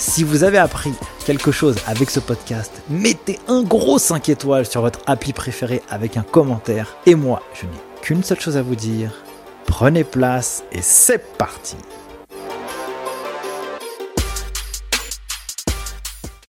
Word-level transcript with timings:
Si 0.00 0.24
vous 0.24 0.44
avez 0.44 0.56
appris 0.56 0.94
quelque 1.26 1.52
chose 1.52 1.76
avec 1.86 2.08
ce 2.08 2.20
podcast, 2.20 2.72
mettez 2.88 3.38
un 3.48 3.62
gros 3.62 3.98
5 3.98 4.30
étoiles 4.30 4.64
sur 4.64 4.80
votre 4.80 5.00
appli 5.04 5.34
préféré 5.34 5.82
avec 5.90 6.16
un 6.16 6.22
commentaire. 6.22 6.96
Et 7.04 7.14
moi, 7.14 7.42
je 7.52 7.66
n'ai 7.66 7.72
qu'une 8.00 8.24
seule 8.24 8.40
chose 8.40 8.56
à 8.56 8.62
vous 8.62 8.76
dire. 8.76 9.12
Prenez 9.66 10.04
place 10.04 10.64
et 10.72 10.80
c'est 10.80 11.36
parti 11.36 11.76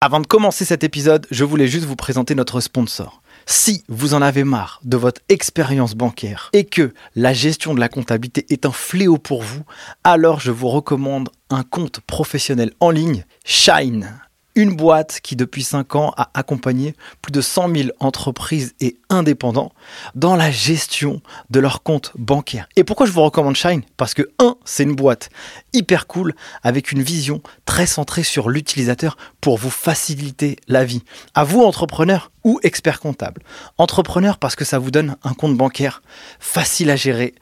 Avant 0.00 0.20
de 0.20 0.26
commencer 0.26 0.64
cet 0.64 0.82
épisode, 0.82 1.26
je 1.30 1.44
voulais 1.44 1.68
juste 1.68 1.84
vous 1.84 1.94
présenter 1.94 2.34
notre 2.34 2.58
sponsor. 2.60 3.20
Si 3.46 3.84
vous 3.88 4.14
en 4.14 4.22
avez 4.22 4.44
marre 4.44 4.80
de 4.84 4.96
votre 4.96 5.20
expérience 5.28 5.94
bancaire 5.94 6.50
et 6.52 6.64
que 6.64 6.94
la 7.14 7.32
gestion 7.32 7.74
de 7.74 7.80
la 7.80 7.88
comptabilité 7.88 8.46
est 8.50 8.66
un 8.66 8.72
fléau 8.72 9.18
pour 9.18 9.42
vous, 9.42 9.62
alors 10.04 10.40
je 10.40 10.50
vous 10.50 10.68
recommande 10.68 11.28
un 11.50 11.62
compte 11.62 12.00
professionnel 12.00 12.72
en 12.80 12.90
ligne, 12.90 13.24
Shine. 13.44 14.21
Une 14.54 14.76
boîte 14.76 15.20
qui 15.22 15.34
depuis 15.34 15.62
5 15.62 15.96
ans 15.96 16.12
a 16.18 16.30
accompagné 16.34 16.94
plus 17.22 17.32
de 17.32 17.40
100 17.40 17.74
000 17.74 17.88
entreprises 18.00 18.74
et 18.80 18.98
indépendants 19.08 19.72
dans 20.14 20.36
la 20.36 20.50
gestion 20.50 21.22
de 21.48 21.58
leurs 21.58 21.82
comptes 21.82 22.12
bancaires. 22.18 22.68
Et 22.76 22.84
pourquoi 22.84 23.06
je 23.06 23.12
vous 23.12 23.22
recommande 23.22 23.56
Shine? 23.56 23.82
Parce 23.96 24.12
que 24.12 24.30
1, 24.38 24.56
c'est 24.66 24.82
une 24.82 24.94
boîte 24.94 25.30
hyper 25.72 26.06
cool 26.06 26.34
avec 26.62 26.92
une 26.92 27.02
vision 27.02 27.40
très 27.64 27.86
centrée 27.86 28.24
sur 28.24 28.50
l'utilisateur 28.50 29.16
pour 29.40 29.56
vous 29.56 29.70
faciliter 29.70 30.56
la 30.68 30.84
vie. 30.84 31.02
À 31.34 31.44
vous 31.44 31.62
entrepreneurs 31.62 32.30
ou 32.44 32.60
experts 32.62 33.00
comptables. 33.00 33.42
Entrepreneur 33.78 34.36
parce 34.36 34.56
que 34.56 34.66
ça 34.66 34.78
vous 34.78 34.90
donne 34.90 35.16
un 35.22 35.32
compte 35.32 35.56
bancaire 35.56 36.02
facile 36.40 36.90
à 36.90 36.96
gérer, 36.96 37.34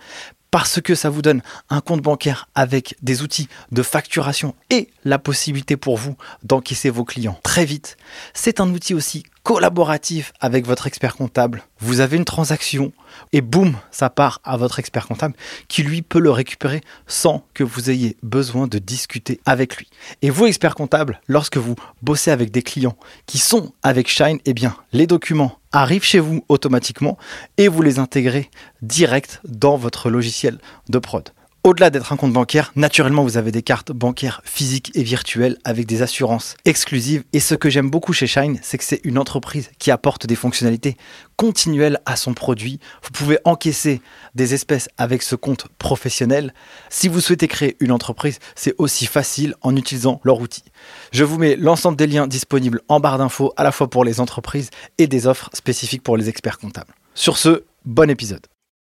parce 0.50 0.80
que 0.80 0.94
ça 0.94 1.10
vous 1.10 1.22
donne 1.22 1.42
un 1.68 1.80
compte 1.80 2.02
bancaire 2.02 2.48
avec 2.54 2.96
des 3.02 3.22
outils 3.22 3.48
de 3.72 3.82
facturation 3.82 4.54
et 4.70 4.88
la 5.04 5.18
possibilité 5.18 5.76
pour 5.76 5.96
vous 5.96 6.16
d'encaisser 6.42 6.90
vos 6.90 7.04
clients 7.04 7.38
très 7.42 7.64
vite. 7.64 7.96
C'est 8.34 8.60
un 8.60 8.68
outil 8.70 8.94
aussi 8.94 9.24
collaboratif 9.42 10.32
avec 10.40 10.66
votre 10.66 10.86
expert 10.86 11.16
comptable. 11.16 11.62
Vous 11.78 12.00
avez 12.00 12.16
une 12.16 12.24
transaction 12.24 12.92
et 13.32 13.40
boum, 13.40 13.74
ça 13.90 14.10
part 14.10 14.40
à 14.44 14.56
votre 14.56 14.78
expert 14.78 15.06
comptable 15.06 15.34
qui 15.68 15.82
lui 15.82 16.02
peut 16.02 16.20
le 16.20 16.30
récupérer 16.30 16.82
sans 17.06 17.44
que 17.54 17.64
vous 17.64 17.90
ayez 17.90 18.16
besoin 18.22 18.66
de 18.66 18.78
discuter 18.78 19.40
avec 19.46 19.76
lui. 19.76 19.88
Et 20.22 20.30
vous, 20.30 20.46
expert 20.46 20.74
comptable, 20.74 21.20
lorsque 21.26 21.56
vous 21.56 21.74
bossez 22.02 22.30
avec 22.30 22.50
des 22.50 22.62
clients 22.62 22.96
qui 23.26 23.38
sont 23.38 23.72
avec 23.82 24.08
Shine, 24.08 24.38
eh 24.44 24.54
bien, 24.54 24.76
les 24.92 25.06
documents 25.06 25.58
arrivent 25.72 26.04
chez 26.04 26.20
vous 26.20 26.44
automatiquement 26.48 27.18
et 27.56 27.68
vous 27.68 27.82
les 27.82 27.98
intégrez 27.98 28.50
direct 28.82 29.40
dans 29.44 29.76
votre 29.76 30.10
logiciel 30.10 30.58
de 30.88 30.98
prod. 30.98 31.30
Au-delà 31.62 31.90
d'être 31.90 32.10
un 32.10 32.16
compte 32.16 32.32
bancaire, 32.32 32.72
naturellement, 32.74 33.22
vous 33.22 33.36
avez 33.36 33.52
des 33.52 33.60
cartes 33.60 33.92
bancaires 33.92 34.40
physiques 34.46 34.92
et 34.94 35.02
virtuelles 35.02 35.58
avec 35.64 35.84
des 35.84 36.00
assurances 36.00 36.56
exclusives. 36.64 37.22
Et 37.34 37.40
ce 37.40 37.54
que 37.54 37.68
j'aime 37.68 37.90
beaucoup 37.90 38.14
chez 38.14 38.26
Shine, 38.26 38.58
c'est 38.62 38.78
que 38.78 38.84
c'est 38.84 39.02
une 39.04 39.18
entreprise 39.18 39.70
qui 39.78 39.90
apporte 39.90 40.26
des 40.26 40.36
fonctionnalités 40.36 40.96
continuelles 41.36 42.00
à 42.06 42.16
son 42.16 42.32
produit. 42.32 42.80
Vous 43.02 43.10
pouvez 43.10 43.38
encaisser 43.44 44.00
des 44.34 44.54
espèces 44.54 44.88
avec 44.96 45.22
ce 45.22 45.36
compte 45.36 45.68
professionnel. 45.76 46.54
Si 46.88 47.08
vous 47.08 47.20
souhaitez 47.20 47.46
créer 47.46 47.76
une 47.80 47.92
entreprise, 47.92 48.38
c'est 48.54 48.74
aussi 48.78 49.04
facile 49.04 49.54
en 49.60 49.76
utilisant 49.76 50.22
leur 50.24 50.40
outil. 50.40 50.64
Je 51.12 51.24
vous 51.24 51.36
mets 51.36 51.56
l'ensemble 51.56 51.98
des 51.98 52.06
liens 52.06 52.26
disponibles 52.26 52.80
en 52.88 53.00
barre 53.00 53.18
d'infos, 53.18 53.52
à 53.58 53.64
la 53.64 53.72
fois 53.72 53.90
pour 53.90 54.06
les 54.06 54.18
entreprises 54.18 54.70
et 54.96 55.06
des 55.06 55.26
offres 55.26 55.50
spécifiques 55.52 56.02
pour 56.02 56.16
les 56.16 56.30
experts 56.30 56.58
comptables. 56.58 56.94
Sur 57.14 57.36
ce, 57.36 57.64
bon 57.84 58.08
épisode. 58.08 58.46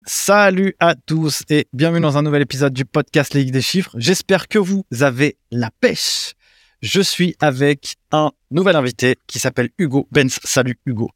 Salut 0.05 0.75
à 0.81 0.97
tous 0.97 1.45
et 1.49 1.69
bienvenue 1.73 2.01
dans 2.01 2.19
un 2.19 2.23
nouvel 2.23 2.43
épisode 2.43 2.73
du 2.73 2.85
podcast 2.85 3.35
Ligue 3.35 3.53
des 3.53 3.63
chiffres. 3.63 3.95
J'espère 3.99 4.49
que 4.49 4.59
vous 4.59 4.85
avez 5.01 5.37
la 5.53 5.71
pêche. 5.71 6.33
Je 6.81 7.01
suis 7.01 7.37
avec 7.39 7.95
un 8.11 8.33
nouvel 8.51 8.75
invité 8.75 9.17
qui 9.29 9.39
s'appelle 9.39 9.71
Hugo 9.79 10.09
Benz. 10.11 10.41
Salut 10.43 10.77
Hugo. 10.87 11.09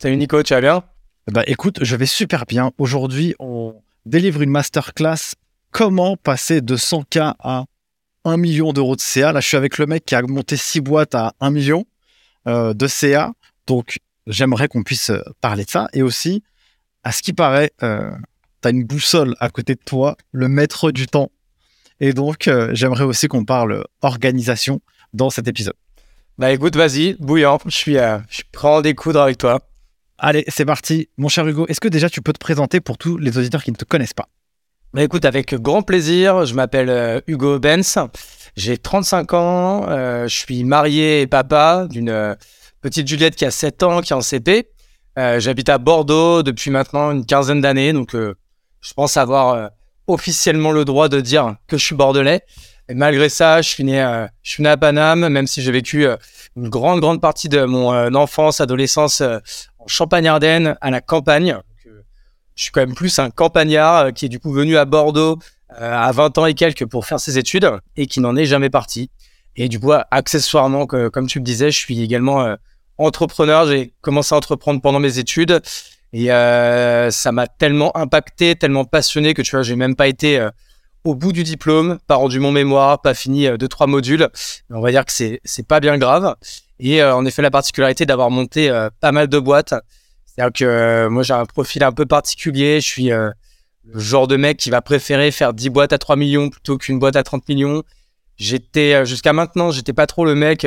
Salut 0.00 0.16
Nico, 0.16 0.40
tu 0.44 0.54
vas 0.54 0.60
bien? 0.60 0.84
Bah 1.32 1.42
écoute, 1.48 1.80
je 1.82 1.96
vais 1.96 2.06
super 2.06 2.46
bien. 2.46 2.70
Aujourd'hui, 2.78 3.34
on 3.40 3.82
délivre 4.06 4.40
une 4.40 4.50
masterclass 4.50 5.34
comment 5.72 6.16
passer 6.16 6.60
de 6.60 6.76
100K 6.76 7.34
à 7.40 7.64
1 8.24 8.36
million 8.36 8.72
d'euros 8.72 8.94
de 8.94 9.00
CA. 9.00 9.32
Là, 9.32 9.40
je 9.40 9.48
suis 9.48 9.56
avec 9.56 9.78
le 9.78 9.86
mec 9.86 10.06
qui 10.06 10.14
a 10.14 10.22
monté 10.22 10.56
6 10.56 10.80
boîtes 10.80 11.16
à 11.16 11.34
1 11.40 11.50
million 11.50 11.86
euh, 12.46 12.72
de 12.72 12.86
CA. 12.86 13.32
Donc, 13.66 13.98
j'aimerais 14.28 14.68
qu'on 14.68 14.84
puisse 14.84 15.10
parler 15.40 15.64
de 15.64 15.70
ça 15.70 15.88
et 15.92 16.02
aussi 16.02 16.44
à 17.08 17.12
ce 17.12 17.22
qui 17.22 17.32
paraît, 17.32 17.70
euh, 17.82 18.10
tu 18.60 18.68
as 18.68 18.70
une 18.70 18.84
boussole 18.84 19.34
à 19.40 19.48
côté 19.48 19.74
de 19.74 19.80
toi, 19.82 20.18
le 20.30 20.46
maître 20.46 20.90
du 20.90 21.06
temps. 21.06 21.30
Et 22.00 22.12
donc, 22.12 22.48
euh, 22.48 22.68
j'aimerais 22.74 23.04
aussi 23.04 23.28
qu'on 23.28 23.46
parle 23.46 23.82
organisation 24.02 24.82
dans 25.14 25.30
cet 25.30 25.48
épisode. 25.48 25.72
Bah 26.36 26.52
écoute, 26.52 26.76
vas-y, 26.76 27.14
bouillant, 27.14 27.58
je 27.64 27.70
suis, 27.70 27.96
euh, 27.96 28.18
je 28.28 28.42
à 28.62 28.68
en 28.68 28.82
découdre 28.82 29.22
avec 29.22 29.38
toi. 29.38 29.58
Allez, 30.18 30.44
c'est 30.48 30.66
parti. 30.66 31.08
Mon 31.16 31.28
cher 31.28 31.46
Hugo, 31.48 31.66
est-ce 31.68 31.80
que 31.80 31.88
déjà 31.88 32.10
tu 32.10 32.20
peux 32.20 32.34
te 32.34 32.38
présenter 32.38 32.80
pour 32.80 32.98
tous 32.98 33.16
les 33.16 33.38
auditeurs 33.38 33.64
qui 33.64 33.70
ne 33.70 33.76
te 33.76 33.86
connaissent 33.86 34.12
pas? 34.12 34.28
Bah 34.92 35.02
écoute, 35.02 35.24
avec 35.24 35.54
grand 35.54 35.80
plaisir, 35.80 36.44
je 36.44 36.54
m'appelle 36.54 36.90
euh, 36.90 37.22
Hugo 37.26 37.58
Benz, 37.58 37.96
j'ai 38.54 38.76
35 38.76 39.32
ans, 39.32 39.88
euh, 39.88 40.28
je 40.28 40.36
suis 40.36 40.62
marié 40.62 41.22
et 41.22 41.26
papa 41.26 41.86
d'une 41.88 42.36
petite 42.82 43.08
Juliette 43.08 43.34
qui 43.34 43.46
a 43.46 43.50
7 43.50 43.82
ans, 43.82 44.02
qui 44.02 44.12
est 44.12 44.16
en 44.16 44.20
CP. 44.20 44.68
Euh, 45.18 45.40
J'habite 45.40 45.68
à 45.68 45.78
Bordeaux 45.78 46.44
depuis 46.44 46.70
maintenant 46.70 47.10
une 47.10 47.26
quinzaine 47.26 47.60
d'années, 47.60 47.92
donc 47.92 48.14
euh, 48.14 48.36
je 48.80 48.94
pense 48.94 49.16
avoir 49.16 49.54
euh, 49.54 49.66
officiellement 50.06 50.70
le 50.70 50.84
droit 50.84 51.08
de 51.08 51.20
dire 51.20 51.56
que 51.66 51.76
je 51.76 51.84
suis 51.84 51.96
bordelais. 51.96 52.42
Malgré 52.88 53.28
ça, 53.28 53.60
je 53.60 53.68
suis 53.68 53.82
né, 53.84 54.00
je 54.42 54.50
suis 54.50 54.62
né 54.62 54.68
à 54.70 54.76
Paname, 54.78 55.28
même 55.28 55.46
si 55.46 55.60
j'ai 55.60 55.72
vécu 55.72 56.06
une 56.56 56.70
grande, 56.70 57.00
grande 57.00 57.20
partie 57.20 57.50
de 57.50 57.64
mon 57.64 58.14
enfance, 58.14 58.62
adolescence 58.62 59.20
en 59.20 59.86
Champagne-Ardenne, 59.86 60.74
à 60.80 60.90
la 60.90 61.02
campagne. 61.02 61.58
Je 62.54 62.62
suis 62.62 62.72
quand 62.72 62.80
même 62.80 62.94
plus 62.94 63.18
un 63.18 63.28
campagnard 63.28 64.14
qui 64.14 64.24
est 64.24 64.30
du 64.30 64.40
coup 64.40 64.52
venu 64.52 64.78
à 64.78 64.86
Bordeaux 64.86 65.38
à 65.68 66.10
20 66.12 66.38
ans 66.38 66.46
et 66.46 66.54
quelques 66.54 66.86
pour 66.86 67.04
faire 67.04 67.20
ses 67.20 67.36
études 67.36 67.70
et 67.94 68.06
qui 68.06 68.20
n'en 68.20 68.36
est 68.36 68.46
jamais 68.46 68.70
parti. 68.70 69.10
Et 69.54 69.68
du 69.68 69.78
coup, 69.78 69.92
accessoirement, 70.10 70.86
comme 70.86 71.26
tu 71.26 71.40
me 71.40 71.44
disais, 71.44 71.70
je 71.70 71.76
suis 71.76 72.00
également 72.00 72.56
entrepreneur. 72.98 73.66
J'ai 73.66 73.92
commencé 74.00 74.34
à 74.34 74.38
entreprendre 74.38 74.80
pendant 74.80 75.00
mes 75.00 75.18
études 75.18 75.60
et 76.12 76.32
euh, 76.32 77.10
ça 77.10 77.32
m'a 77.32 77.46
tellement 77.46 77.96
impacté, 77.96 78.56
tellement 78.56 78.84
passionné 78.84 79.34
que 79.34 79.42
tu 79.42 79.50
vois, 79.52 79.62
j'ai 79.62 79.76
même 79.76 79.94
pas 79.94 80.08
été 80.08 80.38
euh, 80.38 80.50
au 81.04 81.14
bout 81.14 81.32
du 81.32 81.42
diplôme, 81.42 81.98
pas 82.06 82.14
rendu 82.14 82.40
mon 82.40 82.50
mémoire, 82.50 83.02
pas 83.02 83.14
fini 83.14 83.46
euh, 83.46 83.56
deux 83.56 83.68
trois 83.68 83.86
modules. 83.86 84.28
On 84.70 84.80
va 84.80 84.90
dire 84.90 85.04
que 85.04 85.12
c'est 85.12 85.40
c'est 85.44 85.66
pas 85.66 85.80
bien 85.80 85.98
grave. 85.98 86.34
Et 86.80 87.02
euh, 87.02 87.14
en 87.14 87.24
effet, 87.26 87.42
la 87.42 87.50
particularité 87.50 88.06
d'avoir 88.06 88.30
monté 88.30 88.70
pas 89.00 89.12
mal 89.12 89.28
de 89.28 89.38
boîtes, 89.38 89.74
c'est-à-dire 90.24 90.52
que 90.52 91.08
moi 91.08 91.22
j'ai 91.22 91.34
un 91.34 91.44
profil 91.46 91.84
un 91.84 91.92
peu 91.92 92.06
particulier. 92.06 92.80
Je 92.80 92.86
suis 92.86 93.08
le 93.08 93.34
genre 93.94 94.28
de 94.28 94.36
mec 94.36 94.56
qui 94.58 94.70
va 94.70 94.80
préférer 94.80 95.30
faire 95.30 95.52
10 95.52 95.70
boîtes 95.70 95.92
à 95.92 95.98
3 95.98 96.16
millions 96.16 96.50
plutôt 96.50 96.78
qu'une 96.78 96.98
boîte 96.98 97.16
à 97.16 97.22
30 97.22 97.48
millions. 97.48 97.82
J'étais 98.36 99.04
jusqu'à 99.04 99.32
maintenant, 99.32 99.72
j'étais 99.72 99.92
pas 99.92 100.06
trop 100.06 100.24
le 100.24 100.34
mec 100.34 100.64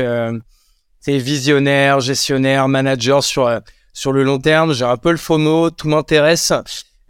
visionnaire, 1.07 1.99
gestionnaire, 1.99 2.67
manager 2.67 3.23
sur 3.23 3.47
euh, 3.47 3.59
sur 3.93 4.11
le 4.11 4.23
long 4.23 4.39
terme. 4.39 4.73
J'ai 4.73 4.85
un 4.85 4.97
peu 4.97 5.11
le 5.11 5.17
FOMO, 5.17 5.71
tout 5.71 5.87
m'intéresse. 5.87 6.53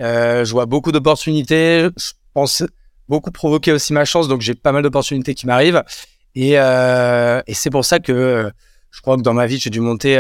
Euh, 0.02 0.46
je 0.46 0.52
vois 0.52 0.66
beaucoup 0.66 0.92
d'opportunités. 0.92 1.90
Je 1.98 2.12
pense 2.34 2.64
beaucoup 3.08 3.32
provoquer 3.32 3.72
aussi 3.74 3.94
ma 3.94 4.06
chance, 4.06 4.28
donc 4.28 4.42
j'ai 4.42 4.56
pas 4.56 4.72
mal 4.72 4.84
d'opportunités 4.84 5.36
qui 5.36 5.46
m'arrivent. 5.46 5.84
Et, 6.34 6.58
euh, 6.58 7.42
c'est 7.52 7.70
pour 7.70 7.86
ça 7.86 8.00
que 8.00 8.52
je 8.90 9.02
crois 9.02 9.18
que 9.18 9.22
dans 9.22 9.34
ma 9.34 9.46
vie, 9.46 9.60
j'ai 9.60 9.70
dû 9.70 9.82
monter 9.82 10.18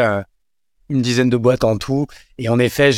une 0.89 1.01
dizaine 1.01 1.29
de 1.29 1.37
boîtes 1.37 1.63
en 1.63 1.77
tout. 1.77 2.07
Et 2.37 2.49
en 2.49 2.59
effet, 2.59 2.91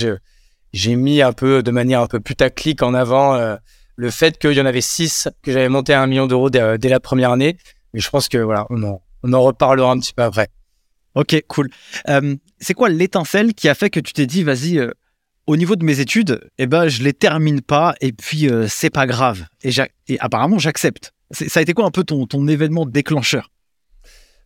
j'ai 0.73 0.95
mis 0.95 1.21
un 1.21 1.31
peu 1.31 1.61
de 1.61 1.71
manière 1.71 2.01
un 2.01 2.07
peu 2.07 2.19
putaclic 2.19 2.81
en 2.81 2.93
avant 2.93 3.57
le 3.95 4.09
fait 4.09 4.39
qu'il 4.39 4.53
y 4.53 4.61
en 4.61 4.65
avait 4.65 4.81
six 4.81 5.29
que 5.43 5.51
j'avais 5.51 5.69
monté 5.69 5.93
à 5.93 6.01
un 6.01 6.07
million 6.07 6.25
d'euros 6.25 6.49
dès, 6.49 6.77
la 6.89 6.99
première 6.99 7.31
année. 7.31 7.57
Mais 7.93 7.99
je 7.99 8.09
pense 8.09 8.27
que 8.27 8.39
voilà, 8.39 8.65
on 8.71 9.33
en 9.33 9.41
reparlera 9.41 9.91
un 9.91 9.99
petit 9.99 10.13
peu 10.13 10.23
après. 10.23 10.49
Ok, 11.15 11.43
cool. 11.47 11.69
Euh, 12.09 12.35
c'est 12.59 12.73
quoi 12.73 12.89
l'étincelle 12.89 13.53
qui 13.53 13.69
a 13.69 13.75
fait 13.75 13.89
que 13.89 13.99
tu 13.99 14.13
t'es 14.13 14.25
dit, 14.25 14.43
vas-y, 14.43 14.79
euh, 14.79 14.89
au 15.45 15.57
niveau 15.57 15.75
de 15.75 15.83
mes 15.83 15.99
études, 15.99 16.41
eh 16.57 16.67
ben, 16.67 16.87
je 16.87 17.03
les 17.03 17.13
termine 17.13 17.61
pas 17.61 17.95
et 18.01 18.13
puis 18.13 18.49
euh, 18.49 18.67
c'est 18.67 18.89
pas 18.89 19.05
grave. 19.05 19.45
Et, 19.63 20.19
apparemment, 20.19 20.57
j'accepte. 20.57 21.13
Ça 21.31 21.59
a 21.59 21.63
été 21.63 21.73
quoi 21.73 21.85
un 21.85 21.91
peu 21.91 22.03
ton, 22.03 22.47
événement 22.47 22.85
déclencheur? 22.85 23.49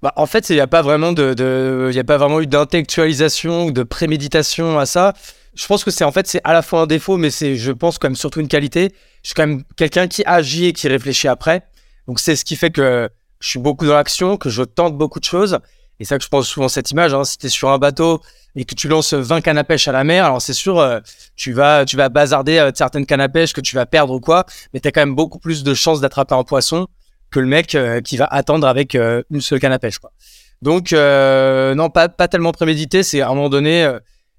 Bah, 0.01 0.13
en 0.15 0.25
fait, 0.25 0.49
il 0.49 0.53
n'y 0.53 0.59
a 0.59 0.67
pas 0.67 0.81
vraiment 0.81 1.11
de, 1.11 1.91
a 1.95 2.03
pas 2.03 2.17
vraiment 2.17 2.41
eu 2.41 2.47
d'intellectualisation 2.47 3.65
ou 3.65 3.71
de 3.71 3.83
préméditation 3.83 4.77
à 4.79 4.85
ça. 4.85 5.13
Je 5.55 5.65
pense 5.65 5.83
que 5.83 5.89
c'est 5.89 6.03
en 6.03 6.11
fait 6.11 6.27
c'est 6.27 6.41
à 6.43 6.53
la 6.53 6.61
fois 6.61 6.81
un 6.81 6.87
défaut, 6.87 7.17
mais 7.17 7.31
c'est 7.31 7.55
je 7.55 7.71
pense 7.71 7.97
quand 7.97 8.07
même 8.07 8.15
surtout 8.15 8.39
une 8.39 8.47
qualité. 8.47 8.91
Je 9.23 9.29
suis 9.29 9.35
quand 9.35 9.47
même 9.47 9.63
quelqu'un 9.75 10.07
qui 10.07 10.23
agit 10.25 10.65
et 10.65 10.73
qui 10.73 10.87
réfléchit 10.87 11.27
après. 11.27 11.63
Donc 12.07 12.19
c'est 12.19 12.35
ce 12.35 12.45
qui 12.45 12.55
fait 12.55 12.69
que 12.69 13.09
je 13.39 13.49
suis 13.49 13.59
beaucoup 13.59 13.85
dans 13.85 13.95
l'action, 13.95 14.37
que 14.37 14.49
je 14.49 14.61
tente 14.61 14.97
beaucoup 14.97 15.19
de 15.19 15.25
choses. 15.25 15.59
Et 15.99 16.05
ça 16.05 16.17
que 16.17 16.23
je 16.23 16.29
pense 16.29 16.47
souvent 16.47 16.67
cette 16.67 16.91
image. 16.91 17.13
Hein, 17.13 17.23
si 17.23 17.37
tu 17.37 17.47
es 17.47 17.49
sur 17.49 17.69
un 17.69 17.77
bateau 17.77 18.21
et 18.55 18.65
que 18.65 18.75
tu 18.75 18.87
lances 18.87 19.13
20 19.13 19.41
cannes 19.41 19.57
à 19.57 19.63
pêche 19.63 19.87
à 19.87 19.91
la 19.91 20.03
mer, 20.03 20.25
alors 20.25 20.41
c'est 20.41 20.53
sûr, 20.53 20.79
euh, 20.79 20.99
tu 21.35 21.53
vas 21.53 21.85
tu 21.85 21.97
vas 21.97 22.09
bazarder 22.09 22.57
euh, 22.57 22.71
certaines 22.73 23.05
cannes 23.05 23.21
à 23.21 23.29
pêche 23.29 23.53
que 23.53 23.61
tu 23.61 23.75
vas 23.75 23.85
perdre 23.85 24.13
ou 24.13 24.19
quoi, 24.19 24.45
mais 24.73 24.79
tu 24.79 24.87
as 24.87 24.91
quand 24.91 25.01
même 25.01 25.15
beaucoup 25.15 25.39
plus 25.39 25.63
de 25.63 25.73
chances 25.73 26.01
d'attraper 26.01 26.35
un 26.35 26.43
poisson 26.43 26.87
que 27.31 27.39
le 27.39 27.47
mec 27.47 27.75
euh, 27.75 28.01
qui 28.01 28.17
va 28.17 28.25
attendre 28.25 28.67
avec 28.67 28.95
une 28.95 29.41
seule 29.41 29.59
canne 29.59 29.73
à 29.73 29.79
pêche. 29.79 29.99
Quoi. 29.99 30.11
Donc, 30.61 30.91
non, 30.91 31.89
pas, 31.89 32.09
pas 32.09 32.27
tellement 32.27 32.51
prémédité. 32.51 33.03
C'est 33.03 33.21
à 33.21 33.29
un 33.29 33.33
moment 33.35 33.49
donné, 33.49 33.91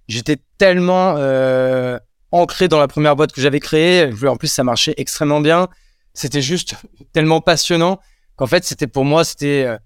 j'étais 0.08 0.36
tellement 0.56 1.14
ancré 2.32 2.68
dans 2.68 2.80
la 2.80 2.88
première 2.88 3.14
boîte 3.14 3.32
que 3.32 3.40
j'avais 3.40 3.60
créée. 3.60 4.10
En 4.26 4.36
plus, 4.36 4.48
ça 4.48 4.64
marchait 4.64 4.94
extrêmement 4.96 5.40
bien. 5.40 5.68
C'était 6.14 6.42
juste 6.42 6.74
tellement 7.12 7.40
passionnant 7.40 8.00
qu'en 8.36 8.46
fait, 8.46 8.64
c'était 8.64 8.88
pour 8.88 9.04
moi, 9.04 9.22
c'était 9.22 9.78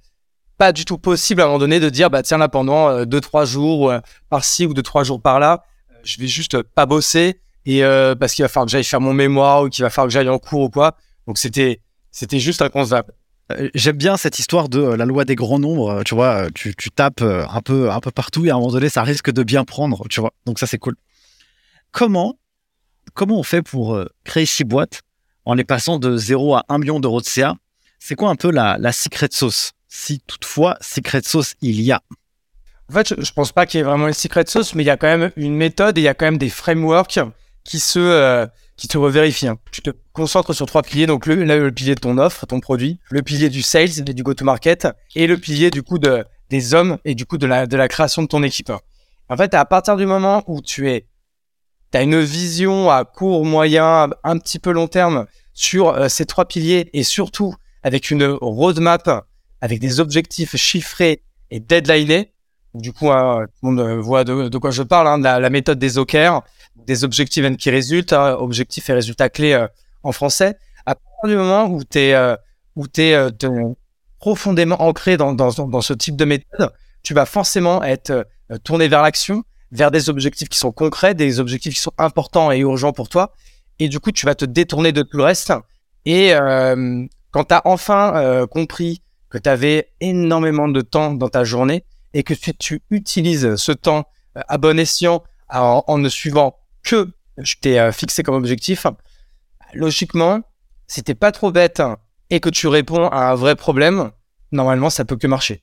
pas 0.59 0.73
du 0.73 0.85
tout 0.85 0.99
possible 0.99 1.41
à 1.41 1.45
un 1.45 1.47
moment 1.49 1.59
donné 1.59 1.81
de 1.81 1.89
dire, 1.89 2.11
bah 2.11 2.23
tiens 2.23 2.39
là, 2.39 2.49
pendant 2.49 3.05
deux 3.05 3.21
trois 3.21 3.45
jours 3.45 3.93
par-ci 4.29 4.67
ou 4.67 4.75
deux 4.75 4.83
trois 4.83 5.05
jours 5.05 5.21
par-là, 5.21 5.65
je 6.05 6.19
vais 6.19 6.27
juste 6.27 6.63
pas 6.63 6.87
bosser 6.87 7.41
et 7.67 7.83
parce 8.19 8.35
qu'il 8.35 8.45
va 8.45 8.49
falloir 8.49 8.67
que 8.67 8.73
j'aille 8.73 8.85
faire 8.85 9.01
mon 9.01 9.15
mémoire 9.15 9.63
ou 9.63 9.69
qu'il 9.69 9.83
va 9.83 9.91
falloir 9.91 10.09
que 10.09 10.13
j'aille 10.13 10.29
en 10.29 10.39
cours 10.39 10.63
ou 10.63 10.71
quoi. 10.71 10.97
Donc 11.27 11.39
c'était 11.39 11.81
c'était 12.13 12.39
juste 12.39 12.63
inconcevable. 12.63 13.13
Euh, 13.51 13.71
j'aime 13.75 13.97
bien 13.97 14.17
cette 14.17 14.39
histoire 14.39 14.69
de 14.69 14.81
euh, 14.81 14.97
la 14.97 15.05
loi 15.05 15.25
des 15.25 15.35
grands 15.35 15.59
nombres. 15.59 15.91
Euh, 15.91 16.03
tu 16.03 16.15
vois, 16.15 16.51
tu, 16.55 16.75
tapes 16.95 17.23
un 17.23 17.61
peu, 17.63 17.91
un 17.91 18.01
peu 18.01 18.11
partout 18.11 18.45
et 18.45 18.51
à 18.51 18.55
un 18.55 18.59
moment 18.59 18.71
donné, 18.71 18.89
ça 18.89 19.03
risque 19.03 19.31
de 19.31 19.43
bien 19.43 19.65
prendre. 19.65 20.07
Tu 20.09 20.21
vois, 20.21 20.33
donc 20.47 20.59
ça 20.59 20.67
c'est 20.67 20.79
cool. 20.79 20.95
Comment, 21.91 22.39
comment 23.15 23.39
on 23.39 23.43
fait 23.43 23.63
pour 23.63 23.99
créer 24.25 24.47
six 24.47 24.65
boîtes 24.65 25.03
en 25.45 25.55
les 25.55 25.65
passant 25.65 25.99
de 25.99 26.17
0 26.17 26.55
à 26.55 26.65
1 26.69 26.79
million 26.79 27.01
d'euros 27.01 27.21
de 27.21 27.27
CA 27.27 27.57
C'est 27.99 28.15
quoi 28.15 28.31
un 28.31 28.37
peu 28.37 28.51
la, 28.51 28.79
la 28.79 28.93
secret 28.93 29.29
sauce? 29.31 29.73
Si 29.95 30.21
toutefois 30.21 30.79
secret 30.81 31.21
sauce 31.23 31.55
il 31.61 31.83
y 31.83 31.93
a. 31.93 32.01
En 32.89 32.95
fait, 32.95 33.09
je, 33.09 33.15
ne 33.15 33.35
pense 33.35 33.53
pas 33.53 33.67
qu'il 33.67 33.77
y 33.77 33.81
ait 33.83 33.85
vraiment 33.85 34.09
une 34.09 34.15
secret 34.15 34.45
sauce, 34.47 34.75
mais 34.75 34.83
il 34.83 34.87
y 34.87 34.91
a 34.91 34.97
quand 34.97 35.07
même 35.07 35.31
une 35.37 35.55
méthode 35.55 35.99
et 35.99 36.01
il 36.01 36.05
y 36.05 36.09
a 36.09 36.15
quand 36.15 36.25
même 36.25 36.39
des 36.39 36.49
frameworks 36.49 37.21
qui 37.63 37.79
se 37.79 38.49
qui 38.79 38.89
te 38.89 38.97
revérifie. 38.97 39.49
Hein. 39.49 39.59
Tu 39.71 39.83
te 39.83 39.91
concentres 40.15 40.55
sur 40.55 40.65
trois 40.65 40.83
piliers. 40.83 41.07
Donc, 41.07 41.27
le, 41.27 41.45
le, 41.45 41.71
pilier 41.71 41.95
de 41.95 42.01
ton 42.01 42.17
offre, 42.17 42.47
ton 42.47 42.59
produit, 42.59 43.01
le 43.11 43.21
pilier 43.21 43.51
du 43.51 43.61
sales 43.61 43.99
et 43.99 44.15
du 44.15 44.23
go-to-market, 44.23 44.89
et 45.15 45.27
le 45.27 45.37
pilier 45.37 45.71
du 45.71 45.83
coup 45.83 45.99
de, 45.99 46.25
des 46.49 46.73
hommes 46.73 46.97
et 47.05 47.15
du 47.15 47.27
coup 47.27 47.37
de 47.37 47.47
la, 47.47 47.67
de 47.67 47.77
la 47.77 47.87
création 47.87 48.23
de 48.23 48.29
ton 48.29 48.43
équipe. 48.43 48.73
En 49.29 49.37
fait, 49.37 49.53
à 49.53 49.65
partir 49.67 49.97
du 49.97 50.07
moment 50.07 50.43
où 50.47 50.63
tu 50.63 50.91
es, 50.91 51.07
as 51.93 52.03
une 52.03 52.21
vision 52.21 52.91
à 52.91 53.05
court, 53.05 53.45
moyen, 53.45 54.09
un 54.25 54.39
petit 54.39 54.59
peu 54.59 54.73
long 54.73 54.89
terme 54.89 55.27
sur 55.53 55.91
euh, 55.91 56.09
ces 56.09 56.25
trois 56.25 56.47
piliers 56.47 56.89
et 56.95 57.03
surtout 57.03 57.55
avec 57.83 58.11
une 58.11 58.25
roadmap, 58.41 59.27
avec 59.63 59.79
des 59.79 60.01
objectifs 60.01 60.57
chiffrés 60.57 61.23
et 61.51 61.61
deadlinés. 61.61 62.33
Du 62.75 62.93
coup, 62.93 63.11
hein, 63.11 63.47
tout 63.47 63.69
le 63.69 63.75
monde 63.75 64.01
voit 64.01 64.25
de, 64.25 64.49
de 64.49 64.59
quoi 64.59 64.71
je 64.71 64.83
parle, 64.83 65.07
hein, 65.07 65.19
la, 65.19 65.41
la, 65.41 65.51
méthode 65.51 65.79
des 65.79 65.99
OKR 65.99 66.43
des 66.87 67.05
objectifs 67.05 67.57
qui 67.57 67.71
résultent, 67.71 68.13
hein, 68.13 68.37
objectifs 68.39 68.89
et 68.91 68.93
résultats 68.93 69.29
clés 69.29 69.53
euh, 69.53 69.67
en 70.03 70.13
français. 70.13 70.57
À 70.87 70.95
partir 70.95 71.29
du 71.29 71.37
moment 71.37 71.67
où 71.67 71.85
tu 71.85 71.99
es, 71.99 72.15
euh, 72.15 72.37
où 72.77 72.87
es, 72.97 73.15
euh, 73.15 73.31
profondément 74.19 74.81
ancré 74.83 75.17
dans, 75.17 75.33
dans, 75.33 75.53
dans, 75.53 75.81
ce 75.81 75.93
type 75.93 76.17
de 76.17 76.25
méthode, 76.25 76.73
tu 77.03 77.15
vas 77.15 77.27
forcément 77.27 77.83
être 77.83 78.27
tourné 78.63 78.87
vers 78.87 79.03
l'action, 79.03 79.43
vers 79.73 79.91
des 79.91 80.09
objectifs 80.09 80.49
qui 80.49 80.59
sont 80.59 80.71
concrets, 80.71 81.15
des 81.15 81.41
objectifs 81.41 81.75
qui 81.75 81.81
sont 81.81 81.95
importants 81.99 82.53
et 82.53 82.59
urgents 82.59 82.93
pour 82.93 83.09
toi. 83.09 83.33
Et 83.81 83.89
du 83.89 83.99
coup, 83.99 84.13
tu 84.13 84.27
vas 84.27 84.37
te 84.37 84.45
détourner 84.45 84.93
de 84.93 85.03
tout 85.03 85.17
le 85.17 85.25
reste. 85.25 85.53
Et 86.05 86.33
quand 87.33 87.45
tu 87.45 87.55
as 87.55 87.63
enfin 87.65 88.47
compris 88.49 89.02
que 89.33 89.39
tu 89.39 89.49
avais 89.49 89.89
énormément 90.01 90.69
de 90.69 90.83
temps 90.83 91.15
dans 91.15 91.31
ta 91.31 91.43
journée 91.43 91.85
et 92.13 92.23
que 92.23 92.35
tu, 92.35 92.55
tu 92.55 92.83
utilises 92.91 93.57
ce 93.57 93.73
temps 93.73 94.05
à 94.35 94.59
bon 94.59 94.79
escient 94.79 95.25
en, 95.49 95.97
ne 95.97 96.09
suivant 96.11 96.59
que 96.83 97.11
je 97.39 97.55
t'ai 97.59 97.81
euh, 97.81 97.93
fixé 97.93 98.23
comme 98.23 98.35
objectif, 98.35 98.87
logiquement, 99.73 100.43
si 100.87 101.03
t'es 101.03 101.15
pas 101.15 101.33
trop 101.33 101.51
bête 101.51 101.83
et 102.29 102.41
que 102.41 102.51
tu 102.51 102.67
réponds 102.67 103.09
à 103.09 103.31
un 103.31 103.35
vrai 103.35 103.57
problème, 103.57 104.11
normalement, 104.51 104.91
ça 104.91 105.07
peut 105.07 105.17
que 105.17 105.27
marcher. 105.27 105.63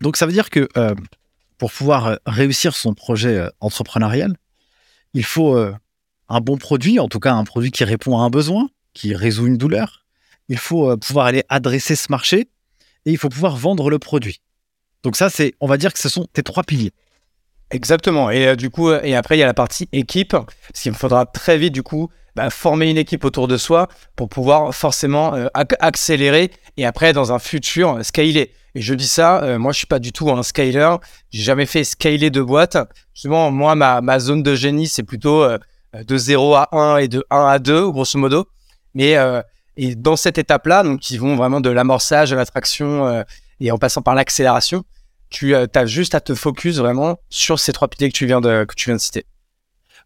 Donc, 0.00 0.16
ça 0.16 0.24
veut 0.24 0.32
dire 0.32 0.48
que 0.48 0.66
euh, 0.78 0.94
pour 1.58 1.70
pouvoir 1.70 2.06
euh, 2.06 2.16
réussir 2.24 2.74
son 2.74 2.94
projet 2.94 3.46
entrepreneurial, 3.60 4.36
il 5.12 5.24
faut 5.24 5.56
un 6.28 6.40
bon 6.40 6.58
produit, 6.58 6.98
en 6.98 7.08
tout 7.08 7.20
cas 7.20 7.32
un 7.32 7.44
produit 7.44 7.70
qui 7.70 7.84
répond 7.84 8.18
à 8.18 8.22
un 8.22 8.30
besoin, 8.30 8.68
qui 8.94 9.14
résout 9.14 9.46
une 9.46 9.56
douleur. 9.56 10.04
Il 10.48 10.58
faut 10.58 10.94
pouvoir 10.98 11.26
aller 11.26 11.42
adresser 11.48 11.96
ce 11.96 12.08
marché 12.10 12.48
et 13.06 13.12
il 13.12 13.16
faut 13.16 13.30
pouvoir 13.30 13.56
vendre 13.56 13.88
le 13.88 13.98
produit. 13.98 14.42
Donc 15.02 15.16
ça, 15.16 15.30
c'est, 15.30 15.54
on 15.60 15.66
va 15.66 15.78
dire 15.78 15.92
que 15.92 15.98
ce 15.98 16.08
sont 16.08 16.26
tes 16.32 16.42
trois 16.42 16.64
piliers. 16.64 16.92
Exactement. 17.70 18.30
Et 18.30 18.46
euh, 18.46 18.56
du 18.56 18.70
coup, 18.70 18.90
euh, 18.90 19.00
et 19.02 19.16
après, 19.16 19.36
il 19.36 19.40
y 19.40 19.42
a 19.42 19.46
la 19.46 19.54
partie 19.54 19.88
équipe, 19.92 20.30
parce 20.30 20.82
qu'il 20.82 20.92
faudra 20.94 21.26
très 21.26 21.58
vite, 21.58 21.72
du 21.72 21.82
coup, 21.82 22.10
bah, 22.36 22.50
former 22.50 22.90
une 22.90 22.98
équipe 22.98 23.24
autour 23.24 23.48
de 23.48 23.56
soi 23.56 23.88
pour 24.14 24.28
pouvoir 24.28 24.74
forcément 24.74 25.34
euh, 25.34 25.46
accélérer 25.54 26.50
et 26.76 26.84
après, 26.84 27.12
dans 27.12 27.32
un 27.32 27.38
futur, 27.38 28.04
scaler. 28.04 28.52
Et 28.74 28.82
je 28.82 28.94
dis 28.94 29.08
ça, 29.08 29.56
moi, 29.58 29.72
je 29.72 29.78
suis 29.78 29.86
pas 29.86 29.98
du 29.98 30.12
tout 30.12 30.30
un 30.30 30.42
scaler. 30.42 30.96
J'ai 31.30 31.42
jamais 31.42 31.64
fait 31.64 31.82
scaler 31.82 32.28
de 32.28 32.42
boîte. 32.42 32.76
Justement, 33.14 33.50
moi, 33.50 33.74
ma, 33.74 34.02
ma 34.02 34.18
zone 34.18 34.42
de 34.42 34.54
génie, 34.54 34.86
c'est 34.86 35.02
plutôt 35.02 35.48
de 35.94 36.16
0 36.18 36.54
à 36.54 36.68
1 36.72 36.98
et 36.98 37.08
de 37.08 37.24
1 37.30 37.46
à 37.46 37.58
2, 37.58 37.90
grosso 37.90 38.18
modo. 38.18 38.46
Mais 38.92 39.16
et 39.76 39.94
dans 39.94 40.16
cette 40.16 40.38
étape-là, 40.38 40.82
donc, 40.82 41.10
ils 41.10 41.20
vont 41.20 41.36
vraiment 41.36 41.60
de 41.60 41.70
l'amorçage 41.70 42.32
à 42.32 42.36
l'attraction 42.36 43.24
et 43.60 43.70
en 43.70 43.78
passant 43.78 44.02
par 44.02 44.14
l'accélération 44.14 44.84
tu 45.30 45.54
euh, 45.54 45.66
as 45.74 45.86
juste 45.86 46.14
à 46.14 46.20
te 46.20 46.34
focus 46.34 46.78
vraiment 46.78 47.18
sur 47.30 47.58
ces 47.58 47.72
trois 47.72 47.88
piliers 47.88 48.10
que 48.10 48.16
tu 48.16 48.26
viens 48.26 48.40
de, 48.40 48.64
que 48.64 48.74
tu 48.74 48.90
viens 48.90 48.96
de 48.96 49.00
citer. 49.00 49.26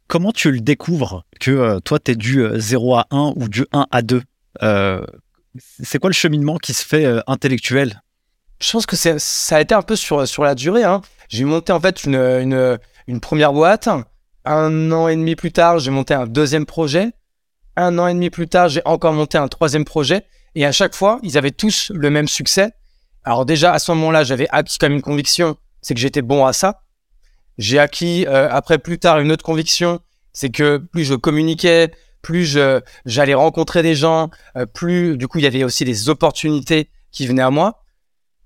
Comment 0.06 0.32
tu 0.32 0.50
le 0.50 0.60
découvres 0.60 1.24
que 1.38 1.50
euh, 1.50 1.80
toi, 1.80 1.98
tu 1.98 2.12
es 2.12 2.14
du 2.14 2.44
0 2.54 2.94
euh, 2.94 2.98
à 2.98 3.06
1 3.10 3.34
ou 3.36 3.48
du 3.48 3.66
1 3.72 3.86
à 3.90 4.02
2 4.02 4.22
C'est 5.82 5.98
quoi 5.98 6.10
le 6.10 6.14
cheminement 6.14 6.58
qui 6.58 6.74
se 6.74 6.84
fait 6.84 7.06
intellectuel? 7.26 8.02
Je 8.60 8.72
pense 8.72 8.86
que 8.86 8.96
ça 8.96 9.56
a 9.56 9.60
été 9.60 9.74
un 9.74 9.82
peu 9.82 9.96
sur, 9.96 10.26
sur 10.28 10.44
la 10.44 10.54
durée. 10.54 10.84
Hein. 10.84 11.00
J'ai 11.28 11.44
monté 11.44 11.72
en 11.72 11.80
fait 11.80 12.04
une, 12.04 12.16
une, 12.16 12.78
une, 13.06 13.20
première 13.20 13.52
boîte. 13.52 13.88
Un 14.44 14.92
an 14.92 15.08
et 15.08 15.16
demi 15.16 15.34
plus 15.34 15.52
tard, 15.52 15.78
j'ai 15.78 15.90
monté 15.90 16.12
un 16.12 16.26
deuxième 16.26 16.66
projet. 16.66 17.12
Un 17.76 17.98
an 17.98 18.06
et 18.06 18.14
demi 18.14 18.30
plus 18.30 18.48
tard, 18.48 18.68
j'ai 18.68 18.82
encore 18.84 19.12
monté 19.12 19.38
un 19.38 19.48
troisième 19.48 19.84
projet. 19.84 20.24
Et 20.54 20.66
à 20.66 20.72
chaque 20.72 20.94
fois, 20.94 21.18
ils 21.22 21.38
avaient 21.38 21.50
tous 21.50 21.92
le 21.94 22.10
même 22.10 22.28
succès. 22.28 22.72
Alors 23.24 23.44
déjà, 23.44 23.72
à 23.72 23.78
ce 23.78 23.92
moment-là, 23.92 24.24
j'avais 24.24 24.48
acquis 24.50 24.78
même 24.82 24.94
une 24.94 25.02
conviction, 25.02 25.56
c'est 25.82 25.94
que 25.94 26.00
j'étais 26.00 26.22
bon 26.22 26.44
à 26.46 26.52
ça. 26.52 26.82
J'ai 27.58 27.78
acquis 27.78 28.26
euh, 28.26 28.48
après 28.50 28.78
plus 28.78 28.98
tard 28.98 29.20
une 29.20 29.30
autre 29.30 29.44
conviction, 29.44 30.00
c'est 30.32 30.50
que 30.50 30.78
plus 30.78 31.04
je 31.04 31.14
communiquais, 31.14 31.90
plus 32.22 32.58
j'allais 33.04 33.34
rencontrer 33.34 33.82
des 33.82 33.94
gens, 33.94 34.30
euh, 34.56 34.64
plus 34.66 35.16
du 35.16 35.28
coup 35.28 35.38
il 35.38 35.44
y 35.44 35.46
avait 35.46 35.64
aussi 35.64 35.84
des 35.84 36.08
opportunités 36.08 36.88
qui 37.12 37.26
venaient 37.26 37.42
à 37.42 37.50
moi. 37.50 37.82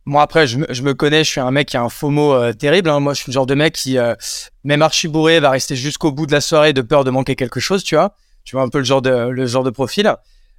Moi 0.04 0.20
après, 0.20 0.46
je, 0.46 0.58
je 0.68 0.82
me 0.82 0.94
connais, 0.94 1.22
je 1.22 1.30
suis 1.30 1.40
un 1.40 1.50
mec 1.52 1.68
qui 1.68 1.76
a 1.76 1.82
un 1.82 2.10
mot 2.10 2.34
euh, 2.34 2.52
terrible. 2.52 2.90
Hein. 2.90 3.00
Moi, 3.00 3.14
je 3.14 3.22
suis 3.22 3.30
le 3.30 3.34
genre 3.34 3.46
de 3.46 3.54
mec 3.54 3.74
qui, 3.74 3.96
même 4.64 4.82
archi 4.82 5.08
bourré, 5.08 5.40
va 5.40 5.50
rester 5.50 5.76
jusqu'au 5.76 6.12
bout 6.12 6.26
de 6.26 6.32
la 6.32 6.40
soirée 6.40 6.72
de 6.72 6.82
peur 6.82 7.04
de 7.04 7.10
manquer 7.10 7.36
quelque 7.36 7.60
chose, 7.60 7.84
tu 7.84 7.94
vois. 7.94 8.14
Tu 8.44 8.56
vois 8.56 8.62
un 8.62 8.68
peu 8.68 8.78
le 8.78 8.84
genre 8.84 9.02
de 9.02 9.28
le 9.28 9.46
genre 9.46 9.64
de 9.64 9.70
profil. 9.70 10.14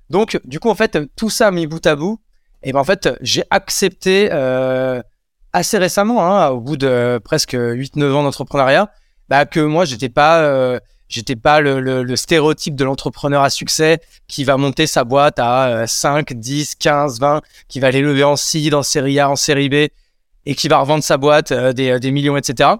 Donc, 0.10 0.40
du 0.44 0.60
coup, 0.60 0.70
en 0.70 0.76
fait, 0.76 0.98
tout 1.16 1.30
ça 1.30 1.52
mis 1.52 1.68
bout 1.68 1.86
à 1.86 1.96
bout, 1.96 2.20
et 2.64 2.74
ben 2.74 2.80
en 2.80 2.84
fait, 2.84 3.10
j'ai 3.22 3.44
accepté 3.50 4.30
euh, 4.32 5.02
assez 5.54 5.78
récemment, 5.78 6.26
hein, 6.26 6.50
au 6.50 6.60
bout 6.60 6.78
de 6.78 7.20
presque 7.24 7.54
8-9 7.54 8.12
ans 8.12 8.24
d'entrepreneuriat, 8.24 8.92
bah, 9.30 9.46
que 9.46 9.60
moi, 9.60 9.86
j'étais 9.86 10.10
pas, 10.10 10.40
euh, 10.40 10.80
j'étais 11.08 11.36
pas 11.36 11.62
le, 11.62 11.80
le, 11.80 12.04
le, 12.04 12.16
stéréotype 12.16 12.76
de 12.76 12.84
l'entrepreneur 12.84 13.42
à 13.42 13.50
succès 13.50 14.00
qui 14.28 14.44
va 14.44 14.58
monter 14.58 14.86
sa 14.86 15.04
boîte 15.04 15.40
à 15.40 15.86
5, 15.88 16.34
10, 16.34 16.76
15, 16.76 17.20
20, 17.20 17.42
qui 17.68 17.80
va 17.80 17.88
aller 17.88 18.02
lever 18.02 18.24
en 18.24 18.36
C, 18.36 18.70
en 18.74 18.84
série 18.84 19.20
A, 19.20 19.30
en 19.30 19.36
série 19.36 19.70
B, 19.70 19.88
et 20.46 20.56
qui 20.56 20.68
va 20.68 20.80
revendre 20.80 21.04
sa 21.04 21.18
boîte 21.18 21.52
euh, 21.52 21.74
des, 21.74 22.00
des, 22.00 22.12
millions, 22.12 22.38
etc. 22.38 22.72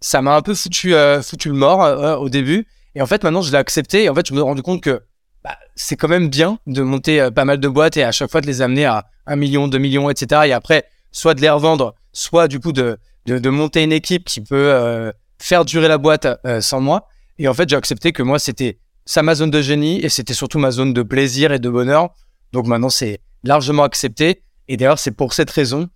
Ça 0.00 0.22
m'a 0.22 0.34
un 0.34 0.42
peu 0.42 0.54
foutu, 0.54 0.94
euh, 0.94 1.22
foutu 1.22 1.48
le 1.48 1.54
mort 1.54 2.20
au 2.20 2.28
début. 2.28 2.66
Et 2.94 3.02
en 3.02 3.06
fait, 3.06 3.24
maintenant, 3.24 3.42
je 3.42 3.50
l'ai 3.50 3.58
accepté. 3.58 4.04
Et 4.04 4.08
en 4.08 4.14
fait, 4.14 4.26
je 4.26 4.32
me 4.32 4.38
suis 4.38 4.44
rendu 4.44 4.62
compte 4.62 4.82
que 4.82 5.02
bah, 5.44 5.56
c'est 5.74 5.96
quand 5.96 6.08
même 6.08 6.28
bien 6.28 6.58
de 6.66 6.82
monter 6.82 7.20
euh, 7.20 7.30
pas 7.30 7.44
mal 7.44 7.58
de 7.58 7.68
boîtes 7.68 7.96
et 7.96 8.04
à 8.04 8.12
chaque 8.12 8.30
fois 8.30 8.40
de 8.40 8.46
les 8.46 8.62
amener 8.62 8.84
à 8.84 9.06
1 9.26 9.36
million, 9.36 9.68
2 9.68 9.78
millions, 9.78 10.10
etc. 10.10 10.42
Et 10.46 10.52
après, 10.52 10.84
soit 11.10 11.34
de 11.34 11.40
les 11.40 11.50
revendre, 11.50 11.94
soit 12.12 12.48
du 12.48 12.60
coup 12.60 12.72
de, 12.72 12.98
de, 13.26 13.50
monter 13.50 13.82
une 13.82 13.92
équipe 13.92 14.24
qui 14.24 14.40
peut 14.40 14.72
euh, 14.72 15.12
faire 15.38 15.64
durer 15.64 15.88
la 15.88 15.98
boîte 15.98 16.26
euh, 16.46 16.60
sans 16.60 16.80
moi. 16.80 17.08
Et 17.38 17.48
en 17.48 17.54
fait, 17.54 17.68
j'ai 17.68 17.76
accepté 17.76 18.12
que 18.12 18.22
moi, 18.22 18.38
c'était 18.38 18.78
ça 19.04 19.22
ma 19.22 19.34
zone 19.34 19.50
de 19.50 19.60
génie 19.60 20.00
et 20.00 20.08
c'était 20.08 20.34
surtout 20.34 20.58
ma 20.58 20.70
zone 20.70 20.92
de 20.92 21.02
plaisir 21.02 21.52
et 21.52 21.58
de 21.58 21.68
bonheur. 21.68 22.10
Donc 22.52 22.66
maintenant, 22.66 22.90
c'est 22.90 23.20
largement 23.42 23.82
accepté. 23.82 24.42
Et 24.68 24.76
d'ailleurs, 24.76 24.98
c'est 24.98 25.10
pour 25.10 25.32
cette 25.34 25.50
raison, 25.50 25.88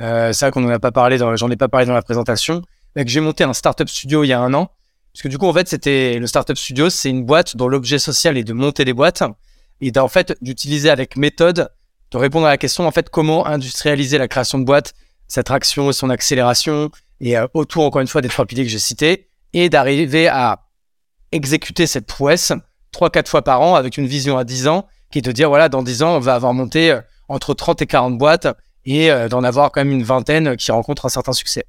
euh, 0.00 0.32
c'est 0.32 0.44
vrai 0.44 0.52
qu'on 0.52 0.60
n'en 0.60 0.70
a 0.70 0.78
pas 0.78 0.92
parlé, 0.92 1.18
j'en 1.18 1.50
ai 1.50 1.56
pas 1.56 1.68
parlé 1.68 1.86
dans 1.86 1.94
la 1.94 2.02
présentation, 2.02 2.62
mais 2.94 3.04
que 3.04 3.10
j'ai 3.10 3.20
monté 3.20 3.44
un 3.44 3.52
startup 3.52 3.88
studio 3.88 4.24
il 4.24 4.28
y 4.28 4.32
a 4.32 4.40
un 4.40 4.54
an. 4.54 4.70
Parce 5.12 5.22
que 5.22 5.28
du 5.28 5.38
coup, 5.38 5.46
en 5.46 5.52
fait, 5.52 5.68
c'était 5.68 6.18
le 6.18 6.26
startup 6.26 6.56
studio, 6.56 6.88
c'est 6.88 7.10
une 7.10 7.24
boîte 7.24 7.56
dont 7.56 7.68
l'objet 7.68 7.98
social 7.98 8.38
est 8.38 8.44
de 8.44 8.52
monter 8.52 8.84
des 8.84 8.94
boîtes 8.94 9.22
et 9.80 9.92
fait 10.08 10.32
d'utiliser 10.40 10.90
avec 10.90 11.16
méthode 11.16 11.68
de 12.12 12.18
répondre 12.18 12.46
à 12.46 12.50
la 12.50 12.58
question 12.58 12.86
en 12.86 12.90
fait 12.90 13.10
comment 13.10 13.46
industrialiser 13.46 14.18
la 14.18 14.28
création 14.28 14.58
de 14.58 14.64
boîtes, 14.64 14.92
sa 15.28 15.42
traction 15.42 15.90
et 15.90 15.92
son 15.92 16.10
accélération 16.10 16.90
et 17.20 17.36
euh, 17.36 17.46
autour 17.54 17.84
encore 17.84 18.02
une 18.02 18.06
fois 18.06 18.20
des 18.20 18.28
trois 18.28 18.44
piliers 18.44 18.64
que 18.64 18.70
j'ai 18.70 18.78
cités 18.78 19.28
et 19.54 19.70
d'arriver 19.70 20.28
à 20.28 20.66
exécuter 21.32 21.86
cette 21.86 22.06
prouesse 22.06 22.52
trois 22.90 23.08
quatre 23.08 23.28
fois 23.28 23.42
par 23.42 23.62
an 23.62 23.74
avec 23.74 23.96
une 23.96 24.06
vision 24.06 24.36
à 24.36 24.44
10 24.44 24.68
ans 24.68 24.86
qui 25.10 25.18
est 25.18 25.22
de 25.22 25.32
dire 25.32 25.48
voilà 25.48 25.70
dans 25.70 25.82
10 25.82 26.02
ans 26.02 26.16
on 26.16 26.20
va 26.20 26.34
avoir 26.34 26.52
monté 26.52 26.90
euh, 26.90 27.00
entre 27.28 27.54
30 27.54 27.80
et 27.80 27.86
40 27.86 28.18
boîtes 28.18 28.46
et 28.84 29.10
euh, 29.10 29.28
d'en 29.28 29.42
avoir 29.42 29.72
quand 29.72 29.80
même 29.80 29.92
une 29.92 30.02
vingtaine 30.02 30.56
qui 30.56 30.70
rencontrent 30.70 31.06
un 31.06 31.10
certain 31.10 31.32
succès. 31.32 31.64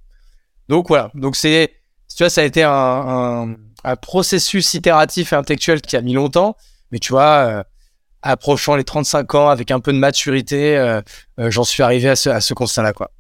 Donc 0.68 0.88
voilà, 0.88 1.10
donc 1.14 1.36
c'est 1.36 1.74
tu 2.16 2.24
vois 2.24 2.30
ça 2.30 2.42
a 2.42 2.44
été 2.44 2.64
un, 2.64 3.56
processus 4.02 4.74
itératif 4.74 5.34
et 5.34 5.36
intellectuel 5.36 5.82
qui 5.82 5.98
a 5.98 6.02
mis 6.02 6.14
longtemps, 6.14 6.56
mais 6.92 7.00
tu 7.00 7.12
vois 7.12 7.66
approchant 8.24 8.76
les 8.76 8.84
35 8.84 9.36
ans 9.36 9.50
avec 9.50 9.70
un 9.70 9.80
peu 9.80 9.94
de 9.94 9.98
maturité, 9.98 10.78
euh, 10.78 11.02
euh, 11.40 11.52
j'en 11.52 11.64
suis 11.64 11.84
arrivé 11.84 12.10
à 12.10 12.16
ce, 12.16 12.30
à 12.30 12.42
ce 12.42 12.54
constat-là. 12.54 12.94
Quoi. 12.94 13.12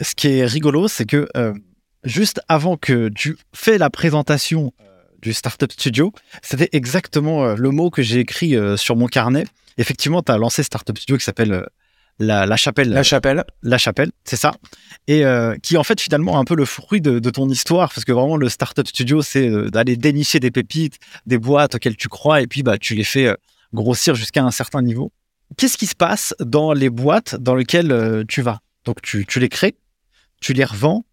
Ce 0.00 0.14
qui 0.14 0.28
est 0.28 0.44
rigolo, 0.44 0.86
c'est 0.86 1.06
que 1.06 1.28
euh, 1.36 1.54
juste 2.04 2.40
avant 2.48 2.76
que 2.76 3.08
tu 3.08 3.36
fais 3.54 3.78
la 3.78 3.90
présentation 3.90 4.72
du 5.20 5.32
Startup 5.32 5.70
Studio, 5.72 6.12
c'était 6.42 6.68
exactement 6.72 7.54
le 7.54 7.70
mot 7.70 7.90
que 7.90 8.00
j'ai 8.00 8.20
écrit 8.20 8.56
sur 8.78 8.96
mon 8.96 9.06
carnet. 9.06 9.44
Effectivement, 9.76 10.22
tu 10.22 10.32
as 10.32 10.38
lancé 10.38 10.62
Startup 10.62 10.96
Studio 10.96 11.18
qui 11.18 11.24
s'appelle 11.24 11.66
la, 12.20 12.46
la, 12.46 12.56
Chapelle. 12.56 12.90
La 12.90 13.02
Chapelle. 13.02 13.44
La 13.62 13.78
Chapelle, 13.78 14.12
c'est 14.24 14.36
ça. 14.36 14.52
Et 15.08 15.24
qui 15.62 15.76
en 15.76 15.82
fait 15.82 16.00
finalement 16.00 16.38
un 16.38 16.44
peu 16.44 16.54
le 16.54 16.64
fruit 16.64 17.00
de, 17.00 17.18
de, 17.18 17.30
ton 17.30 17.48
histoire, 17.48 17.88
parce 17.92 18.04
que 18.04 18.12
vraiment 18.12 18.36
le 18.36 18.48
Startup 18.48 18.86
Studio, 18.86 19.22
c'est 19.22 19.50
d'aller 19.70 19.96
dénicher 19.96 20.38
des 20.38 20.50
pépites, 20.52 20.98
des 21.26 21.38
boîtes 21.38 21.74
auxquelles 21.74 21.96
tu 21.96 22.08
crois, 22.08 22.42
et 22.42 22.46
puis 22.46 22.62
bah, 22.62 22.78
tu 22.78 22.94
les 22.94 23.04
fais 23.04 23.34
grossir 23.74 24.14
jusqu'à 24.14 24.42
un 24.42 24.50
certain 24.50 24.82
niveau. 24.82 25.12
Qu'est-ce 25.56 25.76
qui 25.76 25.86
se 25.86 25.96
passe 25.96 26.34
dans 26.38 26.72
les 26.72 26.90
boîtes 26.90 27.34
dans 27.34 27.54
lesquelles 27.54 27.92
euh, 27.92 28.24
tu 28.26 28.42
vas? 28.42 28.60
Donc 28.84 29.02
tu, 29.02 29.26
les 29.36 29.48
crées, 29.48 29.76
tu 30.40 30.52
les 30.52 30.64
revends. 30.64 31.04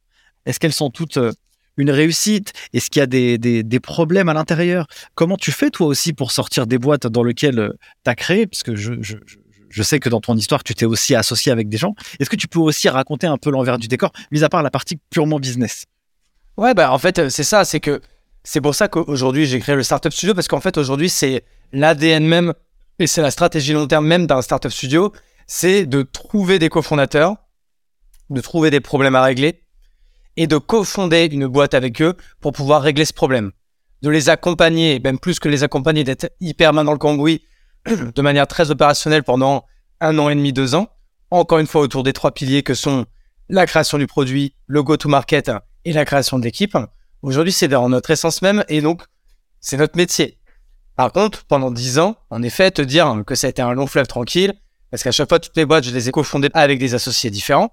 Est-ce 0.46 0.60
qu'elles 0.60 0.74
sont 0.74 0.90
toutes 0.90 1.18
euh, 1.18 1.32
une 1.76 1.92
réussite? 1.92 2.54
Est-ce 2.74 2.90
qu'il 2.90 3.00
y 3.00 3.04
a 3.04 3.08
des, 3.08 3.80
problèmes 3.80 4.30
à 4.30 4.34
l'intérieur? 4.34 4.88
Comment 5.16 5.38
tu 5.38 5.52
fais 5.52 5.70
toi 5.70 5.88
aussi 5.88 6.14
pour 6.14 6.32
sortir 6.32 6.68
des 6.68 6.78
boîtes 6.78 7.08
dans 7.08 7.24
lesquelles 7.24 7.60
euh, 7.60 7.74
tu 8.04 8.10
as 8.10 8.16
créé? 8.16 8.48
Parce 8.48 8.64
que 8.64 8.76
je, 8.76 8.94
je, 9.02 9.16
sais 9.84 10.00
que 10.00 10.10
dans 10.10 10.22
ton 10.22 10.36
histoire, 10.36 10.64
tu 10.64 10.74
t'es 10.74 10.86
aussi 10.86 11.16
associé 11.16 11.52
avec 11.52 11.70
des 11.70 11.78
gens. 11.78 11.96
Est-ce 12.20 12.30
que 12.30 12.36
tu 12.36 12.48
peux 12.48 12.60
aussi 12.60 12.90
raconter 12.90 13.28
un 13.28 13.38
peu 13.38 13.50
l'envers 13.50 13.78
du 13.78 13.88
décor, 13.88 14.12
mis 14.32 14.44
à 14.44 14.50
part 14.50 14.64
la 14.64 14.72
partie 14.72 14.98
purement 15.10 15.40
business? 15.40 15.86
Ouais, 16.58 16.74
bah 16.74 16.92
en 16.92 16.98
fait, 16.98 17.30
c'est 17.30 17.44
ça, 17.44 17.66
c'est 17.66 17.80
que 17.80 18.02
c'est 18.44 18.62
pour 18.62 18.76
ça 18.76 18.88
qu'aujourd'hui 18.88 19.46
j'ai 19.46 19.60
créé 19.60 19.76
le 19.76 19.84
Startup 19.84 20.12
Studio 20.12 20.34
parce 20.34 20.48
qu'en 20.48 20.62
fait 20.62 20.78
aujourd'hui 20.78 21.10
c'est 21.10 21.44
l'ADN 21.74 22.26
même 22.26 22.54
et 22.98 23.06
c'est 23.06 23.22
la 23.22 23.30
stratégie 23.30 23.74
long 23.74 23.88
terme 23.88 24.08
même 24.08 24.26
d'un 24.26 24.42
startup 24.42 24.72
studio, 24.72 25.12
c'est 25.46 25.86
de 25.86 26.02
trouver 26.02 26.58
des 26.58 26.70
cofondateurs, 26.70 27.36
de 28.30 28.42
trouver 28.42 28.72
des 28.72 28.80
problèmes 28.80 29.16
à 29.16 29.24
régler 29.24 29.64
et 30.36 30.48
de 30.48 30.58
cofonder 30.58 31.28
une 31.32 31.48
boîte 31.48 31.74
avec 31.74 32.02
eux 32.02 32.16
pour 32.42 32.54
pouvoir 32.54 32.82
régler 32.82 33.06
ce 33.06 33.14
problème. 33.14 33.52
De 34.02 34.10
les 34.10 34.30
accompagner, 34.30 35.00
même 35.00 35.20
plus 35.20 35.40
que 35.40 35.50
les 35.50 35.64
accompagner, 35.64 36.04
d'être 36.04 36.32
hyper 36.40 36.72
main 36.74 36.84
dans 36.84 36.92
le 36.92 36.98
cambouis 36.98 37.42
de 38.16 38.22
manière 38.22 38.48
très 38.48 38.72
opérationnelle 38.72 39.24
pendant 39.24 39.66
un 40.00 40.18
an 40.20 40.30
et 40.30 40.36
demi, 40.36 40.54
deux 40.54 40.76
ans. 40.76 40.88
Encore 41.32 41.60
une 41.60 41.68
fois, 41.68 41.82
autour 41.82 42.04
des 42.04 42.14
trois 42.14 42.32
piliers 42.32 42.64
que 42.64 42.74
sont 42.74 43.06
la 43.50 43.66
création 43.66 43.98
du 43.98 44.08
produit, 44.08 44.56
le 44.66 44.84
go-to-market 44.84 45.52
et 45.86 45.94
la 45.94 46.06
création 46.06 46.40
de 46.40 46.44
l'équipe. 46.44 46.78
Aujourd'hui, 47.22 47.52
c'est 47.52 47.68
dans 47.68 47.90
notre 47.90 48.12
essence 48.12 48.42
même 48.42 48.64
et 48.70 48.82
donc 48.82 49.04
c'est 49.60 49.78
notre 49.78 49.98
métier. 49.98 50.38
Par 50.96 51.12
contre, 51.12 51.46
pendant 51.46 51.72
10 51.72 52.00
ans, 52.00 52.16
en 52.30 52.42
effet, 52.42 52.72
te 52.72 52.82
dire 52.82 53.22
que 53.26 53.36
ça 53.36 53.48
a 53.48 53.50
été 53.50 53.62
un 53.62 53.74
long 53.74 53.88
fleuve 53.88 54.08
tranquille, 54.08 54.54
parce 54.90 55.04
qu'à 55.04 55.12
chaque 55.12 55.30
fois, 55.30 55.40
toutes 55.40 55.56
les 55.56 55.66
boîtes, 55.66 55.84
je 55.84 55.92
les 55.92 56.10
ai 56.10 56.12
cofondées 56.12 56.50
avec 56.54 56.80
des 56.80 56.96
associés 56.96 57.30
différents. 57.30 57.72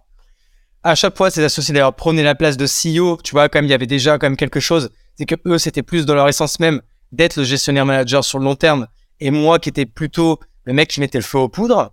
À 0.83 0.95
chaque 0.95 1.17
fois, 1.17 1.31
ces 1.31 1.43
associés 1.43 1.73
d'ailleurs 1.73 1.95
prenaient 1.95 2.23
la 2.23 2.35
place 2.35 2.57
de 2.59 2.67
CEO. 2.67 3.19
Tu 3.23 3.33
vois, 3.33 3.49
comme 3.49 3.65
il 3.65 3.71
y 3.71 3.75
avait 3.75 3.87
déjà 3.87 4.19
quand 4.19 4.27
même 4.27 4.37
quelque 4.37 4.61
chose, 4.61 4.91
c'est 5.17 5.25
que 5.25 5.37
eux, 5.47 5.59
c'était 5.59 5.83
plus 5.83 6.05
dans 6.05 6.15
leur 6.15 6.29
essence 6.29 6.61
même 6.61 6.83
d'être 7.13 7.37
le 7.37 7.45
gestionnaire 7.45 7.87
manager 7.87 8.25
sur 8.25 8.39
le 8.39 8.45
long 8.45 8.57
terme, 8.57 8.89
et 9.21 9.31
moi 9.31 9.59
qui 9.59 9.69
étais 9.69 9.87
plutôt 9.87 10.39
le 10.65 10.73
mec 10.73 10.91
qui 10.91 11.01
mettait 11.01 11.19
le 11.19 11.25
feu 11.25 11.39
aux 11.39 11.49
poudres. 11.49 11.93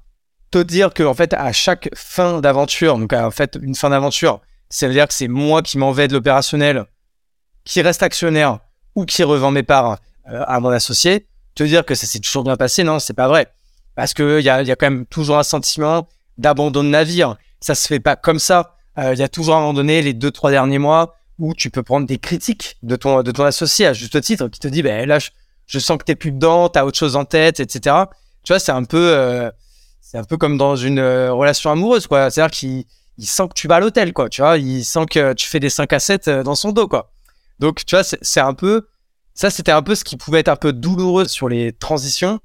Te 0.50 0.58
dire 0.58 0.94
que 0.94 1.04
en 1.04 1.13
fait, 1.13 1.34
à 1.34 1.51
chaque 1.54 1.90
fin 1.96 2.42
d'aventure, 2.42 2.98
donc 2.98 3.13
en 3.13 3.32
fait 3.32 3.58
une 3.62 3.75
fin 3.75 3.90
d'aventure, 3.90 4.42
ça 4.70 4.88
veut 4.88 4.94
dire 4.94 5.08
que 5.08 5.13
c'est 5.13 5.28
moi 5.28 5.62
qui 5.62 5.78
m'en 5.78 5.92
vais 5.92 6.08
de 6.08 6.13
l'opérationnel, 6.13 6.86
qui 7.63 7.82
reste 7.82 8.04
actionnaire 8.04 8.60
ou 8.96 9.06
qui 9.06 9.24
revend 9.24 9.51
mes 9.51 9.63
parts 9.63 10.00
euh, 10.30 10.44
à 10.48 10.60
mon 10.60 10.70
associé, 10.70 11.28
te 11.56 11.63
dire 11.63 11.86
que 11.86 11.96
ça 11.96 12.06
s'est 12.06 12.20
toujours 12.20 12.44
bien 12.44 12.58
passé, 12.58 12.84
non, 12.84 13.00
c'est 13.00 13.13
pas 13.13 13.28
vrai. 13.28 13.48
Parce 13.96 14.13
qu'il 14.13 14.40
y 14.40 14.44
y 14.44 14.50
a 14.50 14.63
quand 14.75 14.90
même 14.90 15.06
toujours 15.06 15.38
un 15.38 15.44
sentiment 15.44 16.08
d'abandon 16.38 16.84
de 16.84 16.90
navire. 16.90 17.38
Ça 17.60 17.75
se 17.75 17.88
fait 17.88 18.00
pas 18.00 18.16
comme 18.16 18.40
ça. 18.40 18.75
Euh, 18.98 19.13
il 19.13 19.20
y 19.20 19.24
a 19.24 19.30
toujours 19.30 19.56
à 19.56 19.58
un 19.58 19.62
moment 19.62 19.74
donné, 19.74 20.01
les 20.01 20.13
deux, 20.13 20.32
trois 20.32 20.51
derniers 20.51 20.80
mois, 20.80 21.16
où 21.40 21.54
tu 21.54 21.70
peux 21.70 21.84
prendre 21.84 22.08
des 22.08 22.18
critiques 22.18 22.78
de 22.84 22.96
ton, 22.96 23.24
de 23.24 23.32
ton 23.32 23.44
associé 23.44 23.88
à 23.88 23.94
juste 23.94 24.20
titre, 24.22 24.48
qui 24.48 24.60
te 24.60 24.68
dit, 24.68 24.82
ben 24.82 25.08
là, 25.08 25.18
sens 25.80 25.98
que 25.98 26.04
t'es 26.04 26.16
plus 26.16 26.32
dedans, 26.32 26.70
t'as 26.70 26.84
autre 26.84 26.98
chose 26.98 27.16
en 27.16 27.25
tête, 27.25 27.60
etc. 27.60 27.96
Tu 28.44 28.54
vois, 28.54 28.60
c'est 28.60 28.72
un 28.72 28.84
peu, 28.84 29.13
euh, 29.13 29.50
c'est 30.01 30.18
un 30.18 30.24
peu 30.24 30.38
comme 30.38 30.58
dans 30.58 30.75
une 30.75 31.00
relation 31.00 31.72
amoureuse, 31.72 32.08
quoi. 32.08 32.30
C'est-à-dire 32.30 32.51
qu'il 32.51 32.86
il 33.18 33.28
sent 33.28 33.48
que 33.50 33.54
tu 33.54 33.68
vas 33.68 33.75
à 33.75 33.80
l'hôtel, 33.80 34.13
quoi. 34.13 34.30
Tu 34.30 34.42
vois, 34.42 34.58
il 34.58 34.84
sent 34.84 35.06
que 35.10 35.34
tu 35.34 35.48
fais 35.48 35.60
des 35.60 35.70
5 35.70 35.94
à 35.94 36.00
7 36.00 36.30
dans 36.30 36.56
son 36.56 36.72
dos, 36.72 36.88
quoi. 36.88 37.12
Donc, 37.60 37.86
tu 37.86 37.96
vois, 37.96 38.04
c'est 38.04 38.42
un 38.42 38.54
peu 38.54 38.88
ça, 39.34 39.50
c'était 39.50 39.72
un 39.72 39.82
peu 39.82 39.96
ce 39.96 40.04
qui 40.04 40.18
pouvait 40.18 40.40
être 40.40 40.50
un 40.50 40.56
peu 40.56 40.74
douloureux 40.74 41.25
sur 41.25 41.50
les 41.50 41.72
transitions. 41.72 42.40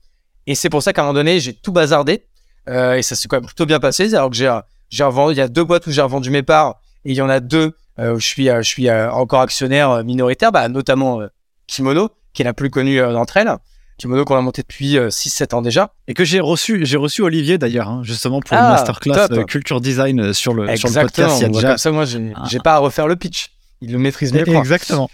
Et 0.46 0.54
c'est 0.54 0.70
pour 0.70 0.82
ça 0.82 0.92
qu'à 0.92 1.02
un 1.02 1.04
moment 1.06 1.14
donné, 1.14 1.40
j'ai 1.40 1.52
tout 1.52 1.72
bazardé. 1.72 2.26
Euh, 2.68 2.94
et 2.94 3.02
ça 3.02 3.14
s'est 3.16 3.28
quand 3.28 3.36
même 3.36 3.46
plutôt 3.46 3.66
bien 3.66 3.80
passé. 3.80 4.14
Alors 4.14 4.30
que 4.30 4.36
j'ai, 4.36 4.52
j'ai 4.88 5.04
revendu, 5.04 5.34
il 5.34 5.38
y 5.38 5.42
a 5.42 5.48
deux 5.48 5.64
boîtes 5.64 5.86
où 5.86 5.90
j'ai 5.90 6.02
revendu 6.02 6.30
mes 6.30 6.42
parts 6.42 6.80
et 7.04 7.10
il 7.10 7.16
y 7.16 7.22
en 7.22 7.28
a 7.28 7.40
deux 7.40 7.76
euh, 7.98 8.14
où 8.14 8.20
je 8.20 8.26
suis, 8.26 8.48
euh, 8.48 8.62
je 8.62 8.68
suis 8.68 8.90
encore 8.90 9.40
actionnaire 9.40 10.04
minoritaire, 10.04 10.52
bah, 10.52 10.68
notamment 10.68 11.20
Kimono, 11.66 12.10
qui 12.36 12.42
est 12.42 12.44
la 12.44 12.52
plus 12.52 12.70
connue 12.70 13.00
d'entre 13.00 13.38
elles. 13.38 13.50
Kimono 13.98 14.26
qu'on 14.26 14.36
a 14.36 14.42
monté 14.42 14.60
depuis 14.60 14.98
6-7 14.98 15.54
ans 15.54 15.62
déjà. 15.62 15.94
Et 16.06 16.12
que 16.12 16.22
j'ai 16.22 16.38
reçu, 16.38 16.84
j'ai 16.84 16.98
reçu 16.98 17.22
Olivier 17.22 17.56
d'ailleurs, 17.56 17.88
hein, 17.88 18.02
justement 18.04 18.40
pour 18.40 18.52
une 18.52 18.62
ah, 18.62 18.72
masterclass 18.72 19.28
culture 19.48 19.80
design 19.80 20.34
sur 20.34 20.52
le, 20.52 20.76
sur 20.76 20.88
le 20.88 20.94
podcast. 20.94 21.40
Il 21.40 21.50
Comme 21.50 21.78
ça, 21.78 21.90
moi, 21.90 22.04
j'ai, 22.04 22.32
ah. 22.34 22.62
pas 22.62 22.74
à 22.74 22.78
refaire 22.78 23.08
le 23.08 23.16
pitch. 23.16 23.52
Il 23.80 23.92
le 23.92 23.98
maîtrise 23.98 24.34
mieux. 24.34 24.46
Exactement. 24.48 25.08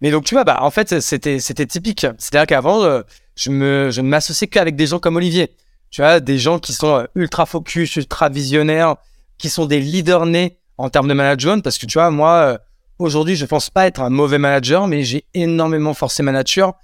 Mais 0.00 0.10
donc, 0.10 0.24
tu 0.24 0.34
vois, 0.34 0.44
bah, 0.44 0.58
en 0.60 0.70
fait, 0.70 1.00
c'était, 1.00 1.40
c'était 1.40 1.64
typique. 1.64 2.06
C'est-à-dire 2.18 2.46
qu'avant, 2.46 2.82
euh, 2.82 3.00
je, 3.36 3.48
me, 3.48 3.90
je 3.90 4.02
ne 4.02 4.08
m'associais 4.08 4.48
qu'avec 4.48 4.76
des 4.76 4.86
gens 4.86 4.98
comme 4.98 5.16
Olivier. 5.16 5.56
Tu 5.90 6.02
vois, 6.02 6.20
des 6.20 6.38
gens 6.38 6.58
qui 6.58 6.74
sont 6.74 6.94
euh, 6.94 7.04
ultra 7.14 7.46
focus, 7.46 7.96
ultra 7.96 8.28
visionnaires, 8.28 8.96
qui 9.38 9.48
sont 9.48 9.64
des 9.64 9.80
leaders 9.80 10.26
nés 10.26 10.58
en 10.76 10.90
termes 10.90 11.08
de 11.08 11.14
management. 11.14 11.62
Parce 11.62 11.78
que, 11.78 11.86
tu 11.86 11.94
vois, 11.94 12.10
moi, 12.10 12.32
euh, 12.32 12.58
aujourd'hui, 12.98 13.36
je 13.36 13.46
pense 13.46 13.70
pas 13.70 13.86
être 13.86 14.00
un 14.00 14.10
mauvais 14.10 14.38
manager, 14.38 14.86
mais 14.86 15.02
j'ai 15.02 15.24
énormément 15.34 15.94
forcé 15.94 16.22
ma 16.22 16.32
nature. 16.32 16.74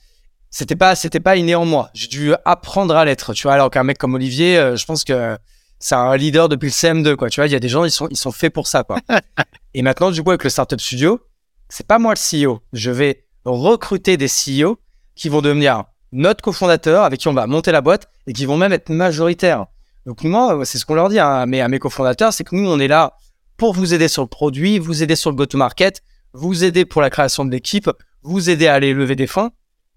C'était 0.50 0.76
pas, 0.76 0.94
c'était 0.94 1.20
pas 1.20 1.36
inné 1.36 1.54
en 1.54 1.64
moi. 1.64 1.90
J'ai 1.94 2.08
dû 2.08 2.34
apprendre 2.44 2.96
à 2.96 3.04
l'être. 3.04 3.34
Tu 3.34 3.44
vois, 3.44 3.54
alors 3.54 3.70
qu'un 3.70 3.84
mec 3.84 3.98
comme 3.98 4.14
Olivier, 4.14 4.72
je 4.74 4.84
pense 4.84 5.04
que 5.04 5.38
c'est 5.78 5.94
un 5.94 6.16
leader 6.16 6.48
depuis 6.48 6.66
le 6.66 6.72
CM2, 6.72 7.16
quoi. 7.16 7.30
Tu 7.30 7.40
vois, 7.40 7.46
il 7.46 7.52
y 7.52 7.56
a 7.56 7.60
des 7.60 7.68
gens, 7.68 7.84
ils 7.84 7.90
sont, 7.90 8.08
ils 8.10 8.16
sont 8.16 8.32
faits 8.32 8.52
pour 8.52 8.66
ça, 8.66 8.84
quoi. 8.84 8.98
Et 9.74 9.82
maintenant, 9.82 10.10
du 10.10 10.22
coup, 10.22 10.30
avec 10.30 10.44
le 10.44 10.50
Startup 10.50 10.80
Studio, 10.80 11.20
c'est 11.68 11.86
pas 11.86 11.98
moi 11.98 12.14
le 12.14 12.46
CEO. 12.46 12.60
Je 12.72 12.90
vais 12.90 13.24
recruter 13.44 14.16
des 14.16 14.26
CEO 14.26 14.78
qui 15.14 15.28
vont 15.28 15.40
devenir 15.40 15.84
notre 16.12 16.42
cofondateur, 16.42 17.04
avec 17.04 17.20
qui 17.20 17.28
on 17.28 17.32
va 17.32 17.46
monter 17.46 17.72
la 17.72 17.80
boîte 17.80 18.08
et 18.26 18.32
qui 18.32 18.44
vont 18.44 18.56
même 18.56 18.72
être 18.72 18.90
majoritaires. 18.90 19.66
Donc 20.06 20.24
moi, 20.24 20.64
c'est 20.64 20.78
ce 20.78 20.84
qu'on 20.84 20.94
leur 20.94 21.08
dit 21.08 21.18
hein, 21.18 21.46
mes, 21.46 21.60
à 21.60 21.68
mes 21.68 21.78
cofondateurs, 21.78 22.32
c'est 22.32 22.44
que 22.44 22.54
nous, 22.54 22.68
on 22.68 22.78
est 22.80 22.88
là 22.88 23.16
pour 23.60 23.74
vous 23.74 23.92
aider 23.92 24.08
sur 24.08 24.22
le 24.22 24.28
produit, 24.28 24.78
vous 24.78 25.02
aider 25.02 25.16
sur 25.16 25.28
le 25.28 25.36
go-to-market, 25.36 26.02
vous 26.32 26.64
aider 26.64 26.86
pour 26.86 27.02
la 27.02 27.10
création 27.10 27.44
de 27.44 27.50
l'équipe, 27.50 27.90
vous 28.22 28.48
aider 28.48 28.66
à 28.66 28.72
aller 28.72 28.94
lever 28.94 29.16
des 29.16 29.26
fonds. 29.26 29.50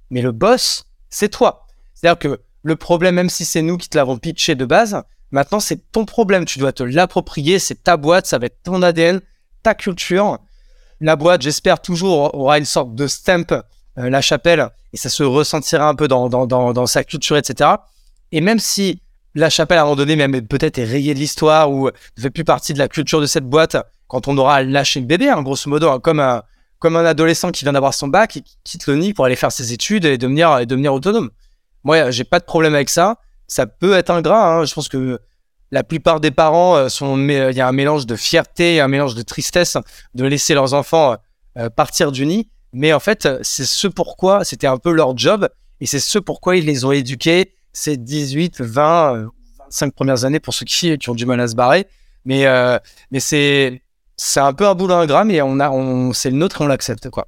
Mais 0.10 0.22
le 0.22 0.34
boss, 0.34 0.84
c'est 1.10 1.30
toi. 1.30 1.66
C'est-à-dire 1.94 2.20
que 2.20 2.42
le 2.62 2.76
problème, 2.76 3.16
même 3.16 3.30
si 3.30 3.46
c'est 3.46 3.62
nous 3.62 3.78
qui 3.78 3.88
te 3.88 3.98
l'avons 3.98 4.18
pitché 4.18 4.56
de 4.56 4.66
base, 4.66 5.02
maintenant 5.32 5.62
c'est 5.62 5.92
ton 5.94 6.04
problème. 6.04 6.44
Tu 6.44 6.60
dois 6.60 6.74
te 6.74 6.84
l'approprier, 6.84 7.58
c'est 7.58 7.82
ta 7.82 7.96
boîte, 7.96 8.26
ça 8.26 8.38
va 8.38 8.48
être 8.48 8.62
ton 8.64 8.82
ADN, 8.82 9.22
ta 9.64 9.76
culture 9.76 10.40
la 11.00 11.16
boîte, 11.16 11.42
j'espère 11.42 11.82
toujours, 11.82 12.36
aura 12.36 12.58
une 12.58 12.66
sorte 12.66 12.96
de 12.96 13.08
stamp 13.08 13.64
la 13.96 14.22
chapelle 14.22 14.70
et 14.92 14.98
ça 14.98 15.08
se 15.08 15.24
ressentira 15.24 15.88
un 15.88 15.96
peu 15.96 16.10
dans, 16.10 16.28
dans, 16.28 16.48
dans, 16.48 16.74
dans, 16.74 16.86
sa 16.86 17.06
culture, 17.06 17.38
etc. 17.38 17.70
Et 18.34 18.42
même 18.42 18.60
si 18.60 19.02
la 19.36 19.50
chapelle, 19.50 19.78
à 19.80 19.82
un 19.82 19.86
moment 19.86 19.96
donné, 19.96 20.16
peut-être 20.42 20.78
est 20.78 20.86
rayée 20.86 21.14
de 21.14 21.20
l'histoire 21.20 21.72
ou 21.72 21.88
ne 21.88 22.22
fait 22.22 22.30
plus 22.30 22.44
partie 22.44 22.74
de 22.74 22.80
la 22.80 22.88
culture 22.88 23.20
de 23.20 23.26
cette 23.26 23.46
boîte 23.46 23.78
quand 24.08 24.28
on 24.28 24.38
aura 24.38 24.62
lâché 24.62 25.00
le 25.00 25.08
bébé, 25.08 25.30
hein, 25.30 25.42
grosso 25.42 25.70
modo, 25.70 25.90
hein, 25.90 26.00
comme, 26.00 26.20
un, 26.20 26.44
comme 26.80 26.96
un 26.96 27.06
adolescent 27.06 27.52
qui 27.52 27.66
vient 27.66 27.74
d'avoir 27.74 27.94
son 27.94 28.08
bac 28.08 28.38
et 28.38 28.42
qui 28.42 28.58
quitte 28.64 28.86
le 28.86 28.96
nid 28.96 29.14
pour 29.14 29.26
aller 29.26 29.36
faire 29.36 29.52
ses 29.52 29.74
études 29.74 30.06
et 30.06 30.18
devenir, 30.18 30.60
et 30.60 30.66
devenir 30.66 30.94
autonome. 30.94 31.32
Moi, 31.84 32.12
j'ai 32.12 32.24
pas 32.24 32.40
de 32.40 32.46
problème 32.46 32.76
avec 32.76 32.90
ça. 32.90 33.18
Ça 33.48 33.66
peut 33.66 33.94
être 33.94 34.12
ingrat. 34.12 34.54
Hein. 34.54 34.66
Je 34.66 34.74
pense 34.74 34.88
que 34.88 35.20
la 35.72 35.84
plupart 35.84 36.20
des 36.20 36.32
parents 36.32 36.76
euh, 36.76 36.90
sont, 36.90 37.18
il 37.18 37.56
y 37.56 37.62
a 37.62 37.68
un 37.68 37.72
mélange 37.72 38.06
de 38.06 38.16
fierté, 38.16 38.80
un 38.80 38.88
mélange 38.88 39.16
de 39.16 39.24
tristesse 39.24 39.78
de 40.14 40.26
laisser 40.26 40.54
leurs 40.54 40.76
enfants 40.76 41.18
euh, 41.58 41.70
partir 41.70 42.12
du 42.12 42.28
nid. 42.28 42.50
Mais 42.72 42.94
en 42.94 43.00
fait, 43.00 43.28
c'est 43.42 43.66
ce 43.66 43.88
pourquoi 43.88 44.46
c'était 44.46 44.68
un 44.68 44.78
peu 44.78 44.92
leur 44.92 45.18
job 45.18 45.50
et 45.80 45.88
c'est 45.88 46.00
ce 46.00 46.20
pourquoi 46.20 46.56
ils 46.56 46.66
les 46.66 46.86
ont 46.86 46.92
éduqués 46.92 47.54
ces 47.74 47.98
18, 47.98 48.62
20, 48.62 49.30
25 49.60 49.94
premières 49.94 50.26
années 50.26 50.40
pour 50.40 50.54
ceux 50.54 50.66
qui, 50.66 50.98
qui 50.98 51.10
ont 51.10 51.16
du 51.16 51.26
mal 51.26 51.40
à 51.40 51.48
se 51.48 51.56
barrer. 51.56 51.88
Mais, 52.26 52.46
euh, 52.46 52.80
mais 53.12 53.20
c'est, 53.20 53.82
c'est 54.16 54.40
un 54.40 54.54
peu 54.54 54.68
un 54.68 54.76
boulot 54.76 54.94
ingrat, 54.94 55.26
mais 55.26 55.42
on 55.42 55.60
a, 55.60 55.70
on, 55.70 56.14
c'est 56.14 56.30
le 56.30 56.38
nôtre 56.38 56.62
et 56.62 56.64
on 56.64 56.68
l'accepte, 56.68 57.10
quoi. 57.10 57.28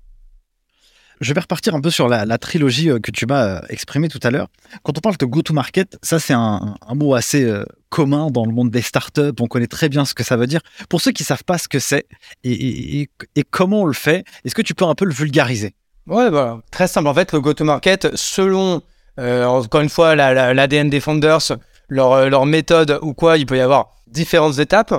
Je 1.22 1.34
vais 1.34 1.40
repartir 1.40 1.74
un 1.76 1.82
peu 1.82 1.90
sur 1.90 2.08
la, 2.10 2.38
trilogie 2.38 2.90
euh, 2.90 3.00
que 3.00 3.12
tu 3.12 3.26
m'as 3.26 3.46
euh, 3.46 3.62
exprimée 3.70 4.10
tout 4.10 4.20
à 4.24 4.32
l'heure. 4.32 4.48
Quand 4.84 4.98
on 4.98 5.02
parle 5.02 5.18
de 5.18 5.26
go-to-market, 5.26 5.98
ça 6.02 6.20
c'est 6.20 6.34
un, 6.34 6.76
mot 6.94 7.16
assez 7.16 7.44
euh, 7.44 7.64
commun 7.90 8.30
dans 8.32 8.46
le 8.46 8.52
monde 8.52 8.70
des 8.70 8.82
startups. 8.82 9.32
On 9.40 9.48
connaît 9.48 9.68
très 9.68 9.88
bien 9.88 10.06
ce 10.06 10.14
que 10.14 10.24
ça 10.24 10.36
veut 10.36 10.48
dire. 10.48 10.62
Pour 10.90 11.02
ceux 11.02 11.12
qui 11.12 11.24
savent 11.24 11.44
pas 11.44 11.58
ce 11.58 11.68
que 11.68 11.80
c'est 11.80 12.06
et, 12.44 13.10
comment 13.50 13.84
on 13.84 13.86
le 13.86 13.94
fait, 13.94 14.26
est-ce 14.44 14.56
que 14.56 14.62
tu 14.62 14.76
peux 14.76 14.86
un 14.86 14.96
peu 14.96 15.06
le 15.06 15.14
vulgariser? 15.14 15.74
Ouais, 16.08 16.30
bah, 16.30 16.62
très 16.70 16.88
simple. 16.88 17.08
En 17.08 17.14
fait, 17.14 17.32
le 17.32 17.40
go-to-market, 17.40 18.16
selon 18.16 18.82
encore 19.18 19.82
une 19.82 19.90
fois 19.90 20.16
l'ADN 20.16 20.90
des 20.90 21.00
founders, 21.00 21.58
leur, 21.90 22.30
leur 22.30 22.46
méthode 22.46 23.00
ou 23.02 23.14
quoi, 23.14 23.38
il 23.38 23.46
peut 23.46 23.58
y 23.58 23.62
avoir 23.62 23.92
différentes 24.08 24.60
étapes. 24.60 24.94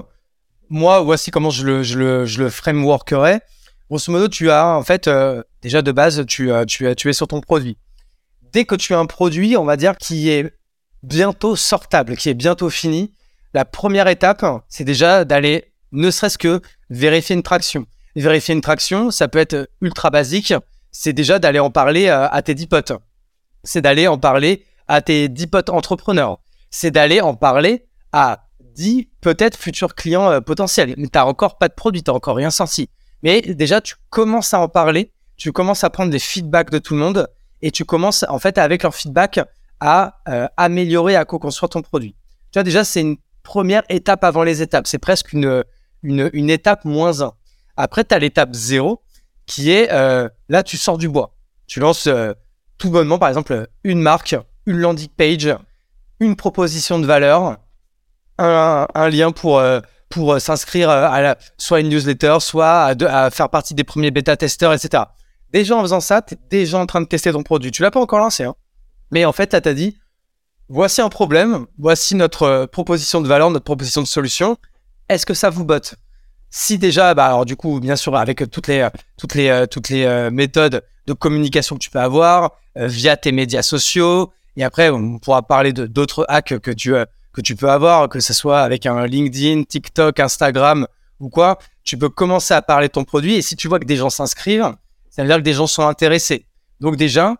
Moi, 0.68 1.00
voici 1.00 1.30
comment 1.30 1.50
je 1.50 1.64
le, 1.64 1.82
je 1.82 1.98
le, 1.98 2.26
je 2.26 2.42
le 2.42 2.50
frameworkerais. 2.50 3.40
Grosso 3.88 4.10
modo, 4.10 4.28
tu 4.28 4.50
as 4.50 4.66
en 4.66 4.82
fait 4.82 5.06
euh, 5.06 5.42
déjà 5.62 5.80
de 5.80 5.92
base, 5.92 6.24
tu, 6.26 6.50
euh, 6.50 6.64
tu, 6.64 6.92
tu 6.96 7.08
es 7.08 7.12
sur 7.12 7.28
ton 7.28 7.40
produit. 7.40 7.78
Dès 8.52 8.64
que 8.64 8.74
tu 8.74 8.94
as 8.94 8.98
un 8.98 9.06
produit, 9.06 9.56
on 9.56 9.64
va 9.64 9.76
dire 9.76 9.96
qui 9.96 10.28
est 10.28 10.52
bientôt 11.02 11.54
sortable, 11.54 12.16
qui 12.16 12.28
est 12.28 12.34
bientôt 12.34 12.68
fini, 12.68 13.12
la 13.54 13.64
première 13.64 14.08
étape, 14.08 14.44
c'est 14.68 14.84
déjà 14.84 15.24
d'aller 15.24 15.72
ne 15.92 16.10
serait-ce 16.10 16.36
que 16.36 16.60
vérifier 16.90 17.36
une 17.36 17.44
traction. 17.44 17.86
Vérifier 18.16 18.54
une 18.54 18.60
traction, 18.60 19.10
ça 19.10 19.28
peut 19.28 19.38
être 19.38 19.68
ultra 19.80 20.10
basique. 20.10 20.52
C'est 20.90 21.12
déjà 21.12 21.38
d'aller 21.38 21.60
en 21.60 21.70
parler 21.70 22.08
euh, 22.08 22.28
à 22.28 22.42
tes 22.42 22.54
10 22.54 22.66
potes. 22.66 22.92
C'est 23.66 23.82
d'aller 23.82 24.08
en 24.08 24.16
parler 24.16 24.64
à 24.88 25.02
tes 25.02 25.28
10 25.28 25.48
potes 25.48 25.68
entrepreneurs. 25.68 26.38
C'est 26.70 26.90
d'aller 26.90 27.20
en 27.20 27.34
parler 27.34 27.86
à 28.12 28.46
10 28.60 29.08
peut-être 29.20 29.56
futurs 29.58 29.94
clients 29.94 30.40
potentiels. 30.40 30.94
Mais 30.96 31.08
tu 31.08 31.18
n'as 31.18 31.24
encore 31.24 31.58
pas 31.58 31.68
de 31.68 31.74
produit, 31.74 32.02
tu 32.02 32.10
n'as 32.10 32.16
encore 32.16 32.36
rien 32.36 32.50
sorti. 32.50 32.88
Mais 33.22 33.40
déjà, 33.42 33.80
tu 33.80 33.96
commences 34.10 34.54
à 34.54 34.60
en 34.60 34.68
parler, 34.68 35.12
tu 35.36 35.52
commences 35.52 35.84
à 35.84 35.90
prendre 35.90 36.10
des 36.10 36.18
feedbacks 36.18 36.70
de 36.70 36.78
tout 36.78 36.94
le 36.94 37.00
monde 37.00 37.28
et 37.62 37.70
tu 37.70 37.84
commences, 37.84 38.24
en 38.28 38.38
fait, 38.38 38.58
avec 38.58 38.82
leur 38.82 38.94
feedback, 38.94 39.40
à 39.80 40.20
euh, 40.28 40.46
améliorer, 40.56 41.16
à 41.16 41.24
co-construire 41.24 41.68
ton 41.68 41.82
produit. 41.82 42.14
Tu 42.52 42.58
vois, 42.58 42.62
déjà, 42.62 42.84
c'est 42.84 43.00
une 43.00 43.16
première 43.42 43.82
étape 43.88 44.24
avant 44.24 44.42
les 44.42 44.62
étapes. 44.62 44.86
C'est 44.86 44.98
presque 44.98 45.32
une, 45.32 45.64
étape 46.50 46.84
moins 46.84 47.20
1. 47.20 47.32
Après, 47.76 48.04
tu 48.04 48.14
as 48.14 48.18
l'étape 48.18 48.54
0 48.54 49.02
qui 49.44 49.70
est 49.70 49.92
euh, 49.92 50.28
là, 50.48 50.62
tu 50.62 50.76
sors 50.76 50.98
du 50.98 51.08
bois. 51.08 51.34
Tu 51.66 51.80
lances 51.80 52.06
euh, 52.06 52.32
tout 52.78 52.90
bonnement, 52.90 53.18
par 53.18 53.28
exemple, 53.28 53.68
une 53.84 54.00
marque, 54.00 54.36
une 54.66 54.78
landing 54.78 55.08
page, 55.08 55.54
une 56.20 56.36
proposition 56.36 56.98
de 56.98 57.06
valeur, 57.06 57.56
un, 58.38 59.08
lien 59.08 59.32
pour 59.32 59.60
pour 60.08 60.34
euh, 60.34 60.38
s'inscrire 60.38 60.90
euh, 60.90 61.08
à 61.08 61.20
la, 61.20 61.38
soit 61.58 61.80
une 61.80 61.88
newsletter, 61.88 62.38
soit 62.40 62.84
à, 62.84 63.30
faire 63.30 63.48
partie 63.48 63.74
des 63.74 63.84
premiers 63.84 64.10
bêta-testeurs, 64.10 64.72
etc. 64.72 65.04
Déjà 65.52 65.76
en 65.76 65.82
faisant 65.82 66.00
ça, 66.00 66.22
tu 66.22 66.34
es 66.34 66.38
déjà 66.50 66.78
en 66.78 66.86
train 66.86 67.00
de 67.00 67.06
tester 67.06 67.32
ton 67.32 67.42
produit. 67.42 67.70
Tu 67.70 67.82
l'as 67.82 67.90
pas 67.90 68.00
encore 68.00 68.18
lancé, 68.18 68.44
hein. 68.44 68.54
mais 69.10 69.24
en 69.24 69.32
fait, 69.32 69.48
tu 69.48 69.68
as 69.68 69.74
dit, 69.74 69.98
voici 70.68 71.00
un 71.00 71.08
problème, 71.08 71.66
voici 71.78 72.14
notre 72.14 72.42
euh, 72.42 72.66
proposition 72.66 73.20
de 73.20 73.28
valeur, 73.28 73.50
notre 73.50 73.64
proposition 73.64 74.02
de 74.02 74.06
solution. 74.06 74.56
Est-ce 75.08 75.26
que 75.26 75.34
ça 75.34 75.50
vous 75.50 75.64
botte? 75.64 75.94
Si 76.50 76.78
déjà, 76.78 77.12
bah 77.14 77.26
alors 77.26 77.44
du 77.44 77.56
coup, 77.56 77.80
bien 77.80 77.96
sûr, 77.96 78.16
avec 78.16 78.50
toutes 78.50 78.68
les 78.68 80.30
méthodes 80.30 80.82
de 81.06 81.12
communication 81.12 81.76
que 81.76 81.80
tu 81.80 81.90
peux 81.90 82.00
avoir 82.00 82.52
via 82.74 83.16
tes 83.16 83.32
médias 83.32 83.62
sociaux, 83.62 84.32
et 84.56 84.64
après, 84.64 84.90
on 84.90 85.18
pourra 85.18 85.42
parler 85.42 85.72
de 85.72 85.86
d'autres 85.86 86.24
hacks 86.28 86.58
que 86.58 86.70
tu 86.70 86.94
que 87.32 87.40
tu 87.42 87.54
peux 87.54 87.70
avoir, 87.70 88.08
que 88.08 88.20
ce 88.20 88.32
soit 88.32 88.60
avec 88.60 88.86
un 88.86 89.06
LinkedIn, 89.06 89.64
TikTok, 89.64 90.20
Instagram 90.20 90.86
ou 91.20 91.28
quoi, 91.28 91.58
tu 91.84 91.98
peux 91.98 92.08
commencer 92.08 92.54
à 92.54 92.62
parler 92.62 92.88
de 92.88 92.92
ton 92.92 93.04
produit 93.04 93.34
et 93.34 93.42
si 93.42 93.56
tu 93.56 93.68
vois 93.68 93.78
que 93.78 93.84
des 93.84 93.96
gens 93.96 94.10
s'inscrivent, 94.10 94.74
ça 95.10 95.22
veut 95.22 95.28
dire 95.28 95.36
que 95.36 95.42
des 95.42 95.52
gens 95.52 95.66
sont 95.66 95.86
intéressés. 95.86 96.46
Donc 96.80 96.96
déjà, 96.96 97.34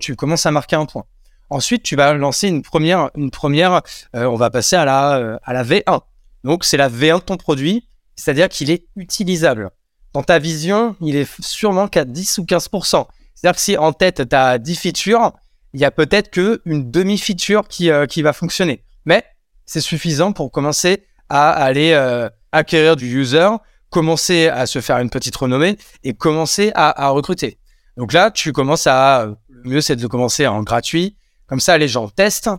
tu 0.00 0.16
commences 0.16 0.46
à 0.46 0.50
marquer 0.50 0.76
un 0.76 0.86
point. 0.86 1.04
Ensuite, 1.50 1.82
tu 1.82 1.96
vas 1.96 2.14
lancer 2.14 2.48
une 2.48 2.62
première, 2.62 3.10
une 3.16 3.30
première 3.30 3.82
euh, 4.16 4.24
on 4.24 4.36
va 4.36 4.50
passer 4.50 4.74
à 4.74 4.84
la, 4.84 5.16
euh, 5.18 5.38
à 5.42 5.52
la 5.52 5.64
V1. 5.64 6.00
Donc 6.44 6.64
c'est 6.64 6.76
la 6.76 6.88
V1 6.88 7.20
de 7.20 7.24
ton 7.24 7.36
produit, 7.36 7.86
c'est-à-dire 8.16 8.48
qu'il 8.48 8.70
est 8.70 8.86
utilisable. 8.96 9.70
Dans 10.12 10.22
ta 10.22 10.38
vision, 10.38 10.96
il 11.00 11.16
est 11.16 11.28
sûrement 11.42 11.88
qu'à 11.88 12.04
10 12.04 12.38
ou 12.38 12.44
15%. 12.44 13.06
C'est-à-dire 13.34 13.56
que 13.56 13.62
si 13.62 13.76
en 13.76 13.92
tête, 13.92 14.28
tu 14.28 14.36
as 14.36 14.58
10 14.58 14.76
features, 14.76 15.32
il 15.72 15.80
y 15.80 15.84
a 15.84 15.90
peut-être 15.90 16.30
qu'une 16.30 16.90
demi-feature 16.90 17.66
qui, 17.66 17.90
euh, 17.90 18.06
qui 18.06 18.22
va 18.22 18.32
fonctionner. 18.32 18.84
Mais 19.04 19.24
c'est 19.64 19.80
suffisant 19.80 20.32
pour 20.32 20.50
commencer 20.50 21.04
à 21.28 21.50
aller 21.50 21.92
euh, 21.92 22.28
acquérir 22.52 22.96
du 22.96 23.06
user, 23.20 23.48
commencer 23.88 24.48
à 24.48 24.66
se 24.66 24.80
faire 24.80 24.98
une 24.98 25.10
petite 25.10 25.34
renommée 25.36 25.78
et 26.04 26.12
commencer 26.12 26.72
à, 26.74 27.08
recruter. 27.08 27.58
Donc 27.96 28.12
là, 28.12 28.30
tu 28.30 28.52
commences 28.52 28.86
à, 28.86 29.26
le 29.48 29.70
mieux 29.70 29.80
c'est 29.80 29.96
de 29.96 30.06
commencer 30.06 30.46
en 30.46 30.62
gratuit, 30.62 31.16
comme 31.46 31.60
ça 31.60 31.78
les 31.78 31.88
gens 31.88 32.08
testent, 32.08 32.50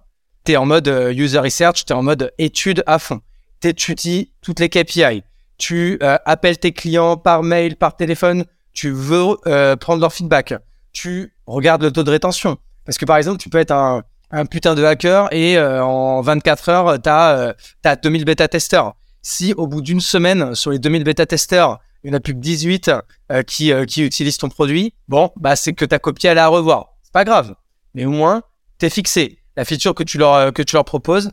tu 0.45 0.53
es 0.53 0.57
en 0.57 0.65
mode 0.65 0.87
euh, 0.87 1.13
user 1.13 1.39
research, 1.39 1.85
tu 1.85 1.93
es 1.93 1.95
en 1.95 2.03
mode 2.03 2.31
étude 2.37 2.83
à 2.85 2.99
fond, 2.99 3.21
tu 3.61 3.67
étudies 3.67 4.31
toutes 4.41 4.59
les 4.59 4.69
KPI, 4.69 5.23
tu 5.57 5.97
euh, 6.01 6.17
appelles 6.25 6.57
tes 6.57 6.71
clients 6.71 7.17
par 7.17 7.43
mail, 7.43 7.75
par 7.75 7.95
téléphone, 7.95 8.45
tu 8.73 8.89
veux 8.89 9.37
prendre 9.79 10.01
leur 10.01 10.11
feedback, 10.11 10.55
tu 10.93 11.33
regardes 11.45 11.83
le 11.83 11.91
taux 11.91 12.03
de 12.03 12.09
rétention. 12.09 12.57
Parce 12.85 12.97
que 12.97 13.05
par 13.05 13.17
exemple, 13.17 13.37
tu 13.37 13.49
peux 13.49 13.59
être 13.59 13.71
un, 13.71 14.03
putain 14.49 14.75
de 14.75 14.83
hacker 14.83 15.31
et 15.31 15.57
euh, 15.57 15.83
en 15.83 16.21
24 16.21 16.69
heures, 16.69 17.01
tu 17.01 17.09
as, 17.09 17.55
as, 17.83 17.95
2000 17.95 18.25
bêta-testeurs. 18.25 18.95
Si 19.21 19.53
au 19.53 19.67
bout 19.67 19.81
d'une 19.81 20.01
semaine, 20.01 20.55
sur 20.55 20.71
les 20.71 20.79
2000 20.79 21.03
bêta-testeurs, 21.03 21.79
il 22.03 22.09
n'y 22.09 22.15
en 22.15 22.17
a 22.17 22.19
plus 22.19 22.33
que 22.33 22.39
18 22.39 22.91
euh, 23.31 23.43
qui, 23.43 23.71
euh, 23.71 23.85
qui 23.85 24.03
utilisent 24.03 24.37
ton 24.37 24.49
produit, 24.49 24.93
bon, 25.07 25.31
bah 25.37 25.55
c'est 25.55 25.73
que 25.73 25.85
ta 25.85 25.99
copie 25.99 26.27
elle 26.27 26.39
à 26.39 26.47
revoir. 26.47 26.95
C'est 27.03 27.13
pas 27.13 27.23
grave. 27.23 27.55
Mais 27.93 28.05
au 28.05 28.11
moins, 28.11 28.43
tu 28.79 28.89
fixé. 28.89 29.39
La 29.55 29.65
feature 29.65 29.93
que 29.93 30.03
tu 30.03 30.17
leur, 30.17 30.51
que 30.51 30.63
tu 30.63 30.75
leur 30.75 30.83
proposes, 30.83 31.31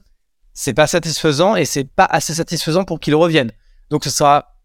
c'est 0.53 0.75
pas 0.75 0.87
satisfaisant 0.87 1.57
et 1.57 1.65
c'est 1.65 1.85
pas 1.85 2.05
assez 2.05 2.35
satisfaisant 2.35 2.85
pour 2.85 3.01
qu'ils 3.01 3.15
reviennent. 3.15 3.51
Donc 3.91 4.05
ce 4.05 4.11
sera, 4.11 4.57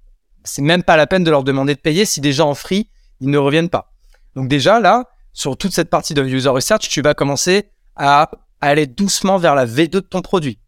c'est 0.44 0.62
même 0.62 0.84
pas 0.84 0.98
la 0.98 1.08
peine 1.08 1.24
de 1.24 1.32
leur 1.32 1.44
demander 1.44 1.76
de 1.76 1.80
payer 1.80 2.06
si 2.06 2.22
déjà 2.22 2.46
en 2.46 2.56
free, 2.56 2.90
ils 3.20 3.30
ne 3.30 3.38
reviennent 3.38 3.70
pas. 3.70 3.92
Donc 4.36 4.48
déjà 4.48 4.80
là, 4.80 5.06
sur 5.34 5.58
toute 5.58 5.74
cette 5.74 5.90
partie 5.90 6.14
de 6.14 6.24
user 6.24 6.50
research, 6.50 6.88
tu 6.88 7.02
vas 7.02 7.14
commencer 7.14 7.70
à 7.96 8.30
aller 8.62 8.88
doucement 8.88 9.38
vers 9.38 9.56
la 9.56 9.66
V2 9.66 9.90
de 9.90 10.00
ton 10.00 10.22
produit. 10.22 10.60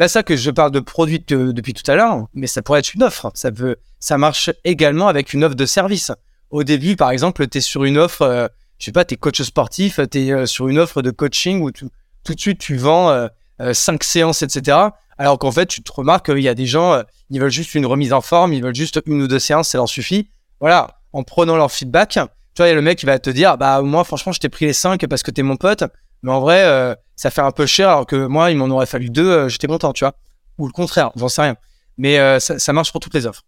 Là, 0.00 0.08
ça 0.08 0.22
que 0.22 0.34
je 0.34 0.50
parle 0.50 0.70
de 0.70 0.80
produit 0.80 1.22
depuis 1.28 1.74
tout 1.74 1.88
à 1.90 1.94
l'heure, 1.94 2.26
mais 2.32 2.46
ça 2.46 2.62
pourrait 2.62 2.78
être 2.78 2.94
une 2.94 3.02
offre. 3.02 3.30
Ça 3.34 3.50
veut, 3.50 3.76
ça 3.98 4.16
marche 4.16 4.50
également 4.64 5.08
avec 5.08 5.34
une 5.34 5.44
offre 5.44 5.56
de 5.56 5.66
service. 5.66 6.10
Au 6.48 6.64
début, 6.64 6.96
par 6.96 7.10
exemple, 7.10 7.46
tu 7.46 7.58
es 7.58 7.60
sur 7.60 7.84
une 7.84 7.98
offre, 7.98 8.22
euh, 8.22 8.48
je 8.78 8.86
sais 8.86 8.92
pas, 8.92 9.04
tu 9.04 9.12
es 9.12 9.16
coach 9.18 9.42
sportif, 9.42 10.00
tu 10.10 10.18
es 10.18 10.32
euh, 10.32 10.46
sur 10.46 10.68
une 10.68 10.78
offre 10.78 11.02
de 11.02 11.10
coaching 11.10 11.60
où 11.60 11.70
tout, 11.70 11.90
de 12.26 12.40
suite 12.40 12.58
tu 12.58 12.76
vends 12.76 13.10
euh, 13.10 13.28
euh 13.60 13.74
cinq 13.74 14.02
séances, 14.02 14.40
etc. 14.40 14.78
Alors 15.20 15.38
qu'en 15.38 15.52
fait, 15.52 15.66
tu 15.66 15.82
te 15.82 15.92
remarques 15.92 16.24
qu'il 16.32 16.42
y 16.42 16.48
a 16.48 16.54
des 16.54 16.64
gens, 16.64 17.02
ils 17.28 17.38
veulent 17.38 17.50
juste 17.50 17.74
une 17.74 17.84
remise 17.84 18.14
en 18.14 18.22
forme, 18.22 18.54
ils 18.54 18.62
veulent 18.62 18.74
juste 18.74 19.02
une 19.04 19.20
ou 19.20 19.28
deux 19.28 19.38
séances, 19.38 19.68
ça 19.68 19.76
leur 19.76 19.86
suffit. 19.86 20.30
Voilà, 20.60 21.02
en 21.12 21.24
prenant 21.24 21.56
leur 21.56 21.70
feedback, 21.70 22.18
tu 22.54 22.62
vois, 22.62 22.68
il 22.68 22.70
y 22.70 22.72
a 22.72 22.74
le 22.74 22.80
mec 22.80 22.98
qui 22.98 23.04
va 23.04 23.18
te 23.18 23.28
dire, 23.28 23.58
bah 23.58 23.82
moi, 23.82 24.02
franchement, 24.02 24.32
je 24.32 24.40
t'ai 24.40 24.48
pris 24.48 24.64
les 24.64 24.72
cinq 24.72 25.06
parce 25.08 25.22
que 25.22 25.30
tu 25.30 25.40
es 25.40 25.44
mon 25.44 25.56
pote. 25.56 25.84
Mais 26.22 26.32
en 26.32 26.40
vrai, 26.40 26.64
euh, 26.64 26.94
ça 27.16 27.30
fait 27.30 27.42
un 27.42 27.50
peu 27.50 27.66
cher, 27.66 27.90
alors 27.90 28.06
que 28.06 28.26
moi, 28.26 28.50
il 28.50 28.56
m'en 28.56 28.68
aurait 28.68 28.86
fallu 28.86 29.10
deux, 29.10 29.28
euh, 29.28 29.48
j'étais 29.50 29.66
content, 29.66 29.92
tu 29.92 30.04
vois. 30.04 30.14
Ou 30.56 30.66
le 30.66 30.72
contraire, 30.72 31.10
j'en 31.16 31.28
sais 31.28 31.42
rien. 31.42 31.56
Mais 31.98 32.18
euh, 32.18 32.40
ça, 32.40 32.58
ça, 32.58 32.72
marche 32.72 32.90
pour 32.90 33.00
toutes 33.00 33.14
les 33.14 33.26
offres. 33.26 33.42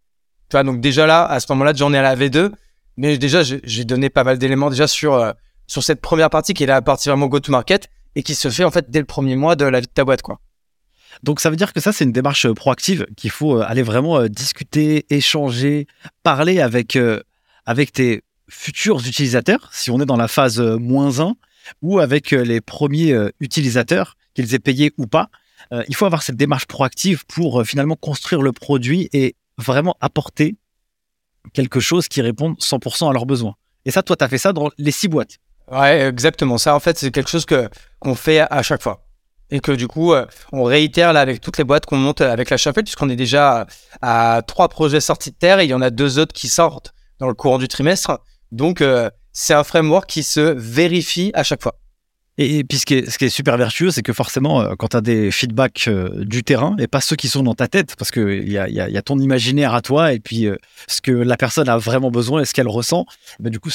Tu 0.51 0.57
vois, 0.57 0.65
donc 0.65 0.81
déjà 0.81 1.07
là, 1.07 1.25
à 1.25 1.41
ce 1.41 1.47
moment-là, 1.53 1.73
j'en 1.75 1.93
ai 1.95 1.99
à 1.99 2.03
la 2.03 2.17
V2. 2.17 2.53
Mais 2.99 3.17
déjà, 3.17 3.43
j'ai 3.43 3.85
donné 3.85 4.11
pas 4.11 4.25
mal 4.25 4.37
d'éléments 4.37 4.69
déjà 4.69 4.87
sur, 4.87 5.33
sur 5.67 5.83
cette 5.83 6.03
première 6.03 6.29
partie 6.29 6.53
qui 6.53 6.65
est 6.65 6.67
la 6.67 6.83
partie 6.83 7.09
vraiment 7.09 7.27
go-to-market 7.27 7.89
et 8.17 8.23
qui 8.23 8.35
se 8.35 8.51
fait 8.51 8.65
en 8.65 8.71
fait 8.71 8.91
dès 8.91 8.99
le 8.99 9.07
premier 9.07 9.35
mois 9.35 9.57
de 9.57 9.65
la 9.65 9.81
vie 9.81 9.87
de 9.87 9.93
ta 9.93 10.05
boîte, 10.05 10.21
quoi. 10.21 10.41
Donc 11.23 11.41
ça 11.41 11.51
veut 11.51 11.57
dire 11.57 11.73
que 11.73 11.81
ça, 11.81 11.93
c'est 11.93 12.05
une 12.05 12.13
démarche 12.13 12.49
proactive 12.53 13.07
qu'il 13.17 13.31
faut 13.31 13.61
aller 13.61 13.83
vraiment 13.83 14.27
discuter, 14.27 15.07
échanger, 15.11 15.87
parler 16.23 16.61
avec, 16.61 16.99
avec 17.65 17.93
tes 17.93 18.23
futurs 18.53 19.01
utilisateurs, 19.07 19.71
si 19.73 19.91
on 19.91 20.01
est 20.01 20.07
dans 20.07 20.17
la 20.17 20.29
phase 20.29 20.61
euh, 20.61 20.77
moins 20.77 21.21
1, 21.21 21.35
ou 21.81 21.99
avec 21.99 22.33
euh, 22.33 22.43
les 22.43 22.61
premiers 22.61 23.13
euh, 23.13 23.31
utilisateurs, 23.41 24.17
qu'ils 24.35 24.55
aient 24.55 24.59
payé 24.59 24.93
ou 24.99 25.07
pas. 25.07 25.29
il 25.89 25.95
faut 25.95 26.07
avoir 26.07 26.23
cette 26.23 26.37
démarche 26.37 26.67
proactive 26.67 27.27
pour 27.27 27.65
finalement 27.65 27.97
construire 27.97 28.41
le 28.41 28.53
produit 28.53 29.11
et 29.13 29.37
vraiment 29.59 29.95
apporter 30.01 30.57
quelque 31.53 31.81
chose 31.81 32.09
qui 32.09 32.23
réponde 32.23 32.57
100% 32.59 33.11
à 33.11 33.13
leurs 33.13 33.27
besoins. 33.27 33.57
Et 33.85 33.91
ça, 33.91 34.03
toi, 34.03 34.17
tu 34.17 34.25
as 34.25 34.29
fait 34.29 34.39
ça 34.39 34.55
dans 34.55 34.71
les 34.79 34.91
six 34.91 35.09
boîtes. 35.09 35.37
Ouais, 35.71 36.01
exactement. 36.09 36.57
Ça, 36.57 36.75
en 36.75 36.81
fait, 36.81 36.97
c'est 36.99 37.11
quelque 37.11 37.29
chose 37.29 37.45
que 37.45 37.69
qu'on 37.99 38.15
fait 38.15 38.41
à 38.41 38.63
chaque 38.63 38.83
fois. 38.83 39.02
Et 39.53 39.61
que 39.61 39.71
du 39.71 39.87
coup, 39.87 40.12
on 40.51 40.65
réitère 40.65 41.12
là 41.12 41.21
avec 41.21 41.41
toutes 41.41 41.59
les 41.59 41.65
boîtes 41.65 41.87
qu'on 41.87 41.99
monte 41.99 42.23
avec 42.23 42.51
la 42.51 42.57
chapelle, 42.57 42.85
puisqu'on 42.85 43.11
est 43.11 43.17
déjà 43.17 43.67
à, 44.01 44.43
trois 44.47 44.69
projets 44.69 45.01
sortis 45.01 45.31
de 45.31 45.37
terre 45.37 45.61
et 45.61 45.65
il 45.65 45.71
y 45.71 45.75
en 45.75 45.83
a 45.83 45.91
deux 45.91 46.19
autres 46.19 46.33
qui 46.33 46.49
sortent 46.49 46.95
dans 47.21 47.29
le 47.29 47.35
courant 47.35 47.59
du 47.59 47.69
trimestre. 47.69 48.19
Donc, 48.51 48.83
c'est 49.33 49.55
un 49.55 49.62
framework 49.62 50.09
qui 50.09 50.23
se 50.23 50.41
vérifie 50.41 51.31
à 51.35 51.43
chaque 51.43 51.62
fois. 51.62 51.77
Et, 52.38 52.65
puis 52.65 52.79
ce 52.79 52.87
qui, 52.87 52.95
est, 52.95 53.29
super 53.29 53.59
vertueux, 53.59 53.91
c'est 53.91 54.03
que 54.03 54.15
forcément, 54.15 54.62
euh, 54.62 54.75
quand 54.79 54.88
tu 54.88 54.97
as 54.97 55.01
des 55.03 55.31
feedbacks 55.31 55.87
euh, 55.88 56.25
du 56.25 56.43
terrain, 56.43 56.75
et 56.79 56.87
pas 56.87 57.03
ceux 57.03 57.15
qui 57.15 57.29
sont 57.29 57.43
dans 57.43 57.55
ta 57.55 57.69
tête, 57.69 57.95
parce 57.97 58.11
qu'il 58.11 58.51
y 58.51 58.57
a, 58.57 58.69
y, 58.69 58.81
a, 58.81 59.03
ton 59.03 59.19
imaginaire 59.19 59.75
à 59.75 59.83
toi, 59.83 60.15
et 60.15 60.19
puis 60.19 60.47
euh, 60.47 60.57
ce 60.88 61.03
que 61.03 61.12
la 61.12 61.37
personne 61.37 61.69
a 61.69 61.77
vraiment 61.77 62.11
besoin 62.11 62.41
et 62.41 62.45
ce 62.47 62.55
qu'elle 62.55 62.69
ressent, 62.69 63.05
bah, 63.38 63.51
du 63.51 63.61
coup, 63.61 63.71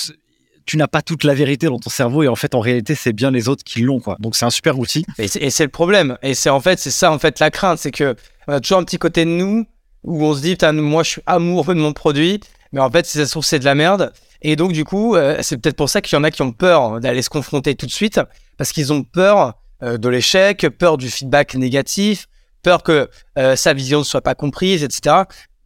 tu 0.67 0.77
n'as 0.77 0.87
pas 0.87 1.01
toute 1.01 1.23
la 1.23 1.33
vérité 1.33 1.65
dans 1.65 1.79
ton 1.79 1.89
cerveau, 1.89 2.21
et 2.21 2.27
en 2.27 2.35
fait, 2.35 2.53
en 2.53 2.59
réalité, 2.59 2.93
c'est 2.93 3.13
bien 3.13 3.31
les 3.31 3.49
autres 3.49 3.63
qui 3.63 3.81
l'ont. 3.81 3.99
quoi. 3.99 4.17
Donc 4.19 4.35
c'est 4.35 4.45
un 4.45 4.51
super 4.51 4.77
outil. 4.77 5.05
Et 5.17 5.27
c'est 5.27 5.63
le 5.63 5.69
problème. 5.69 6.17
Et 6.21 6.35
c'est 6.35 6.51
en 6.51 6.59
fait, 6.59 6.77
c'est 6.77 6.91
ça 6.91 7.11
en 7.11 7.17
fait 7.17 7.39
la 7.39 7.49
crainte, 7.49 7.79
c'est 7.79 7.91
que 7.91 8.15
on 8.47 8.53
a 8.53 8.59
toujours 8.59 8.77
un 8.77 8.83
petit 8.83 8.99
côté 8.99 9.25
de 9.25 9.31
nous 9.31 9.65
où 10.03 10.23
on 10.23 10.35
se 10.35 10.41
dit, 10.41 10.55
moi 10.73 11.01
je 11.03 11.09
suis 11.09 11.21
amoureux 11.25 11.73
de 11.73 11.79
mon 11.79 11.93
produit, 11.93 12.39
mais 12.71 12.81
en 12.81 12.91
fait, 12.91 13.05
si 13.05 13.17
ça 13.17 13.25
se 13.25 13.31
trouve, 13.31 13.45
c'est 13.45 13.59
de 13.59 13.65
la 13.65 13.75
merde. 13.75 14.13
Et 14.43 14.55
donc, 14.55 14.71
du 14.71 14.83
coup, 14.83 15.15
c'est 15.41 15.57
peut-être 15.57 15.75
pour 15.75 15.89
ça 15.89 16.01
qu'il 16.01 16.15
y 16.15 16.19
en 16.19 16.23
a 16.23 16.29
qui 16.29 16.43
ont 16.43 16.51
peur 16.51 16.99
d'aller 16.99 17.23
se 17.23 17.29
confronter 17.29 17.73
tout 17.73 17.87
de 17.87 17.91
suite 17.91 18.19
parce 18.57 18.71
qu'ils 18.71 18.93
ont 18.93 19.03
peur 19.03 19.55
euh, 19.83 19.97
de 19.97 20.09
l'échec, 20.09 20.67
peur 20.69 20.97
du 20.97 21.09
feedback 21.09 21.53
négatif, 21.53 22.27
peur 22.63 22.81
que 22.81 23.09
euh, 23.37 23.55
sa 23.55 23.73
vision 23.73 23.99
ne 23.99 24.03
soit 24.03 24.21
pas 24.21 24.33
comprise, 24.33 24.83
etc. 24.83 25.23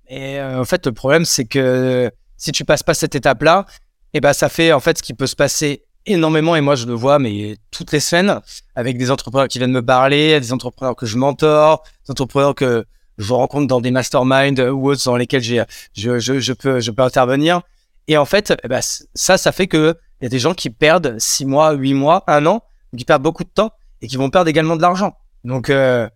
Et 0.09 0.37
euh, 0.37 0.59
en 0.59 0.65
fait, 0.65 0.85
le 0.85 0.91
problème, 0.91 1.23
c'est 1.23 1.45
que 1.45 2.11
si 2.35 2.51
tu 2.51 2.65
passes 2.65 2.83
pas 2.83 2.93
cette 2.93 3.15
étape-là, 3.15 3.65
et 4.13 4.17
eh 4.17 4.21
ben, 4.21 4.33
ça 4.33 4.49
fait 4.49 4.73
en 4.73 4.81
fait 4.81 4.97
ce 4.97 5.03
qui 5.03 5.13
peut 5.13 5.27
se 5.27 5.37
passer 5.37 5.85
énormément. 6.05 6.55
Et 6.55 6.61
moi, 6.61 6.75
je 6.75 6.85
le 6.85 6.93
vois, 6.93 7.17
mais 7.17 7.55
toutes 7.71 7.91
les 7.93 8.01
semaines, 8.01 8.41
avec 8.75 8.97
des 8.97 9.09
entrepreneurs 9.09 9.47
qui 9.47 9.57
viennent 9.57 9.71
me 9.71 9.85
parler, 9.85 10.39
des 10.39 10.51
entrepreneurs 10.51 10.95
que 10.95 11.05
je 11.05 11.17
mentor, 11.17 11.83
des 12.05 12.11
entrepreneurs 12.11 12.55
que 12.55 12.85
je 13.17 13.33
rencontre 13.33 13.67
dans 13.67 13.79
des 13.79 13.91
masterminds 13.91 14.59
ou 14.69 14.89
autres 14.89 15.03
dans 15.05 15.15
lesquels 15.15 15.43
je, 15.43 15.63
je, 15.93 16.19
je, 16.19 16.53
peux, 16.53 16.79
je 16.81 16.91
peux 16.91 17.03
intervenir. 17.03 17.61
Et 18.07 18.17
en 18.17 18.25
fait, 18.25 18.53
eh 18.63 18.67
ben, 18.67 18.81
ça, 18.81 19.37
ça 19.37 19.51
fait 19.51 19.67
que 19.67 19.95
il 20.19 20.25
y 20.25 20.27
a 20.27 20.29
des 20.29 20.39
gens 20.39 20.53
qui 20.53 20.69
perdent 20.69 21.15
six 21.17 21.45
mois, 21.45 21.71
huit 21.71 21.93
mois, 21.93 22.23
un 22.27 22.45
an 22.45 22.63
qui 22.95 23.05
perdent 23.05 23.23
beaucoup 23.23 23.43
de 23.43 23.49
temps 23.49 23.71
et 24.01 24.07
qui 24.07 24.17
vont 24.17 24.29
perdre 24.29 24.49
également 24.49 24.75
de 24.75 24.81
l'argent. 24.81 25.15
Donc, 25.43 25.69
euh, 25.69 26.07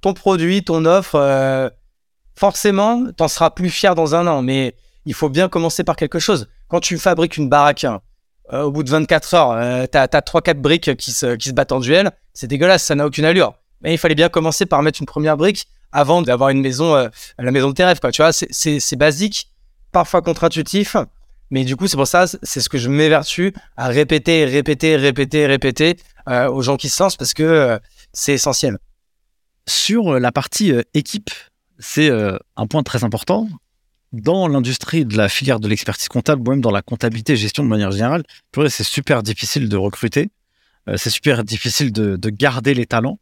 ton 0.00 0.14
produit, 0.14 0.64
ton 0.64 0.84
offre, 0.84 1.16
euh, 1.16 1.68
forcément, 2.36 3.10
t'en 3.12 3.28
seras 3.28 3.50
plus 3.50 3.68
fier 3.68 3.94
dans 3.94 4.14
un 4.14 4.26
an. 4.26 4.42
Mais 4.42 4.76
il 5.04 5.14
faut 5.14 5.28
bien 5.28 5.48
commencer 5.48 5.84
par 5.84 5.96
quelque 5.96 6.18
chose. 6.18 6.48
Quand 6.70 6.80
tu 6.80 6.98
fabriques 6.98 7.36
une 7.36 7.48
baraque, 7.48 7.84
euh, 8.52 8.62
au 8.62 8.70
bout 8.70 8.82
de 8.82 8.90
24 8.90 9.34
heures, 9.34 9.50
euh, 9.52 9.86
t'as 9.86 10.04
as 10.04 10.20
3-4 10.20 10.54
briques 10.54 10.96
qui 10.96 11.12
se, 11.12 11.52
battent 11.52 11.72
en 11.72 11.80
duel. 11.80 12.10
C'est 12.32 12.46
dégueulasse, 12.46 12.84
ça 12.84 12.94
n'a 12.94 13.06
aucune 13.06 13.24
allure. 13.24 13.54
Mais 13.82 13.92
il 13.92 13.98
fallait 13.98 14.14
bien 14.14 14.28
commencer 14.28 14.66
par 14.66 14.82
mettre 14.82 15.00
une 15.00 15.06
première 15.06 15.36
brique 15.36 15.66
avant 15.92 16.22
d'avoir 16.22 16.50
une 16.50 16.60
maison, 16.60 16.94
la 17.38 17.50
maison 17.50 17.68
de 17.68 17.74
tes 17.74 17.84
rêves. 17.84 17.98
Quoi. 17.98 18.12
Tu 18.12 18.22
vois, 18.22 18.32
c'est 18.32 18.96
basique, 18.96 19.50
parfois 19.90 20.22
contre-intuitif. 20.22 20.96
Mais 21.50 21.64
du 21.64 21.76
coup, 21.76 21.88
c'est 21.88 21.96
pour 21.96 22.06
ça, 22.06 22.26
c'est 22.26 22.60
ce 22.60 22.68
que 22.68 22.78
je 22.78 22.88
m'évertue 22.88 23.52
à 23.76 23.88
répéter, 23.88 24.44
répéter, 24.44 24.96
répéter, 24.96 25.46
répéter 25.46 25.96
euh, 26.28 26.48
aux 26.48 26.62
gens 26.62 26.76
qui 26.76 26.88
se 26.88 27.02
lancent 27.02 27.16
parce 27.16 27.34
que 27.34 27.42
euh, 27.42 27.78
c'est 28.12 28.34
essentiel. 28.34 28.78
Sur 29.66 30.14
euh, 30.14 30.18
la 30.20 30.30
partie 30.30 30.72
équipe, 30.94 31.30
c'est 31.78 32.10
un 32.10 32.66
point 32.66 32.82
très 32.82 33.04
important. 33.04 33.48
Dans 34.12 34.48
l'industrie 34.48 35.04
de 35.04 35.16
la 35.16 35.28
filière 35.28 35.60
de 35.60 35.68
l'expertise 35.68 36.08
comptable, 36.08 36.42
ou 36.46 36.50
même 36.50 36.60
dans 36.60 36.72
la 36.72 36.82
comptabilité 36.82 37.34
et 37.34 37.36
gestion 37.36 37.62
de 37.62 37.68
manière 37.68 37.92
générale, 37.92 38.24
c'est 38.68 38.82
super 38.82 39.22
difficile 39.22 39.68
de 39.68 39.76
recruter. 39.76 40.30
c'est 40.96 41.10
super 41.10 41.44
difficile 41.44 41.92
de, 41.92 42.30
garder 42.30 42.74
les 42.74 42.86
talents. 42.86 43.20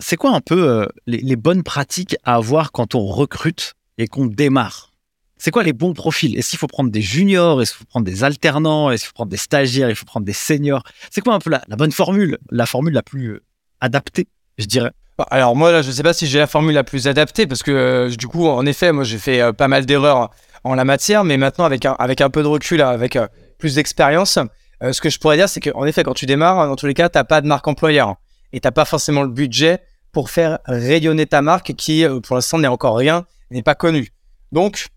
C'est 0.00 0.16
quoi 0.16 0.32
un 0.32 0.40
peu 0.40 0.88
les 1.06 1.36
bonnes 1.36 1.62
pratiques 1.62 2.16
à 2.24 2.34
avoir 2.34 2.72
quand 2.72 2.94
on 2.96 3.06
recrute 3.06 3.74
et 3.98 4.08
qu'on 4.08 4.26
démarre? 4.26 4.90
C'est 5.38 5.50
quoi 5.50 5.62
les 5.62 5.72
bons 5.72 5.92
profils? 5.92 6.36
Est-ce 6.36 6.50
qu'il 6.50 6.58
faut 6.58 6.66
prendre 6.66 6.90
des 6.90 7.02
juniors? 7.02 7.60
Est-ce 7.60 7.72
qu'il 7.72 7.80
faut 7.80 7.84
prendre 7.84 8.06
des 8.06 8.24
alternants? 8.24 8.90
Est-ce 8.90 9.02
qu'il 9.02 9.08
faut 9.08 9.14
prendre 9.14 9.30
des 9.30 9.36
stagiaires? 9.36 9.90
Il 9.90 9.96
faut 9.96 10.06
prendre 10.06 10.24
des 10.24 10.32
seniors? 10.32 10.82
C'est 11.10 11.20
quoi 11.20 11.34
un 11.34 11.38
peu 11.40 11.50
la, 11.50 11.62
bonne 11.76 11.92
formule 11.92 12.38
La 12.50 12.64
formule 12.64 12.94
la 12.94 13.02
plus 13.02 13.26
euh, 13.32 13.42
adaptée, 13.80 14.28
je 14.56 14.64
dirais? 14.64 14.92
Alors 15.30 15.56
moi 15.56 15.72
là, 15.72 15.82
je 15.82 15.90
sais 15.90 16.02
pas 16.02 16.12
si 16.12 16.26
j'ai 16.26 16.38
la 16.38 16.46
formule 16.46 16.74
la 16.74 16.84
plus 16.84 17.08
adaptée 17.08 17.46
parce 17.46 17.62
que 17.62 17.70
euh, 17.70 18.08
du 18.10 18.28
coup, 18.28 18.46
en 18.46 18.66
effet, 18.66 18.92
moi 18.92 19.04
j'ai 19.04 19.18
fait 19.18 19.40
euh, 19.40 19.52
pas 19.52 19.68
mal 19.68 19.86
d'erreurs 19.86 20.30
en 20.64 20.74
la 20.74 20.84
matière, 20.84 21.24
mais 21.24 21.36
maintenant 21.36 21.64
avec 21.64 21.84
un, 21.86 21.92
avec 21.98 22.20
un 22.20 22.30
peu 22.30 22.42
de 22.42 22.48
recul, 22.48 22.82
avec 22.82 23.18
plus 23.58 23.76
d'expérience, 23.76 24.38
ce 24.82 25.00
que 25.00 25.08
je 25.08 25.18
pourrais 25.18 25.36
dire, 25.36 25.48
c'est 25.48 25.60
qu'en 25.60 25.86
effet, 25.86 26.02
quand 26.02 26.12
tu 26.12 26.26
démarres, 26.26 26.66
dans 26.66 26.76
tous 26.76 26.86
les 26.86 26.94
cas, 26.94 27.08
t'as 27.08 27.24
pas 27.24 27.40
de 27.40 27.46
marque 27.46 27.66
employeur 27.68 28.16
et 28.52 28.60
t'as 28.60 28.72
pas 28.72 28.84
forcément 28.84 29.22
le 29.22 29.28
budget 29.28 29.78
pour 30.10 30.28
faire 30.28 30.58
rayonner 30.64 31.26
ta 31.26 31.40
marque 31.40 31.74
qui, 31.74 32.04
pour 32.24 32.34
l'instant, 32.34 32.58
n'est 32.58 32.66
encore 32.66 32.96
rien, 32.96 33.26
n'est 33.52 33.62
pas 33.62 33.76
connue. 33.76 34.08
Donc, 34.50 34.88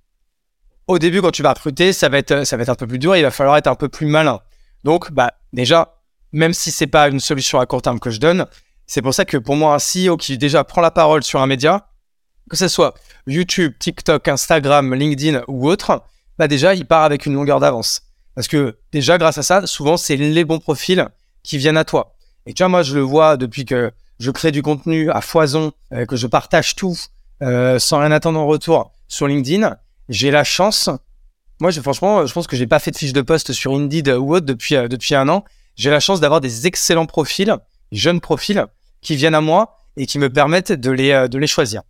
au 0.87 0.97
début, 0.97 1.21
quand 1.21 1.31
tu 1.31 1.43
vas 1.43 1.53
recruter, 1.53 1.93
ça 1.93 2.09
va 2.09 2.17
être, 2.17 2.47
ça 2.47 2.57
va 2.57 2.63
être 2.63 2.69
un 2.69 2.75
peu 2.75 2.87
plus 2.87 2.97
dur. 2.97 3.15
Il 3.15 3.21
va 3.21 3.29
falloir 3.29 3.57
être 3.57 3.67
un 3.67 3.75
peu 3.75 3.89
plus 3.89 4.07
malin. 4.07 4.39
Donc, 4.83 5.11
bah, 5.11 5.33
déjà, 5.53 5.99
même 6.31 6.53
si 6.53 6.71
c'est 6.71 6.87
pas 6.87 7.09
une 7.09 7.19
solution 7.19 7.59
à 7.59 7.67
court 7.67 7.83
terme 7.83 7.99
que 7.99 8.09
je 8.09 8.19
donne, 8.19 8.47
c'est 8.89 9.03
pour 9.03 9.13
ça 9.13 9.23
que 9.23 9.37
pour 9.37 9.55
moi, 9.55 9.75
un 9.75 9.77
CEO 9.77 10.17
qui 10.17 10.37
déjà 10.37 10.63
prend 10.63 10.81
la 10.81 10.89
parole 10.89 11.23
sur 11.23 11.39
un 11.39 11.47
média, 11.47 11.89
que 12.49 12.57
ce 12.57 12.67
soit 12.67 12.95
YouTube, 13.27 13.73
TikTok, 13.79 14.27
Instagram, 14.27 14.95
LinkedIn 14.95 15.43
ou 15.47 15.69
autre, 15.69 16.03
bah 16.39 16.47
déjà, 16.47 16.73
il 16.73 16.85
part 16.85 17.03
avec 17.03 17.27
une 17.27 17.35
longueur 17.35 17.59
d'avance. 17.59 18.01
Parce 18.33 18.47
que 18.47 18.79
déjà, 18.91 19.19
grâce 19.19 19.37
à 19.37 19.43
ça, 19.43 19.67
souvent, 19.67 19.95
c'est 19.95 20.15
les 20.15 20.43
bons 20.43 20.59
profils 20.59 21.07
qui 21.43 21.59
viennent 21.59 21.77
à 21.77 21.85
toi. 21.85 22.15
Et 22.47 22.53
tu 22.53 22.63
vois, 22.63 22.69
moi, 22.69 22.81
je 22.81 22.95
le 22.95 23.01
vois 23.01 23.37
depuis 23.37 23.65
que 23.65 23.91
je 24.19 24.31
crée 24.31 24.51
du 24.51 24.63
contenu 24.63 25.11
à 25.11 25.21
foison, 25.21 25.71
euh, 25.93 26.05
que 26.05 26.15
je 26.15 26.25
partage 26.25 26.75
tout 26.75 26.97
euh, 27.43 27.77
sans 27.77 27.99
rien 27.99 28.11
attendre 28.11 28.39
en 28.39 28.47
retour 28.47 28.91
sur 29.07 29.27
LinkedIn 29.27 29.77
j'ai 30.09 30.31
la 30.31 30.43
chance. 30.43 30.89
Moi, 31.61 31.71
franchement, 31.71 32.25
je 32.25 32.33
pense 32.33 32.47
que 32.47 32.55
j'ai 32.55 32.67
pas 32.67 32.79
fait 32.79 32.91
de 32.91 32.97
fiche 32.97 33.13
de 33.13 33.21
poste 33.21 33.53
sur 33.53 33.73
Indeed 33.73 34.09
ou 34.09 34.33
autre 34.33 34.45
depuis, 34.45 34.75
euh, 34.75 34.87
depuis 34.87 35.13
un 35.15 35.29
an. 35.29 35.45
J'ai 35.75 35.91
la 35.91 35.99
chance 35.99 36.19
d'avoir 36.19 36.41
des 36.41 36.67
excellents 36.67 37.05
profils, 37.05 37.55
jeunes 37.91 38.19
profils, 38.19 38.65
qui 39.01 39.15
viennent 39.15 39.35
à 39.35 39.41
moi 39.41 39.77
et 39.97 40.05
qui 40.05 40.19
me 40.19 40.29
permettent 40.29 40.71
de 40.71 40.91
les, 40.91 41.11
euh, 41.11 41.27
de 41.27 41.37
les 41.37 41.47
choisir. 41.47 41.81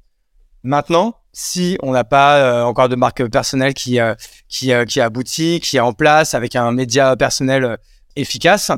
Maintenant, 0.63 1.15
si 1.31 1.77
on 1.81 1.91
n'a 1.91 2.03
pas 2.03 2.37
euh, 2.37 2.63
encore 2.63 2.89
de 2.89 2.95
marque 2.95 3.25
personnelle 3.29 3.73
qui, 3.73 3.99
qui, 4.47 4.71
qui 4.87 5.01
aboutit, 5.01 5.59
qui 5.61 5.77
est 5.77 5.81
en 5.81 5.93
place 5.93 6.33
avec 6.33 6.55
un 6.55 6.71
média 6.71 7.15
personnel 7.15 7.77
efficace, 8.15 8.71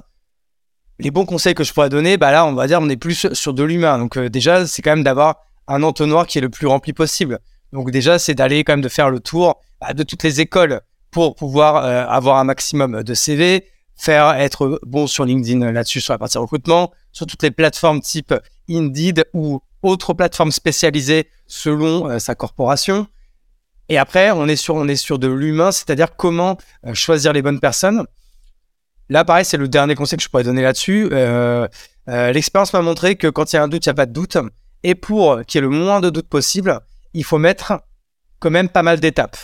les 0.99 1.09
bons 1.09 1.25
conseils 1.25 1.55
que 1.55 1.63
je 1.63 1.73
pourrais 1.73 1.89
donner, 1.89 2.17
bah 2.17 2.31
là, 2.31 2.45
on 2.45 2.53
va 2.53 2.67
dire, 2.67 2.79
on 2.81 2.89
est 2.89 2.97
plus 2.97 3.33
sur 3.33 3.53
de 3.53 3.63
l'humain. 3.63 3.97
Donc 3.97 4.19
déjà, 4.19 4.67
c'est 4.67 4.83
quand 4.83 4.91
même 4.91 5.03
d'avoir 5.03 5.37
un 5.67 5.81
entonnoir 5.81 6.27
qui 6.27 6.37
est 6.37 6.41
le 6.41 6.49
plus 6.49 6.67
rempli 6.67 6.93
possible. 6.93 7.39
Donc 7.73 7.91
déjà, 7.91 8.19
c'est 8.19 8.33
d'aller 8.33 8.63
quand 8.63 8.73
même 8.73 8.81
de 8.81 8.89
faire 8.89 9.09
le 9.09 9.19
tour 9.19 9.59
bah, 9.79 9.93
de 9.93 10.03
toutes 10.03 10.23
les 10.23 10.41
écoles 10.41 10.81
pour 11.09 11.35
pouvoir 11.35 11.77
euh, 11.77 12.05
avoir 12.07 12.37
un 12.37 12.43
maximum 12.43 13.03
de 13.03 13.13
CV, 13.13 13.65
faire 14.01 14.31
être 14.31 14.79
bon 14.81 15.05
sur 15.05 15.25
LinkedIn 15.25 15.71
là-dessus 15.71 16.01
sur 16.01 16.11
la 16.11 16.17
partie 16.17 16.39
recrutement, 16.39 16.91
sur 17.11 17.27
toutes 17.27 17.43
les 17.43 17.51
plateformes 17.51 18.01
type 18.01 18.33
Indeed 18.67 19.25
ou 19.33 19.61
autres 19.83 20.15
plateformes 20.15 20.51
spécialisées 20.51 21.29
selon 21.45 22.09
euh, 22.09 22.17
sa 22.17 22.33
corporation. 22.33 23.05
Et 23.89 23.99
après, 23.99 24.31
on 24.31 24.47
est 24.47 24.55
sur, 24.55 24.73
on 24.73 24.87
est 24.87 24.95
sur 24.95 25.19
de 25.19 25.27
l'humain, 25.27 25.71
c'est-à-dire 25.71 26.15
comment 26.15 26.57
euh, 26.87 26.95
choisir 26.95 27.31
les 27.31 27.43
bonnes 27.43 27.59
personnes. 27.59 28.03
Là, 29.09 29.23
pareil, 29.23 29.45
c'est 29.45 29.57
le 29.57 29.67
dernier 29.67 29.93
conseil 29.93 30.17
que 30.17 30.23
je 30.23 30.29
pourrais 30.29 30.43
donner 30.43 30.63
là-dessus. 30.63 31.09
L'expérience 32.07 32.73
m'a 32.73 32.81
montré 32.81 33.17
que 33.17 33.27
quand 33.27 33.53
il 33.53 33.57
y 33.57 33.59
a 33.59 33.63
un 33.63 33.67
doute, 33.67 33.85
il 33.85 33.89
n'y 33.89 33.91
a 33.91 33.95
pas 33.95 34.05
de 34.07 34.13
doute. 34.13 34.37
Et 34.83 34.95
pour 34.95 35.45
qu'il 35.45 35.59
y 35.59 35.63
ait 35.63 35.67
le 35.67 35.69
moins 35.69 35.99
de 35.99 36.09
doutes 36.09 36.29
possible, 36.29 36.79
il 37.13 37.23
faut 37.23 37.37
mettre 37.37 37.81
quand 38.39 38.49
même 38.49 38.69
pas 38.69 38.83
mal 38.83 38.99
d'étapes. 38.99 39.37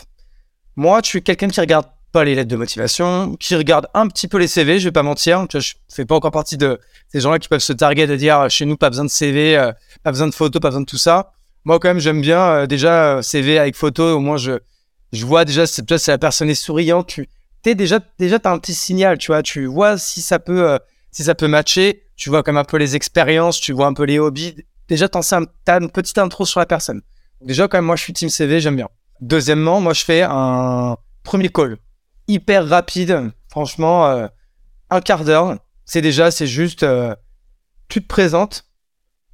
Moi, 0.78 1.02
je 1.04 1.10
suis 1.10 1.24
quelqu'un 1.24 1.50
qui 1.50 1.60
regarde 1.60 1.86
pas 2.12 2.24
les 2.24 2.36
lettres 2.36 2.50
de 2.50 2.56
motivation, 2.56 3.36
qui 3.40 3.56
regarde 3.56 3.88
un 3.94 4.08
petit 4.08 4.28
peu 4.28 4.38
les 4.38 4.48
CV, 4.48 4.80
je 4.80 4.86
vais 4.86 4.92
pas 4.92 5.04
mentir. 5.04 5.46
Je, 5.52 5.60
je 5.60 5.74
fais 5.90 6.06
pas 6.06 6.16
encore 6.16 6.32
partie 6.32 6.58
de 6.58 6.80
ces 7.10 7.20
gens-là 7.20 7.40
qui 7.40 7.48
peuvent 7.48 7.60
se 7.60 7.74
targuer 7.74 8.08
de 8.08 8.16
dire 8.16 8.50
chez 8.50 8.66
nous 8.66 8.78
pas 8.78 8.90
besoin 8.90 9.06
de 9.06 9.10
CV, 9.10 9.58
euh, 9.58 9.72
pas 10.04 10.12
besoin 10.12 10.28
de 10.28 10.34
photos, 10.34 10.62
pas 10.62 10.70
besoin 10.70 10.82
de 10.82 10.86
tout 10.86 10.98
ça. 10.98 11.34
Moi, 11.66 11.80
quand 11.80 11.90
même, 11.90 12.00
j'aime 12.00 12.22
bien 12.22 12.42
euh, 12.42 12.68
déjà 12.68 13.18
euh, 13.18 13.22
CV 13.22 13.60
avec 13.60 13.76
photo. 13.76 14.16
Au 14.16 14.20
moins, 14.20 14.38
je 14.38 14.60
je 15.14 15.26
vois 15.26 15.46
déjà 15.46 15.66
si 15.66 15.82
la 16.08 16.18
personne 16.18 16.50
est 16.50 16.56
souriante. 16.56 17.08
Tu 17.08 17.30
t'es 17.62 17.76
déjà 17.76 18.00
déjà 18.20 18.40
t'as 18.40 18.52
un 18.52 18.60
petit 18.60 18.74
signal, 18.74 19.18
tu 19.18 19.28
vois. 19.28 19.44
Tu 19.44 19.66
vois 19.66 19.98
si 19.98 20.22
ça 20.22 20.40
peut 20.40 20.80
si 21.12 21.24
ça 21.24 21.36
peut 21.36 21.48
matcher. 21.48 22.04
Tu 22.16 22.30
vois 22.30 22.42
comme 22.44 22.58
un 22.58 22.64
peu 22.64 22.78
les 22.78 22.96
expériences, 22.96 23.60
tu 23.60 23.74
vois 23.74 23.86
un 23.86 23.94
peu 23.94 24.04
les 24.04 24.18
hobbies. 24.20 24.56
Déjà, 24.90 25.08
t'as 25.10 25.80
une 25.80 25.92
petite 25.92 26.18
intro 26.18 26.46
sur 26.46 26.60
la 26.60 26.66
personne. 26.66 27.02
Déjà, 27.42 27.68
quand 27.68 27.78
même, 27.78 27.86
moi, 27.86 27.96
je 27.96 28.04
suis 28.04 28.14
team 28.14 28.30
CV, 28.30 28.60
j'aime 28.60 28.76
bien. 28.76 28.90
Deuxièmement, 29.22 29.82
moi, 29.82 29.94
je 29.94 30.04
fais 30.04 30.24
un 30.24 30.98
premier 31.24 31.50
call 31.50 31.78
hyper 32.28 32.68
rapide 32.68 33.32
franchement, 33.58 34.06
euh, 34.06 34.28
un 34.92 35.02
quart 35.02 35.24
d'heure, 35.24 35.58
c'est 35.84 36.02
déjà, 36.02 36.30
c'est 36.30 36.46
juste, 36.46 36.84
euh, 36.84 37.16
tu 37.90 38.04
te 38.04 38.08
présentes, 38.08 38.66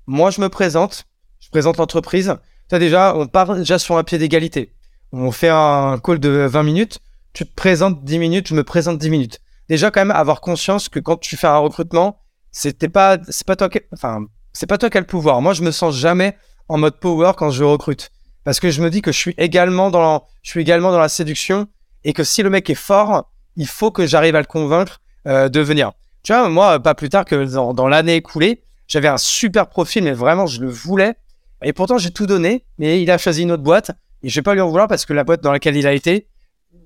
moi 0.08 0.32
je 0.32 0.40
me 0.40 0.48
présente, 0.48 1.04
je 1.40 1.50
présente 1.50 1.76
l'entreprise. 1.76 2.36
Tu 2.70 2.80
déjà, 2.80 3.16
on 3.18 3.28
part 3.28 3.56
déjà 3.56 3.78
sur 3.78 3.98
un 3.98 4.04
pied 4.04 4.18
d'égalité. 4.18 4.74
On 5.12 5.32
fait 5.32 5.50
un 5.50 6.00
call 6.02 6.20
de 6.20 6.30
20 6.30 6.64
minutes, 6.64 7.00
tu 7.34 7.46
te 7.46 7.54
présentes 7.54 8.06
10 8.06 8.18
minutes, 8.18 8.48
je 8.48 8.56
me 8.56 8.64
présente 8.64 8.98
10 8.98 9.10
minutes. 9.10 9.42
Déjà, 9.68 9.92
quand 9.92 10.00
même, 10.02 10.12
avoir 10.12 10.40
conscience 10.40 10.88
que 10.88 11.00
quand 11.00 11.18
tu 11.18 11.36
fais 11.36 11.48
un 11.48 11.58
recrutement, 11.58 12.20
c'était 12.52 12.88
pas, 12.88 13.18
c'est 13.28 13.46
pas 13.46 13.58
toi 13.58 13.68
qui, 13.68 13.82
enfin, 13.92 14.26
c'est 14.54 14.68
pas 14.68 14.78
toi 14.78 14.90
qui 14.90 14.98
le 14.98 15.06
pouvoir. 15.06 15.42
Moi, 15.42 15.54
je 15.54 15.64
me 15.64 15.72
sens 15.72 15.96
jamais 15.96 16.38
en 16.70 16.78
mode 16.78 16.98
power 17.00 17.34
quand 17.36 17.50
je 17.50 17.66
recrute. 17.66 18.12
Parce 18.46 18.62
que 18.62 18.70
je 18.70 18.82
me 18.82 18.90
dis 18.90 19.02
que 19.02 19.12
je 19.12 19.18
suis 19.18 19.34
également 19.38 19.90
dans 19.90 20.26
je 20.42 20.50
suis 20.50 20.62
également 20.62 20.92
dans 20.92 21.00
la 21.00 21.10
séduction 21.10 21.68
et 22.04 22.14
que 22.14 22.24
si 22.24 22.44
le 22.44 22.50
mec 22.50 22.70
est 22.70 22.76
fort, 22.76 23.32
il 23.56 23.68
faut 23.68 23.92
que 23.92 24.06
j'arrive 24.06 24.36
à 24.36 24.40
le 24.40 24.46
convaincre 24.46 25.02
euh, 25.28 25.50
de 25.50 25.60
venir. 25.60 25.92
Tu 26.24 26.34
vois, 26.34 26.50
moi, 26.50 26.80
pas 26.80 26.96
plus 26.96 27.10
tard 27.10 27.26
que 27.26 27.46
dans, 27.46 27.88
l'année 27.88 28.16
écoulée, 28.16 28.64
j'avais 28.88 29.08
un 29.08 29.18
super 29.18 29.68
profil, 29.68 30.04
mais 30.04 30.14
vraiment, 30.14 30.48
je 30.48 30.62
le 30.62 30.70
voulais. 30.70 31.16
Et 31.64 31.74
pourtant, 31.74 31.98
j'ai 31.98 32.12
tout 32.12 32.26
donné, 32.26 32.66
mais 32.78 33.02
il 33.02 33.12
a 33.12 33.18
choisi 33.18 33.44
une 33.44 33.52
autre 33.52 33.64
boîte. 33.64 33.92
Et 34.22 34.30
je 34.30 34.36
vais 34.36 34.42
pas 34.42 34.54
lui 34.54 34.62
en 34.62 34.70
vouloir 34.70 34.88
parce 34.88 35.06
que 35.06 35.14
la 35.14 35.24
boîte 35.24 35.42
dans 35.42 35.52
laquelle 35.52 35.76
il 35.76 35.86
a 35.86 35.94
été, 35.94 36.28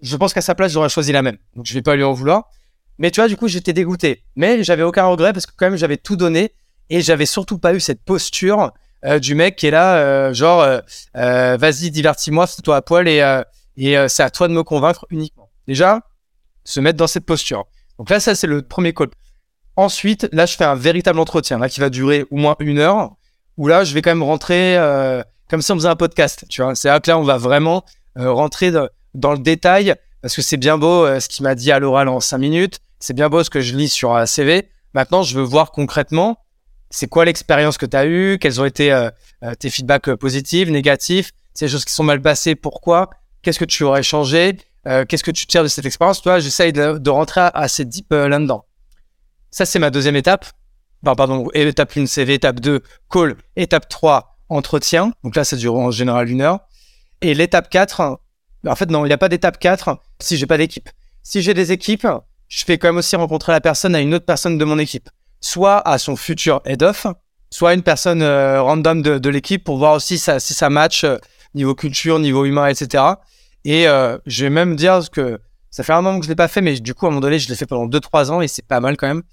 je 0.01 0.15
pense 0.17 0.33
qu'à 0.33 0.41
sa 0.41 0.55
place, 0.55 0.71
j'aurais 0.71 0.89
choisi 0.89 1.11
la 1.11 1.21
même. 1.21 1.37
Donc, 1.55 1.65
je 1.65 1.73
vais 1.73 1.81
pas 1.81 1.95
lui 1.95 2.03
en 2.03 2.13
vouloir. 2.13 2.49
Mais 2.97 3.11
tu 3.11 3.21
vois, 3.21 3.27
du 3.27 3.37
coup, 3.37 3.47
j'étais 3.47 3.73
dégoûté. 3.73 4.23
Mais 4.35 4.63
j'avais 4.63 4.83
aucun 4.83 5.05
regret 5.05 5.33
parce 5.33 5.45
que 5.45 5.51
quand 5.55 5.67
même, 5.67 5.77
j'avais 5.77 5.97
tout 5.97 6.15
donné 6.15 6.53
et 6.89 7.01
j'avais 7.01 7.25
surtout 7.27 7.59
pas 7.59 7.73
eu 7.73 7.79
cette 7.79 8.03
posture 8.03 8.71
euh, 9.05 9.19
du 9.19 9.35
mec 9.35 9.55
qui 9.55 9.67
est 9.67 9.71
là, 9.71 9.97
euh, 9.97 10.33
genre, 10.33 10.61
euh, 11.15 11.57
vas-y, 11.59 11.91
divertis-moi, 11.91 12.47
fais-toi 12.47 12.75
à 12.75 12.81
poil 12.81 13.07
et, 13.07 13.21
et 13.77 13.95
c'est 14.07 14.23
à 14.23 14.29
toi 14.29 14.47
de 14.47 14.53
me 14.53 14.63
convaincre 14.63 15.05
uniquement. 15.09 15.49
Déjà, 15.67 16.01
se 16.63 16.79
mettre 16.79 16.97
dans 16.97 17.07
cette 17.07 17.25
posture. 17.25 17.65
Donc 17.97 18.09
là, 18.09 18.19
ça, 18.19 18.35
c'est 18.35 18.47
le 18.47 18.61
premier 18.61 18.93
call. 18.93 19.09
Ensuite, 19.75 20.27
là, 20.31 20.45
je 20.45 20.55
fais 20.55 20.65
un 20.65 20.75
véritable 20.75 21.19
entretien, 21.19 21.59
là, 21.59 21.69
qui 21.69 21.79
va 21.79 21.89
durer 21.89 22.25
au 22.31 22.37
moins 22.37 22.55
une 22.59 22.79
heure, 22.79 23.15
où 23.57 23.67
là, 23.67 23.83
je 23.83 23.93
vais 23.93 24.01
quand 24.01 24.11
même 24.11 24.23
rentrer 24.23 24.77
comme 25.49 25.61
si 25.61 25.71
on 25.71 25.75
faisait 25.75 25.87
un 25.87 25.95
podcast, 25.95 26.45
tu 26.49 26.61
vois. 26.61 26.75
C'est 26.75 26.87
là 26.87 26.99
que 26.99 27.09
là, 27.09 27.17
on 27.17 27.23
va 27.23 27.37
vraiment 27.37 27.83
rentrer 28.15 28.71
dans 29.13 29.31
le 29.31 29.39
détail, 29.39 29.93
parce 30.21 30.35
que 30.35 30.41
c'est 30.41 30.57
bien 30.57 30.77
beau 30.77 31.05
ce 31.19 31.27
qu'il 31.27 31.43
m'a 31.43 31.55
dit 31.55 31.71
à 31.71 31.79
l'oral 31.79 32.07
en 32.07 32.19
cinq 32.19 32.39
minutes, 32.39 32.79
c'est 32.99 33.13
bien 33.13 33.29
beau 33.29 33.43
ce 33.43 33.49
que 33.49 33.61
je 33.61 33.75
lis 33.75 33.89
sur 33.89 34.15
un 34.15 34.25
CV. 34.25 34.69
Maintenant, 34.93 35.21
je 35.21 35.37
veux 35.37 35.43
voir 35.43 35.71
concrètement 35.71 36.39
c'est 36.89 37.07
quoi 37.07 37.25
l'expérience 37.25 37.77
que 37.77 37.85
tu 37.85 37.97
as 37.97 38.05
eue, 38.05 38.37
quels 38.39 38.61
ont 38.61 38.65
été 38.65 38.91
euh, 38.91 39.09
euh, 39.43 39.53
tes 39.55 39.69
feedbacks 39.69 40.09
euh, 40.09 40.17
positifs, 40.17 40.69
négatifs, 40.69 41.31
ces 41.53 41.67
choses 41.67 41.85
qui 41.85 41.93
sont 41.93 42.03
mal 42.03 42.21
passées, 42.21 42.55
pourquoi, 42.55 43.09
qu'est-ce 43.47 43.59
que 43.59 43.65
tu 43.65 43.85
aurais 43.85 44.03
changé, 44.03 44.57
qu'est-ce 44.83 45.23
que 45.23 45.31
tu 45.31 45.47
tires 45.47 45.63
de 45.63 45.69
cette 45.69 45.85
expérience? 45.85 46.21
Toi, 46.21 46.39
j'essaye 46.39 46.73
de, 46.73 47.09
rentrer 47.09 47.47
assez 47.53 47.85
deep 47.85 48.11
là-dedans. 48.11 48.65
Ça, 49.51 49.65
c'est 49.65 49.79
ma 49.79 49.89
deuxième 49.89 50.17
étape. 50.17 50.45
pardon, 51.01 51.47
étape 51.53 51.95
1, 51.95 52.07
CV, 52.07 52.33
étape 52.33 52.59
2, 52.59 52.81
call, 53.09 53.37
étape 53.55 53.87
3, 53.87 54.37
entretien. 54.49 55.13
Donc 55.23 55.37
là, 55.37 55.45
ça 55.45 55.55
dure 55.55 55.75
en 55.75 55.91
général 55.91 56.29
une 56.29 56.41
heure. 56.41 56.59
Et 57.21 57.33
l'étape 57.33 57.69
4, 57.69 58.19
en 58.67 58.75
fait, 58.75 58.91
non, 58.91 59.05
il 59.05 59.07
n'y 59.07 59.13
a 59.13 59.17
pas 59.17 59.29
d'étape 59.29 59.59
4 59.59 59.97
si 60.19 60.35
j'ai 60.35 60.45
pas 60.45 60.57
d'équipe. 60.57 60.89
Si 61.23 61.41
j'ai 61.41 61.53
des 61.53 61.71
équipes, 61.71 62.05
je 62.49 62.65
fais 62.65 62.77
quand 62.77 62.89
même 62.89 62.97
aussi 62.97 63.15
rencontrer 63.15 63.53
la 63.53 63.61
personne 63.61 63.95
à 63.95 64.01
une 64.01 64.13
autre 64.13 64.25
personne 64.25 64.57
de 64.57 64.65
mon 64.65 64.77
équipe 64.77 65.09
soit 65.39 65.87
à 65.87 65.97
son 65.97 66.15
futur 66.15 66.61
head-off, 66.65 67.07
soit 67.51 67.73
une 67.73 67.83
personne 67.83 68.21
euh, 68.21 68.61
random 68.61 69.01
de, 69.01 69.29
l'équipe 69.29 69.63
pour 69.63 69.77
voir 69.77 69.93
aussi 69.93 70.17
si 70.17 70.53
ça 70.53 70.69
match 70.69 71.03
euh, 71.03 71.17
niveau 71.53 71.75
culture, 71.75 72.19
niveau 72.19 72.45
humain, 72.45 72.67
etc. 72.67 73.03
Et 73.67 73.85
euh, 73.85 74.17
je 74.25 74.45
vais 74.45 74.49
même 74.49 74.77
dire 74.77 75.01
que 75.11 75.41
ça 75.71 75.83
fait 75.83 75.91
un 75.91 76.01
moment 76.01 76.19
que 76.19 76.23
je 76.23 76.29
l'ai 76.29 76.37
pas 76.37 76.47
fait, 76.47 76.61
mais 76.61 76.79
du 76.79 76.93
coup, 76.93 77.05
à 77.05 77.09
un 77.09 77.11
moment 77.11 77.19
donné, 77.19 77.37
je 77.37 77.49
l'ai 77.49 77.55
fait 77.55 77.65
pendant 77.65 77.85
2-3 77.85 78.31
ans 78.31 78.39
et 78.39 78.47
c'est 78.47 78.65
pas 78.65 78.79
mal 78.79 78.95
quand 78.95 79.07
même. 79.07 79.23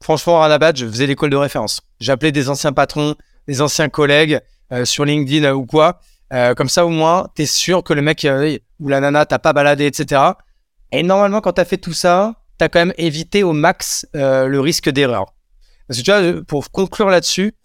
Franchement, 0.00 0.44
à 0.44 0.46
la 0.46 0.58
base, 0.58 0.76
je 0.76 0.86
faisais 0.86 1.08
l'école 1.08 1.30
de 1.30 1.36
référence. 1.36 1.80
J'appelais 1.98 2.30
des 2.30 2.48
anciens 2.48 2.72
patrons, 2.72 3.16
des 3.48 3.60
anciens 3.60 3.88
collègues 3.88 4.40
sur 4.84 5.04
LinkedIn 5.04 5.52
ou 5.54 5.66
quoi. 5.66 5.98
comme 6.56 6.68
ça, 6.68 6.86
au 6.86 6.90
moins, 6.90 7.26
tu 7.34 7.42
es 7.42 7.46
sûr 7.46 7.82
que 7.82 7.92
le 7.92 8.00
mec 8.00 8.24
ou 8.78 8.88
la 8.88 9.00
nana 9.00 9.26
t'a 9.26 9.40
pas 9.40 9.52
baladé, 9.52 9.86
etc. 9.86 10.22
Et 10.92 11.02
normalement, 11.02 11.40
quand 11.40 11.54
tu 11.54 11.60
as 11.60 11.64
fait 11.64 11.76
tout 11.76 11.92
ça, 11.92 12.34
tu 12.60 12.64
as 12.64 12.68
quand 12.68 12.78
même 12.78 12.94
évité 12.96 13.42
au 13.42 13.52
max 13.52 14.06
le 14.14 14.60
risque 14.60 14.88
d'erreur. 14.88 15.34
Parce 15.88 15.98
que 15.98 16.04
tu 16.04 16.12
vois, 16.12 16.44
pour 16.46 16.70
conclure 16.70 17.10
là-dessus, 17.10 17.56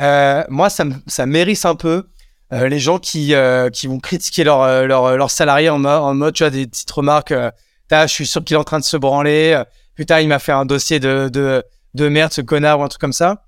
euh, 0.00 0.42
moi, 0.48 0.70
ça, 0.70 0.84
ça 1.06 1.26
mérite 1.26 1.64
un 1.64 1.74
peu 1.74 2.08
euh, 2.52 2.68
les 2.68 2.78
gens 2.78 2.98
qui, 2.98 3.34
euh, 3.34 3.70
qui 3.70 3.86
vont 3.86 3.98
critiquer 3.98 4.44
leurs 4.44 4.86
leur, 4.86 5.16
leur 5.16 5.30
salariés 5.30 5.70
en, 5.70 5.78
mode, 5.78 6.34
tu 6.34 6.42
vois, 6.42 6.50
des 6.50 6.66
petites 6.66 6.90
remarques. 6.90 7.34
je 7.90 8.06
suis 8.06 8.26
sûr 8.26 8.44
qu'il 8.44 8.54
est 8.54 8.58
en 8.60 8.64
train 8.64 8.78
de 8.78 8.84
se 8.84 8.96
branler. 8.96 9.62
putain, 9.94 10.20
il 10.20 10.28
m'a 10.28 10.38
fait 10.38 10.52
un 10.52 10.64
dossier 10.64 11.00
de, 11.00 11.28
de, 11.28 11.64
de 11.94 12.08
merde, 12.08 12.32
ce 12.32 12.40
connard, 12.40 12.80
ou 12.80 12.82
un 12.82 12.88
truc 12.88 13.00
comme 13.00 13.12
ça. 13.12 13.44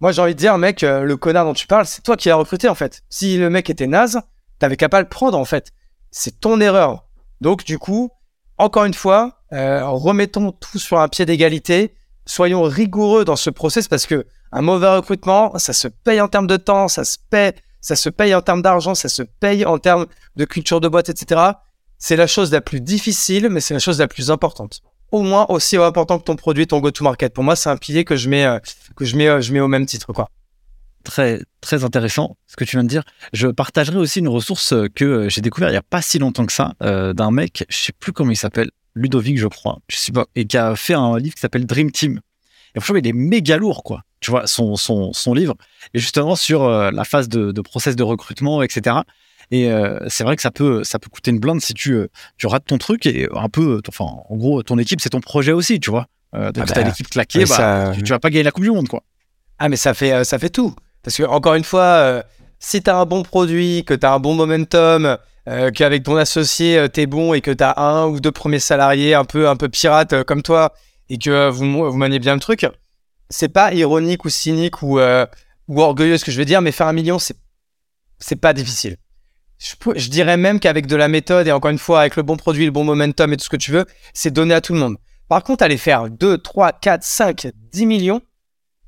Moi, 0.00 0.12
j'ai 0.12 0.22
envie 0.22 0.34
de 0.34 0.38
dire, 0.40 0.56
mec, 0.58 0.82
le 0.82 1.16
connard 1.16 1.44
dont 1.44 1.54
tu 1.54 1.66
parles, 1.66 1.86
c'est 1.86 2.02
toi 2.02 2.16
qui 2.16 2.28
l'as 2.28 2.36
recruté, 2.36 2.68
en 2.68 2.74
fait. 2.74 3.02
Si 3.10 3.36
le 3.36 3.50
mec 3.50 3.68
était 3.68 3.86
naze, 3.86 4.20
t'avais 4.58 4.76
qu'à 4.76 4.88
pas 4.88 5.00
le 5.00 5.08
prendre, 5.08 5.38
en 5.38 5.44
fait. 5.44 5.72
C'est 6.10 6.40
ton 6.40 6.60
erreur. 6.60 7.04
Donc, 7.40 7.64
du 7.64 7.78
coup, 7.78 8.10
encore 8.58 8.84
une 8.84 8.94
fois, 8.94 9.42
remettons 9.50 10.52
tout 10.52 10.78
sur 10.78 10.98
un 10.98 11.08
pied 11.08 11.26
d'égalité 11.26 11.94
soyons 12.30 12.62
rigoureux 12.62 13.24
dans 13.24 13.36
ce 13.36 13.50
process 13.50 13.88
parce 13.88 14.06
que 14.06 14.26
un 14.52 14.62
mauvais 14.62 14.88
recrutement, 14.88 15.56
ça 15.58 15.72
se 15.72 15.88
paye 15.88 16.20
en 16.20 16.28
termes 16.28 16.46
de 16.46 16.56
temps, 16.56 16.88
ça 16.88 17.04
se 17.04 17.18
paye, 17.30 17.52
ça 17.80 17.96
se 17.96 18.08
paye 18.08 18.34
en 18.34 18.42
termes 18.42 18.62
d'argent, 18.62 18.94
ça 18.94 19.08
se 19.08 19.22
paye 19.22 19.64
en 19.64 19.78
termes 19.78 20.06
de 20.36 20.44
culture 20.44 20.80
de 20.80 20.88
boîte, 20.88 21.08
etc. 21.08 21.40
C'est 21.98 22.16
la 22.16 22.26
chose 22.26 22.52
la 22.52 22.60
plus 22.60 22.80
difficile, 22.80 23.48
mais 23.50 23.60
c'est 23.60 23.74
la 23.74 23.80
chose 23.80 23.98
la 23.98 24.08
plus 24.08 24.30
importante. 24.30 24.80
Au 25.12 25.22
moins 25.22 25.46
aussi 25.48 25.76
important 25.76 26.18
que 26.18 26.24
ton 26.24 26.36
produit, 26.36 26.66
ton 26.66 26.80
go-to-market. 26.80 27.34
Pour 27.34 27.44
moi, 27.44 27.56
c'est 27.56 27.68
un 27.68 27.76
pilier 27.76 28.04
que 28.04 28.16
je 28.16 28.28
mets, 28.28 28.44
euh, 28.44 28.58
que 28.96 29.04
je 29.04 29.16
mets, 29.16 29.28
euh, 29.28 29.40
je 29.40 29.52
mets 29.52 29.60
au 29.60 29.68
même 29.68 29.86
titre, 29.86 30.12
quoi. 30.12 30.28
Très, 31.02 31.40
très 31.60 31.82
intéressant 31.82 32.36
ce 32.46 32.56
que 32.56 32.64
tu 32.64 32.76
viens 32.76 32.84
de 32.84 32.88
dire. 32.88 33.02
Je 33.32 33.48
partagerai 33.48 33.96
aussi 33.96 34.20
une 34.20 34.28
ressource 34.28 34.74
que 34.94 35.28
j'ai 35.28 35.40
découvert 35.40 35.70
il 35.70 35.72
n'y 35.72 35.78
a 35.78 35.82
pas 35.82 36.02
si 36.02 36.18
longtemps 36.18 36.44
que 36.44 36.52
ça, 36.52 36.74
euh, 36.82 37.14
d'un 37.14 37.30
mec, 37.30 37.64
je 37.70 37.76
sais 37.76 37.92
plus 37.92 38.12
comment 38.12 38.30
il 38.30 38.36
s'appelle, 38.36 38.70
Ludovic, 38.94 39.38
je 39.38 39.46
crois, 39.46 39.78
et 40.34 40.46
qui 40.46 40.58
a 40.58 40.76
fait 40.76 40.94
un 40.94 41.18
livre 41.18 41.34
qui 41.34 41.40
s'appelle 41.40 41.64
Dream 41.64 41.90
Team. 41.90 42.20
Et 42.74 42.80
franchement, 42.80 43.00
il 43.02 43.06
est 43.06 43.12
méga 43.12 43.56
lourd, 43.56 43.82
quoi. 43.82 44.02
Tu 44.20 44.30
vois, 44.30 44.46
son, 44.46 44.76
son, 44.76 45.12
son 45.12 45.32
livre. 45.32 45.54
Et 45.94 45.98
justement, 45.98 46.36
sur 46.36 46.64
euh, 46.64 46.90
la 46.90 47.04
phase 47.04 47.28
de, 47.28 47.52
de, 47.52 47.60
process 47.62 47.96
de 47.96 48.02
recrutement, 48.02 48.62
etc. 48.62 48.96
Et 49.50 49.70
euh, 49.70 49.98
c'est 50.08 50.24
vrai 50.24 50.36
que 50.36 50.42
ça 50.42 50.50
peut, 50.50 50.84
ça 50.84 50.98
peut 50.98 51.08
coûter 51.08 51.30
une 51.30 51.40
blinde 51.40 51.60
si 51.60 51.72
tu, 51.72 51.92
euh, 51.92 52.08
tu 52.36 52.46
rates 52.46 52.66
ton 52.66 52.76
truc 52.76 53.06
et 53.06 53.28
un 53.34 53.48
peu, 53.48 53.80
enfin, 53.88 54.04
en 54.28 54.36
gros, 54.36 54.62
ton 54.62 54.78
équipe, 54.78 55.00
c'est 55.00 55.10
ton 55.10 55.20
projet 55.20 55.52
aussi, 55.52 55.80
tu 55.80 55.90
vois. 55.90 56.06
donc, 56.32 56.58
ah 56.58 56.66
si 56.66 56.72
t'as 56.72 56.82
bah, 56.82 56.88
l'équipe 56.88 57.08
claquée, 57.08 57.44
bah, 57.46 57.92
tu, 57.96 58.04
vas 58.04 58.18
pas 58.18 58.30
gagner 58.30 58.44
la 58.44 58.50
Coupe 58.50 58.64
du 58.64 58.70
Monde, 58.70 58.88
quoi. 58.88 59.02
Ah, 59.58 59.68
mais 59.68 59.76
ça 59.76 59.94
fait, 59.94 60.22
ça 60.24 60.38
fait 60.38 60.50
tout. 60.50 60.74
Parce 61.02 61.16
que, 61.16 61.22
encore 61.22 61.54
une 61.54 61.64
fois, 61.64 62.22
si 62.58 62.82
t'as 62.82 62.96
un 62.96 63.06
bon 63.06 63.22
produit, 63.22 63.84
que 63.84 63.94
t'as 63.94 64.14
un 64.14 64.20
bon 64.20 64.34
momentum, 64.34 65.16
qu'avec 65.74 66.02
ton 66.02 66.16
associé, 66.16 66.86
t'es 66.92 67.06
bon 67.06 67.32
et 67.32 67.40
que 67.40 67.50
t'as 67.50 67.74
un 67.78 68.06
ou 68.06 68.20
deux 68.20 68.32
premiers 68.32 68.58
salariés 68.60 69.14
un 69.14 69.24
peu, 69.24 69.48
un 69.48 69.56
peu 69.56 69.68
pirates 69.68 70.22
comme 70.24 70.42
toi 70.42 70.74
et 71.08 71.18
que 71.18 71.50
vous, 71.50 71.90
vous 71.90 71.96
maniez 71.96 72.20
bien 72.20 72.34
le 72.34 72.40
truc, 72.40 72.66
c'est 73.30 73.48
pas 73.48 73.72
ironique 73.72 74.24
ou 74.24 74.28
cynique 74.28 74.82
ou, 74.82 75.00
ou 75.00 75.80
orgueilleux 75.80 76.18
ce 76.18 76.24
que 76.24 76.30
je 76.30 76.38
veux 76.38 76.44
dire, 76.44 76.60
mais 76.60 76.72
faire 76.72 76.88
un 76.88 76.92
million, 76.92 77.18
c'est, 77.18 77.36
c'est 78.18 78.36
pas 78.36 78.52
difficile. 78.52 78.96
Je, 79.58 80.08
dirais 80.08 80.38
même 80.38 80.58
qu'avec 80.58 80.86
de 80.86 80.96
la 80.96 81.08
méthode 81.08 81.46
et 81.46 81.52
encore 81.52 81.70
une 81.70 81.78
fois, 81.78 82.00
avec 82.00 82.16
le 82.16 82.22
bon 82.22 82.36
produit, 82.36 82.64
le 82.64 82.70
bon 82.70 82.84
momentum 82.84 83.32
et 83.32 83.36
tout 83.36 83.44
ce 83.44 83.50
que 83.50 83.56
tu 83.56 83.72
veux, 83.72 83.84
c'est 84.14 84.30
donné 84.30 84.54
à 84.54 84.60
tout 84.60 84.72
le 84.72 84.80
monde. 84.80 84.96
Par 85.28 85.44
contre, 85.44 85.62
aller 85.62 85.76
faire 85.76 86.08
2, 86.08 86.38
3, 86.38 86.72
4, 86.72 87.02
5, 87.02 87.48
10 87.72 87.86
millions 87.86 88.22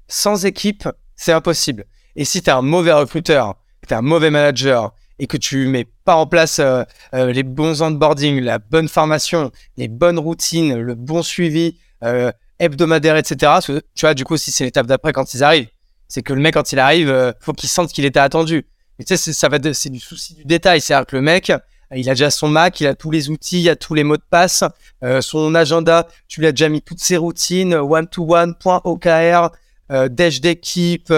sans 0.09 0.47
équipe, 0.47 0.89
c'est 1.15 1.33
impossible. 1.33 1.85
Et 2.17 2.25
si 2.25 2.43
t'es 2.43 2.51
un 2.51 2.63
mauvais 2.63 2.93
recruteur, 2.93 3.57
t'es 3.87 3.95
un 3.95 4.03
mauvais 4.03 4.31
manager, 4.31 4.95
et 5.19 5.27
que 5.27 5.37
tu 5.37 5.69
mets 5.69 5.87
pas 6.05 6.17
en 6.17 6.27
place 6.27 6.59
euh, 6.59 6.83
euh, 7.15 7.33
les 7.33 7.43
bons 7.43 7.83
onboarding, 7.83 8.41
la 8.41 8.59
bonne 8.59 8.89
formation, 8.89 9.53
les 9.77 9.89
bonnes 9.89 10.19
routines, 10.19 10.75
le 10.75 10.95
bon 10.95 11.23
suivi 11.23 11.79
euh, 12.03 12.33
hebdomadaire, 12.62 13.16
etc. 13.16 13.53
tu 13.64 13.81
vois, 14.01 14.14
du 14.14 14.25
coup, 14.25 14.37
si 14.37 14.51
c'est 14.51 14.64
l'étape 14.64 14.87
d'après 14.87 15.12
quand 15.12 15.35
ils 15.35 15.42
arrivent, 15.42 15.68
c'est 16.09 16.22
que 16.22 16.33
le 16.33 16.40
mec, 16.40 16.55
quand 16.55 16.72
il 16.72 16.79
arrive, 16.79 17.35
faut 17.40 17.53
qu'il 17.53 17.68
sente 17.68 17.92
qu'il 17.92 18.05
était 18.05 18.20
attendu. 18.20 18.66
Et 18.98 19.05
tu 19.05 19.16
sais, 19.16 19.33
ça 19.33 19.48
va, 19.48 19.59
c'est 19.72 19.90
du 19.90 20.01
souci 20.01 20.35
du 20.35 20.44
détail. 20.44 20.81
C'est-à-dire 20.81 21.07
que 21.07 21.16
le 21.16 21.22
mec, 21.22 21.53
il 21.94 22.09
a 22.09 22.12
déjà 22.12 22.31
son 22.31 22.48
Mac, 22.48 22.81
il 22.81 22.87
a 22.87 22.94
tous 22.94 23.11
les 23.11 23.31
outils, 23.31 23.62
il 23.62 23.68
a 23.68 23.77
tous 23.77 23.94
les 23.94 24.05
mots 24.05 24.16
de 24.16 24.22
passe, 24.29 24.64
son 25.20 25.55
agenda, 25.55 26.07
tu 26.29 26.40
lui 26.40 26.46
as 26.46 26.53
déjà 26.53 26.68
mis 26.68 26.83
toutes 26.83 27.01
ses 27.01 27.16
routines, 27.16 27.75
one-to-one, 27.75 28.55
point 28.55 28.81
OKR, 28.85 29.51
dash 30.11 30.40
d'équipe, 30.40 31.12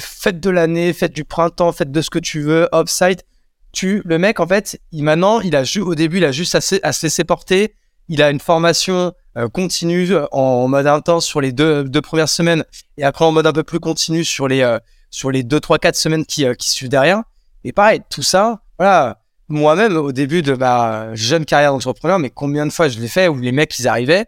fête 0.00 0.40
de 0.40 0.50
l'année, 0.50 0.92
fête 0.92 1.12
du 1.12 1.24
printemps, 1.24 1.72
fête 1.72 1.90
de 1.90 2.00
ce 2.00 2.10
que 2.10 2.18
tu 2.18 2.40
veux, 2.40 2.68
offsite. 2.72 3.24
Tu, 3.72 4.02
le 4.04 4.18
mec, 4.18 4.40
en 4.40 4.46
fait, 4.46 4.80
il, 4.92 5.02
maintenant, 5.02 5.40
il 5.40 5.56
a 5.56 5.64
au 5.80 5.94
début, 5.94 6.18
il 6.18 6.24
a 6.24 6.32
juste 6.32 6.54
à, 6.54 6.60
se 6.60 7.06
laisser 7.06 7.24
porter. 7.24 7.74
Il 8.08 8.22
a 8.22 8.30
une 8.30 8.40
formation 8.40 9.12
euh, 9.36 9.48
continue 9.48 10.12
euh, 10.12 10.26
en, 10.32 10.68
mode 10.68 10.86
intense 10.86 11.24
sur 11.24 11.40
les 11.40 11.52
deux, 11.52 11.84
deux, 11.84 12.02
premières 12.02 12.28
semaines 12.28 12.64
et 12.96 13.04
après 13.04 13.24
en 13.24 13.32
mode 13.32 13.46
un 13.46 13.52
peu 13.52 13.62
plus 13.62 13.80
continu 13.80 14.24
sur 14.24 14.46
les, 14.48 14.62
euh, 14.62 14.78
sur 15.10 15.30
les 15.30 15.42
deux, 15.42 15.60
trois, 15.60 15.78
quatre 15.78 15.96
semaines 15.96 16.24
qui, 16.26 16.44
qui 16.56 16.70
suivent 16.70 16.90
derrière. 16.90 17.22
Et 17.64 17.72
pareil, 17.72 18.02
tout 18.10 18.22
ça, 18.22 18.60
voilà, 18.78 19.22
moi-même, 19.48 19.96
au 19.96 20.12
début 20.12 20.42
de 20.42 20.54
ma 20.54 21.14
jeune 21.14 21.44
carrière 21.44 21.72
d'entrepreneur, 21.72 22.18
mais 22.18 22.30
combien 22.30 22.66
de 22.66 22.72
fois 22.72 22.88
je 22.88 22.98
l'ai 22.98 23.08
fait 23.08 23.28
où 23.28 23.38
les 23.38 23.52
mecs, 23.52 23.78
ils 23.78 23.88
arrivaient, 23.88 24.26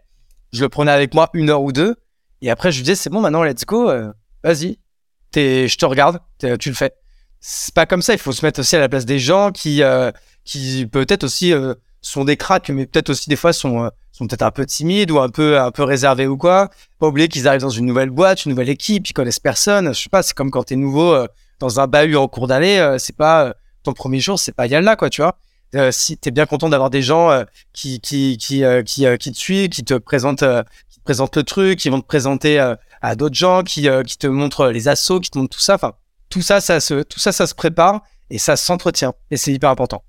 je 0.53 0.63
le 0.63 0.69
prenais 0.69 0.93
avec 0.93 1.15
moi 1.15 1.29
une 1.35 1.51
heure 1.51 1.63
ou 1.63 1.73
deux, 1.73 1.97
et 2.43 2.51
après, 2.51 2.71
je 2.71 2.79
lui 2.79 2.85
disais, 2.85 2.95
c'est 2.95 3.11
bon, 3.11 3.21
maintenant, 3.21 3.43
let's 3.43 3.65
go, 3.65 3.91
euh, 3.91 4.13
vas-y, 4.43 4.79
je 5.35 5.77
te 5.77 5.85
regarde, 5.85 6.21
tu 6.39 6.69
le 6.69 6.75
fais. 6.75 6.93
C'est 7.41 7.75
pas 7.75 7.87
comme 7.87 8.03
ça, 8.03 8.13
il 8.13 8.19
faut 8.19 8.33
se 8.33 8.45
mettre 8.45 8.61
aussi 8.61 8.77
à 8.77 8.81
la 8.81 8.89
place 8.89 9.05
des 9.05 9.19
gens 9.19 9.53
qui, 9.53 9.83
euh, 9.83 10.11
qui 10.45 10.87
peut-être 10.87 11.25
aussi 11.25 11.53
euh, 11.53 11.75
sont 12.11 12.25
des 12.25 12.37
cracks, 12.37 12.69
mais 12.71 12.87
peut-être 12.87 13.11
aussi 13.11 13.29
des 13.29 13.37
fois 13.37 13.53
sont, 13.53 13.91
sont 14.13 14.27
peut-être 14.27 14.43
un 14.43 14.51
peu 14.51 14.67
timides 14.67 15.11
ou 15.11 15.19
un 15.19 15.29
peu, 15.29 15.59
un 15.61 15.71
peu 15.71 15.83
réservés 15.83 16.27
ou 16.27 16.37
quoi. 16.37 16.71
Pas 16.99 17.09
oublier 17.09 17.29
qu'ils 17.29 17.49
arrivent 17.49 17.61
dans 17.61 17.71
une 17.71 17.87
nouvelle 17.87 18.11
boîte, 18.11 18.45
une 18.45 18.51
nouvelle 18.51 18.69
équipe, 18.69 19.09
ils 19.09 19.13
connaissent 19.13 19.41
personne. 19.41 19.95
Je 19.95 20.03
sais 20.03 20.09
pas, 20.09 20.23
c'est 20.23 20.35
comme 20.35 20.51
quand 20.51 20.65
t'es 20.65 20.77
nouveau 20.77 21.17
dans 21.59 21.81
un 21.81 21.87
bahut 21.87 22.17
en 22.17 22.29
cours 22.29 22.47
d'année, 22.47 22.97
c'est 22.99 23.17
pas 23.17 23.55
ton 23.83 23.93
premier 23.93 24.21
jour, 24.21 24.39
c'est 24.39 24.53
pas 24.53 24.67
là, 24.67 24.97
quoi, 24.97 25.11
tu 25.11 25.23
vois. 25.23 25.39
Euh, 25.75 25.91
si 25.91 26.17
tu 26.17 26.29
es 26.29 26.33
bien 26.33 26.47
content 26.47 26.69
d'avoir 26.69 26.91
des 26.91 27.03
gens 27.03 27.31
euh, 27.31 27.45
qui, 27.73 28.01
qui, 28.01 28.39
qui, 28.39 28.65
euh, 28.65 28.83
qui, 28.83 29.07
qui, 29.19 29.33
te 29.33 29.37
suivent, 29.37 29.69
qui 29.69 29.85
te 29.85 29.95
présentent, 29.95 30.45
qui 30.89 30.99
te 30.99 31.05
présentent 31.05 31.37
le 31.37 31.43
truc, 31.43 31.79
qui 31.79 31.89
vont 31.89 32.01
te 32.01 32.07
présenter 32.07 32.59
à 33.03 33.17
d'autres 33.17 33.35
gens, 33.35 33.63
qui, 33.63 33.89
qui 34.07 34.19
te 34.19 34.27
montrent 34.27 34.69
les 34.69 34.89
assauts, 34.89 35.21
qui 35.21 35.31
te 35.31 35.39
montrent 35.39 35.57
tout 35.57 35.63
ça. 35.63 35.75
Enfin, 35.75 35.95
tout 36.29 36.43
ça, 36.43 36.61
ça 36.61 36.81
se, 36.81 37.03
tout 37.03 37.21
ça, 37.21 37.33
ça 37.33 37.47
se 37.47 37.55
prépare 37.55 38.03
et 38.31 38.39
ça 38.39 38.57
s'entretient. 38.57 39.15
Et 39.31 39.37
c'est 39.37 39.53
hyper 39.53 39.71
important. 39.71 40.03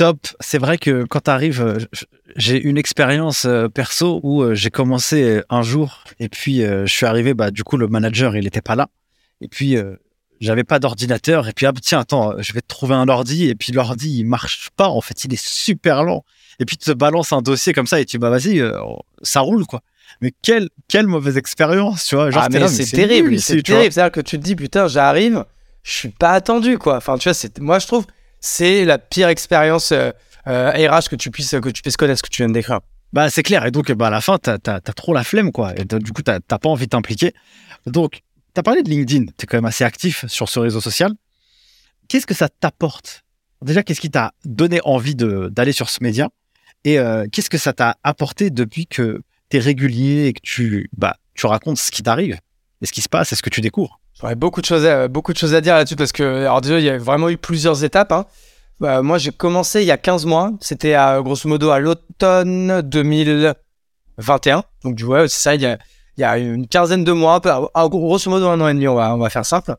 Top. 0.00 0.26
C'est 0.40 0.56
vrai 0.56 0.78
que 0.78 1.04
quand 1.04 1.20
tu 1.24 1.30
arrives, 1.30 1.86
j'ai 2.34 2.58
une 2.58 2.78
expérience 2.78 3.46
perso 3.74 4.20
où 4.22 4.54
j'ai 4.54 4.70
commencé 4.70 5.42
un 5.50 5.60
jour 5.60 6.04
et 6.18 6.30
puis 6.30 6.62
je 6.62 6.86
suis 6.86 7.04
arrivé, 7.04 7.34
bah, 7.34 7.50
du 7.50 7.64
coup, 7.64 7.76
le 7.76 7.86
manager, 7.86 8.34
il 8.34 8.44
n'était 8.44 8.62
pas 8.62 8.76
là. 8.76 8.88
Et 9.42 9.48
puis, 9.48 9.76
j'avais 10.40 10.64
pas 10.64 10.78
d'ordinateur 10.78 11.48
et 11.48 11.52
puis 11.52 11.66
ah 11.66 11.72
tiens 11.80 12.00
attends 12.00 12.40
je 12.40 12.52
vais 12.52 12.62
te 12.62 12.66
trouver 12.66 12.94
un 12.94 13.08
ordi 13.08 13.48
et 13.48 13.54
puis 13.54 13.72
l'ordi 13.72 14.20
il 14.20 14.24
marche 14.24 14.70
pas 14.74 14.88
en 14.88 15.00
fait 15.00 15.24
il 15.24 15.34
est 15.34 15.42
super 15.42 16.02
lent. 16.02 16.24
Et 16.58 16.64
puis 16.64 16.76
tu 16.76 16.86
te 16.86 16.92
balances 16.92 17.32
un 17.32 17.42
dossier 17.42 17.72
comme 17.72 17.86
ça 17.86 18.00
et 18.00 18.06
tu 18.06 18.18
bah 18.18 18.30
vas-y 18.30 18.60
euh, 18.60 18.72
ça 19.22 19.40
roule 19.40 19.66
quoi. 19.66 19.82
Mais 20.22 20.32
quelle 20.42 20.70
quelle 20.88 21.06
mauvaise 21.06 21.36
expérience 21.36 22.06
tu 22.06 22.14
vois. 22.14 22.30
Genre 22.30 22.42
ah, 22.42 22.68
c'est 22.68 22.86
terrible 22.86 23.38
c'est 23.38 23.62
terrible 23.62 23.92
c'est 23.92 24.00
à 24.00 24.04
dire 24.04 24.12
que 24.12 24.20
tu 24.20 24.38
te 24.38 24.42
dis 24.42 24.56
putain 24.56 24.88
j'arrive 24.88 25.44
je 25.82 25.92
suis 25.92 26.08
pas 26.08 26.30
attendu 26.30 26.78
quoi. 26.78 26.96
Enfin 26.96 27.18
tu 27.18 27.28
vois 27.28 27.34
c'est 27.34 27.58
moi 27.58 27.78
je 27.78 27.86
trouve 27.86 28.06
c'est 28.40 28.84
la 28.84 28.98
pire 28.98 29.28
expérience 29.28 29.92
euh, 29.92 30.10
euh 30.46 31.00
que 31.10 31.16
tu 31.16 31.30
puisses 31.30 31.56
que 31.60 31.68
tu 31.68 31.82
puisses 31.82 31.96
connaître 31.96 32.18
ce 32.18 32.22
que 32.22 32.28
tu 32.28 32.42
viens 32.42 32.48
de 32.48 32.54
décrire. 32.54 32.80
Bah 33.12 33.28
c'est 33.28 33.42
clair. 33.42 33.66
Et 33.66 33.70
donc 33.70 33.90
bah 33.92 34.08
à 34.08 34.10
la 34.10 34.20
fin 34.20 34.38
t'as 34.38 34.58
as, 34.66 34.80
trop 34.80 35.12
la 35.14 35.24
flemme 35.24 35.52
quoi. 35.52 35.74
Et 35.76 35.84
du 35.84 36.12
coup 36.12 36.22
t'as 36.22 36.40
pas 36.40 36.68
envie 36.68 36.86
de 36.86 36.90
t'impliquer. 36.90 37.34
Donc 37.86 38.22
tu 38.54 38.58
as 38.58 38.62
parlé 38.62 38.82
de 38.82 38.90
LinkedIn, 38.90 39.26
tu 39.26 39.44
es 39.44 39.46
quand 39.46 39.56
même 39.56 39.64
assez 39.64 39.84
actif 39.84 40.24
sur 40.26 40.48
ce 40.48 40.58
réseau 40.58 40.80
social. 40.80 41.12
Qu'est-ce 42.08 42.26
que 42.26 42.34
ça 42.34 42.48
t'apporte? 42.48 43.24
Déjà, 43.62 43.82
qu'est-ce 43.82 44.00
qui 44.00 44.10
t'a 44.10 44.32
donné 44.44 44.80
envie 44.84 45.14
d'aller 45.14 45.72
sur 45.72 45.90
ce 45.90 46.02
média? 46.02 46.28
Et 46.84 46.98
euh, 46.98 47.26
qu'est-ce 47.30 47.50
que 47.50 47.58
ça 47.58 47.72
t'a 47.72 47.98
apporté 48.02 48.50
depuis 48.50 48.86
que 48.86 49.22
tu 49.50 49.56
es 49.58 49.60
régulier 49.60 50.26
et 50.26 50.32
que 50.32 50.40
tu, 50.42 50.88
bah, 50.96 51.16
tu 51.34 51.46
racontes 51.46 51.78
ce 51.78 51.90
qui 51.90 52.02
t'arrive 52.02 52.38
et 52.80 52.86
ce 52.86 52.92
qui 52.92 53.02
se 53.02 53.08
passe 53.08 53.32
et 53.32 53.36
ce 53.36 53.42
que 53.42 53.50
tu 53.50 53.60
découvres? 53.60 53.99
J'aurais 54.20 54.34
beaucoup 54.34 54.60
de 54.60 54.66
choses 54.66 54.86
à, 54.86 55.08
beaucoup 55.08 55.32
de 55.32 55.38
choses 55.38 55.54
à 55.54 55.60
dire 55.60 55.74
là-dessus 55.74 55.96
parce 55.96 56.12
que, 56.12 56.42
alors 56.42 56.60
déjà, 56.60 56.78
il 56.78 56.84
y 56.84 56.90
a 56.90 56.98
vraiment 56.98 57.28
eu 57.28 57.36
plusieurs 57.36 57.84
étapes. 57.84 58.12
Hein. 58.12 58.26
Bah, 58.78 59.02
moi, 59.02 59.18
j'ai 59.18 59.32
commencé 59.32 59.82
il 59.82 59.86
y 59.86 59.90
a 59.90 59.98
15 59.98 60.26
mois. 60.26 60.52
C'était 60.60 60.94
grosso 61.22 61.48
modo 61.48 61.70
à 61.70 61.80
l'automne 61.80 62.82
2021. 62.82 64.64
Donc, 64.84 64.96
tu 64.96 65.04
vois, 65.04 65.28
c'est 65.28 65.42
ça, 65.42 65.54
il 65.54 65.62
y 65.62 65.66
a 65.66 65.78
il 66.20 66.22
y 66.22 66.24
a 66.24 66.36
une 66.36 66.68
quinzaine 66.68 67.02
de 67.02 67.12
mois, 67.12 67.40
grosso 67.40 68.30
modo 68.30 68.46
un 68.48 68.60
an 68.60 68.68
et 68.68 68.74
demi, 68.74 68.86
on 68.86 68.94
va, 68.94 69.14
on 69.14 69.18
va 69.18 69.30
faire 69.30 69.46
simple. 69.46 69.74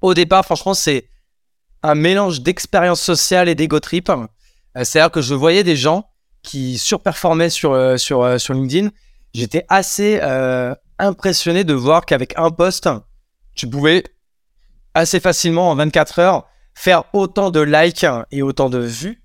Au 0.00 0.14
départ, 0.14 0.44
franchement, 0.44 0.74
c'est 0.74 1.08
un 1.84 1.94
mélange 1.94 2.40
d'expérience 2.40 3.00
sociale 3.00 3.48
et 3.48 3.54
d'ego 3.54 3.78
trip. 3.78 4.08
Euh, 4.08 4.26
c'est-à-dire 4.82 5.12
que 5.12 5.20
je 5.20 5.34
voyais 5.34 5.62
des 5.62 5.76
gens 5.76 6.10
qui 6.42 6.76
surperformaient 6.78 7.50
sur, 7.50 7.70
euh, 7.72 7.98
sur, 7.98 8.22
euh, 8.22 8.38
sur 8.38 8.54
LinkedIn. 8.54 8.90
J'étais 9.32 9.64
assez 9.68 10.20
impressionné 10.98 11.62
de 11.62 11.74
voir 11.74 12.04
qu'avec 12.04 12.32
un 12.36 12.50
post, 12.50 12.88
tu 13.56 13.68
pouvais 13.68 14.04
assez 14.94 15.18
facilement 15.20 15.70
en 15.70 15.74
24 15.74 16.18
heures 16.20 16.48
faire 16.74 17.04
autant 17.12 17.50
de 17.50 17.60
likes 17.60 18.06
et 18.30 18.42
autant 18.42 18.70
de 18.70 18.78
vues 18.78 19.22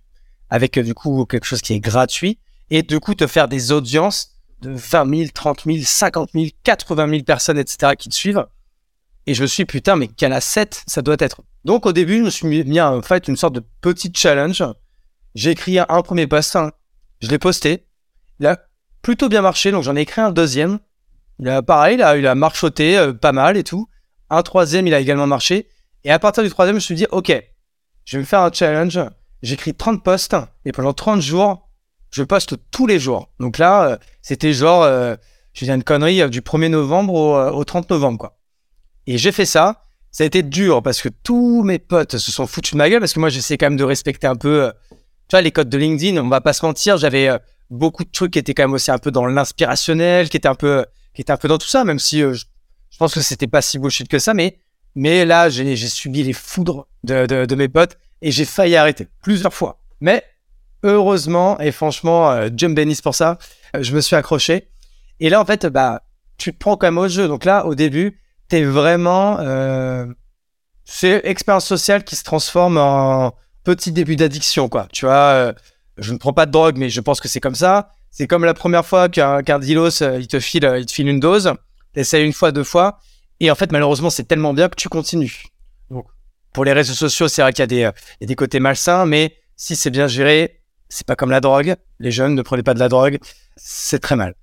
avec 0.50 0.80
du 0.80 0.94
coup 0.94 1.26
quelque 1.26 1.46
chose 1.46 1.62
qui 1.62 1.74
est 1.74 1.80
gratuit 1.80 2.39
et 2.70 2.82
du 2.82 3.00
coup 3.00 3.13
te 3.13 3.28
faire 3.28 3.48
des 3.48 3.72
audiences 3.72 4.32
de 4.62 4.72
20 4.72 5.15
000, 5.15 5.30
30 5.34 5.63
000, 5.65 5.78
50 5.84 6.30
000, 6.34 6.46
80 6.63 7.10
000 7.10 7.24
personnes, 7.24 7.58
etc., 7.58 7.94
qui 7.98 8.10
te 8.10 8.13
suivent. 8.13 8.46
Et 9.28 9.34
je 9.34 9.41
me 9.41 9.48
suis 9.48 9.65
putain, 9.65 9.96
mais 9.96 10.08
quel 10.08 10.34
asset 10.34 10.70
ça 10.88 11.02
doit 11.02 11.17
être. 11.20 11.41
Donc 11.65 11.86
au 11.86 11.94
début, 11.94 12.17
je 12.17 12.24
me 12.24 12.30
suis 12.30 12.48
mis 12.48 12.82
en 12.82 13.02
fait 13.02 13.28
une 13.28 13.36
sorte 13.36 13.54
de 13.54 13.63
petit 13.82 14.12
challenge. 14.15 14.63
J'ai 15.36 15.52
écrit 15.52 15.80
un, 15.80 16.02
premier 16.02 16.28
post, 16.28 16.56
hein. 16.56 16.72
je 17.22 17.30
l'ai 17.30 17.39
posté. 17.39 17.86
Il 18.39 18.48
a 18.48 18.60
plutôt 19.02 19.30
bien 19.30 19.41
marché, 19.41 19.72
donc 19.72 19.84
j'en 19.84 19.96
ai 19.96 20.02
écrit 20.02 20.22
un 20.22 20.32
deuxième. 20.32 20.80
Il 21.39 21.50
a 21.50 21.62
pareil, 21.62 21.96
il 21.96 22.28
a 22.28 22.36
marchoté 22.36 22.98
euh, 22.98 23.13
pas 23.13 23.32
mal 23.32 23.58
et 23.58 23.63
tout. 23.63 23.88
Un 24.32 24.44
troisième, 24.44 24.88
il 24.88 24.94
a 24.94 25.00
également 25.02 25.28
marché. 25.28 25.67
Et 26.06 26.10
à 26.10 26.17
partir 26.17 26.41
du 26.41 26.50
troisième, 26.50 26.76
je 26.76 26.78
me 26.78 26.80
suis 26.80 26.96
dit, 26.96 27.06
ok, 27.12 27.34
je 28.06 28.17
vais 28.17 28.22
me 28.22 28.26
faire 28.26 28.39
un 28.39 28.52
challenge. 28.52 28.98
J'écris 29.44 29.74
30 29.74 30.04
posts 30.04 30.38
et 30.63 30.72
pendant 30.72 30.94
30 30.94 31.22
jours, 31.22 31.70
je 32.12 32.24
poste 32.24 32.56
tous 32.72 32.88
les 32.88 32.98
jours. 32.98 33.30
Donc 33.41 33.58
là, 33.58 33.84
euh, 33.84 33.98
c'était 34.22 34.54
genre, 34.54 34.84
euh, 34.84 35.15
je 35.54 35.65
viens 35.65 35.76
une 35.76 35.84
connerie, 35.84 36.22
euh, 36.22 36.30
du 36.30 36.39
1er 36.41 36.70
novembre 36.70 37.13
au, 37.54 37.63
30 37.65 37.89
novembre, 37.89 38.20
quoi. 38.20 38.38
Et 39.06 39.17
j'ai 39.17 39.34
fait 39.34 39.46
ça. 39.46 39.84
Ça 40.12 40.24
a 40.24 40.28
été 40.28 40.44
dur 40.44 40.82
parce 40.82 41.02
que 41.02 41.10
tous 41.10 41.63
mes 41.63 41.80
potes 41.80 42.17
se 42.17 42.32
sont 42.32 42.48
foutus 42.48 42.74
de 42.74 42.78
ma 42.78 42.89
gueule 42.89 43.02
parce 43.02 43.13
que 43.13 43.20
moi, 43.20 43.30
j'essaie 43.30 43.58
quand 43.58 43.65
même 43.65 43.78
de 43.78 43.84
respecter 43.84 44.28
un 44.28 44.36
peu, 44.38 44.72
tu 44.89 44.98
vois, 45.32 45.41
les 45.41 45.52
codes 45.52 45.70
de 45.70 45.78
LinkedIn. 45.78 46.22
On 46.22 46.30
va 46.30 46.39
pas 46.39 46.54
se 46.54 46.65
mentir, 46.65 46.98
j'avais 46.98 47.30
beaucoup 47.70 48.06
de 48.06 48.12
trucs 48.12 48.32
qui 48.32 48.39
étaient 48.39 48.54
quand 48.54 48.63
même 48.63 48.74
aussi 48.74 48.91
un 48.91 48.98
peu 48.98 49.12
dans 49.12 49.26
l'inspirationnel, 49.26 50.30
qui 50.30 50.38
étaient 50.38 50.48
un 50.48 50.56
peu, 50.56 50.86
dans 51.26 51.58
tout 51.58 51.67
ça, 51.67 51.84
même 51.84 52.00
si 52.00 52.24
pense 52.97 53.13
que 53.13 53.21
c'était 53.21 53.47
pas 53.47 53.62
si 53.62 53.80
bullshit 53.80 54.08
que 54.08 54.19
ça, 54.19 54.34
mais, 54.34 54.60
mais 54.95 55.25
là, 55.25 55.49
j'ai 55.49 55.75
subi 55.75 56.23
les 56.23 56.34
foudres 56.34 56.88
de, 57.04 57.25
de, 57.25 57.56
mes 57.56 57.67
potes 57.67 57.97
et 58.21 58.32
j'ai 58.32 58.45
failli 58.45 58.75
arrêter 58.75 59.08
plusieurs 59.23 59.54
fois. 59.54 59.82
Mais 60.01 60.23
heureusement, 60.84 61.60
et 61.60 61.71
franchement, 61.71 62.32
euh, 62.32 62.49
Dieu 62.49 62.73
pour 63.04 63.15
ça, 63.15 63.38
euh, 63.75 63.84
je 63.84 63.95
me 63.95 64.01
suis 64.01 64.15
accroché. 64.15 64.69
Et 65.19 65.30
là, 65.30 65.39
en 65.41 65.45
fait, 65.45 65.65
bah, 65.65 66.04
tu 66.38 66.54
te 66.54 66.58
prends 66.58 66.77
quand 66.77 66.88
même 66.88 66.97
au 66.97 67.08
jeu. 67.08 67.27
Donc 67.27 67.45
là, 67.45 67.65
au 67.65 67.75
début, 67.75 68.19
t'es 68.49 68.63
vraiment... 68.63 69.38
Euh, 69.39 70.06
c'est 70.84 71.21
expérience 71.23 71.65
sociale 71.65 72.04
qui 72.04 72.15
se 72.15 72.23
transforme 72.23 72.77
en 72.77 73.34
petit 73.63 73.91
début 73.91 74.15
d'addiction, 74.15 74.67
quoi. 74.67 74.88
Tu 74.91 75.06
vois, 75.06 75.13
euh, 75.13 75.54
je 75.97 76.12
ne 76.12 76.17
prends 76.17 76.34
pas 76.34 76.45
de 76.45 76.51
drogue, 76.51 76.77
mais 76.77 76.89
je 76.89 76.99
pense 76.99 77.21
que 77.21 77.27
c'est 77.27 77.39
comme 77.39 77.56
ça. 77.56 77.91
C'est 78.10 78.27
comme 78.27 78.43
la 78.43 78.54
première 78.54 78.86
fois 78.86 79.08
qu'un 79.08 79.41
qu 79.43 79.60
dilos, 79.60 80.01
il 80.01 80.27
te 80.27 80.39
file, 80.39 80.69
il 80.77 80.86
te 80.86 80.91
file 80.91 81.08
une 81.08 81.19
dose. 81.19 81.54
T'essayes 81.93 82.25
une 82.25 82.34
fois, 82.34 82.51
deux 82.51 82.63
fois. 82.63 82.99
Et 83.39 83.49
en 83.51 83.56
fait, 83.56 83.71
malheureusement, 83.71 84.10
c'est 84.10 84.23
tellement 84.23 84.54
bien 84.54 84.69
que 84.69 84.75
tu 84.75 84.89
continues. 84.89 85.45
Pour 86.54 86.65
les 86.65 86.73
réseaux 86.73 86.93
sociaux, 86.93 87.27
c'est 87.27 87.41
vrai 87.41 87.54
qu'il 87.54 87.71
y, 87.71 87.75
y, 87.75 87.86
a 87.86 87.93
des 88.21 88.36
côtés 88.36 88.60
malsains, 88.60 89.06
mais 89.06 89.38
si 89.56 89.75
c'est 89.75 89.89
bien 89.89 90.08
géré, 90.08 90.62
c'est 90.89 91.08
pas 91.08 91.15
comme 91.15 91.32
la 91.32 91.39
drogue. 91.39 91.75
Les 91.99 92.12
jeunes 92.12 92.36
ne 92.36 92.41
prenaient 92.41 92.63
pas 92.63 92.73
de 92.73 92.80
la 92.80 92.89
drogue. 92.89 93.19
C'est 93.56 93.99
très 93.99 94.15
mal. 94.15 94.36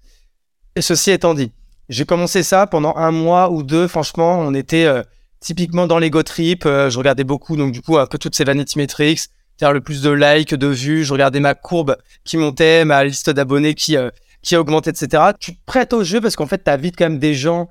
Et 0.75 0.81
ceci 0.81 1.11
étant 1.11 1.35
dit, 1.35 1.53
j'ai 1.89 2.05
commencé 2.05 2.43
ça 2.43 2.67
pendant 2.67 2.95
un 2.97 3.11
mois 3.11 3.51
ou 3.51 3.63
deux. 3.63 3.89
Franchement, 3.89 4.41
on 4.41 4.55
était 4.55 4.85
euh, 4.85 5.03
typiquement 5.41 5.87
dans 5.87 5.99
l'ego 5.99 6.23
trip. 6.23 6.67
Euh, 6.67 6.91
je 6.91 6.99
regardais 6.99 7.25
beaucoup, 7.25 7.57
donc 7.57 7.73
du 7.73 7.83
coup, 7.83 7.99
un 7.99 8.07
peu 8.07 8.19
toutes 8.19 8.35
ces 8.35 8.45
vanity 8.45 8.79
metrics, 8.79 9.21
c'est-à-dire 9.21 9.73
le 9.73 9.81
plus 9.81 10.03
de 10.03 10.11
likes, 10.11 10.55
de 10.55 10.67
vues. 10.67 11.05
Je 11.05 11.13
regardais 11.13 11.41
ma 11.41 11.55
courbe 11.55 11.97
qui 12.25 12.37
montait, 12.37 12.85
ma 12.85 13.05
liste 13.05 13.31
d'abonnés 13.31 13.75
qui, 13.75 13.97
euh, 13.97 14.11
qui 14.49 14.57
augmentait, 14.57 14.91
etc. 14.91 15.25
Tu 15.39 15.55
te 15.55 15.61
prêtes 15.67 15.93
au 15.93 16.03
jeu 16.05 16.21
parce 16.23 16.35
qu'en 16.35 16.47
fait, 16.47 16.59
t'as 16.59 16.79
vite 16.79 16.95
quand 16.97 17.05
même 17.05 17.19
des 17.19 17.35
gens. 17.35 17.69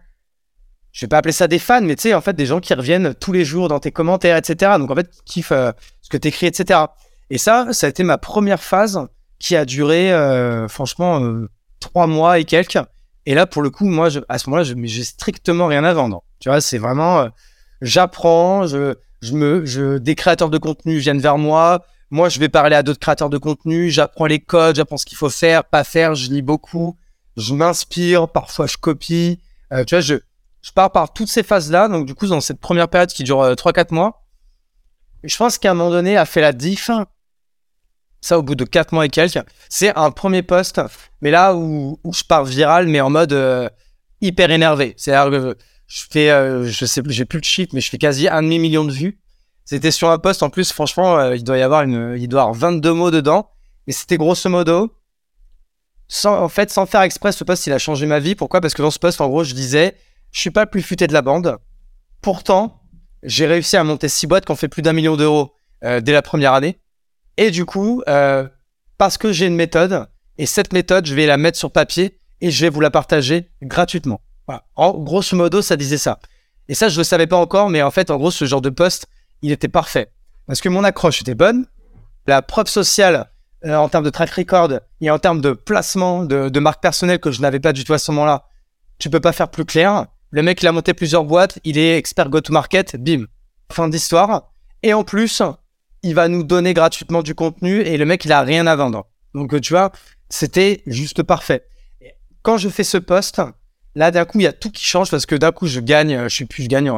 Je 0.92 1.06
vais 1.06 1.10
pas 1.10 1.18
appeler 1.18 1.32
ça 1.32 1.48
des 1.48 1.60
fans, 1.60 1.82
mais 1.82 1.96
tu 1.96 2.04
sais, 2.04 2.14
en 2.14 2.22
fait, 2.22 2.34
des 2.34 2.46
gens 2.46 2.60
qui 2.60 2.74
reviennent 2.76 3.16
tous 3.16 3.32
les 3.32 3.46
jours 3.46 3.68
dans 3.68 3.80
tes 3.80 3.92
commentaires, 3.92 4.38
etc. 4.38 4.74
Donc 4.78 4.92
en 4.92 4.96
fait, 4.96 5.10
qui 5.26 5.42
kiffent 5.42 5.50
ce 5.50 6.10
que 6.10 6.18
t'écris, 6.18 6.46
etc. 6.46 6.82
Et 7.30 7.40
ça, 7.40 7.68
ça 7.72 7.88
a 7.88 7.90
été 7.90 8.04
ma 8.04 8.20
première 8.20 8.62
phase 8.62 9.08
qui 9.40 9.56
a 9.56 9.66
duré, 9.66 10.14
euh, 10.14 10.68
franchement, 10.68 11.24
euh, 11.24 11.50
trois 11.80 12.06
mois 12.06 12.38
et 12.38 12.46
quelques. 12.46 12.80
Et 13.26 13.34
là, 13.34 13.48
pour 13.48 13.64
le 13.64 13.72
coup, 13.72 13.86
moi, 13.86 14.10
je, 14.10 14.20
à 14.30 14.38
ce 14.38 14.48
moment-là, 14.50 14.64
j'ai 14.64 15.04
strictement 15.04 15.66
rien 15.66 15.84
à 15.84 15.94
vendre. 15.94 16.24
Tu 16.40 16.50
vois, 16.50 16.62
c'est 16.62 16.78
vraiment, 16.78 17.22
euh, 17.22 17.30
j'apprends, 17.82 18.68
je, 18.68 18.96
je 19.22 19.34
me, 19.34 19.66
je, 19.66 19.98
des 19.98 20.14
créateurs 20.14 20.50
de 20.52 20.60
contenu 20.60 20.98
viennent 20.98 21.20
vers 21.20 21.40
moi. 21.40 21.84
Moi, 22.10 22.30
je 22.30 22.40
vais 22.40 22.50
parler 22.50 22.76
à 22.76 22.84
d'autres 22.84 23.00
créateurs 23.00 23.30
de 23.30 23.38
contenu. 23.38 23.90
J'apprends 23.90 24.26
les 24.26 24.40
codes, 24.40 24.78
j'apprends 24.78 24.98
ce 24.98 25.06
qu'il 25.06 25.18
faut 25.18 25.30
faire, 25.30 25.64
pas 25.66 25.84
faire. 25.84 26.16
Je 26.16 26.30
lis 26.30 26.42
beaucoup. 26.42 26.98
Je 27.36 27.54
m'inspire. 27.54 28.30
Parfois, 28.30 28.68
je 28.68 28.78
copie. 28.78 29.40
tu 29.86 29.96
vois, 29.96 30.02
je, 30.02 30.16
je 30.62 30.72
pars 30.72 30.92
par 30.92 31.12
toutes 31.14 31.30
ces 31.30 31.44
phases-là. 31.44 31.90
Donc, 31.90 32.06
du 32.06 32.16
coup, 32.16 32.28
dans 32.28 32.42
cette 32.42 32.60
première 32.60 32.88
période 32.88 33.10
qui 33.10 33.24
dure 33.24 33.56
trois, 33.58 33.74
quatre 33.74 33.92
mois, 33.92 34.24
je 35.24 35.36
pense 35.36 35.58
qu'à 35.58 35.72
un 35.72 35.74
moment 35.74 35.90
donné, 35.90 36.16
a 36.16 36.26
fait 36.26 36.42
la 36.42 36.54
diff 36.54 36.90
ça 38.22 38.38
au 38.38 38.44
bout 38.44 38.56
de 38.56 38.66
4 38.66 38.94
mois 38.94 39.06
et 39.06 39.10
quelques. 39.10 39.40
C'est 39.70 39.96
un 39.96 40.12
premier 40.12 40.44
post, 40.44 40.82
mais 41.22 41.32
là 41.32 41.56
où, 41.56 42.00
où 42.04 42.14
je 42.14 42.24
pars 42.24 42.46
viral, 42.46 42.88
mais 42.88 43.02
en 43.02 43.10
mode 43.10 43.34
euh, 43.34 43.70
hyper 44.22 44.52
énervé. 44.52 44.94
C'est-à-dire 44.98 45.32
que 45.32 45.58
je 45.88 46.04
fais, 46.10 46.30
euh, 46.30 46.66
je 46.66 46.86
sais 46.86 47.02
plus, 47.02 47.14
j'ai 47.14 47.26
plus 47.26 47.40
de 47.40 47.46
chiffres, 47.46 47.72
mais 47.74 47.82
je 47.82 47.90
fais 47.90 47.98
quasi 47.98 48.28
un 48.28 48.42
demi 48.42 48.60
million 48.60 48.86
de 48.86 48.92
vues. 48.92 49.20
C'était 49.68 49.92
sur 49.92 50.10
un 50.10 50.18
post 50.18 50.44
en 50.44 50.50
plus, 50.50 50.72
franchement, 50.72 51.20
euh, 51.20 51.36
il 51.36 51.44
doit 51.44 51.58
y 51.58 51.62
avoir 51.62 51.82
une, 51.82 52.16
il 52.18 52.30
doit 52.30 52.40
y 52.40 52.44
avoir 52.44 52.56
22 52.56 52.94
mots 52.94 53.12
dedans. 53.12 53.50
Et 53.86 53.92
c'était 53.92 54.16
grosso 54.16 54.50
modo, 54.50 54.94
sans, 56.08 56.42
en 56.42 56.48
fait, 56.48 56.72
sans 56.72 56.86
faire 56.86 57.02
exprès, 57.02 57.34
ce 57.34 57.44
post, 57.44 57.68
il 57.68 57.74
a 57.74 57.78
changé 57.78 58.06
ma 58.06 58.20
vie. 58.20 58.34
Pourquoi? 58.34 58.62
Parce 58.62 58.74
que 58.74 58.82
dans 58.82 58.92
ce 58.92 59.00
post, 59.00 59.20
en 59.20 59.28
gros, 59.28 59.44
je 59.44 59.54
disais, 59.54 59.98
je 60.32 60.40
suis 60.40 60.52
pas 60.52 60.64
le 60.64 60.70
plus 60.70 60.82
futé 60.82 61.06
de 61.06 61.12
la 61.12 61.22
bande. 61.22 61.58
Pourtant, 62.22 62.82
j'ai 63.24 63.46
réussi 63.46 63.76
à 63.76 63.84
monter 63.84 64.08
six 64.08 64.26
boîtes 64.26 64.46
qui 64.46 64.54
ont 64.54 64.56
fait 64.56 64.70
plus 64.70 64.82
d'un 64.82 64.94
million 64.94 65.18
d'euros 65.18 65.54
euh, 65.84 66.00
dès 66.00 66.14
la 66.14 66.22
première 66.22 66.54
année. 66.54 66.80
Et 67.36 67.52
du 67.52 67.66
coup, 67.66 68.02
euh, 68.08 68.48
parce 68.98 69.18
que 69.18 69.34
j'ai 69.34 69.48
une 69.48 69.56
méthode, 69.56 70.08
et 70.38 70.46
cette 70.46 70.72
méthode, 70.72 71.06
je 71.06 71.14
vais 71.14 71.26
la 71.26 71.36
mettre 71.36 71.58
sur 71.58 71.74
papier 71.74 72.22
et 72.40 72.52
je 72.52 72.62
vais 72.66 72.70
vous 72.70 72.80
la 72.80 72.90
partager 72.90 73.50
gratuitement. 73.62 74.22
Voilà. 74.48 74.64
En 74.78 74.94
grosso 74.94 75.36
modo, 75.36 75.62
ça 75.62 75.76
disait 75.76 75.98
ça. 75.98 76.20
Et 76.70 76.74
ça, 76.74 76.88
je 76.88 76.98
le 76.98 77.04
savais 77.04 77.28
pas 77.28 77.36
encore, 77.36 77.70
mais 77.70 77.82
en 77.82 77.92
fait, 77.92 78.12
en 78.12 78.16
gros, 78.16 78.32
ce 78.32 78.46
genre 78.46 78.62
de 78.62 78.70
post, 78.70 79.08
il 79.42 79.52
était 79.52 79.68
parfait. 79.68 80.12
Parce 80.46 80.62
que 80.62 80.70
mon 80.70 80.84
accroche 80.84 81.22
était 81.22 81.36
bonne, 81.36 81.66
la 82.26 82.42
preuve 82.42 82.68
sociale 82.68 83.30
euh, 83.66 83.76
en 83.76 83.90
termes 83.90 84.04
de 84.04 84.10
track 84.10 84.30
record 84.32 84.70
et 85.02 85.10
en 85.10 85.18
termes 85.18 85.42
de 85.42 85.52
placement 85.52 86.24
de, 86.24 86.60
marque 86.60 86.82
personnelle 86.82 87.20
que 87.20 87.32
je 87.32 87.42
n'avais 87.42 87.60
pas 87.60 87.74
du 87.74 87.84
tout 87.84 87.94
à 87.94 87.98
ce 87.98 88.12
moment-là, 88.12 88.46
tu 89.00 89.10
peux 89.10 89.20
pas 89.20 89.32
faire 89.32 89.50
plus 89.50 89.66
clair. 89.66 90.06
Le 90.32 90.44
mec, 90.44 90.62
il 90.62 90.68
a 90.68 90.72
monté 90.72 90.94
plusieurs 90.94 91.24
boîtes, 91.24 91.60
il 91.64 91.78
est 91.78 91.98
expert 91.98 92.30
go-to-market, 92.30 92.98
bim, 92.98 93.26
fin 93.72 93.88
d'histoire. 93.88 94.52
Et 94.84 94.94
en 94.94 95.04
plus, 95.04 95.42
il 96.04 96.14
va 96.14 96.28
nous 96.28 96.44
donner 96.44 96.74
gratuitement 96.74 97.24
du 97.24 97.34
contenu 97.34 97.82
et 97.82 97.98
le 97.98 98.06
mec, 98.06 98.26
il 98.26 98.32
a 98.32 98.42
rien 98.42 98.68
à 98.68 98.76
vendre. 98.76 99.08
Donc, 99.34 99.60
tu 99.62 99.74
vois, 99.74 99.92
c'était 100.30 100.84
juste 100.86 101.24
parfait. 101.24 101.66
Quand 102.44 102.58
je 102.58 102.70
fais 102.70 102.84
ce 102.84 102.98
post, 102.98 103.42
là, 103.96 104.12
d'un 104.12 104.26
coup, 104.26 104.40
il 104.40 104.44
y 104.44 104.48
a 104.48 104.54
tout 104.54 104.72
qui 104.72 104.86
change 104.86 105.10
parce 105.10 105.26
que 105.26 105.36
d'un 105.36 105.52
coup, 105.52 105.68
je 105.68 105.80
gagne, 105.80 106.28
je 106.28 106.36
sais 106.36 106.46
plus, 106.46 106.64
je 106.64 106.70
gagne, 106.70 106.92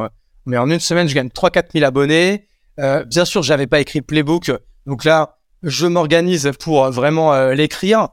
mais 0.46 0.56
en 0.56 0.70
une 0.70 0.80
semaine, 0.80 1.08
je 1.08 1.14
gagne 1.14 1.28
3-4 1.28 1.72
000 1.74 1.84
abonnés. 1.84 2.46
Euh, 2.78 3.04
bien 3.04 3.24
sûr, 3.24 3.42
j'avais 3.42 3.66
pas 3.66 3.80
écrit 3.80 4.00
playbook. 4.02 4.50
Donc 4.86 5.04
là, 5.04 5.38
je 5.62 5.86
m'organise 5.86 6.50
pour 6.58 6.90
vraiment 6.90 7.34
euh, 7.34 7.54
l'écrire. 7.54 8.08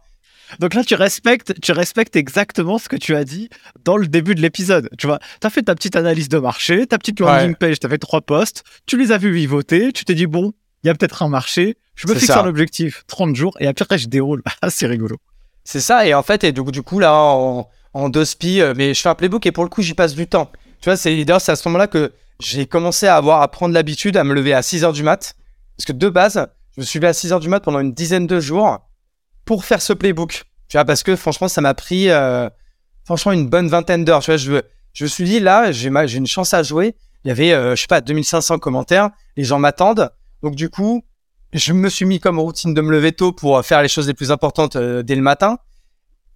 Donc 0.60 0.74
là, 0.74 0.84
tu 0.84 0.96
respectes, 0.96 1.60
tu 1.62 1.72
respectes 1.72 2.16
exactement 2.16 2.78
ce 2.78 2.88
que 2.88 2.96
tu 2.96 3.16
as 3.16 3.24
dit 3.26 3.50
dans 3.84 3.98
le 3.98 4.08
début 4.08 4.34
de 4.34 4.42
l'épisode. 4.42 4.90
Tu 4.98 5.08
vois, 5.08 5.20
tu 5.42 5.48
as 5.48 5.50
fait 5.50 5.64
ta 5.64 5.76
petite 5.76 5.96
analyse 5.96 6.30
de 6.30 6.38
marché, 6.38 6.88
ta 6.88 6.98
petite 6.98 7.20
landing 7.20 7.56
page, 7.56 7.80
tu 7.80 7.86
as 7.86 7.90
fait 7.90 7.98
trois 7.98 8.22
posts, 8.22 8.64
tu 8.86 8.98
les 8.98 9.12
as 9.12 9.18
vus 9.18 9.32
vivoter, 9.32 9.92
tu 9.92 10.06
t'es 10.06 10.14
dit, 10.14 10.26
bon, 10.26 10.54
il 10.84 10.88
y 10.88 10.90
a 10.90 10.94
peut-être 10.94 11.22
un 11.22 11.28
marché, 11.28 11.76
je 11.96 12.08
me 12.08 12.16
fixe 12.16 12.30
un 12.30 12.46
objectif, 12.46 13.04
30 13.08 13.36
jours, 13.36 13.58
et 13.60 13.68
après, 13.68 13.98
je 13.98 14.08
déroule. 14.08 14.42
Ah, 14.62 14.70
c'est 14.70 14.88
rigolo. 14.88 15.18
C'est 15.66 15.82
ça, 15.82 16.08
et 16.08 16.14
en 16.14 16.24
fait, 16.24 16.46
et 16.46 16.54
du, 16.54 16.64
du 16.64 16.82
coup, 16.82 17.00
là, 17.00 17.14
en, 17.14 17.68
en 17.94 18.10
deux 18.10 18.26
spi, 18.26 18.62
euh, 18.62 18.74
mais 18.76 18.94
je 18.94 19.02
fais 19.02 19.10
un 19.10 19.16
playbook 19.16 19.46
et 19.46 19.52
pour 19.52 19.66
le 19.66 19.70
coup, 19.70 19.82
j'y 19.82 19.94
passe 19.94 20.16
du 20.16 20.28
temps. 20.28 20.50
Tu 20.82 20.90
vois, 20.90 20.98
c'est 20.98 21.24
d'ailleurs, 21.24 21.42
c'est 21.42 21.52
à 21.52 21.56
ce 21.56 21.68
moment-là 21.68 21.88
que 21.88 22.12
j'ai 22.40 22.68
commencé 22.68 23.08
à 23.08 23.16
avoir, 23.16 23.42
à 23.42 23.48
prendre 23.48 23.74
l'habitude 23.74 24.18
à 24.18 24.24
me 24.24 24.34
lever 24.34 24.54
à 24.54 24.62
6 24.62 24.84
heures 24.84 24.94
du 24.94 25.04
mat. 25.04 25.36
Parce 25.78 25.86
que 25.86 25.94
de 25.94 26.10
base, 26.10 26.48
je 26.76 26.82
me 26.82 26.86
suis 26.86 27.00
levé 27.00 27.08
à 27.08 27.14
6 27.14 27.34
heures 27.34 27.40
du 27.40 27.50
mat 27.50 27.60
pendant 27.60 27.80
une 27.80 27.94
dizaine 27.94 28.28
de 28.28 28.40
jours 28.40 28.80
pour 29.46 29.66
faire 29.66 29.82
ce 29.82 29.94
playbook. 29.94 30.44
Tu 30.68 30.78
vois, 30.78 30.86
parce 30.86 31.04
que 31.04 31.16
franchement, 31.16 31.48
ça 31.48 31.62
m'a 31.62 31.74
pris, 31.74 32.10
euh, 32.10 32.50
franchement, 33.06 33.32
une 33.32 33.48
bonne 33.48 33.68
vingtaine 33.68 34.06
d'heures. 34.06 34.22
Tu 34.22 34.32
vois, 34.32 34.38
je, 34.38 34.52
me 35.04 35.08
suis 35.08 35.24
dit, 35.24 35.40
là, 35.40 35.72
j'ai, 35.72 35.92
j'ai 36.06 36.18
une 36.18 36.28
chance 36.28 36.54
à 36.54 36.64
jouer. 36.64 36.96
Il 37.24 37.30
y 37.30 37.32
avait, 37.32 37.54
euh, 37.54 37.76
je 37.76 37.82
sais 37.82 37.88
pas, 37.88 38.02
2500 38.02 38.60
commentaires. 38.60 39.10
Les 39.36 39.44
gens 39.44 39.60
m'attendent. 39.60 40.12
Donc, 40.44 40.56
du 40.56 40.70
coup, 40.70 41.04
je 41.54 41.74
me 41.74 41.90
suis 41.90 42.06
mis 42.06 42.20
comme 42.20 42.40
routine 42.40 42.74
de 42.74 42.82
me 42.82 42.92
lever 42.92 43.14
tôt 43.14 43.32
pour 43.32 43.64
faire 43.66 43.82
les 43.82 43.88
choses 43.88 44.08
les 44.08 44.14
plus 44.14 44.32
importantes 44.32 44.76
euh, 44.76 45.04
dès 45.04 45.16
le 45.16 45.22
matin. 45.22 45.58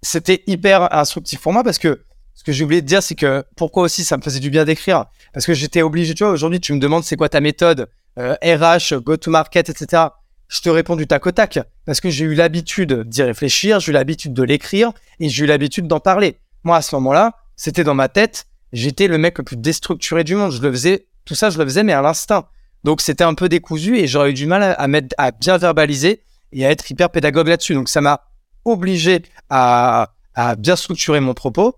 C'était 0.01 0.43
hyper 0.47 0.93
instructif 0.93 1.41
pour 1.41 1.53
moi 1.53 1.63
parce 1.63 1.77
que 1.77 2.01
ce 2.33 2.43
que 2.43 2.51
j'ai 2.51 2.63
oublié 2.63 2.81
de 2.81 2.87
dire, 2.87 3.03
c'est 3.03 3.15
que 3.15 3.43
pourquoi 3.55 3.83
aussi 3.83 4.03
ça 4.03 4.17
me 4.17 4.21
faisait 4.21 4.39
du 4.39 4.49
bien 4.49 4.65
d'écrire? 4.65 5.05
Parce 5.33 5.45
que 5.45 5.53
j'étais 5.53 5.81
obligé, 5.81 6.13
tu 6.13 6.23
vois, 6.23 6.33
aujourd'hui, 6.33 6.59
tu 6.59 6.73
me 6.73 6.79
demandes 6.79 7.03
c'est 7.03 7.15
quoi 7.15 7.29
ta 7.29 7.39
méthode, 7.39 7.87
euh, 8.17 8.35
RH, 8.43 8.99
go-to-market, 8.99 9.69
etc. 9.69 10.03
Je 10.47 10.59
te 10.59 10.69
réponds 10.69 10.95
du 10.95 11.07
tac 11.07 11.25
au 11.25 11.31
tac 11.31 11.59
parce 11.85 12.01
que 12.01 12.09
j'ai 12.09 12.25
eu 12.25 12.33
l'habitude 12.33 13.03
d'y 13.07 13.23
réfléchir, 13.23 13.79
j'ai 13.79 13.91
eu 13.91 13.93
l'habitude 13.93 14.33
de 14.33 14.43
l'écrire 14.43 14.91
et 15.19 15.29
j'ai 15.29 15.43
eu 15.43 15.47
l'habitude 15.47 15.87
d'en 15.87 15.99
parler. 15.99 16.37
Moi, 16.63 16.75
à 16.75 16.81
ce 16.81 16.95
moment-là, 16.95 17.37
c'était 17.55 17.83
dans 17.83 17.93
ma 17.93 18.09
tête, 18.09 18.47
j'étais 18.73 19.07
le 19.07 19.17
mec 19.17 19.37
le 19.37 19.43
plus 19.43 19.55
déstructuré 19.55 20.23
du 20.23 20.35
monde. 20.35 20.51
Je 20.51 20.61
le 20.61 20.71
faisais, 20.71 21.07
tout 21.25 21.35
ça, 21.35 21.49
je 21.49 21.57
le 21.57 21.63
faisais, 21.63 21.83
mais 21.83 21.93
à 21.93 22.01
l'instinct. 22.01 22.47
Donc, 22.83 23.01
c'était 23.01 23.23
un 23.23 23.33
peu 23.33 23.47
décousu 23.49 23.97
et 23.97 24.07
j'aurais 24.07 24.31
eu 24.31 24.33
du 24.33 24.47
mal 24.47 24.75
à, 24.77 24.87
mettre, 24.87 25.15
à 25.17 25.31
bien 25.31 25.57
verbaliser 25.57 26.23
et 26.51 26.65
à 26.65 26.71
être 26.71 26.89
hyper 26.89 27.09
pédagogue 27.11 27.47
là-dessus. 27.47 27.75
Donc, 27.75 27.87
ça 27.87 28.01
m'a 28.01 28.21
obligé 28.65 29.21
à, 29.49 30.11
à 30.33 30.55
bien 30.55 30.75
structurer 30.75 31.19
mon 31.19 31.33
propos 31.33 31.75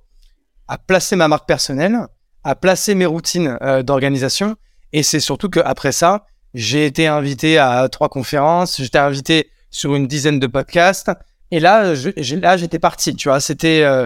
à 0.68 0.78
placer 0.78 1.16
ma 1.16 1.28
marque 1.28 1.48
personnelle, 1.48 1.98
à 2.44 2.56
placer 2.56 2.96
mes 2.96 3.06
routines 3.06 3.58
euh, 3.62 3.84
d'organisation. 3.84 4.56
Et 4.92 5.04
c'est 5.04 5.20
surtout 5.20 5.50
qu'après 5.50 5.92
ça, 5.92 6.26
j'ai 6.54 6.86
été 6.86 7.08
invité 7.08 7.58
à 7.58 7.88
trois 7.90 8.10
conférences, 8.10 8.82
j'étais 8.82 9.00
invité 9.00 9.50
sur 9.72 9.96
une 9.96 10.08
dizaine 10.08 10.40
de 10.40 10.48
podcasts. 10.48 11.12
Et 11.52 11.60
là, 11.60 11.94
là, 11.94 12.58
j'étais 12.58 12.80
parti. 12.80 13.16
Tu 13.16 13.30
vois, 13.30 13.40
c'était, 13.40 13.82
euh, 13.84 14.06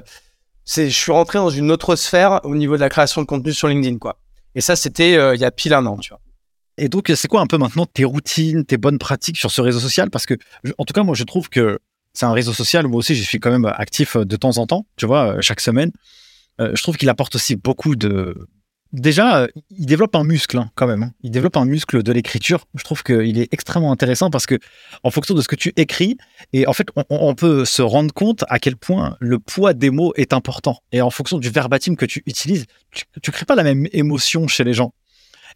je 0.65 0.87
suis 0.87 1.11
rentré 1.11 1.39
dans 1.39 1.49
une 1.49 1.71
autre 1.71 1.95
sphère 1.95 2.39
au 2.43 2.55
niveau 2.55 2.75
de 2.75 2.81
la 2.81 2.89
création 2.89 3.21
de 3.21 3.27
contenu 3.27 3.53
sur 3.53 3.67
LinkedIn, 3.67 3.97
quoi. 3.97 4.19
Et 4.55 4.61
ça, 4.61 4.75
c'était 4.75 5.17
euh, 5.17 5.35
il 5.35 5.41
y 5.41 5.45
a 5.45 5.51
pile 5.51 5.73
un 5.73 5.85
an, 5.85 5.97
tu 5.97 6.09
vois. 6.09 6.21
Et 6.77 6.89
donc, 6.89 7.11
c'est 7.15 7.27
quoi 7.27 7.41
un 7.41 7.47
peu 7.47 7.57
maintenant 7.57 7.85
tes 7.85 8.05
routines, 8.05 8.63
tes 8.63 8.77
bonnes 8.77 8.99
pratiques 8.99 9.37
sur 9.37 9.51
ce 9.51 9.61
réseau 9.61 9.79
social? 9.79 10.09
Parce 10.09 10.25
que, 10.25 10.35
en 10.77 10.85
tout 10.85 10.93
cas, 10.93 11.03
moi, 11.03 11.15
je 11.15 11.23
trouve 11.23 11.49
que 11.49 11.79
c'est 12.13 12.25
un 12.25 12.33
réseau 12.33 12.53
social 12.53 12.85
où 12.85 12.89
moi 12.89 12.99
aussi, 12.99 13.15
je 13.15 13.23
suis 13.23 13.39
quand 13.39 13.51
même 13.51 13.65
actif 13.65 14.15
de 14.15 14.35
temps 14.35 14.57
en 14.57 14.67
temps, 14.67 14.85
tu 14.95 15.05
vois, 15.05 15.41
chaque 15.41 15.59
semaine. 15.59 15.91
Euh, 16.59 16.71
je 16.75 16.81
trouve 16.81 16.97
qu'il 16.97 17.09
apporte 17.09 17.35
aussi 17.35 17.55
beaucoup 17.55 17.95
de. 17.95 18.47
Déjà, 18.93 19.47
il 19.69 19.85
développe 19.85 20.15
un 20.15 20.23
muscle 20.23 20.57
hein, 20.57 20.71
quand 20.75 20.87
même. 20.87 21.03
Hein. 21.03 21.11
Il 21.21 21.31
développe 21.31 21.57
un 21.57 21.65
muscle 21.65 22.03
de 22.03 22.11
l'écriture. 22.13 22.65
Je 22.75 22.83
trouve 22.83 23.03
qu'il 23.03 23.37
est 23.37 23.53
extrêmement 23.53 23.91
intéressant 23.91 24.29
parce 24.29 24.45
que, 24.45 24.57
en 25.03 25.11
fonction 25.11 25.35
de 25.35 25.41
ce 25.41 25.49
que 25.49 25.57
tu 25.57 25.73
écris, 25.75 26.17
et 26.53 26.65
en 26.67 26.73
fait, 26.73 26.87
on, 27.09 27.35
peut 27.35 27.65
se 27.65 27.81
rendre 27.81 28.13
compte 28.13 28.45
à 28.47 28.59
quel 28.59 28.77
point 28.77 29.17
le 29.19 29.39
poids 29.39 29.73
des 29.73 29.89
mots 29.89 30.13
est 30.15 30.31
important. 30.31 30.79
Et 30.93 31.01
en 31.01 31.09
fonction 31.09 31.37
du 31.37 31.49
verbatim 31.49 31.95
que 31.95 32.05
tu 32.05 32.23
utilises, 32.25 32.65
tu, 32.91 33.03
tu 33.21 33.31
crées 33.31 33.45
pas 33.45 33.55
la 33.55 33.63
même 33.63 33.87
émotion 33.91 34.47
chez 34.47 34.63
les 34.63 34.73
gens. 34.73 34.93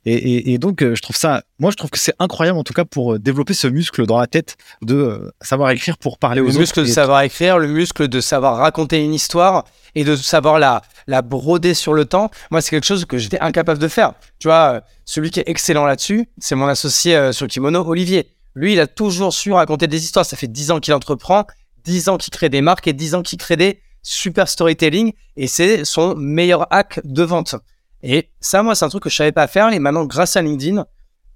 Et, 0.06 0.58
donc, 0.58 0.82
euh, 0.82 0.95
je 0.95 1.02
trouve 1.02 1.16
ça, 1.16 1.43
moi, 1.60 1.70
je 1.70 1.76
trouve 1.76 1.91
que 1.91 1.99
c'est 1.99 2.16
incroyable, 2.18 2.58
en 2.58 2.64
tout 2.64 2.74
cas, 2.74 2.86
pour 2.86 3.20
développer 3.20 3.54
ce 3.54 3.68
muscle 3.68 4.08
dans 4.08 4.20
la 4.20 4.26
tête 4.26 4.58
de 4.82 5.32
savoir 5.41 5.70
écrire 5.70 5.97
pour 5.99 6.18
parler 6.18 6.41
aux 6.41 6.45
autres. 6.45 6.56
Le 6.56 6.60
muscle 6.60 6.82
de 6.82 6.86
savoir 6.86 7.22
écrire, 7.22 7.60
le 7.60 7.68
muscle 7.68 8.08
de 8.08 8.20
savoir 8.20 8.58
raconter 8.58 9.04
une 9.04 9.14
histoire 9.14 9.66
et 9.93 10.04
de 10.04 10.16
savoir 10.16 10.58
la, 10.58 10.82
la 11.06 11.22
broder 11.22 11.76
sur 11.76 11.93
le 11.93 12.06
temps. 12.06 12.32
Moi, 12.49 12.62
c'est 12.62 12.72
quelque 12.72 12.86
chose 12.86 13.06
que 13.06 13.20
j'étais 13.20 13.39
incapable 13.39 13.80
de 13.80 13.88
faire. 13.88 14.14
Tu 14.39 14.47
vois, 14.47 14.74
euh, 14.74 14.82
celui 15.06 15.30
qui 15.30 15.39
est 15.39 15.47
excellent 15.47 15.86
là-dessus, 15.86 16.28
c'est 16.39 16.56
mon 16.56 16.68
associé 16.68 17.16
euh, 17.16 17.32
sur 17.32 17.47
Kimono, 17.47 17.86
Olivier. 17.86 18.28
Lui, 18.56 18.74
il 18.74 18.80
a 18.80 18.88
toujours 18.88 19.34
su 19.34 19.54
raconter 19.54 19.88
des 19.88 20.04
histoires. 20.04 20.26
Ça 20.26 20.36
fait 20.36 20.47
dix 20.47 20.72
ans 20.72 20.80
qu'il 20.80 20.93
entreprend, 20.95 21.45
dix 21.84 22.10
ans 22.10 22.18
qu'il 22.18 22.32
crée 22.32 22.49
des 22.49 22.62
marques 22.62 22.88
et 22.88 22.93
dix 22.93 23.14
ans 23.14 23.22
qu'il 23.22 23.38
crée 23.38 23.58
des 23.58 23.82
super 24.02 24.47
storytelling. 24.47 25.14
Et 25.38 25.47
c'est 25.47 25.86
son 25.86 26.16
meilleur 26.16 26.68
hack 26.74 27.02
de 27.04 27.24
vente. 27.24 27.56
Et 28.04 28.30
ça, 28.39 28.64
moi, 28.64 28.76
c'est 28.76 28.86
un 28.86 28.89
truc 28.89 29.04
que 29.04 29.10
je 29.10 29.16
savais 29.16 29.32
pas 29.32 29.47
faire. 29.47 29.72
Et 29.72 29.80
maintenant, 29.80 30.06
grâce 30.06 30.36
à 30.36 30.41
LinkedIn, 30.41 30.86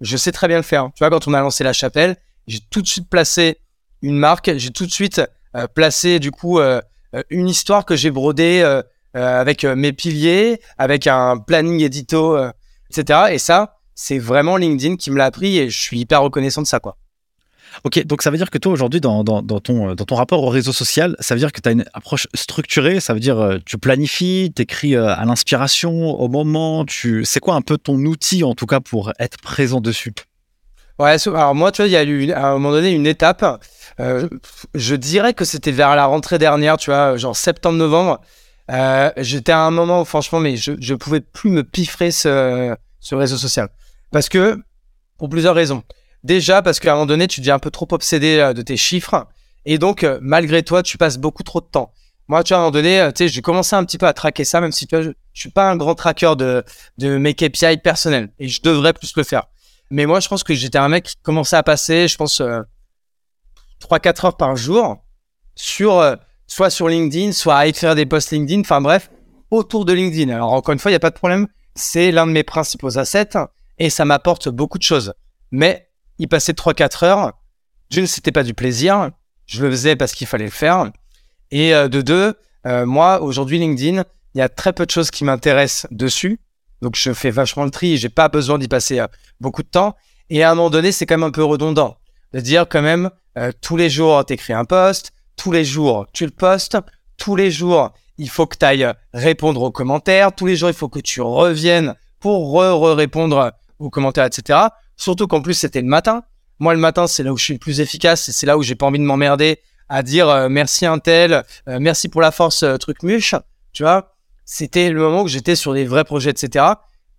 je 0.01 0.17
sais 0.17 0.31
très 0.31 0.47
bien 0.47 0.57
le 0.57 0.63
faire. 0.63 0.89
Tu 0.95 0.99
vois, 0.99 1.09
quand 1.09 1.27
on 1.27 1.33
a 1.33 1.41
lancé 1.41 1.63
la 1.63 1.73
chapelle, 1.73 2.17
j'ai 2.47 2.59
tout 2.59 2.81
de 2.81 2.87
suite 2.87 3.09
placé 3.09 3.59
une 4.01 4.17
marque. 4.17 4.51
J'ai 4.57 4.71
tout 4.71 4.85
de 4.85 4.91
suite 4.91 5.21
euh, 5.55 5.67
placé, 5.67 6.19
du 6.19 6.31
coup, 6.31 6.59
euh, 7.15 7.23
une 7.29 7.47
histoire 7.47 7.85
que 7.85 7.95
j'ai 7.95 8.11
brodée 8.11 8.61
euh, 8.63 8.81
euh, 9.15 9.41
avec 9.41 9.63
mes 9.63 9.93
piliers, 9.93 10.59
avec 10.77 11.07
un 11.07 11.37
planning 11.37 11.81
édito, 11.81 12.37
etc. 12.89 13.29
Et 13.31 13.37
ça, 13.37 13.77
c'est 13.93 14.19
vraiment 14.19 14.57
LinkedIn 14.57 14.97
qui 14.97 15.11
me 15.11 15.17
l'a 15.17 15.25
appris 15.25 15.57
et 15.57 15.69
je 15.69 15.79
suis 15.79 15.99
hyper 15.99 16.21
reconnaissant 16.21 16.61
de 16.61 16.67
ça, 16.67 16.79
quoi. 16.79 16.97
Ok, 17.83 18.03
donc 18.05 18.21
ça 18.21 18.31
veut 18.31 18.37
dire 18.37 18.49
que 18.49 18.57
toi 18.57 18.71
aujourd'hui 18.71 19.01
dans, 19.01 19.23
ton, 19.23 19.41
dans 19.41 20.05
ton 20.05 20.15
rapport 20.15 20.43
au 20.43 20.49
réseau 20.49 20.71
social, 20.71 21.15
ça 21.19 21.35
veut 21.35 21.39
dire 21.39 21.51
que 21.51 21.61
tu 21.61 21.69
as 21.69 21.73
une 21.73 21.85
approche 21.93 22.27
structurée, 22.33 22.99
ça 22.99 23.13
veut 23.13 23.19
dire 23.19 23.59
tu 23.65 23.77
planifies, 23.77 24.51
tu 24.55 24.61
écris 24.61 24.95
à 24.95 25.23
l'inspiration, 25.25 26.19
au 26.19 26.27
moment, 26.27 26.85
tu... 26.85 27.25
c'est 27.25 27.39
quoi 27.39 27.55
un 27.55 27.61
peu 27.61 27.77
ton 27.77 27.97
outil 28.05 28.43
en 28.43 28.55
tout 28.55 28.65
cas 28.65 28.79
pour 28.79 29.11
être 29.19 29.37
présent 29.39 29.81
dessus? 29.81 30.13
Ouais, 30.97 31.17
alors 31.27 31.53
moi, 31.53 31.73
tu 31.73 31.81
vois, 31.81 31.87
il 31.87 31.91
y 31.91 31.97
a 31.97 32.03
eu 32.03 32.31
à 32.31 32.47
un 32.47 32.53
moment 32.53 32.71
donné 32.71 32.91
une 32.91 33.05
étape. 33.05 33.43
Euh, 33.99 34.29
je 34.73 34.95
dirais 34.95 35.33
que 35.33 35.43
c'était 35.43 35.71
vers 35.71 35.93
la 35.95 36.05
rentrée 36.05 36.37
dernière, 36.37 36.77
tu 36.77 36.89
vois, 36.89 37.17
genre 37.17 37.35
septembre-novembre. 37.35 38.21
Euh, 38.71 39.11
J'étais 39.17 39.51
à 39.51 39.59
un 39.59 39.71
moment 39.71 40.01
où, 40.01 40.05
franchement, 40.05 40.39
mais 40.39 40.55
je, 40.55 40.71
je 40.79 40.93
pouvais 40.93 41.19
plus 41.19 41.49
me 41.49 41.63
piffrer 41.63 42.11
ce, 42.11 42.73
ce 43.01 43.13
réseau 43.13 43.35
social. 43.37 43.67
Parce 44.11 44.29
que, 44.29 44.57
pour 45.17 45.27
plusieurs 45.27 45.55
raisons. 45.55 45.83
Déjà, 46.25 46.63
parce 46.63 46.79
qu'à 46.79 46.93
un 46.93 46.95
moment 46.95 47.05
donné, 47.05 47.27
tu 47.27 47.39
deviens 47.39 47.53
un 47.53 47.59
peu 47.59 47.69
trop 47.69 47.87
obsédé 47.91 48.39
euh, 48.39 48.53
de 48.53 48.63
tes 48.63 48.77
chiffres. 48.77 49.27
Et 49.65 49.77
donc, 49.77 50.03
euh, 50.03 50.17
malgré 50.23 50.63
toi, 50.63 50.81
tu 50.81 50.97
passes 50.97 51.19
beaucoup 51.19 51.43
trop 51.43 51.61
de 51.61 51.67
temps. 51.67 51.93
Moi, 52.27 52.43
tu 52.43 52.49
vois, 52.49 52.57
à 52.57 52.59
un 52.61 52.63
moment 52.63 52.71
donné, 52.71 53.07
tu 53.15 53.23
sais, 53.23 53.27
j'ai 53.27 53.43
commencé 53.43 53.75
un 53.75 53.85
petit 53.85 53.99
peu 53.99 54.07
à 54.07 54.13
traquer 54.13 54.43
ça, 54.43 54.59
même 54.59 54.71
si 54.71 54.87
tu 54.87 54.95
vois, 54.95 55.03
je, 55.03 55.11
je 55.33 55.39
suis 55.39 55.51
pas 55.51 55.69
un 55.69 55.77
grand 55.77 55.93
tracker 55.93 56.33
de, 56.35 56.63
de 56.97 57.19
mes 57.19 57.35
KPI 57.35 57.77
personnels. 57.77 58.31
Et 58.39 58.47
je 58.47 58.59
devrais 58.63 58.93
plus 58.93 59.15
le 59.15 59.21
faire. 59.21 59.43
Mais 59.91 60.07
moi, 60.07 60.19
je 60.19 60.27
pense 60.27 60.43
que 60.43 60.55
j'étais 60.55 60.79
un 60.79 60.89
mec 60.89 61.03
qui 61.03 61.15
commençait 61.21 61.57
à 61.57 61.61
passer, 61.61 62.07
je 62.07 62.17
pense, 62.17 62.41
euh, 62.41 62.61
3-4 63.87 64.25
heures 64.25 64.37
par 64.37 64.55
jour 64.55 64.97
sur, 65.53 65.99
euh, 65.99 66.15
soit 66.47 66.71
sur 66.71 66.87
LinkedIn, 66.87 67.33
soit 67.33 67.55
à 67.55 67.67
écrire 67.67 67.93
des 67.93 68.07
posts 68.07 68.31
LinkedIn, 68.31 68.61
enfin 68.61 68.81
bref, 68.81 69.11
autour 69.51 69.85
de 69.85 69.93
LinkedIn. 69.93 70.33
Alors, 70.33 70.53
encore 70.53 70.73
une 70.73 70.79
fois, 70.79 70.89
il 70.89 70.93
n'y 70.93 70.97
a 70.97 71.01
pas 71.01 71.11
de 71.11 71.15
problème. 71.15 71.45
C'est 71.75 72.11
l'un 72.11 72.25
de 72.25 72.31
mes 72.31 72.43
principaux 72.43 72.97
assets 72.97 73.37
et 73.77 73.91
ça 73.91 74.05
m'apporte 74.05 74.49
beaucoup 74.49 74.79
de 74.79 74.83
choses. 74.83 75.13
mais 75.51 75.87
y 76.19 76.27
passer 76.27 76.53
3-4 76.53 77.05
heures, 77.05 77.33
d'une, 77.89 78.07
c'était 78.07 78.31
pas 78.31 78.43
du 78.43 78.53
plaisir, 78.53 79.11
je 79.45 79.63
le 79.63 79.71
faisais 79.71 79.95
parce 79.95 80.13
qu'il 80.13 80.27
fallait 80.27 80.45
le 80.45 80.51
faire, 80.51 80.91
et 81.51 81.73
euh, 81.73 81.87
de 81.87 82.01
deux, 82.01 82.35
euh, 82.65 82.85
moi, 82.85 83.21
aujourd'hui, 83.21 83.59
LinkedIn, 83.59 84.03
il 84.33 84.37
y 84.37 84.41
a 84.41 84.49
très 84.49 84.73
peu 84.73 84.85
de 84.85 84.91
choses 84.91 85.11
qui 85.11 85.23
m'intéressent 85.23 85.87
dessus, 85.91 86.39
donc 86.81 86.95
je 86.95 87.13
fais 87.13 87.31
vachement 87.31 87.63
le 87.63 87.71
tri, 87.71 87.97
j'ai 87.97 88.09
pas 88.09 88.27
besoin 88.27 88.57
d'y 88.57 88.67
passer 88.67 88.99
euh, 88.99 89.07
beaucoup 89.39 89.63
de 89.63 89.67
temps, 89.67 89.95
et 90.29 90.43
à 90.43 90.51
un 90.51 90.55
moment 90.55 90.69
donné, 90.69 90.91
c'est 90.91 91.05
quand 91.05 91.17
même 91.17 91.27
un 91.27 91.31
peu 91.31 91.43
redondant 91.43 91.97
de 92.33 92.39
dire 92.39 92.65
quand 92.67 92.81
même, 92.81 93.11
tous 93.61 93.77
les 93.77 93.89
jours, 93.89 94.25
tu 94.25 94.33
écris 94.33 94.53
un 94.53 94.65
post, 94.65 95.13
tous 95.37 95.51
les 95.51 95.63
jours, 95.63 96.07
tu 96.11 96.25
le 96.25 96.31
postes, 96.31 96.77
tous 97.17 97.35
les 97.35 97.51
jours, 97.51 97.93
il 98.17 98.29
faut 98.29 98.45
que 98.45 98.57
tu 98.57 98.65
ailles 98.65 98.91
répondre 99.13 99.61
aux 99.61 99.71
commentaires, 99.71 100.33
tous 100.33 100.45
les 100.45 100.55
jours, 100.55 100.69
il 100.69 100.75
faut 100.75 100.89
que 100.89 100.99
tu 100.99 101.21
reviennes 101.21 101.95
pour 102.19 102.51
re-répondre 102.51 103.53
aux 103.79 103.89
commentaires, 103.89 104.25
etc. 104.25 104.59
Surtout 104.97 105.27
qu'en 105.27 105.41
plus, 105.41 105.53
c'était 105.53 105.81
le 105.81 105.87
matin. 105.87 106.23
Moi, 106.59 106.73
le 106.73 106.79
matin, 106.79 107.07
c'est 107.07 107.23
là 107.23 107.33
où 107.33 107.37
je 107.37 107.43
suis 107.43 107.53
le 107.53 107.59
plus 107.59 107.81
efficace 107.81 108.29
et 108.29 108.31
c'est 108.31 108.45
là 108.45 108.57
où 108.57 108.63
j'ai 108.63 108.75
pas 108.75 108.85
envie 108.85 108.99
de 108.99 109.03
m'emmerder 109.03 109.59
à 109.89 110.03
dire 110.03 110.29
euh, 110.29 110.49
merci 110.49 110.85
un 110.85 110.99
tel, 110.99 111.43
euh, 111.67 111.77
merci 111.79 112.09
pour 112.09 112.21
la 112.21 112.31
force, 112.31 112.63
euh, 112.63 112.77
truc 112.77 113.03
muche. 113.03 113.35
Tu 113.73 113.83
vois, 113.83 114.15
c'était 114.45 114.89
le 114.89 114.99
moment 114.99 115.23
où 115.23 115.27
j'étais 115.27 115.55
sur 115.55 115.73
des 115.73 115.85
vrais 115.85 116.05
projets, 116.05 116.31
etc. 116.31 116.65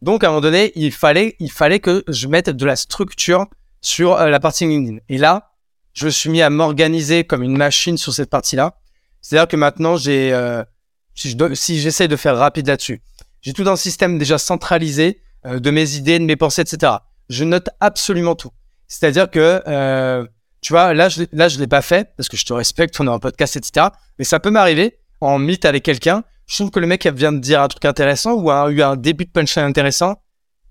Donc, 0.02 0.24
à 0.24 0.28
un 0.28 0.30
moment 0.30 0.40
donné, 0.40 0.72
il 0.74 0.92
fallait, 0.92 1.36
il 1.38 1.50
fallait 1.50 1.80
que 1.80 2.02
je 2.08 2.26
mette 2.28 2.50
de 2.50 2.66
la 2.66 2.76
structure 2.76 3.46
sur 3.82 4.16
la 4.16 4.40
partie 4.40 4.66
LinkedIn. 4.66 4.98
Et 5.08 5.18
là, 5.18 5.52
je 5.92 6.06
me 6.06 6.10
suis 6.10 6.30
mis 6.30 6.42
à 6.42 6.50
m'organiser 6.50 7.24
comme 7.24 7.42
une 7.42 7.56
machine 7.56 7.96
sur 7.96 8.12
cette 8.12 8.30
partie-là. 8.30 8.78
C'est-à-dire 9.20 9.48
que 9.48 9.56
maintenant, 9.56 9.96
j'ai, 9.96 10.34
si, 11.14 11.36
si 11.54 11.80
j'essaie 11.80 12.08
de 12.08 12.16
faire 12.16 12.36
rapide 12.36 12.66
là-dessus, 12.66 13.00
j'ai 13.42 13.52
tout 13.52 13.68
un 13.68 13.76
système 13.76 14.18
déjà 14.18 14.38
centralisé 14.38 15.20
de 15.44 15.70
mes 15.70 15.94
idées, 15.94 16.18
de 16.18 16.24
mes 16.24 16.36
pensées, 16.36 16.62
etc 16.62 16.96
je 17.28 17.44
note 17.44 17.68
absolument 17.80 18.34
tout. 18.34 18.50
C'est-à-dire 18.88 19.30
que, 19.30 19.62
euh, 19.66 20.26
tu 20.60 20.72
vois, 20.72 20.94
là, 20.94 21.08
je, 21.08 21.24
là, 21.32 21.48
je 21.48 21.58
l'ai 21.58 21.66
pas 21.66 21.82
fait 21.82 22.10
parce 22.16 22.28
que 22.28 22.36
je 22.36 22.44
te 22.44 22.52
respecte, 22.52 22.98
on 23.00 23.06
est 23.06 23.10
en 23.10 23.18
podcast, 23.18 23.56
etc. 23.56 23.88
Mais 24.18 24.24
ça 24.24 24.40
peut 24.40 24.50
m'arriver 24.50 24.98
en 25.20 25.38
mythe 25.38 25.64
avec 25.64 25.82
quelqu'un. 25.82 26.24
Je 26.46 26.56
trouve 26.56 26.70
que 26.70 26.80
le 26.80 26.86
mec 26.86 27.06
vient 27.06 27.32
de 27.32 27.38
dire 27.38 27.60
un 27.60 27.68
truc 27.68 27.84
intéressant 27.84 28.34
ou 28.34 28.50
a 28.50 28.70
eu 28.70 28.82
un 28.82 28.96
début 28.96 29.24
de 29.24 29.30
punchline 29.30 29.64
intéressant. 29.64 30.22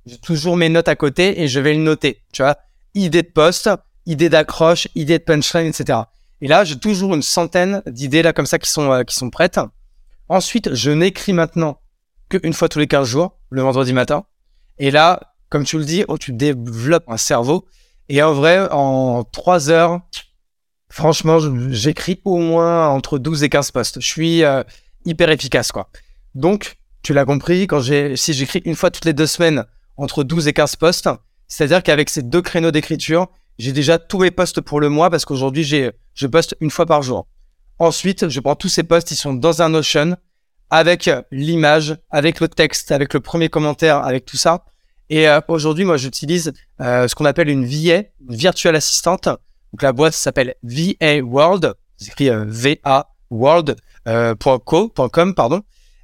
J'ai 0.06 0.18
toujours 0.18 0.56
mes 0.56 0.70
notes 0.70 0.88
à 0.88 0.96
côté 0.96 1.42
et 1.42 1.48
je 1.48 1.60
vais 1.60 1.74
le 1.74 1.82
noter. 1.82 2.22
Tu 2.32 2.42
vois, 2.42 2.58
idée 2.94 3.24
de 3.24 3.28
poste, 3.28 3.70
idée 4.06 4.30
d'accroche, 4.30 4.88
idée 4.96 5.20
de 5.20 5.24
punchline, 5.24 5.68
etc. 5.68 6.00
Et 6.42 6.48
là, 6.48 6.64
j'ai 6.64 6.78
toujours 6.78 7.16
une 7.16 7.22
centaine 7.22 7.82
d'idées 7.88 8.22
là 8.22 8.32
comme 8.32 8.46
ça 8.46 8.60
qui 8.60 8.70
sont 8.70 8.92
euh, 8.92 9.04
qui 9.04 9.16
sont 9.16 9.30
prêtes. 9.30 9.60
Ensuite, 10.30 10.74
je 10.74 10.92
n'écris 10.92 11.34
maintenant 11.34 11.80
qu'une 12.30 12.54
fois 12.54 12.70
tous 12.70 12.80
les 12.80 12.88
15 12.88 13.08
jours, 13.08 13.38
le 13.50 13.62
vendredi 13.62 13.94
matin. 13.94 14.26
Et 14.78 14.92
là, 14.92 15.35
comme 15.56 15.64
tu 15.64 15.78
le 15.78 15.86
dis, 15.86 16.04
oh, 16.10 16.18
tu 16.18 16.34
développes 16.34 17.06
un 17.08 17.16
cerveau. 17.16 17.66
Et 18.10 18.22
en 18.22 18.34
vrai, 18.34 18.68
en 18.72 19.24
trois 19.24 19.70
heures, 19.70 20.02
franchement, 20.90 21.38
j'écris 21.70 22.20
au 22.26 22.40
moins 22.40 22.90
entre 22.90 23.18
12 23.18 23.42
et 23.44 23.48
15 23.48 23.72
postes. 23.72 24.02
Je 24.02 24.06
suis 24.06 24.44
euh, 24.44 24.64
hyper 25.06 25.30
efficace, 25.30 25.72
quoi. 25.72 25.88
Donc, 26.34 26.76
tu 27.04 27.14
l'as 27.14 27.24
compris, 27.24 27.68
quand 27.68 27.82
si 27.82 28.34
j'écris 28.34 28.64
une 28.66 28.76
fois 28.76 28.92
toutes 28.92 29.06
les 29.06 29.14
deux 29.14 29.28
semaines 29.28 29.64
entre 29.96 30.26
12 30.26 30.50
et 30.50 30.52
15 30.52 30.76
postes, 30.76 31.08
c'est-à-dire 31.48 31.82
qu'avec 31.84 32.10
ces 32.10 32.22
deux 32.22 32.42
créneaux 32.42 32.72
d'écriture, 32.72 33.28
j'ai 33.58 33.72
déjà 33.72 33.98
tous 33.98 34.20
mes 34.20 34.32
postes 34.32 34.60
pour 34.60 34.82
le 34.82 34.90
mois 34.90 35.10
parce 35.10 35.24
qu'aujourd'hui, 35.24 35.64
j'ai, 35.64 35.92
je 36.16 36.28
poste 36.28 36.58
une 36.60 36.70
fois 36.70 36.86
par 36.86 37.02
jour. 37.02 37.28
Ensuite, 37.80 38.28
je 38.28 38.42
prends 38.42 38.58
tous 38.58 38.68
ces 38.68 38.84
postes, 38.84 39.10
ils 39.12 39.16
sont 39.16 39.34
dans 39.34 39.62
un 39.62 39.70
Notion 39.70 40.18
avec 40.70 41.10
l'image, 41.32 41.96
avec 42.12 42.42
le 42.42 42.50
texte, 42.50 42.92
avec 42.92 43.14
le 43.14 43.22
premier 43.22 43.48
commentaire, 43.48 44.00
avec 44.04 44.26
tout 44.26 44.36
ça. 44.36 44.66
Et 45.10 45.28
euh, 45.28 45.40
aujourd'hui, 45.48 45.86
moi, 45.86 45.98
j'utilise 45.98 46.54
euh, 46.82 47.08
ce 47.08 47.16
qu'on 47.16 47.26
appelle 47.26 47.50
une 47.50 47.66
VA, 47.66 48.04
une 48.28 48.36
virtual 48.36 48.76
assistante. 48.76 49.26
Donc 49.26 49.82
la 49.82 49.94
boîte 49.94 50.14
s'appelle 50.14 50.56
VA 50.64 51.22
World, 51.22 51.74
c'est 51.98 52.08
écrit 52.08 52.30
euh, 52.30 52.46
VA 52.48 53.10
World.co.com, 53.30 55.36
pardon. 55.36 55.62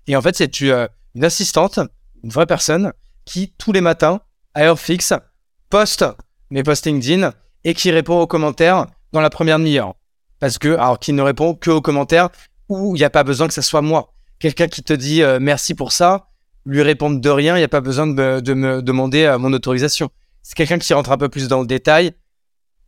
Et 0.08 0.16
en 0.16 0.22
fait, 0.22 0.36
c'est 0.36 0.62
une 0.62 1.24
assistante, 1.24 1.80
une 2.24 2.30
vraie 2.30 2.46
personne 2.46 2.94
qui 3.26 3.54
tous 3.58 3.72
les 3.72 3.82
matins, 3.82 4.22
à 4.54 4.64
heure 4.64 4.80
fixe, 4.80 5.14
poste 5.70 6.06
mes 6.50 6.64
posts 6.64 6.86
LinkedIn 6.86 7.34
et 7.64 7.74
qui 7.74 7.92
répond 7.92 8.20
aux 8.20 8.28
commentaires 8.28 8.88
dans 9.14 9.22
la 9.22 9.30
première 9.30 9.58
demi-heure. 9.58 9.96
Parce 10.40 10.58
que, 10.58 10.70
alors, 10.70 11.00
qui 11.00 11.14
ne 11.14 11.22
répond 11.22 11.54
que 11.54 11.70
aux 11.70 11.82
commentaires 11.82 12.30
où 12.68 12.96
il 12.96 13.00
n'y 13.00 13.06
a 13.06 13.10
pas 13.10 13.24
besoin 13.24 13.48
que 13.48 13.54
ce 13.54 13.62
soit 13.62 13.82
moi. 13.82 14.14
Quelqu'un 14.40 14.68
qui 14.68 14.84
te 14.84 14.92
dit 14.92 15.22
merci 15.40 15.76
pour 15.76 15.92
ça, 15.92 16.31
lui 16.66 16.82
répondre 16.82 17.20
de 17.20 17.30
rien, 17.30 17.56
il 17.56 17.60
n'y 17.60 17.66
a 17.66 17.70
pas 17.70 17.82
besoin 17.82 18.08
de 18.08 18.14
me, 18.14 18.42
de 18.42 18.54
me 18.54 18.82
demander 18.82 19.24
euh, 19.24 19.38
mon 19.38 19.52
autorisation. 19.54 20.10
C'est 20.42 20.56
quelqu'un 20.56 20.80
qui 20.80 20.94
rentre 20.94 21.12
un 21.12 21.18
peu 21.18 21.30
plus 21.30 21.48
dans 21.48 21.62
le 21.62 21.68
détail. 21.68 22.14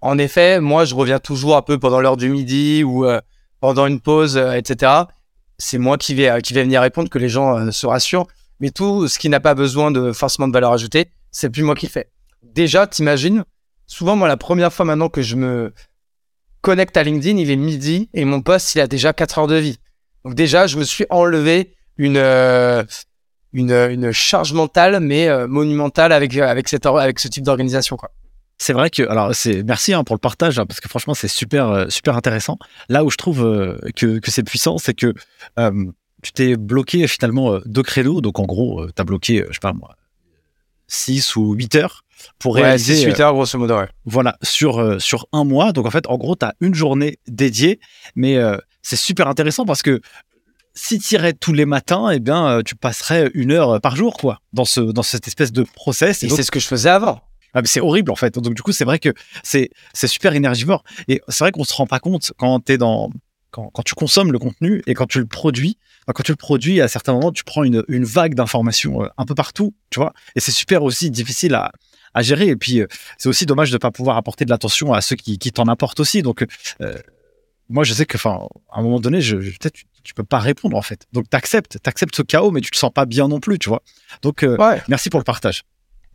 En 0.01 0.17
effet, 0.17 0.59
moi, 0.59 0.85
je 0.85 0.95
reviens 0.95 1.19
toujours 1.19 1.55
un 1.55 1.61
peu 1.61 1.79
pendant 1.79 2.01
l'heure 2.01 2.17
du 2.17 2.29
midi 2.29 2.83
ou 2.83 3.05
euh, 3.05 3.21
pendant 3.59 3.85
une 3.85 3.99
pause, 3.99 4.37
euh, 4.37 4.53
etc. 4.53 4.91
C'est 5.57 5.77
moi 5.77 5.97
qui 5.97 6.13
vais, 6.13 6.41
qui 6.41 6.53
vais 6.53 6.63
venir 6.63 6.81
répondre, 6.81 7.09
que 7.09 7.19
les 7.19 7.29
gens 7.29 7.71
se 7.71 7.85
rassurent. 7.85 8.27
Mais 8.59 8.69
tout 8.69 9.07
ce 9.07 9.19
qui 9.19 9.29
n'a 9.29 9.39
pas 9.39 9.55
besoin 9.55 9.91
de 9.91 10.11
forcément 10.11 10.47
de 10.47 10.53
valeur 10.53 10.73
ajoutée, 10.73 11.09
c'est 11.31 11.49
plus 11.49 11.63
moi 11.63 11.75
qui 11.75 11.85
le 11.85 11.91
fais. 11.91 12.09
Déjà, 12.41 12.85
t'imagines, 12.87 13.43
souvent, 13.87 14.15
moi, 14.15 14.27
la 14.27 14.37
première 14.37 14.73
fois 14.73 14.85
maintenant 14.85 15.09
que 15.09 15.21
je 15.21 15.35
me 15.35 15.73
connecte 16.61 16.97
à 16.97 17.03
LinkedIn, 17.03 17.37
il 17.37 17.49
est 17.49 17.55
midi 17.55 18.09
et 18.13 18.25
mon 18.25 18.41
poste, 18.41 18.75
il 18.75 18.81
a 18.81 18.87
déjà 18.87 19.13
4 19.13 19.39
heures 19.39 19.47
de 19.47 19.55
vie. 19.55 19.79
Donc 20.25 20.35
déjà, 20.35 20.67
je 20.67 20.77
me 20.77 20.83
suis 20.83 21.05
enlevé 21.09 21.75
une, 21.97 22.17
une, 23.53 23.71
une 23.71 24.11
charge 24.11 24.53
mentale, 24.53 24.99
mais 24.99 25.27
euh, 25.29 25.47
monumentale 25.47 26.11
avec, 26.11 26.35
euh, 26.35 26.47
avec, 26.47 26.67
cette, 26.67 26.85
avec 26.85 27.19
ce 27.19 27.27
type 27.27 27.43
d'organisation. 27.43 27.95
quoi. 27.95 28.11
C'est 28.57 28.73
vrai 28.73 28.89
que, 28.89 29.03
alors, 29.03 29.33
c'est 29.33 29.63
merci 29.63 29.93
hein, 29.93 30.03
pour 30.03 30.15
le 30.15 30.19
partage, 30.19 30.59
hein, 30.59 30.65
parce 30.65 30.79
que 30.79 30.89
franchement, 30.89 31.13
c'est 31.13 31.27
super, 31.27 31.69
euh, 31.69 31.85
super 31.89 32.17
intéressant. 32.17 32.57
Là 32.89 33.03
où 33.03 33.11
je 33.11 33.17
trouve 33.17 33.41
que, 33.95 34.19
que 34.19 34.31
c'est 34.31 34.43
puissant, 34.43 34.77
c'est 34.77 34.93
que 34.93 35.13
tu 36.23 36.31
t'es 36.31 36.55
bloqué 36.55 37.07
finalement 37.07 37.59
deux 37.65 37.83
créneaux. 37.83 38.21
Donc, 38.21 38.39
en 38.39 38.45
gros, 38.45 38.85
tu 38.87 39.01
as 39.01 39.03
bloqué, 39.03 39.45
je 39.49 39.53
sais 39.53 39.59
pas 39.61 39.73
moi, 39.73 39.95
6 40.87 41.35
ou 41.35 41.53
8 41.53 41.75
heures 41.75 42.05
pour 42.39 42.55
réaliser. 42.55 42.95
6, 42.95 43.05
8 43.05 43.19
heures, 43.19 43.33
grosso 43.33 43.57
modo, 43.59 43.77
ouais. 43.77 43.89
Voilà, 44.05 44.37
sur, 44.41 45.01
sur 45.01 45.27
un 45.33 45.43
mois. 45.43 45.73
Donc, 45.73 45.85
en 45.85 45.91
fait, 45.91 46.07
en 46.07 46.17
gros, 46.17 46.35
tu 46.35 46.45
as 46.45 46.53
une 46.61 46.73
journée 46.73 47.19
dédiée, 47.27 47.79
mais 48.15 48.37
c'est 48.81 48.95
super 48.95 49.27
intéressant 49.27 49.65
parce 49.65 49.81
que 49.81 49.99
si 50.75 50.99
tu 50.99 51.15
irais 51.15 51.33
tous 51.33 51.53
les 51.53 51.65
matins, 51.65 52.09
eh 52.09 52.19
bien, 52.19 52.47
euh, 52.47 52.61
tu 52.63 52.75
passerais 52.75 53.29
une 53.33 53.51
heure 53.51 53.79
par 53.81 53.95
jour, 53.95 54.17
quoi, 54.17 54.39
dans, 54.53 54.65
ce, 54.65 54.81
dans 54.81 55.03
cette 55.03 55.27
espèce 55.27 55.51
de 55.51 55.63
process. 55.63 56.23
Et, 56.23 56.29
c'est 56.29 56.43
ce 56.43 56.51
que 56.51 56.59
je 56.59 56.67
faisais 56.67 56.89
avant. 56.89 57.21
Ah, 57.53 57.61
c'est 57.65 57.81
horrible, 57.81 58.11
en 58.11 58.15
fait. 58.15 58.33
Donc, 58.39 58.55
du 58.55 58.61
coup, 58.63 58.71
c'est 58.71 58.85
vrai 58.85 58.97
que 58.97 59.13
c'est, 59.43 59.69
c'est 59.93 60.07
super 60.07 60.33
énergivore. 60.33 60.83
Et 61.07 61.21
c'est 61.27 61.43
vrai 61.43 61.51
qu'on 61.51 61.63
se 61.63 61.73
rend 61.73 61.85
pas 61.85 61.99
compte 61.99 62.33
quand 62.37 62.67
es 62.69 62.77
dans, 62.77 63.11
quand, 63.51 63.69
quand, 63.71 63.83
tu 63.83 63.93
consommes 63.93 64.31
le 64.31 64.39
contenu 64.39 64.81
et 64.87 64.95
quand 64.95 65.05
tu 65.05 65.19
le 65.19 65.27
produis. 65.27 65.77
Quand 66.07 66.23
tu 66.23 66.31
le 66.31 66.37
produis, 66.37 66.81
à 66.81 66.87
certains 66.87 67.13
moments, 67.13 67.31
tu 67.31 67.43
prends 67.43 67.63
une, 67.63 67.83
une 67.87 68.03
vague 68.03 68.33
d'informations 68.33 69.03
euh, 69.03 69.07
un 69.17 69.25
peu 69.25 69.35
partout, 69.35 69.73
tu 69.91 69.99
vois. 69.99 70.13
Et 70.35 70.39
c'est 70.39 70.51
super 70.51 70.83
aussi 70.83 71.11
difficile 71.11 71.53
à, 71.53 71.71
à 72.15 72.23
gérer. 72.23 72.47
Et 72.47 72.55
puis, 72.55 72.81
euh, 72.81 72.87
c'est 73.19 73.29
aussi 73.29 73.45
dommage 73.45 73.69
de 73.69 73.77
pas 73.77 73.91
pouvoir 73.91 74.17
apporter 74.17 74.43
de 74.43 74.49
l'attention 74.49 74.91
à 74.91 75.01
ceux 75.01 75.15
qui, 75.15 75.37
qui 75.37 75.51
t'en 75.51 75.67
apportent 75.67 75.99
aussi. 75.99 76.23
Donc, 76.23 76.43
moi, 77.69 77.83
je 77.83 77.93
sais 77.93 78.05
que, 78.05 78.17
enfin, 78.17 78.47
à 78.71 78.79
un 78.79 78.83
moment 78.83 78.99
donné, 78.99 79.21
je, 79.21 79.37
peut-être 79.37 79.75
tu, 80.03 80.13
peux 80.13 80.23
pas 80.23 80.39
répondre 80.39 80.75
en 80.77 80.81
fait. 80.81 81.07
Donc, 81.13 81.29
t'acceptes, 81.29 81.79
t'acceptes 81.81 82.15
ce 82.15 82.21
chaos, 82.21 82.51
mais 82.51 82.61
tu 82.61 82.71
te 82.71 82.77
sens 82.77 82.91
pas 82.93 83.05
bien 83.05 83.27
non 83.27 83.39
plus, 83.39 83.57
tu 83.57 83.69
vois. 83.69 83.81
Donc, 84.21 84.43
euh, 84.43 84.57
merci 84.87 85.09
pour 85.09 85.19
le 85.19 85.23
partage. 85.23 85.63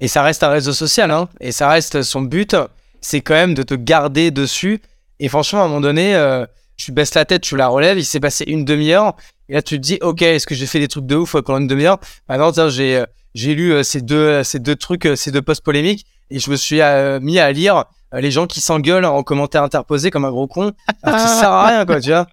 Et 0.01 0.09
ça 0.09 0.22
reste 0.22 0.42
un 0.42 0.51
réseau 0.51 0.72
social, 0.72 1.11
hein. 1.11 1.28
Et 1.40 1.53
ça 1.53 1.68
reste 1.68 2.03
son 2.03 2.22
but, 2.22 2.55
c'est 3.01 3.20
quand 3.20 3.34
même 3.34 3.55
de 3.55 3.62
te 3.62 3.74
garder 3.74 4.30
dessus. 4.30 4.80
Et 5.20 5.28
franchement, 5.28 5.62
à 5.62 5.64
un 5.64 5.68
moment 5.68 5.80
donné, 5.80 6.14
euh, 6.14 6.46
tu 6.76 6.92
baisses 6.92 7.14
la 7.14 7.24
tête, 7.24 7.42
tu 7.42 7.57
la 7.57 7.68
relèves. 7.68 7.99
Il 7.99 8.05
s'est 8.05 8.20
passé 8.20 8.44
une 8.46 8.64
demi-heure, 8.64 9.16
et 9.49 9.55
là, 9.55 9.62
tu 9.62 9.76
te 9.76 9.82
dis, 9.82 9.99
ok, 10.03 10.22
est-ce 10.22 10.46
que 10.46 10.55
j'ai 10.55 10.66
fait 10.66 10.78
des 10.78 10.88
trucs 10.88 11.07
de 11.07 11.16
ouf 11.16 11.32
pendant 11.32 11.59
une 11.59 11.66
demi-heure? 11.66 11.99
Maintenant, 12.28 12.53
tiens, 12.53 12.68
j'ai 12.68 12.99
euh, 12.99 13.07
j'ai 13.34 13.55
lu 13.55 13.84
ces 13.84 14.01
deux 14.01 14.42
ces 14.42 14.59
deux 14.59 14.76
trucs, 14.76 15.09
ces 15.16 15.30
deux 15.30 15.42
posts 15.42 15.62
polémiques, 15.62 16.07
et 16.30 16.38
je 16.38 16.51
me 16.51 16.57
suis 16.57 16.80
mis 17.20 17.38
à 17.38 17.53
lire 17.53 17.76
euh, 17.76 17.82
les 18.13 18.31
gens 18.31 18.47
qui 18.47 18.61
s'engueulent 18.61 19.05
en 19.05 19.23
commentaire 19.23 19.63
interposé 19.63 20.11
comme 20.11 20.25
un 20.25 20.31
gros 20.31 20.47
con, 20.47 20.73
alors 21.03 21.21
ça 21.21 21.41
sert 21.41 21.51
à 21.51 21.67
rien, 21.67 21.87
quoi, 21.87 22.01
tu 22.01 22.11
vois. 22.11 22.27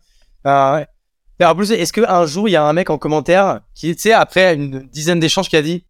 Ah, 0.43 0.75
ouais. 0.75 0.87
Alors, 1.39 1.55
plus, 1.55 1.71
est-ce 1.71 1.91
qu'un 1.91 2.25
jour, 2.25 2.47
il 2.47 2.53
y 2.53 2.55
a 2.55 2.63
un 2.63 2.73
mec 2.73 2.89
en 2.89 2.97
commentaire 2.97 3.61
qui, 3.73 3.93
tu 3.95 4.03
sais, 4.03 4.13
après 4.13 4.53
une 4.53 4.87
dizaine 4.87 5.19
d'échanges, 5.19 5.49
qui 5.49 5.57
a 5.57 5.61
dit 5.61 5.85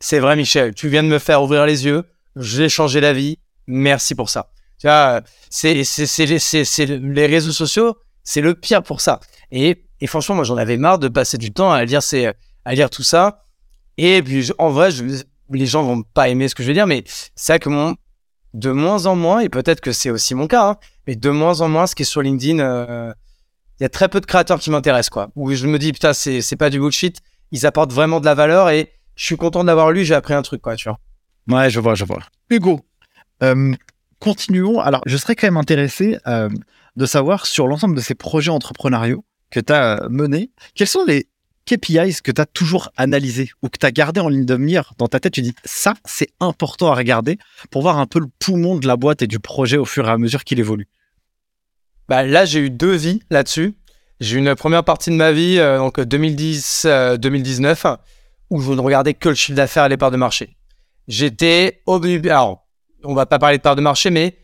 C'est 0.00 0.18
vrai, 0.18 0.36
Michel, 0.36 0.74
tu 0.74 0.88
viens 0.88 1.02
de 1.02 1.08
me 1.08 1.18
faire 1.18 1.42
ouvrir 1.42 1.64
les 1.64 1.86
yeux, 1.86 2.04
j'ai 2.36 2.68
changé 2.68 3.00
la 3.00 3.12
vie, 3.12 3.38
merci 3.66 4.14
pour 4.14 4.28
ça. 4.28 4.50
Tu 4.78 4.86
vois, 4.86 5.22
c'est, 5.48 5.84
c'est, 5.84 6.06
c'est, 6.06 6.64
c'est, 6.64 6.86
les 6.86 7.26
réseaux 7.26 7.52
sociaux, 7.52 7.96
c'est 8.22 8.42
le 8.42 8.54
pire 8.54 8.82
pour 8.82 9.00
ça. 9.00 9.20
Et, 9.50 9.84
et 10.00 10.06
franchement, 10.06 10.34
moi, 10.34 10.44
j'en 10.44 10.56
avais 10.58 10.76
marre 10.76 10.98
de 10.98 11.08
passer 11.08 11.38
du 11.38 11.50
temps 11.50 11.72
à 11.72 11.84
lire, 11.84 12.02
ces, 12.02 12.30
à 12.64 12.74
lire 12.74 12.90
tout 12.90 13.02
ça. 13.02 13.46
Et 13.96 14.22
puis, 14.22 14.52
en 14.58 14.68
vrai, 14.68 14.90
je, 14.90 15.04
les 15.50 15.66
gens 15.66 15.82
vont 15.82 16.02
pas 16.02 16.28
aimer 16.28 16.48
ce 16.48 16.54
que 16.54 16.62
je 16.62 16.68
vais 16.68 16.74
dire, 16.74 16.86
mais 16.86 17.04
c'est 17.34 17.52
vrai 17.52 17.58
que 17.58 17.70
mon, 17.70 17.96
de 18.54 18.70
moins 18.70 19.06
en 19.06 19.14
moins, 19.16 19.40
et 19.40 19.48
peut-être 19.48 19.80
que 19.80 19.92
c'est 19.92 20.10
aussi 20.10 20.34
mon 20.34 20.46
cas, 20.46 20.70
hein, 20.70 20.76
mais 21.06 21.16
de 21.16 21.30
moins 21.30 21.60
en 21.60 21.68
moins, 21.68 21.86
ce 21.86 21.94
qui 21.94 22.02
est 22.02 22.06
sur 22.06 22.22
LinkedIn, 22.22 22.58
euh, 22.60 23.12
il 23.78 23.84
y 23.84 23.86
a 23.86 23.88
très 23.88 24.08
peu 24.08 24.20
de 24.20 24.26
créateurs 24.26 24.58
qui 24.58 24.70
m'intéressent, 24.70 25.10
quoi. 25.10 25.30
Où 25.36 25.52
je 25.52 25.66
me 25.66 25.78
dis, 25.78 25.92
putain, 25.92 26.12
c'est, 26.12 26.40
c'est 26.40 26.56
pas 26.56 26.70
du 26.70 26.78
bullshit, 26.80 27.20
ils 27.52 27.66
apportent 27.66 27.92
vraiment 27.92 28.20
de 28.20 28.24
la 28.24 28.34
valeur 28.34 28.70
et 28.70 28.92
je 29.14 29.24
suis 29.24 29.36
content 29.36 29.64
d'avoir 29.64 29.90
lu, 29.92 30.04
j'ai 30.04 30.14
appris 30.14 30.34
un 30.34 30.42
truc, 30.42 30.62
quoi, 30.62 30.76
tu 30.76 30.88
vois. 30.88 30.98
Ouais, 31.48 31.70
je 31.70 31.80
vois, 31.80 31.94
je 31.94 32.04
vois. 32.04 32.20
Hugo, 32.50 32.80
Euh, 33.42 33.72
continuons. 34.20 34.80
Alors, 34.80 35.00
je 35.06 35.16
serais 35.16 35.36
quand 35.36 35.46
même 35.46 35.56
intéressé 35.56 36.18
euh, 36.26 36.48
de 36.96 37.06
savoir 37.06 37.46
sur 37.46 37.68
l'ensemble 37.68 37.94
de 37.94 38.00
ces 38.00 38.14
projets 38.14 38.50
entrepreneuriaux 38.50 39.24
que 39.50 39.60
tu 39.60 39.72
as 39.72 40.02
euh, 40.02 40.08
menés, 40.10 40.50
quels 40.74 40.88
sont 40.88 41.04
les 41.04 41.28
KPIs 41.68 42.22
que 42.22 42.32
tu 42.32 42.40
as 42.40 42.46
toujours 42.46 42.90
analysés 42.96 43.50
ou 43.62 43.68
que 43.68 43.78
tu 43.78 43.84
as 43.84 43.90
gardé 43.90 44.20
en 44.20 44.28
ligne 44.28 44.46
de 44.46 44.56
mire 44.56 44.94
dans 44.96 45.06
ta 45.06 45.20
tête 45.20 45.34
Tu 45.34 45.42
dis 45.42 45.54
ça, 45.64 45.94
c'est 46.06 46.30
important 46.40 46.90
à 46.90 46.94
regarder 46.94 47.38
pour 47.70 47.82
voir 47.82 47.98
un 47.98 48.06
peu 48.06 48.20
le 48.20 48.28
poumon 48.38 48.76
de 48.76 48.86
la 48.86 48.96
boîte 48.96 49.20
et 49.20 49.26
du 49.26 49.38
projet 49.38 49.76
au 49.76 49.84
fur 49.84 50.08
et 50.08 50.10
à 50.10 50.16
mesure 50.16 50.44
qu'il 50.44 50.58
évolue. 50.58 50.88
Bah, 52.08 52.22
là, 52.22 52.46
j'ai 52.46 52.60
eu 52.60 52.70
deux 52.70 52.94
vies 52.94 53.20
là-dessus. 53.28 53.74
J'ai 54.20 54.36
eu 54.36 54.38
une 54.38 54.54
première 54.54 54.82
partie 54.82 55.10
de 55.10 55.14
ma 55.14 55.30
vie, 55.30 55.58
euh, 55.58 55.78
donc 55.78 55.98
2010-2019, 55.98 57.98
où 58.50 58.62
je 58.62 58.72
ne 58.72 58.80
regardais 58.80 59.12
que 59.12 59.28
le 59.28 59.34
chiffre 59.34 59.56
d'affaires 59.56 59.84
et 59.84 59.88
les 59.90 59.98
parts 59.98 60.10
de 60.10 60.16
marché. 60.16 60.56
J'étais 61.06 61.82
Alors, 61.86 62.66
on 63.04 63.14
va 63.14 63.26
pas 63.26 63.38
parler 63.38 63.58
de 63.58 63.62
parts 63.62 63.76
de 63.76 63.82
marché, 63.82 64.10
mais 64.10 64.38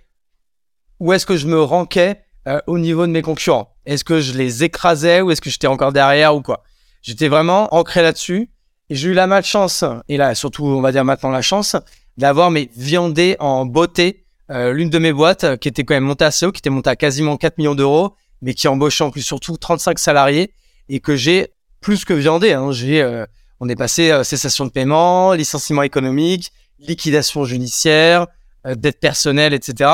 où 1.00 1.12
est-ce 1.12 1.24
que 1.24 1.36
je 1.36 1.46
me 1.46 1.60
ranquais 1.60 2.20
euh, 2.46 2.60
au 2.66 2.78
niveau 2.78 3.06
de 3.06 3.12
mes 3.12 3.22
concurrents? 3.22 3.74
Est-ce 3.86 4.04
que 4.04 4.20
je 4.20 4.34
les 4.34 4.62
écrasais 4.62 5.22
ou 5.22 5.30
est-ce 5.30 5.40
que 5.40 5.50
j'étais 5.50 5.66
encore 5.66 5.92
derrière 5.92 6.36
ou 6.36 6.42
quoi? 6.42 6.62
J'étais 7.04 7.28
vraiment 7.28 7.72
ancré 7.74 8.02
là-dessus. 8.02 8.50
Et 8.90 8.94
j'ai 8.94 9.10
eu 9.10 9.12
la 9.12 9.26
malchance, 9.26 9.84
et 10.08 10.16
là 10.16 10.34
surtout 10.34 10.66
on 10.66 10.80
va 10.82 10.92
dire 10.92 11.04
maintenant 11.04 11.30
la 11.30 11.40
chance, 11.40 11.74
d'avoir 12.18 12.50
mes 12.50 12.68
viandés 12.76 13.36
en 13.40 13.64
beauté 13.64 14.24
euh, 14.50 14.72
l'une 14.72 14.90
de 14.90 14.98
mes 14.98 15.12
boîtes 15.12 15.56
qui 15.56 15.68
était 15.68 15.84
quand 15.84 15.94
même 15.94 16.04
montée 16.04 16.26
assez 16.26 16.44
haut, 16.44 16.52
qui 16.52 16.58
était 16.58 16.68
montée 16.70 16.90
à 16.90 16.96
quasiment 16.96 17.38
4 17.38 17.56
millions 17.56 17.74
d'euros, 17.74 18.14
mais 18.42 18.52
qui 18.52 18.68
embauchait 18.68 19.04
en 19.04 19.10
plus 19.10 19.22
surtout 19.22 19.56
35 19.56 19.98
salariés 19.98 20.52
et 20.90 21.00
que 21.00 21.16
j'ai 21.16 21.48
plus 21.80 22.04
que 22.04 22.12
viandé. 22.12 22.52
Hein. 22.52 22.72
J'ai, 22.72 23.00
euh, 23.00 23.24
on 23.58 23.70
est 23.70 23.76
passé 23.76 24.22
cessation 24.22 24.66
de 24.66 24.70
paiement, 24.70 25.32
licenciement 25.32 25.82
économique, 25.82 26.52
liquidation 26.78 27.44
judiciaire, 27.44 28.26
dette 28.66 29.00
personnelle, 29.00 29.54
etc. 29.54 29.90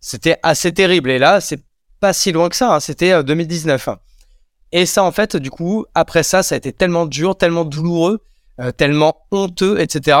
C'était 0.00 0.38
assez 0.42 0.72
terrible. 0.72 1.10
Et 1.10 1.18
là, 1.18 1.40
c'est 1.40 1.60
pas 2.00 2.14
si 2.14 2.32
loin 2.32 2.48
que 2.48 2.56
ça. 2.56 2.74
Hein. 2.74 2.80
C'était 2.80 3.22
2019. 3.22 3.88
Euh, 3.88 3.94
et 4.72 4.86
ça, 4.86 5.02
en 5.02 5.12
fait, 5.12 5.36
du 5.36 5.50
coup, 5.50 5.84
après 5.94 6.22
ça, 6.22 6.42
ça 6.42 6.54
a 6.54 6.58
été 6.58 6.72
tellement 6.72 7.06
dur, 7.06 7.36
tellement 7.36 7.64
douloureux, 7.64 8.20
euh, 8.60 8.70
tellement 8.72 9.26
honteux, 9.30 9.80
etc. 9.80 10.18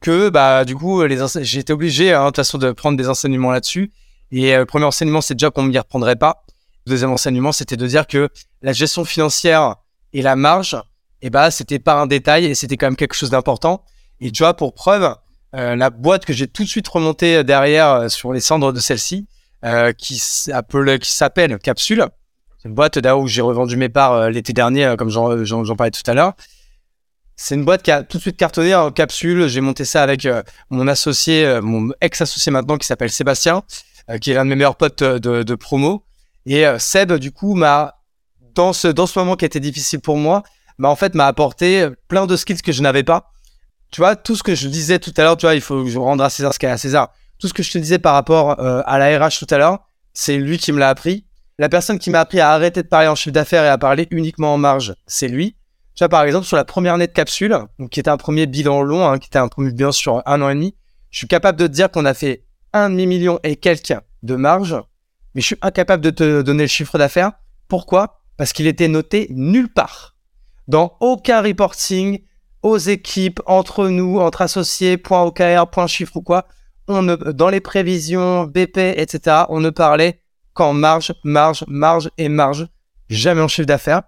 Que, 0.00 0.28
bah, 0.28 0.64
du 0.64 0.76
coup, 0.76 1.02
les 1.04 1.18
j'ai 1.40 1.60
été 1.60 1.72
obligé, 1.72 2.12
hein, 2.12 2.22
de 2.22 2.26
toute 2.26 2.36
façon, 2.36 2.58
de 2.58 2.72
prendre 2.72 2.96
des 2.96 3.08
enseignements 3.08 3.50
là-dessus. 3.50 3.92
Et 4.30 4.54
euh, 4.54 4.60
le 4.60 4.66
premier 4.66 4.84
enseignement, 4.84 5.20
c'est 5.20 5.34
déjà 5.34 5.50
qu'on 5.50 5.62
ne 5.62 5.68
m'y 5.68 5.78
reprendrait 5.78 6.16
pas. 6.16 6.44
Le 6.86 6.90
deuxième 6.90 7.10
enseignement, 7.10 7.52
c'était 7.52 7.76
de 7.76 7.86
dire 7.86 8.06
que 8.06 8.28
la 8.62 8.72
gestion 8.72 9.04
financière 9.04 9.76
et 10.12 10.22
la 10.22 10.36
marge, 10.36 10.76
eh 11.22 11.30
bah, 11.30 11.50
c'était 11.50 11.78
pas 11.78 11.94
un 11.94 12.06
détail 12.06 12.44
et 12.46 12.54
c'était 12.54 12.76
quand 12.76 12.86
même 12.86 12.96
quelque 12.96 13.14
chose 13.14 13.30
d'important. 13.30 13.84
Et 14.20 14.30
tu 14.30 14.42
vois, 14.42 14.54
pour 14.54 14.74
preuve, 14.74 15.14
la 15.52 15.90
boîte 15.90 16.24
que 16.24 16.32
j'ai 16.32 16.46
tout 16.46 16.62
de 16.62 16.68
suite 16.68 16.86
remontée 16.88 17.42
derrière 17.42 18.10
sur 18.10 18.32
les 18.32 18.40
cendres 18.40 18.72
de 18.72 18.80
celle-ci, 18.80 19.26
euh, 19.64 19.92
qui 19.92 20.18
s'appelle 20.18 21.58
Capsule. 21.58 22.06
C'est 22.58 22.68
une 22.68 22.74
boîte 22.74 22.98
d'ailleurs 22.98 23.20
où 23.20 23.26
j'ai 23.26 23.40
revendu 23.40 23.76
mes 23.76 23.88
parts 23.88 24.14
euh, 24.14 24.30
l'été 24.30 24.52
dernier, 24.52 24.84
euh, 24.84 24.96
comme 24.96 25.10
j'en 25.10 25.76
parlais 25.76 25.90
tout 25.90 26.08
à 26.10 26.14
l'heure. 26.14 26.34
C'est 27.36 27.54
une 27.54 27.64
boîte 27.64 27.82
qui 27.82 27.90
a 27.90 28.02
tout 28.02 28.16
de 28.16 28.22
suite 28.22 28.36
cartonné 28.36 28.74
en 28.74 28.90
capsule. 28.90 29.46
J'ai 29.48 29.60
monté 29.60 29.84
ça 29.84 30.02
avec 30.02 30.26
mon 30.70 30.88
associé, 30.88 31.60
mon 31.62 31.90
ex-associé 32.00 32.50
maintenant, 32.50 32.78
qui 32.78 32.86
s'appelle 32.86 33.10
Sébastien, 33.10 33.62
qui 34.20 34.32
est 34.32 34.34
l'un 34.34 34.44
de 34.44 34.50
mes 34.50 34.56
meilleurs 34.56 34.74
potes 34.74 35.04
de, 35.04 35.54
promo. 35.54 36.02
Et 36.46 36.64
Seb, 36.80 37.12
du 37.12 37.30
coup, 37.30 37.54
m'a 37.54 37.94
dans 38.56 38.72
ce 38.72 38.88
dans 38.88 39.06
ce 39.06 39.16
moment 39.20 39.36
qui 39.36 39.44
était 39.44 39.60
difficile 39.60 40.00
pour 40.00 40.16
moi, 40.16 40.42
m'a 40.78 40.88
en 40.88 40.96
fait 40.96 41.14
m'a 41.14 41.28
apporté 41.28 41.86
plein 42.08 42.26
de 42.26 42.34
skills 42.34 42.60
que 42.60 42.72
je 42.72 42.82
n'avais 42.82 43.04
pas. 43.04 43.30
Tu 43.92 44.00
vois, 44.00 44.16
tout 44.16 44.34
ce 44.34 44.42
que 44.42 44.56
je 44.56 44.66
disais 44.66 44.98
tout 44.98 45.14
à 45.16 45.22
l'heure, 45.22 45.36
tu 45.36 45.46
vois, 45.46 45.54
il 45.54 45.60
faut 45.60 45.84
que 45.84 45.90
je 45.90 45.98
rende 46.00 46.20
à 46.20 46.30
César 46.30 46.52
ce 46.52 46.58
qu'il 46.58 46.68
y 46.68 46.70
a 46.70 46.74
à 46.74 46.78
César 46.78 47.12
tout 47.38 47.48
ce 47.48 47.54
que 47.54 47.62
je 47.62 47.70
te 47.70 47.78
disais 47.78 47.98
par 47.98 48.14
rapport 48.14 48.60
euh, 48.60 48.82
à 48.86 48.98
la 48.98 49.18
RH 49.18 49.38
tout 49.38 49.46
à 49.50 49.58
l'heure, 49.58 49.80
c'est 50.12 50.36
lui 50.36 50.58
qui 50.58 50.72
me 50.72 50.78
l'a 50.78 50.88
appris. 50.88 51.24
La 51.60 51.68
personne 51.68 51.98
qui 51.98 52.10
m'a 52.10 52.20
appris 52.20 52.38
à 52.38 52.52
arrêter 52.52 52.84
de 52.84 52.88
parler 52.88 53.08
en 53.08 53.16
chiffre 53.16 53.32
d'affaires 53.32 53.64
et 53.64 53.68
à 53.68 53.78
parler 53.78 54.06
uniquement 54.12 54.54
en 54.54 54.58
marge, 54.58 54.94
c'est 55.08 55.26
lui. 55.26 55.56
Tu 55.96 56.04
vois, 56.04 56.08
par 56.08 56.22
exemple, 56.22 56.46
sur 56.46 56.56
la 56.56 56.64
première 56.64 56.94
année 56.94 57.08
de 57.08 57.12
capsule, 57.12 57.56
donc 57.80 57.90
qui 57.90 57.98
était 57.98 58.10
un 58.10 58.16
premier 58.16 58.46
bilan 58.46 58.80
long, 58.82 59.04
hein, 59.04 59.18
qui 59.18 59.26
était 59.26 59.40
un 59.40 59.48
premier 59.48 59.72
bilan 59.72 59.90
sur 59.90 60.22
un 60.24 60.40
an 60.40 60.50
et 60.50 60.54
demi, 60.54 60.76
je 61.10 61.18
suis 61.18 61.26
capable 61.26 61.58
de 61.58 61.66
te 61.66 61.72
dire 61.72 61.90
qu'on 61.90 62.04
a 62.04 62.14
fait 62.14 62.44
un 62.72 62.90
demi-million 62.90 63.40
et 63.42 63.56
quelques 63.56 63.92
de 64.22 64.36
marge, 64.36 64.76
mais 65.34 65.40
je 65.40 65.46
suis 65.46 65.56
incapable 65.60 66.04
de 66.04 66.10
te 66.10 66.42
donner 66.42 66.62
le 66.62 66.68
chiffre 66.68 66.96
d'affaires. 66.96 67.32
Pourquoi? 67.66 68.20
Parce 68.36 68.52
qu'il 68.52 68.68
était 68.68 68.86
noté 68.86 69.26
nulle 69.30 69.72
part. 69.72 70.14
Dans 70.68 70.96
aucun 71.00 71.42
reporting, 71.42 72.20
aux 72.62 72.78
équipes, 72.78 73.40
entre 73.46 73.88
nous, 73.88 74.20
entre 74.20 74.42
associés, 74.42 74.96
point 74.96 75.22
OKR, 75.22 75.68
point 75.70 75.88
chiffre 75.88 76.16
ou 76.18 76.22
quoi, 76.22 76.46
on 76.86 77.02
dans 77.02 77.48
les 77.48 77.60
prévisions, 77.60 78.44
BP, 78.44 78.78
etc., 78.78 79.44
on 79.48 79.58
ne 79.58 79.70
parlait 79.70 80.20
qu'en 80.58 80.72
marge, 80.72 81.14
marge, 81.22 81.64
marge 81.68 82.10
et 82.18 82.28
marge, 82.28 82.66
jamais 83.08 83.40
en 83.40 83.46
chiffre 83.46 83.66
d'affaires. 83.66 84.02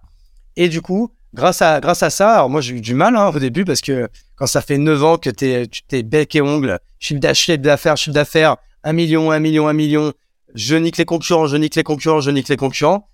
Et 0.57 0.69
du 0.69 0.83
coup, 0.83 1.15
grâce 1.33 1.63
à, 1.63 1.79
grâce 1.79 2.03
à 2.03 2.11
ça, 2.11 2.35
alors 2.35 2.51
moi 2.51 2.61
j'ai 2.61 2.75
eu 2.75 2.81
du 2.81 2.93
mal 2.93 3.15
hein, 3.15 3.31
au 3.33 3.39
début 3.39 3.65
parce 3.65 3.81
que 3.81 4.09
quand 4.35 4.49
ça 4.49 4.61
fait 4.61 4.77
9 4.77 5.05
ans 5.05 5.17
que 5.17 5.31
t'es 5.31 6.03
bec 6.03 6.35
et 6.35 6.41
ongle, 6.41 6.81
chiffre 6.99 7.21
d'affaires, 7.21 7.97
chiffre 7.97 8.15
d'affaires, 8.15 8.57
1 8.83 8.93
million, 8.93 9.31
1 9.31 9.39
million, 9.39 9.69
1 9.69 9.73
million, 9.75 10.13
je 10.57 10.75
nique 10.75 10.97
les 10.97 11.05
concurrents, 11.05 11.47
je 11.47 11.57
nique 11.57 11.77
les 11.77 11.85
concurrents, 11.85 12.21
je 12.21 12.33
nique 12.33 12.49
les 12.49 12.57
concurrents. 12.57 13.09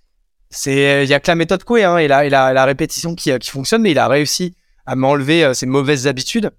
C'est, 0.49 1.03
il 1.03 1.09
y 1.09 1.13
a 1.13 1.19
que 1.19 1.29
la 1.29 1.35
méthode 1.35 1.63
Coué, 1.63 1.83
hein, 1.83 1.97
et 1.97 2.07
la, 2.07 2.25
et 2.25 2.31
la, 2.31 2.53
la 2.53 2.65
répétition 2.65 3.13
qui, 3.13 3.37
qui 3.37 3.51
fonctionne, 3.51 3.83
mais 3.83 3.91
il 3.91 3.99
a 3.99 4.07
réussi 4.07 4.55
à 4.87 4.95
m'enlever 4.95 5.43
euh, 5.43 5.53
ces 5.53 5.67
mauvaises 5.67 6.07
habitudes. 6.07 6.49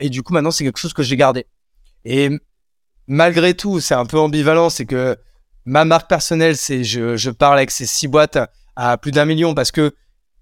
Et 0.00 0.10
du 0.10 0.22
coup, 0.22 0.34
maintenant, 0.34 0.50
c'est 0.50 0.64
quelque 0.64 0.80
chose 0.80 0.92
que 0.92 1.02
j'ai 1.02 1.16
gardé. 1.16 1.46
Et 2.04 2.28
malgré 3.06 3.54
tout, 3.54 3.80
c'est 3.80 3.94
un 3.94 4.04
peu 4.04 4.18
ambivalent, 4.18 4.68
c'est 4.68 4.84
que 4.84 5.16
ma 5.66 5.84
marque 5.84 6.08
personnelle, 6.08 6.56
c'est 6.56 6.84
je, 6.84 7.16
je 7.16 7.30
parle 7.30 7.58
avec 7.58 7.70
ces 7.70 7.86
six 7.86 8.08
boîtes 8.08 8.38
à 8.76 8.96
plus 8.96 9.10
d'un 9.10 9.24
million 9.24 9.54
parce 9.54 9.72
que 9.72 9.94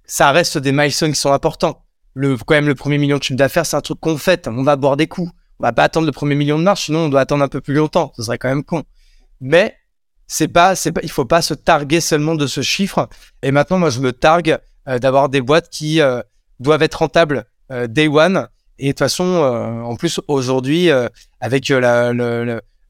ça 0.04 0.30
reste 0.30 0.58
des 0.58 0.72
milestones 0.72 1.12
qui 1.12 1.20
sont 1.20 1.32
importants. 1.32 1.82
Le, 2.12 2.36
quand 2.36 2.54
même, 2.54 2.68
le 2.68 2.74
premier 2.74 2.98
million 2.98 3.18
de 3.18 3.22
chiffre 3.22 3.38
d'affaires, 3.38 3.66
c'est 3.66 3.76
un 3.76 3.80
truc 3.80 3.98
qu'on 4.00 4.18
fait. 4.18 4.46
On 4.46 4.62
va 4.62 4.76
boire 4.76 4.96
des 4.96 5.08
coups. 5.08 5.32
On 5.58 5.64
va 5.64 5.72
pas 5.72 5.84
attendre 5.84 6.06
le 6.06 6.12
premier 6.12 6.34
million 6.34 6.58
de 6.58 6.62
marche, 6.62 6.86
sinon 6.86 7.06
on 7.06 7.08
doit 7.08 7.20
attendre 7.20 7.42
un 7.42 7.48
peu 7.48 7.60
plus 7.60 7.74
longtemps. 7.74 8.12
Ce 8.16 8.22
serait 8.22 8.38
quand 8.38 8.48
même 8.48 8.64
con. 8.64 8.84
Mais 9.40 9.76
c'est 10.26 10.48
pas, 10.48 10.76
c'est 10.76 10.92
pas, 10.92 11.00
il 11.02 11.10
faut 11.10 11.24
pas 11.24 11.42
se 11.42 11.54
targuer 11.54 12.00
seulement 12.00 12.34
de 12.34 12.46
ce 12.46 12.60
chiffre. 12.60 13.08
Et 13.42 13.50
maintenant, 13.50 13.78
moi, 13.78 13.90
je 13.90 14.00
me 14.00 14.12
targue 14.12 14.58
euh, 14.88 14.98
d'avoir 14.98 15.28
des 15.28 15.40
boîtes 15.40 15.70
qui 15.70 16.00
euh, 16.00 16.20
doivent 16.60 16.82
être 16.82 16.96
rentables 16.96 17.46
euh, 17.72 17.86
day 17.86 18.08
one 18.08 18.48
et 18.78 18.88
de 18.88 18.92
toute 18.92 18.98
façon, 18.98 19.24
euh, 19.24 19.80
en 19.82 19.96
plus, 19.96 20.20
aujourd'hui, 20.26 20.90
avec 21.40 21.68
la, 21.68 22.12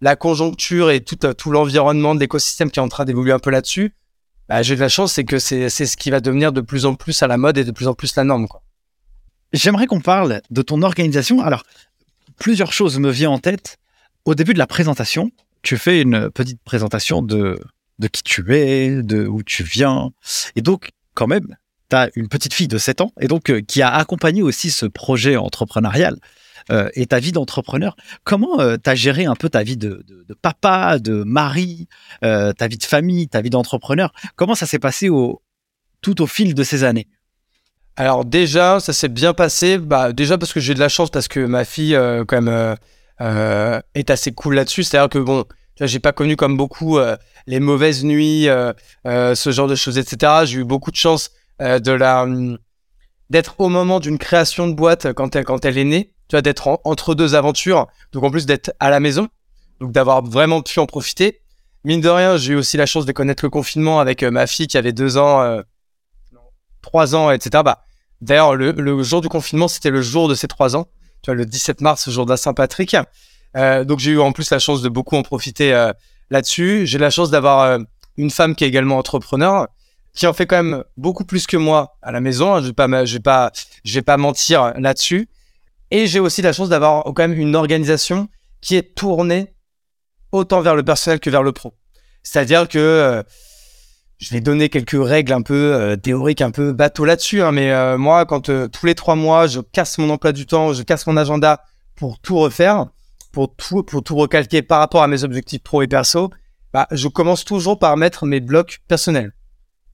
la, 0.01 0.17
conjoncture 0.17 0.91
et 0.91 1.03
tout, 1.03 1.17
tout 1.17 1.51
l'environnement 1.51 2.15
de 2.15 2.21
l'écosystème 2.21 2.71
qui 2.71 2.79
est 2.79 2.83
en 2.83 2.89
train 2.89 3.05
d'évoluer 3.05 3.33
un 3.33 3.39
peu 3.39 3.51
là-dessus, 3.51 3.95
bah, 4.49 4.63
j'ai 4.63 4.77
de 4.77 4.81
la 4.81 4.89
chance, 4.89 5.13
c'est 5.13 5.25
que 5.25 5.39
c'est 5.39 5.69
ce 5.69 5.97
qui 5.97 6.11
va 6.11 6.21
devenir 6.21 6.53
de 6.53 6.61
plus 6.61 6.87
en 6.87 6.95
plus 6.95 7.23
à 7.23 7.27
la 7.27 7.37
mode 7.37 7.57
et 7.59 7.65
de 7.65 7.71
plus 7.71 7.89
en 7.89 7.95
plus 7.95 8.15
la 8.17 8.25
norme. 8.25 8.47
J'aimerais 9.53 9.87
qu'on 9.87 10.01
parle 10.01 10.43
de 10.51 10.63
ton 10.63 10.83
organisation. 10.83 11.41
Alors, 11.41 11.63
plusieurs 12.37 12.73
choses 12.73 12.99
me 12.99 13.11
viennent 13.11 13.31
en 13.31 13.39
tête. 13.39 13.79
Au 14.25 14.35
début 14.35 14.53
de 14.53 14.59
la 14.59 14.67
présentation, 14.67 15.31
tu 15.63 15.77
fais 15.77 16.03
une 16.03 16.31
petite 16.31 16.61
présentation 16.63 17.23
de, 17.23 17.59
de 17.99 18.09
qui 18.09 18.23
tu 18.23 18.55
es, 18.55 19.03
de 19.03 19.27
où 19.27 19.43
tu 19.43 19.63
viens. 19.63 20.11
Et 20.57 20.63
donc, 20.63 20.91
quand 21.15 21.27
même, 21.27 21.57
tu 21.89 21.97
as 21.97 22.11
une 22.15 22.29
petite 22.29 22.53
fille 22.53 22.69
de 22.69 22.79
7 22.79 23.01
ans 23.01 23.13
et 23.21 23.29
donc 23.29 23.51
euh, 23.51 23.61
qui 23.61 23.83
a 23.83 23.95
accompagné 23.95 24.43
aussi 24.43 24.71
ce 24.71 24.87
projet 24.87 25.37
entrepreneurial 25.37 26.19
euh, 26.71 26.89
et 26.95 27.07
ta 27.07 27.19
vie 27.19 27.33
d'entrepreneur. 27.33 27.97
Comment 28.25 28.61
euh, 28.61 28.77
tu 28.83 28.91
as 28.91 28.95
géré 28.95 29.25
un 29.25 29.35
peu 29.35 29.49
ta 29.49 29.63
vie 29.63 29.77
de, 29.77 30.05
papa, 30.43 30.99
de 30.99 31.23
mari, 31.25 31.89
ta 32.21 32.69
vie 32.69 32.79
de 32.79 32.85
famille, 32.85 33.29
ta 33.29 33.41
vie 33.41 33.51
d'entrepreneur? 33.51 34.13
Comment 34.37 34.55
ça 34.55 34.67
s'est 34.67 34.79
passé 34.79 35.09
au, 35.09 35.43
tout 36.01 36.23
au 36.23 36.27
fil 36.27 36.55
de 36.55 36.63
ces 36.63 36.85
années? 36.85 37.09
Alors 37.97 38.25
déjà, 38.25 38.81
ça 38.81 38.93
s'est 38.93 39.09
bien 39.09 39.35
passé. 39.35 39.79
Bah 39.79 40.13
déjà 40.13 40.37
parce 40.37 40.53
que 40.53 40.61
j'ai 40.61 40.75
de 40.75 40.81
la 40.81 40.89
chance 40.89 41.11
parce 41.11 41.29
que 41.29 41.41
ma 41.41 41.65
fille 41.65 41.97
quand 42.27 42.43
même 42.43 42.77
est 43.21 44.11
assez 44.11 44.33
cool 44.33 44.55
là-dessus. 44.55 44.83
C'est-à-dire 44.83 45.11
que 45.11 45.19
bon, 45.19 45.45
j'ai 45.81 46.01
pas 46.01 46.13
connu 46.13 46.35
comme 46.35 46.57
beaucoup 46.57 46.99
les 47.47 47.61
mauvaises 47.61 48.05
nuits, 48.05 48.49
ce 49.05 49.51
genre 49.53 49.69
de 49.69 49.77
choses, 49.77 49.99
etc. 49.99 50.33
J'ai 50.45 50.59
eu 50.59 50.65
beaucoup 50.65 50.91
de 50.91 50.97
chance 50.97 51.31
euh, 51.63 51.79
de 51.79 51.93
la 51.93 52.25
hum, 52.25 52.59
d'être 53.31 53.55
au 53.61 53.69
moment 53.69 54.01
d'une 54.01 54.19
création 54.19 54.67
de 54.67 54.75
boîte 54.75 55.13
quand 55.13 55.37
elle, 55.37 55.45
quand 55.45 55.65
elle 55.65 55.79
est 55.79 55.85
née, 55.85 56.13
tu 56.29 56.37
vois, 56.37 56.43
d'être 56.43 56.81
entre 56.85 57.15
deux 57.15 57.35
aventures, 57.35 57.87
donc 58.13 58.25
en 58.25 58.31
plus 58.31 58.47
d'être 58.47 58.73
à 58.81 58.91
la 58.91 59.01
maison, 59.01 59.29
donc 59.81 59.93
d'avoir 59.93 60.23
vraiment 60.25 60.63
pu 60.63 60.79
en 60.79 60.87
profiter. 60.87 61.41
Mine 61.85 62.01
de 62.01 62.09
rien, 62.09 62.37
j'ai 62.37 62.55
eu 62.55 62.57
aussi 62.57 62.77
la 62.77 62.87
chance 62.87 63.05
de 63.05 63.13
connaître 63.13 63.45
le 63.45 63.51
confinement 63.51 64.01
avec 64.01 64.23
euh, 64.23 64.31
ma 64.31 64.47
fille 64.47 64.67
qui 64.67 64.79
avait 64.79 64.93
deux 64.93 65.19
ans, 65.19 65.43
euh, 65.43 65.63
trois 66.81 67.15
ans, 67.15 67.31
etc. 67.31 67.63
Bah, 67.65 67.83
d'ailleurs, 68.21 68.55
le, 68.57 68.73
le, 68.73 69.03
jour 69.03 69.21
du 69.21 69.29
confinement, 69.29 69.69
c'était 69.69 69.91
le 69.91 70.01
jour 70.01 70.29
de 70.29 70.35
ses 70.35 70.49
trois 70.49 70.77
ans, 70.77 70.87
tu 71.23 71.31
vois, 71.31 71.35
le 71.35 71.45
17 71.45 71.81
mars, 71.83 72.07
le 72.07 72.13
jour 72.13 72.25
de 72.25 72.31
la 72.31 72.37
Saint-Patrick. 72.37 72.97
Euh, 73.57 73.85
donc 73.85 74.01
j'ai 74.01 74.13
eu 74.13 74.19
en 74.19 74.33
plus 74.33 74.51
la 74.51 74.59
chance 74.59 74.83
de 74.83 74.89
beaucoup 74.89 75.17
en 75.17 75.23
profiter 75.23 75.71
là-dessus. 76.31 76.87
J'ai 76.87 76.99
la 76.99 77.11
chance 77.11 77.31
d'avoir 77.31 77.79
une 78.17 78.31
femme 78.31 78.55
qui 78.55 78.65
est 78.65 78.69
également 78.69 78.99
entrepreneur 78.99 79.69
qui 80.15 80.27
en 80.27 80.33
fait 80.33 80.47
quand 80.47 80.63
même 80.63 80.85
beaucoup 80.97 81.25
plus 81.25 81.47
que 81.47 81.57
moi 81.57 81.97
à 82.01 82.13
la 82.13 82.21
maison. 82.21 82.55
Hein, 82.55 82.63
je 82.63 82.69
vais 82.69 82.73
pas, 82.73 83.05
je 83.05 83.15
vais 83.15 83.21
pas, 83.21 83.53
je 83.85 83.95
vais 83.95 84.03
pas 84.03 84.17
mentir 84.17 84.73
là-dessus. 84.79 85.29
Et 85.95 86.09
j'ai 86.09 86.19
aussi 86.19 86.43
la 86.43 86.53
chance 86.53 86.71
d'avoir 86.71 87.05
quand 87.05 87.29
même 87.29 87.39
une 87.39 87.55
organisation 87.55 88.29
qui 88.61 88.75
est 88.75 88.97
tournée 88.97 89.55
autant 90.33 90.61
vers 90.61 90.75
le 90.75 90.83
personnel 90.83 91.21
que 91.21 91.31
vers 91.31 91.45
le 91.45 91.53
pro. 91.53 91.73
C'est-à-dire 92.25 92.67
que 92.67 92.81
euh, 92.81 93.23
je 94.19 94.35
vais 94.35 94.41
donner 94.41 94.71
quelques 94.71 95.01
règles 95.01 95.33
un 95.33 95.43
peu 95.43 95.73
euh, 95.73 95.95
théoriques, 95.95 96.41
un 96.41 96.51
peu 96.51 96.73
bateau 96.73 97.05
là-dessus. 97.05 97.43
Hein, 97.43 97.53
mais 97.53 97.71
euh, 97.71 97.97
moi, 97.97 98.27
quand 98.27 98.51
tous 98.73 98.87
les 98.87 98.97
trois 98.97 99.15
mois, 99.15 99.47
je 99.47 99.61
casse 99.61 99.97
mon 99.99 100.11
emploi 100.11 100.33
du 100.33 100.47
temps, 100.47 100.73
je 100.73 100.83
casse 100.83 101.07
mon 101.07 101.17
agenda 101.17 101.63
pour 101.95 102.19
tout 102.19 102.39
refaire, 102.39 102.87
pour 103.31 103.55
tout, 103.55 103.85
pour 103.85 104.03
tout 104.03 104.17
recalquer 104.17 104.63
par 104.63 104.81
rapport 104.81 105.05
à 105.05 105.07
mes 105.07 105.23
objectifs 105.23 105.63
pro 105.63 105.81
et 105.83 105.87
perso, 105.87 106.29
bah, 106.73 106.89
je 106.91 107.07
commence 107.07 107.45
toujours 107.45 107.79
par 107.79 107.97
mettre 107.97 108.27
mes 108.27 108.41
blocs 108.41 108.81
personnels. 108.89 109.33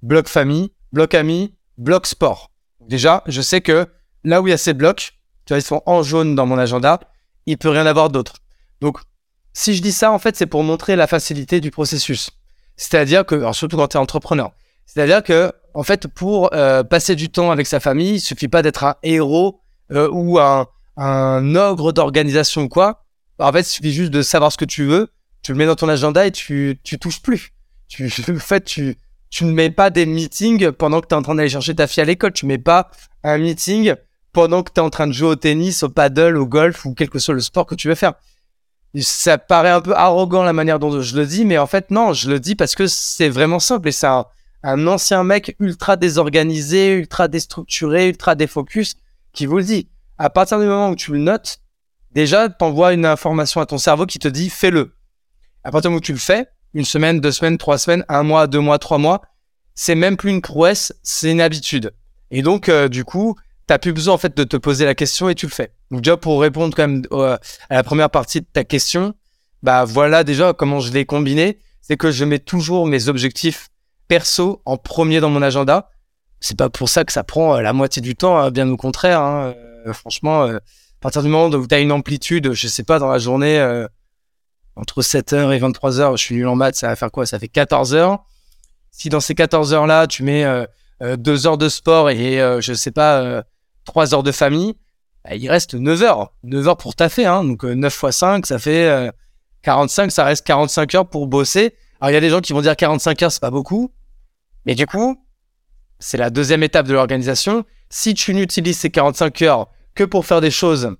Bloc 0.00 0.28
famille, 0.28 0.72
bloc 0.94 1.12
amis, 1.12 1.54
bloc 1.76 2.06
sport. 2.06 2.52
Déjà, 2.88 3.22
je 3.26 3.42
sais 3.42 3.60
que 3.60 3.86
là 4.24 4.40
où 4.40 4.46
il 4.46 4.50
y 4.50 4.54
a 4.54 4.56
ces 4.56 4.72
blocs, 4.72 5.19
ils 5.56 5.62
sont 5.62 5.82
en 5.86 6.02
jaune 6.02 6.34
dans 6.34 6.46
mon 6.46 6.58
agenda, 6.58 7.00
il 7.46 7.58
peut 7.58 7.68
rien 7.68 7.86
avoir 7.86 8.10
d'autre. 8.10 8.34
Donc, 8.80 8.98
si 9.52 9.74
je 9.74 9.82
dis 9.82 9.92
ça, 9.92 10.12
en 10.12 10.18
fait, 10.18 10.36
c'est 10.36 10.46
pour 10.46 10.62
montrer 10.62 10.96
la 10.96 11.06
facilité 11.06 11.60
du 11.60 11.70
processus. 11.70 12.30
C'est-à-dire 12.76 13.26
que, 13.26 13.52
surtout 13.52 13.76
quand 13.76 13.88
tu 13.88 13.96
es 13.96 14.00
entrepreneur, 14.00 14.52
c'est-à-dire 14.86 15.22
que, 15.22 15.52
en 15.74 15.82
fait, 15.82 16.06
pour 16.08 16.52
euh, 16.54 16.82
passer 16.82 17.14
du 17.14 17.30
temps 17.30 17.50
avec 17.50 17.66
sa 17.66 17.80
famille, 17.80 18.14
il 18.14 18.20
suffit 18.20 18.48
pas 18.48 18.62
d'être 18.62 18.84
un 18.84 18.96
héros 19.02 19.60
euh, 19.92 20.08
ou 20.10 20.38
un, 20.38 20.66
un 20.96 21.54
ogre 21.54 21.92
d'organisation 21.92 22.62
ou 22.62 22.68
quoi. 22.68 23.04
En 23.38 23.52
fait, 23.52 23.60
il 23.60 23.64
suffit 23.64 23.92
juste 23.92 24.10
de 24.10 24.22
savoir 24.22 24.52
ce 24.52 24.56
que 24.56 24.64
tu 24.64 24.84
veux, 24.84 25.08
tu 25.42 25.52
le 25.52 25.58
mets 25.58 25.66
dans 25.66 25.76
ton 25.76 25.88
agenda 25.88 26.26
et 26.26 26.30
tu, 26.30 26.78
tu 26.82 26.98
touches 26.98 27.22
plus. 27.22 27.52
Tu, 27.88 28.06
en 28.28 28.38
fait, 28.38 28.64
tu, 28.64 28.96
tu 29.30 29.44
ne 29.44 29.52
mets 29.52 29.70
pas 29.70 29.90
des 29.90 30.06
meetings 30.06 30.72
pendant 30.72 31.00
que 31.00 31.06
tu 31.06 31.14
es 31.14 31.16
en 31.16 31.22
train 31.22 31.34
d'aller 31.34 31.48
chercher 31.48 31.74
ta 31.74 31.86
fille 31.86 32.02
à 32.02 32.06
l'école. 32.06 32.32
Tu 32.32 32.46
mets 32.46 32.58
pas 32.58 32.90
un 33.22 33.38
meeting 33.38 33.94
pendant 34.32 34.62
que 34.62 34.70
tu 34.72 34.80
es 34.80 34.84
en 34.84 34.90
train 34.90 35.06
de 35.06 35.12
jouer 35.12 35.28
au 35.28 35.36
tennis, 35.36 35.82
au 35.82 35.88
paddle, 35.88 36.36
au 36.36 36.46
golf 36.46 36.84
ou 36.84 36.94
quel 36.94 37.10
que 37.10 37.18
soit 37.18 37.34
le 37.34 37.40
sport 37.40 37.66
que 37.66 37.74
tu 37.74 37.88
veux 37.88 37.94
faire. 37.94 38.14
Ça 39.00 39.38
paraît 39.38 39.70
un 39.70 39.80
peu 39.80 39.94
arrogant 39.94 40.42
la 40.42 40.52
manière 40.52 40.78
dont 40.78 41.00
je 41.00 41.16
le 41.16 41.26
dis, 41.26 41.44
mais 41.44 41.58
en 41.58 41.66
fait, 41.66 41.90
non, 41.90 42.12
je 42.12 42.30
le 42.30 42.40
dis 42.40 42.56
parce 42.56 42.74
que 42.74 42.86
c'est 42.86 43.28
vraiment 43.28 43.60
simple 43.60 43.88
et 43.88 43.92
c'est 43.92 44.08
un, 44.08 44.26
ancien 44.86 45.22
mec 45.24 45.56
ultra 45.60 45.96
désorganisé, 45.96 46.94
ultra 46.94 47.28
déstructuré, 47.28 48.08
ultra 48.08 48.34
défocus 48.34 48.96
qui 49.32 49.46
vous 49.46 49.58
le 49.58 49.64
dit. 49.64 49.88
À 50.18 50.28
partir 50.28 50.58
du 50.58 50.66
moment 50.66 50.90
où 50.90 50.96
tu 50.96 51.12
le 51.12 51.18
notes, 51.18 51.60
déjà, 52.12 52.48
t'envoies 52.48 52.92
une 52.92 53.06
information 53.06 53.60
à 53.60 53.66
ton 53.66 53.78
cerveau 53.78 54.06
qui 54.06 54.18
te 54.18 54.28
dit 54.28 54.50
fais-le. 54.50 54.92
À 55.62 55.70
partir 55.70 55.88
du 55.88 55.92
moment 55.92 55.98
où 55.98 56.04
tu 56.04 56.12
le 56.12 56.18
fais, 56.18 56.48
une 56.74 56.84
semaine, 56.84 57.20
deux 57.20 57.32
semaines, 57.32 57.58
trois 57.58 57.78
semaines, 57.78 58.04
un 58.08 58.22
mois, 58.22 58.46
deux 58.46 58.60
mois, 58.60 58.78
trois 58.78 58.98
mois, 58.98 59.22
c'est 59.74 59.94
même 59.94 60.16
plus 60.16 60.30
une 60.30 60.42
prouesse, 60.42 60.92
c'est 61.02 61.30
une 61.30 61.40
habitude. 61.40 61.92
Et 62.30 62.42
donc, 62.42 62.68
euh, 62.68 62.88
du 62.88 63.04
coup, 63.04 63.36
t'as 63.70 63.78
plus 63.78 63.92
besoin 63.92 64.14
en 64.14 64.18
fait 64.18 64.36
de 64.36 64.44
te 64.44 64.56
poser 64.56 64.84
la 64.84 64.94
question 64.94 65.28
et 65.28 65.34
tu 65.34 65.46
le 65.46 65.52
fais. 65.52 65.72
Donc 65.90 66.00
déjà 66.02 66.16
pour 66.16 66.40
répondre 66.40 66.74
quand 66.76 66.88
même 66.88 67.02
à 67.10 67.38
la 67.70 67.82
première 67.82 68.10
partie 68.10 68.40
de 68.40 68.46
ta 68.52 68.64
question, 68.64 69.14
bah 69.62 69.84
voilà 69.84 70.24
déjà 70.24 70.52
comment 70.52 70.80
je 70.80 70.92
l'ai 70.92 71.06
combiné, 71.06 71.58
c'est 71.80 71.96
que 71.96 72.10
je 72.10 72.24
mets 72.24 72.38
toujours 72.38 72.86
mes 72.86 73.08
objectifs 73.08 73.68
perso 74.08 74.60
en 74.64 74.76
premier 74.76 75.20
dans 75.20 75.30
mon 75.30 75.40
agenda. 75.40 75.90
C'est 76.40 76.56
pas 76.56 76.68
pour 76.68 76.88
ça 76.88 77.04
que 77.04 77.12
ça 77.12 77.22
prend 77.22 77.56
euh, 77.56 77.60
la 77.60 77.72
moitié 77.72 78.02
du 78.02 78.16
temps, 78.16 78.38
hein, 78.38 78.50
bien 78.50 78.68
au 78.68 78.76
contraire. 78.76 79.20
Hein. 79.20 79.54
Euh, 79.86 79.92
franchement, 79.92 80.42
à 80.44 80.60
partir 81.00 81.22
du 81.22 81.28
moment 81.28 81.46
où 81.46 81.66
tu 81.66 81.74
as 81.74 81.78
une 81.78 81.92
amplitude, 81.92 82.52
je 82.52 82.68
sais 82.68 82.82
pas, 82.82 82.98
dans 82.98 83.08
la 83.08 83.18
journée, 83.18 83.60
entre 84.74 85.02
7h 85.02 85.52
et 85.52 85.60
23h, 85.60 86.16
je 86.16 86.22
suis 86.22 86.34
nul 86.34 86.48
en 86.48 86.56
maths, 86.56 86.76
ça 86.76 86.88
va 86.88 86.96
faire 86.96 87.10
quoi? 87.10 87.26
Ça 87.26 87.38
fait 87.38 87.48
14 87.48 87.94
heures. 87.94 88.24
Si 88.90 89.08
dans 89.08 89.20
ces 89.20 89.34
14 89.34 89.74
heures-là, 89.74 90.06
tu 90.06 90.22
mets 90.22 90.44
euh, 90.44 90.64
euh, 91.02 91.16
deux 91.16 91.46
heures 91.46 91.58
de 91.58 91.68
sport 91.68 92.10
et, 92.10 92.40
euh, 92.40 92.60
je 92.60 92.72
sais 92.74 92.90
pas, 92.90 93.44
3 93.90 94.14
heures 94.14 94.22
de 94.22 94.32
famille, 94.32 94.74
bah, 95.24 95.34
il 95.34 95.50
reste 95.50 95.74
9 95.74 96.02
heures. 96.02 96.32
9 96.44 96.68
heures 96.68 96.76
pour 96.76 96.94
taffer, 96.94 97.26
hein. 97.26 97.42
Donc 97.42 97.64
9 97.64 97.92
x 97.92 98.16
5, 98.16 98.46
ça 98.46 98.58
fait 98.58 99.10
45, 99.62 100.12
ça 100.12 100.24
reste 100.24 100.46
45 100.46 100.94
heures 100.94 101.08
pour 101.08 101.26
bosser. 101.26 101.74
Alors 102.00 102.10
il 102.10 102.14
y 102.14 102.16
a 102.16 102.20
des 102.20 102.30
gens 102.30 102.40
qui 102.40 102.52
vont 102.52 102.62
dire 102.62 102.76
45 102.76 103.22
heures, 103.22 103.32
c'est 103.32 103.40
pas 103.40 103.50
beaucoup. 103.50 103.92
Mais 104.64 104.74
du 104.76 104.86
coup, 104.86 105.22
c'est 105.98 106.16
la 106.16 106.30
deuxième 106.30 106.62
étape 106.62 106.86
de 106.86 106.92
l'organisation. 106.92 107.64
Si 107.88 108.14
tu 108.14 108.32
n'utilises 108.32 108.78
ces 108.78 108.90
45 108.90 109.42
heures 109.42 109.66
que 109.94 110.04
pour 110.04 110.24
faire 110.24 110.40
des 110.40 110.52
choses 110.52 110.94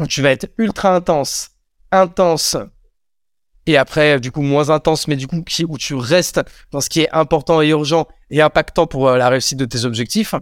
où 0.00 0.06
tu 0.06 0.20
vas 0.20 0.32
être 0.32 0.50
ultra 0.58 0.94
intense, 0.94 1.50
intense, 1.92 2.56
et 3.66 3.76
après 3.76 4.18
du 4.18 4.32
coup 4.32 4.42
moins 4.42 4.70
intense 4.70 5.06
mais 5.06 5.14
du 5.14 5.28
coup 5.28 5.44
où 5.68 5.78
tu 5.78 5.94
restes 5.94 6.40
dans 6.72 6.80
ce 6.80 6.88
qui 6.88 7.02
est 7.02 7.10
important 7.12 7.62
et 7.62 7.68
urgent 7.68 8.08
et 8.30 8.42
impactant 8.42 8.88
pour 8.88 9.08
euh, 9.08 9.16
la 9.16 9.28
réussite 9.28 9.58
de 9.58 9.64
tes 9.64 9.84
objectifs 9.84 10.34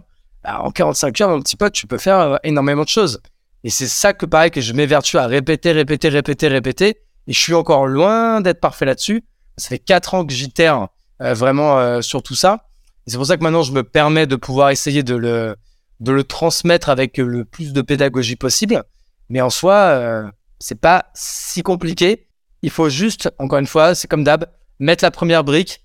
bah, 0.43 0.61
en 0.61 0.71
45 0.71 1.21
heures 1.21 1.29
mon 1.29 1.39
petit 1.41 1.55
pote 1.55 1.73
tu 1.73 1.87
peux 1.87 1.97
faire 1.97 2.19
euh, 2.19 2.37
énormément 2.43 2.83
de 2.83 2.89
choses. 2.89 3.21
Et 3.63 3.69
c'est 3.69 3.87
ça 3.87 4.13
que 4.13 4.25
pareil 4.25 4.51
que 4.51 4.61
je 4.61 4.73
m'évertue 4.73 5.17
à 5.17 5.27
répéter 5.27 5.71
répéter 5.71 6.09
répéter 6.09 6.47
répéter. 6.47 6.97
Et 7.27 7.33
je 7.33 7.39
suis 7.39 7.53
encore 7.53 7.85
loin 7.85 8.41
d'être 8.41 8.59
parfait 8.59 8.85
là-dessus. 8.85 9.23
Ça 9.57 9.69
fait 9.69 9.79
4 9.79 10.15
ans 10.15 10.25
que 10.25 10.33
j'itère 10.33 10.87
euh, 11.21 11.33
vraiment 11.33 12.01
sur 12.01 12.23
tout 12.23 12.35
ça. 12.35 12.67
C'est 13.07 13.17
pour 13.17 13.25
ça 13.25 13.37
que 13.37 13.43
maintenant 13.43 13.63
je 13.63 13.71
me 13.71 13.83
permets 13.83 14.27
de 14.27 14.35
pouvoir 14.35 14.71
essayer 14.71 15.03
de 15.03 15.15
le 15.15 15.55
de 15.99 16.11
le 16.11 16.23
transmettre 16.23 16.89
avec 16.89 17.17
le 17.17 17.45
plus 17.45 17.73
de 17.73 17.81
pédagogie 17.81 18.35
possible. 18.35 18.83
Mais 19.29 19.41
en 19.41 19.51
soi 19.51 20.31
c'est 20.61 20.79
pas 20.79 21.07
si 21.13 21.63
compliqué. 21.63 22.27
Il 22.61 22.69
faut 22.69 22.89
juste, 22.89 23.33
encore 23.39 23.59
une 23.59 23.67
fois, 23.67 23.95
c'est 23.95 24.07
comme 24.07 24.23
d'hab, 24.23 24.45
mettre 24.79 25.03
la 25.03 25.11
première 25.11 25.43
brique, 25.43 25.83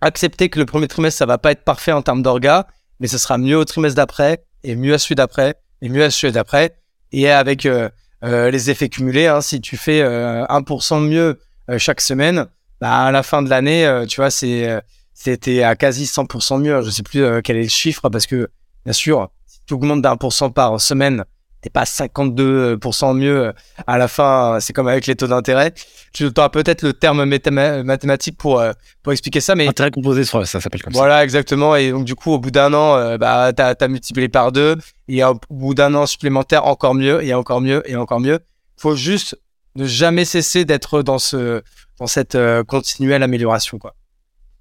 accepter 0.00 0.48
que 0.48 0.58
le 0.58 0.64
premier 0.64 0.88
trimestre, 0.88 1.18
ça 1.18 1.26
va 1.26 1.38
pas 1.38 1.50
être 1.50 1.64
parfait 1.64 1.92
en 1.92 2.00
termes 2.00 2.22
d'orga, 2.22 2.68
mais 3.00 3.08
ce 3.08 3.18
sera 3.18 3.38
mieux 3.38 3.56
au 3.56 3.64
trimestre 3.64 3.96
d'après, 3.96 4.44
et 4.62 4.76
mieux 4.76 4.94
à 4.94 4.98
celui 4.98 5.14
d'après, 5.14 5.54
et 5.82 5.88
mieux 5.88 6.04
à 6.04 6.10
celui 6.10 6.32
d'après. 6.32 6.76
Et 7.12 7.28
avec 7.30 7.66
euh, 7.66 7.88
euh, 8.22 8.50
les 8.50 8.70
effets 8.70 8.88
cumulés, 8.88 9.26
hein, 9.26 9.40
si 9.40 9.60
tu 9.60 9.76
fais 9.76 10.02
euh, 10.02 10.44
1% 10.46 11.00
mieux 11.00 11.40
euh, 11.70 11.78
chaque 11.78 12.00
semaine, 12.00 12.46
bah, 12.80 13.06
à 13.06 13.10
la 13.10 13.22
fin 13.22 13.42
de 13.42 13.48
l'année, 13.48 14.04
tu 14.08 14.20
vois, 14.20 14.30
c'est 14.30 14.80
c'était 15.12 15.62
à 15.62 15.76
quasi 15.76 16.04
100% 16.04 16.60
mieux. 16.62 16.80
Je 16.80 16.88
sais 16.88 17.02
plus 17.02 17.42
quel 17.42 17.56
est 17.56 17.64
le 17.64 17.68
chiffre, 17.68 18.08
parce 18.08 18.26
que, 18.26 18.48
bien 18.84 18.94
sûr, 18.94 19.28
si 19.46 19.60
tu 19.66 19.74
augmentes 19.74 20.00
d'un 20.00 20.16
pour 20.16 20.32
cent 20.32 20.50
par 20.50 20.80
semaine, 20.80 21.24
t'es 21.60 21.70
pas 21.70 21.84
52% 21.84 23.16
mieux 23.16 23.52
à 23.86 23.98
la 23.98 24.08
fin. 24.08 24.58
C'est 24.60 24.72
comme 24.72 24.88
avec 24.88 25.06
les 25.06 25.14
taux 25.16 25.26
d'intérêt. 25.26 25.72
Tu 26.12 26.30
auras 26.36 26.48
peut-être 26.48 26.82
le 26.82 26.92
terme 26.92 27.24
mathématique 27.24 28.36
pour 28.36 28.60
euh, 28.60 28.72
pour 29.02 29.12
expliquer 29.12 29.40
ça, 29.40 29.54
mais 29.54 29.68
intérêt 29.68 29.90
composé, 29.90 30.24
ça 30.24 30.44
s'appelle 30.44 30.82
comme 30.82 30.92
ça. 30.92 30.98
Voilà, 30.98 31.24
exactement. 31.24 31.76
Et 31.76 31.90
donc 31.90 32.04
du 32.04 32.14
coup, 32.14 32.32
au 32.32 32.38
bout 32.38 32.50
d'un 32.50 32.72
an, 32.74 32.96
euh, 32.96 33.18
bah 33.18 33.52
t'as 33.52 33.74
as 33.78 33.88
multiplié 33.88 34.28
par 34.28 34.52
deux. 34.52 34.76
Et 35.08 35.22
au 35.24 35.38
bout 35.50 35.74
d'un 35.74 35.94
an 35.94 36.06
supplémentaire, 36.06 36.66
encore 36.66 36.94
mieux, 36.94 37.22
et 37.24 37.34
encore 37.34 37.60
mieux, 37.60 37.82
et 37.90 37.96
encore 37.96 38.20
mieux. 38.20 38.38
Faut 38.76 38.96
juste 38.96 39.38
ne 39.76 39.84
jamais 39.84 40.24
cesser 40.24 40.64
d'être 40.64 41.02
dans 41.02 41.18
ce 41.18 41.62
dans 41.98 42.06
cette 42.06 42.34
euh, 42.34 42.64
continuelle 42.64 43.22
amélioration, 43.22 43.78
quoi. 43.78 43.94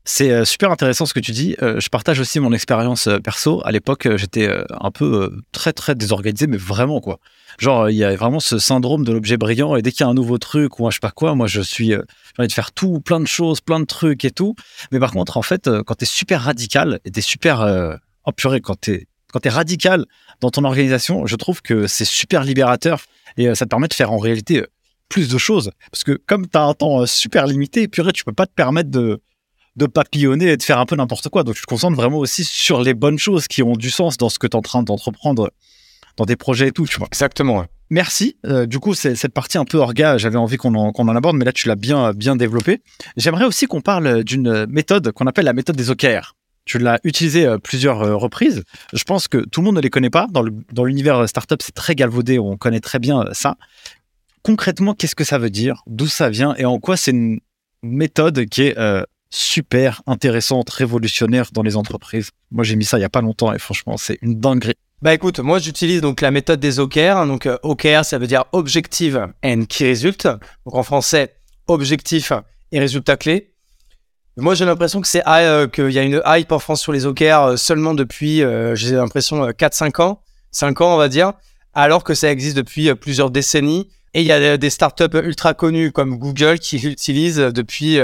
C'est 0.05 0.31
euh, 0.31 0.45
super 0.45 0.71
intéressant 0.71 1.05
ce 1.05 1.13
que 1.13 1.19
tu 1.19 1.31
dis. 1.31 1.55
Euh, 1.61 1.79
je 1.79 1.89
partage 1.89 2.19
aussi 2.19 2.39
mon 2.39 2.51
expérience 2.53 3.07
euh, 3.07 3.19
perso. 3.19 3.61
À 3.65 3.71
l'époque, 3.71 4.07
j'étais 4.15 4.49
un 4.69 4.91
peu 4.91 5.31
très 5.51 5.73
très 5.73 5.95
désorganisé, 5.95 6.47
mais 6.47 6.57
vraiment 6.57 6.99
quoi. 7.01 7.19
Genre, 7.59 7.89
il 7.89 7.97
y 7.97 8.03
a 8.03 8.15
vraiment 8.15 8.39
ce 8.39 8.57
syndrome 8.57 9.03
de 9.03 9.11
l'objet 9.11 9.37
brillant 9.37 9.75
et 9.75 9.81
dès 9.81 9.91
qu'il 9.91 10.01
y 10.01 10.07
a 10.07 10.09
un 10.09 10.13
nouveau 10.13 10.37
truc 10.37 10.79
ou 10.79 10.87
un 10.87 10.89
je 10.89 10.95
sais 10.95 10.99
pas 10.99 11.11
quoi, 11.11 11.35
moi 11.35 11.47
je 11.47 11.61
suis, 11.61 11.87
j'ai 11.87 11.99
envie 12.37 12.47
de 12.47 12.53
faire 12.53 12.71
tout, 12.71 13.01
plein 13.01 13.19
de 13.19 13.27
choses, 13.27 13.59
plein 13.59 13.79
de 13.79 13.85
trucs 13.85 14.23
et 14.23 14.31
tout. 14.31 14.55
Mais 14.91 14.99
par 14.99 15.11
contre, 15.11 15.37
en 15.37 15.41
fait, 15.41 15.69
quand 15.85 15.95
tu 15.95 16.03
es 16.03 16.07
super 16.07 16.41
radical 16.41 16.99
et 17.05 17.11
tu 17.11 17.19
es 17.19 17.21
super, 17.21 17.97
oh 18.25 18.31
purée, 18.31 18.61
quand 18.61 18.79
tu 18.79 19.07
quand 19.31 19.45
es 19.45 19.49
radical 19.49 20.05
dans 20.41 20.49
ton 20.49 20.63
organisation, 20.63 21.27
je 21.27 21.35
trouve 21.35 21.61
que 21.61 21.85
c'est 21.85 22.05
super 22.05 22.43
libérateur 22.43 23.01
et 23.37 23.53
ça 23.53 23.65
te 23.65 23.69
permet 23.69 23.87
de 23.87 23.93
faire 23.93 24.11
en 24.11 24.17
réalité 24.17 24.65
plus 25.07 25.29
de 25.29 25.37
choses. 25.37 25.71
Parce 25.91 26.03
que 26.03 26.13
comme 26.13 26.47
tu 26.47 26.57
as 26.57 26.63
un 26.63 26.73
temps 26.73 27.05
super 27.05 27.45
limité, 27.45 27.87
purée, 27.87 28.13
tu 28.13 28.23
peux 28.23 28.33
pas 28.33 28.47
te 28.47 28.53
permettre 28.53 28.89
de 28.89 29.21
de 29.75 29.85
papillonner 29.85 30.49
et 30.49 30.57
de 30.57 30.63
faire 30.63 30.79
un 30.79 30.85
peu 30.85 30.95
n'importe 30.95 31.29
quoi. 31.29 31.43
Donc, 31.43 31.55
je 31.55 31.61
te 31.61 31.67
concentre 31.67 31.95
vraiment 31.95 32.17
aussi 32.17 32.43
sur 32.43 32.81
les 32.81 32.93
bonnes 32.93 33.19
choses 33.19 33.47
qui 33.47 33.63
ont 33.63 33.73
du 33.73 33.89
sens 33.89 34.17
dans 34.17 34.29
ce 34.29 34.39
que 34.39 34.47
tu 34.47 34.51
es 34.51 34.55
en 34.55 34.61
train 34.61 34.83
d'entreprendre 34.83 35.51
dans 36.17 36.25
des 36.25 36.35
projets 36.35 36.67
et 36.67 36.71
tout, 36.71 36.85
tu 36.85 36.97
vois. 36.97 37.07
Exactement. 37.07 37.65
Merci. 37.89 38.37
Euh, 38.45 38.65
du 38.65 38.79
coup, 38.79 38.93
c'est 38.93 39.15
cette 39.15 39.33
partie 39.33 39.57
un 39.57 39.65
peu 39.65 39.77
orga, 39.77 40.17
j'avais 40.17 40.37
envie 40.37 40.57
qu'on 40.57 40.75
en, 40.75 40.91
en, 40.95 41.15
aborde, 41.15 41.35
mais 41.37 41.45
là, 41.45 41.51
tu 41.51 41.67
l'as 41.67 41.75
bien, 41.75 42.13
bien 42.13 42.35
développé. 42.35 42.81
J'aimerais 43.17 43.45
aussi 43.45 43.65
qu'on 43.65 43.81
parle 43.81 44.23
d'une 44.23 44.67
méthode 44.67 45.11
qu'on 45.11 45.25
appelle 45.25 45.45
la 45.45 45.53
méthode 45.53 45.75
des 45.75 45.89
OKR. 45.89 46.35
Tu 46.65 46.77
l'as 46.77 46.99
utilisée 47.03 47.47
euh, 47.47 47.57
plusieurs 47.57 48.01
euh, 48.01 48.15
reprises. 48.15 48.63
Je 48.93 49.03
pense 49.03 49.27
que 49.27 49.37
tout 49.37 49.61
le 49.61 49.65
monde 49.65 49.77
ne 49.77 49.81
les 49.81 49.89
connaît 49.89 50.11
pas. 50.11 50.27
Dans 50.29 50.83
l'univers 50.83 51.27
startup, 51.27 51.61
c'est 51.63 51.73
très 51.73 51.95
galvaudé, 51.95 52.37
on 52.37 52.57
connaît 52.57 52.79
très 52.79 52.99
bien 52.99 53.25
ça. 53.31 53.55
Concrètement, 54.43 54.93
qu'est-ce 54.93 55.15
que 55.15 55.23
ça 55.23 55.39
veut 55.39 55.49
dire? 55.49 55.81
D'où 55.87 56.07
ça 56.07 56.29
vient? 56.29 56.53
Et 56.57 56.65
en 56.65 56.79
quoi 56.79 56.95
c'est 56.95 57.11
une 57.11 57.39
méthode 57.81 58.45
qui 58.45 58.63
est 58.63 58.77
super 59.29 60.01
intéressante, 60.07 60.69
révolutionnaire 60.69 61.49
dans 61.53 61.63
les 61.63 61.75
entreprises. 61.75 62.29
Moi, 62.51 62.63
j'ai 62.63 62.75
mis 62.75 62.85
ça 62.85 62.97
il 62.97 63.01
y 63.01 63.05
a 63.05 63.09
pas 63.09 63.21
longtemps 63.21 63.53
et 63.53 63.59
franchement, 63.59 63.97
c'est 63.97 64.17
une 64.21 64.39
dinguerie. 64.39 64.75
Bah 65.01 65.13
écoute, 65.13 65.39
moi 65.39 65.59
j'utilise 65.59 66.01
donc 66.01 66.19
la 66.19 66.29
méthode 66.29 66.59
des 66.59 66.81
OKR. 66.81 67.25
Donc 67.25 67.45
euh, 67.45 67.57
OKR, 67.63 68.03
ça 68.03 68.17
veut 68.17 68.27
dire 68.27 68.43
Objective 68.51 69.27
and 69.45 69.63
Key 69.69 69.89
Result. 69.89 70.27
Donc 70.65 70.75
en 70.75 70.83
français, 70.83 71.35
objectif 71.67 72.33
et 72.73 72.79
résultat 72.79 73.15
clé. 73.15 73.53
Moi 74.35 74.55
j'ai 74.55 74.65
l'impression 74.65 74.99
que 74.99 75.07
c'est 75.07 75.25
euh, 75.25 75.69
qu'il 75.69 75.91
y 75.91 75.99
a 75.99 76.03
une 76.03 76.21
hype 76.25 76.51
en 76.51 76.59
France 76.59 76.81
sur 76.81 76.91
les 76.91 77.05
OKR 77.05 77.21
euh, 77.21 77.55
seulement 77.55 77.93
depuis, 77.93 78.43
j'ai 78.73 78.95
l'impression, 78.95 79.47
4-5 79.49 80.01
ans. 80.01 80.21
5 80.51 80.81
ans 80.81 80.95
on 80.95 80.97
va 80.97 81.07
dire. 81.07 81.31
Alors 81.73 82.03
que 82.03 82.13
ça 82.13 82.29
existe 82.29 82.57
depuis 82.57 82.93
plusieurs 82.95 83.31
décennies 83.31 83.87
Et 84.13 84.19
il 84.19 84.27
y 84.27 84.33
a 84.33 84.57
des 84.57 84.69
startups 84.69 85.15
ultra 85.23 85.53
connues 85.53 85.93
comme 85.93 86.17
Google 86.17 86.59
qui 86.59 86.77
l'utilisent 86.77 87.37
depuis, 87.37 87.99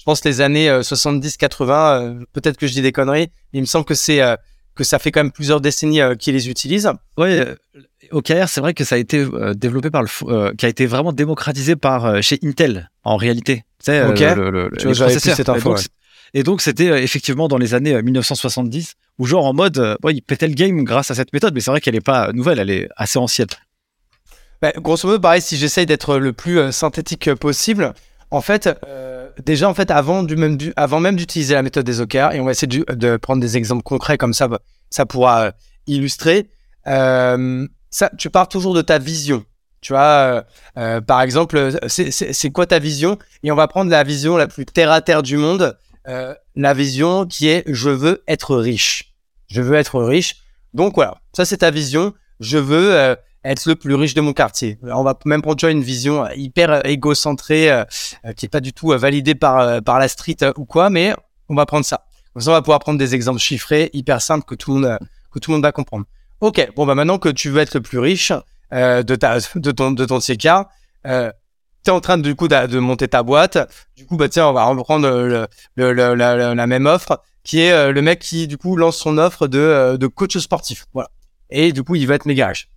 je 0.00 0.04
pense, 0.04 0.24
les 0.24 0.40
années 0.40 0.68
70-80. 0.68 2.24
Peut-être 2.32 2.56
que 2.56 2.66
je 2.66 2.72
dis 2.72 2.82
des 2.82 2.90
conneries, 2.90 3.30
mais 3.52 3.58
il 3.58 3.60
me 3.60 3.66
semble 3.66 3.84
que 3.84 3.94
c'est 3.94 4.20
que 4.74 4.82
ça 4.82 4.98
fait 4.98 5.12
quand 5.12 5.20
même 5.20 5.32
plusieurs 5.32 5.60
décennies 5.60 6.00
qu'ils 6.18 6.34
les 6.34 6.48
utilisent. 6.48 6.90
Ouais, 7.18 7.46
OKR, 8.10 8.48
c'est 8.48 8.60
vrai 8.60 8.72
que 8.74 8.82
ça 8.84 8.94
a 8.94 8.98
été 8.98 9.26
développé 9.54 9.90
par 9.90 10.02
le, 10.02 10.54
qui 10.54 10.66
a 10.66 10.68
été 10.68 10.86
vraiment 10.86 11.12
démocratisé 11.12 11.76
par 11.76 12.22
chez 12.22 12.38
Intel 12.42 12.90
en 13.04 13.16
réalité. 13.16 13.64
Tu 13.78 13.92
sais, 13.92 14.00
le, 14.34 14.50
le, 14.50 14.70
tu 14.76 14.90
vois, 14.92 15.10
cette 15.10 15.48
info, 15.48 15.76
et 16.34 16.42
donc, 16.42 16.60
c'était 16.60 16.90
euh, 16.90 17.02
effectivement 17.02 17.48
dans 17.48 17.58
les 17.58 17.74
années 17.74 18.00
1970 18.00 18.90
euh, 18.90 18.94
où, 19.18 19.26
genre, 19.26 19.46
en 19.46 19.52
mode, 19.52 19.78
euh, 19.78 19.96
ouais, 20.02 20.14
il 20.14 20.22
pétait 20.22 20.46
le 20.46 20.54
game 20.54 20.84
grâce 20.84 21.10
à 21.10 21.14
cette 21.14 21.32
méthode, 21.32 21.54
mais 21.54 21.60
c'est 21.60 21.70
vrai 21.70 21.80
qu'elle 21.80 21.94
n'est 21.94 22.00
pas 22.00 22.32
nouvelle, 22.32 22.58
elle 22.58 22.70
est 22.70 22.88
assez 22.96 23.18
ancienne. 23.18 23.48
Bah, 24.62 24.72
grosso 24.76 25.08
modo, 25.08 25.18
pareil, 25.18 25.42
si 25.42 25.56
j'essaye 25.56 25.86
d'être 25.86 26.18
le 26.18 26.32
plus 26.32 26.70
synthétique 26.70 27.34
possible, 27.34 27.94
en 28.30 28.40
fait, 28.40 28.68
déjà, 29.44 29.68
en 29.68 29.74
fait, 29.74 29.90
avant, 29.90 30.22
du 30.22 30.36
même, 30.36 30.56
du, 30.56 30.72
avant 30.76 31.00
même 31.00 31.16
d'utiliser 31.16 31.54
la 31.54 31.62
méthode 31.62 31.84
des 31.84 32.00
OKR, 32.00 32.32
et 32.32 32.40
on 32.40 32.44
va 32.44 32.52
essayer 32.52 32.84
de, 32.88 33.16
prendre 33.16 33.40
des 33.40 33.56
exemples 33.56 33.82
concrets 33.82 34.18
comme 34.18 34.34
ça, 34.34 34.48
ça 34.88 35.06
pourra 35.06 35.52
illustrer. 35.86 36.48
ça, 36.84 38.10
tu 38.18 38.30
pars 38.30 38.48
toujours 38.48 38.74
de 38.74 38.82
ta 38.82 38.98
vision. 38.98 39.44
Tu 39.80 39.92
vois, 39.92 40.44
par 41.06 41.22
exemple, 41.22 41.78
c'est 41.88 42.50
quoi 42.50 42.66
ta 42.66 42.78
vision? 42.78 43.18
Et 43.42 43.50
on 43.50 43.56
va 43.56 43.66
prendre 43.68 43.90
la 43.90 44.04
vision 44.04 44.36
la 44.36 44.46
plus 44.46 44.66
terre 44.66 44.92
à 44.92 45.00
terre 45.00 45.22
du 45.22 45.36
monde. 45.36 45.76
Euh, 46.08 46.34
la 46.56 46.72
vision 46.72 47.26
qui 47.26 47.48
est 47.48 47.62
je 47.66 47.90
veux 47.90 48.22
être 48.26 48.56
riche. 48.56 49.14
Je 49.48 49.60
veux 49.60 49.76
être 49.76 50.02
riche. 50.02 50.36
Donc 50.72 50.94
voilà, 50.94 51.18
ça 51.34 51.44
c'est 51.44 51.58
ta 51.58 51.70
vision. 51.70 52.14
Je 52.40 52.58
veux 52.58 52.94
euh, 52.94 53.14
être 53.44 53.66
le 53.66 53.74
plus 53.74 53.94
riche 53.94 54.14
de 54.14 54.20
mon 54.20 54.32
quartier. 54.32 54.78
On 54.82 55.02
va 55.02 55.18
même 55.24 55.42
prendre 55.42 55.64
une 55.68 55.82
vision 55.82 56.28
hyper 56.34 56.84
égocentrée 56.86 57.70
euh, 57.70 57.84
qui 58.36 58.46
est 58.46 58.50
pas 58.50 58.60
du 58.60 58.72
tout 58.72 58.88
validée 58.88 59.34
par 59.34 59.82
par 59.82 59.98
la 59.98 60.08
street 60.08 60.36
ou 60.56 60.64
quoi, 60.64 60.90
mais 60.90 61.14
on 61.48 61.54
va 61.54 61.66
prendre 61.66 61.84
ça. 61.84 62.04
Comme 62.32 62.42
ça, 62.42 62.50
on 62.50 62.54
va 62.54 62.62
pouvoir 62.62 62.78
prendre 62.78 62.98
des 62.98 63.14
exemples 63.14 63.40
chiffrés, 63.40 63.90
hyper 63.92 64.20
simples 64.20 64.44
que 64.44 64.54
tout 64.54 64.74
le 64.74 64.80
monde 64.80 64.98
que 65.32 65.38
tout 65.38 65.50
le 65.50 65.56
monde 65.56 65.64
va 65.64 65.72
comprendre. 65.72 66.04
Ok, 66.40 66.70
bon 66.74 66.86
bah 66.86 66.94
maintenant 66.94 67.18
que 67.18 67.28
tu 67.28 67.50
veux 67.50 67.60
être 67.60 67.74
le 67.74 67.80
plus 67.80 67.98
riche 67.98 68.32
de 68.72 69.14
ta 69.16 69.38
de 69.54 69.70
ton 69.70 69.92
de 69.92 70.04
ton 70.04 70.20
euh, 71.06 71.30
tu 71.82 71.90
es 71.90 71.92
en 71.92 72.00
train 72.00 72.18
de, 72.18 72.22
du 72.22 72.34
coup 72.34 72.48
de, 72.48 72.78
monter 72.78 73.08
ta 73.08 73.22
boîte. 73.22 73.58
Du 73.96 74.06
coup, 74.06 74.16
bah 74.16 74.28
tiens, 74.28 74.48
on 74.48 74.52
va 74.52 74.64
reprendre 74.64 75.08
le, 75.08 75.46
la, 75.76 76.66
même 76.66 76.86
offre 76.86 77.22
qui 77.42 77.60
est 77.60 77.72
euh, 77.72 77.92
le 77.92 78.02
mec 78.02 78.18
qui 78.18 78.46
du 78.46 78.58
coup 78.58 78.76
lance 78.76 78.98
son 78.98 79.16
offre 79.16 79.48
de, 79.48 79.58
euh, 79.58 79.96
de 79.96 80.06
coach 80.06 80.36
sportif. 80.36 80.86
Voilà. 80.92 81.10
Et 81.48 81.72
du 81.72 81.82
coup, 81.82 81.94
il 81.94 82.06
va 82.06 82.16
être 82.16 82.26
méga 82.26 82.48
riche. 82.48 82.68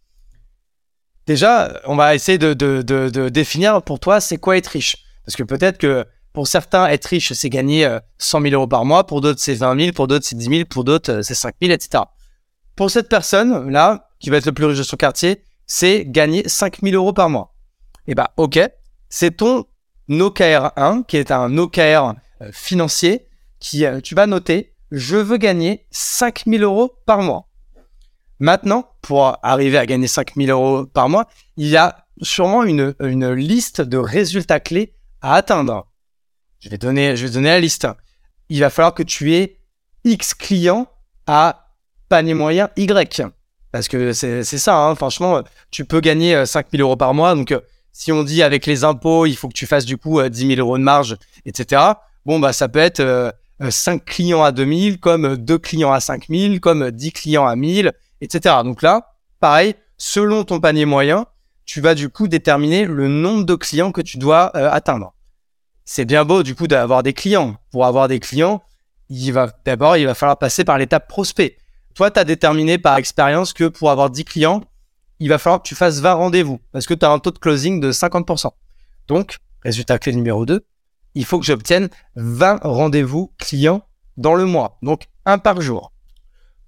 Déjà, 1.25 1.79
on 1.85 1.95
va 1.95 2.15
essayer 2.15 2.37
de, 2.37 3.29
définir 3.29 3.81
pour 3.81 3.99
toi 3.99 4.19
c'est 4.19 4.37
quoi 4.37 4.57
être 4.57 4.67
riche? 4.67 4.97
Parce 5.25 5.35
que 5.35 5.43
peut-être 5.43 5.77
que 5.77 6.05
pour 6.33 6.47
certains, 6.47 6.87
être 6.87 7.05
riche, 7.05 7.31
c'est 7.33 7.49
gagner 7.49 7.87
100 8.17 8.39
euh, 8.39 8.49
000 8.49 8.55
euros 8.55 8.67
par 8.67 8.85
mois. 8.85 9.05
Pour 9.05 9.21
d'autres, 9.21 9.39
c'est 9.39 9.53
20 9.53 9.79
000. 9.79 9.91
Pour 9.93 10.07
d'autres, 10.07 10.25
c'est 10.25 10.35
10 10.35 10.45
000. 10.45 10.65
Pour 10.67 10.83
d'autres, 10.83 11.21
c'est 11.21 11.35
5 11.35 11.53
000, 11.61 11.71
etc. 11.71 12.05
Pour 12.75 12.89
cette 12.89 13.07
personne-là, 13.07 14.09
qui 14.19 14.31
va 14.31 14.37
être 14.37 14.47
le 14.47 14.51
plus 14.51 14.65
riche 14.65 14.79
de 14.79 14.83
son 14.83 14.97
quartier, 14.97 15.43
c'est 15.67 16.05
gagner 16.07 16.49
5 16.49 16.79
000 16.81 16.95
euros 16.95 17.13
par 17.13 17.29
mois. 17.29 17.53
Eh 18.07 18.15
bah, 18.15 18.31
ok, 18.37 18.59
c'est 19.09 19.37
ton 19.37 19.65
OKR1, 20.09 21.05
qui 21.05 21.17
est 21.17 21.29
un 21.29 21.55
OKR 21.55 22.15
euh, 22.41 22.49
financier, 22.51 23.27
qui 23.59 23.85
euh, 23.85 24.01
tu 24.01 24.15
vas 24.15 24.25
noter, 24.25 24.73
je 24.91 25.15
veux 25.15 25.37
gagner 25.37 25.85
5000 25.91 26.63
euros 26.63 26.91
par 27.05 27.21
mois. 27.21 27.47
Maintenant, 28.43 28.89
pour 29.01 29.37
arriver 29.41 29.77
à 29.77 29.85
gagner 29.85 30.07
5000 30.07 30.49
euros 30.49 30.85
par 30.85 31.07
mois, 31.07 31.29
il 31.55 31.69
y 31.69 31.77
a 31.77 32.05
sûrement 32.21 32.63
une, 32.63 32.93
liste 33.31 33.79
de 33.79 33.97
résultats 33.97 34.59
clés 34.59 34.95
à 35.21 35.35
atteindre. 35.35 35.87
Je 36.59 36.67
vais 36.67 36.77
donner, 36.77 37.15
donner 37.15 37.47
la 37.47 37.61
liste. 37.61 37.87
Il 38.49 38.59
va 38.59 38.69
falloir 38.69 38.93
que 38.93 39.01
tu 39.01 39.33
aies 39.33 39.61
X 40.03 40.33
clients 40.33 40.87
à 41.25 41.69
panier 42.09 42.33
moyen 42.33 42.69
Y. 42.75 43.21
Parce 43.71 43.87
que 43.87 44.11
c'est 44.11 44.43
ça, 44.43 44.75
hein. 44.77 44.95
franchement, 44.95 45.41
tu 45.71 45.85
peux 45.85 46.01
gagner 46.01 46.45
5000 46.45 46.81
euh, 46.81 46.83
euros 46.83 46.97
par 46.97 47.13
mois. 47.13 47.35
Donc, 47.35 47.57
si 47.93 48.11
on 48.11 48.25
dit 48.25 48.43
avec 48.43 48.65
les 48.65 48.83
impôts, 48.83 49.25
il 49.25 49.37
faut 49.37 49.47
que 49.47 49.53
tu 49.53 49.67
fasses 49.67 49.85
du 49.85 49.95
coup 49.95 50.21
10 50.21 50.43
euh, 50.43 50.55
000 50.55 50.59
euros 50.59 50.77
de 50.77 50.83
marge, 50.83 51.15
etc. 51.45 51.81
Bon, 52.25 52.39
bah, 52.39 52.51
ça 52.51 52.67
peut 52.67 52.79
être 52.79 52.97
5 52.97 53.01
euh, 53.01 53.95
euh, 53.95 53.99
clients 54.05 54.43
à 54.43 54.51
2000, 54.51 54.99
comme 54.99 55.37
2 55.37 55.57
clients 55.59 55.93
à 55.93 56.01
5000, 56.01 56.59
comme 56.59 56.91
10 56.91 57.13
clients 57.13 57.47
à 57.47 57.55
1000, 57.55 57.93
etc. 58.23 58.55
Donc 58.63 58.81
là, 58.81 59.13
pareil, 59.39 59.75
selon 59.97 60.43
ton 60.43 60.59
panier 60.59 60.85
moyen, 60.85 61.25
tu 61.65 61.81
vas 61.81 61.95
du 61.95 62.09
coup 62.09 62.27
déterminer 62.27 62.85
le 62.85 63.07
nombre 63.07 63.45
de 63.45 63.55
clients 63.55 63.91
que 63.91 64.01
tu 64.01 64.17
dois 64.17 64.55
atteindre. 64.55 65.13
C'est 65.85 66.05
bien 66.05 66.25
beau 66.25 66.43
du 66.43 66.55
coup 66.55 66.67
d'avoir 66.67 67.03
des 67.03 67.13
clients. 67.13 67.57
Pour 67.71 67.85
avoir 67.85 68.07
des 68.07 68.19
clients, 68.19 68.63
il 69.09 69.31
va 69.31 69.51
d'abord 69.65 69.97
il 69.97 70.05
va 70.05 70.15
falloir 70.15 70.37
passer 70.39 70.63
par 70.63 70.77
l'étape 70.77 71.07
prospect. 71.07 71.57
Toi, 71.93 72.09
tu 72.09 72.19
as 72.19 72.23
déterminé 72.23 72.77
par 72.77 72.97
expérience 72.97 73.53
que 73.53 73.65
pour 73.65 73.91
avoir 73.91 74.09
10 74.09 74.25
clients, 74.25 74.63
il 75.19 75.29
va 75.29 75.37
falloir 75.37 75.61
que 75.61 75.67
tu 75.67 75.75
fasses 75.75 75.99
20 75.99 76.13
rendez-vous 76.13 76.59
parce 76.71 76.87
que 76.87 76.93
tu 76.93 77.05
as 77.05 77.11
un 77.11 77.19
taux 77.19 77.31
de 77.31 77.37
closing 77.37 77.79
de 77.79 77.91
50%. 77.91 78.49
Donc, 79.07 79.37
résultat 79.61 79.99
clé 79.99 80.13
numéro 80.13 80.45
2, 80.45 80.65
il 81.15 81.25
faut 81.25 81.39
que 81.39 81.45
j'obtienne 81.45 81.89
20 82.15 82.61
rendez-vous 82.63 83.31
clients 83.37 83.83
dans 84.17 84.33
le 84.33 84.45
mois, 84.45 84.79
donc 84.81 85.03
un 85.25 85.37
par 85.37 85.61
jour. 85.61 85.91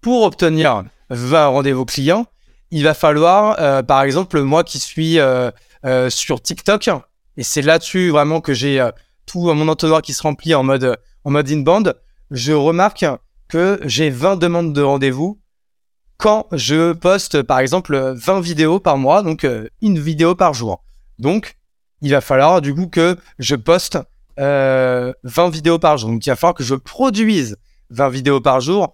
Pour 0.02 0.24
obtenir 0.24 0.84
20 1.10 1.48
rendez-vous 1.48 1.86
clients, 1.86 2.26
il 2.72 2.84
va 2.84 2.94
falloir, 2.94 3.58
euh, 3.60 3.84
par 3.84 4.02
exemple, 4.04 4.42
moi 4.42 4.64
qui 4.64 4.80
suis 4.80 5.20
euh, 5.20 5.52
euh, 5.86 6.10
sur 6.10 6.42
TikTok, 6.42 6.90
et 7.38 7.44
c'est 7.44 7.62
là-dessus 7.62 8.10
vraiment 8.10 8.42
que 8.42 8.54
j'ai 8.54 8.88
tout 9.26 9.52
mon 9.54 9.68
entonnoir 9.68 10.02
qui 10.02 10.14
se 10.14 10.22
remplit 10.22 10.56
en 10.56 10.64
mode, 10.64 10.98
en 11.24 11.32
mode 11.32 11.50
inbound, 11.50 11.96
je 12.32 12.54
remarque 12.54 13.06
que 13.48 13.80
j'ai 13.84 14.10
20 14.10 14.38
demandes 14.38 14.74
de 14.74 14.82
rendez-vous 14.82 15.40
quand 16.18 16.48
je 16.54 16.94
poste 16.94 17.42
par 17.42 17.60
exemple 17.60 18.14
20 18.16 18.40
vidéos 18.40 18.80
par 18.80 18.98
mois, 18.98 19.22
donc 19.22 19.46
une 19.82 20.00
vidéo 20.00 20.34
par 20.34 20.54
jour. 20.54 20.84
Donc, 21.20 21.58
il 22.02 22.12
va 22.12 22.22
falloir 22.22 22.62
du 22.62 22.74
coup 22.74 22.88
que 22.88 23.18
je 23.40 23.56
poste 23.56 24.00
20 24.38 24.44
euh, 24.44 25.14
vidéos 25.50 25.80
par 25.80 25.98
jour. 25.98 26.10
Donc, 26.10 26.26
il 26.26 26.30
va 26.30 26.36
falloir 26.36 26.54
que 26.54 26.64
je 26.64 26.76
produise 26.76 27.58
20 27.90 28.10
vidéos 28.10 28.42
par 28.42 28.60
jour, 28.62 28.92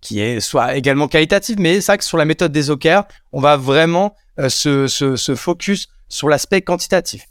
qui 0.00 0.20
est 0.20 0.40
soit 0.40 0.76
également 0.76 1.08
qualitative, 1.08 1.58
mais 1.58 1.80
c'est 1.80 1.92
vrai 1.92 1.98
que 1.98 2.04
sur 2.04 2.18
la 2.18 2.24
méthode 2.24 2.52
des 2.52 2.70
OKR, 2.70 3.02
on 3.32 3.40
va 3.40 3.56
vraiment 3.56 4.14
euh, 4.38 4.48
se, 4.48 5.34
focus 5.36 5.88
sur 6.08 6.28
l'aspect 6.28 6.62
quantitatif. 6.62 7.26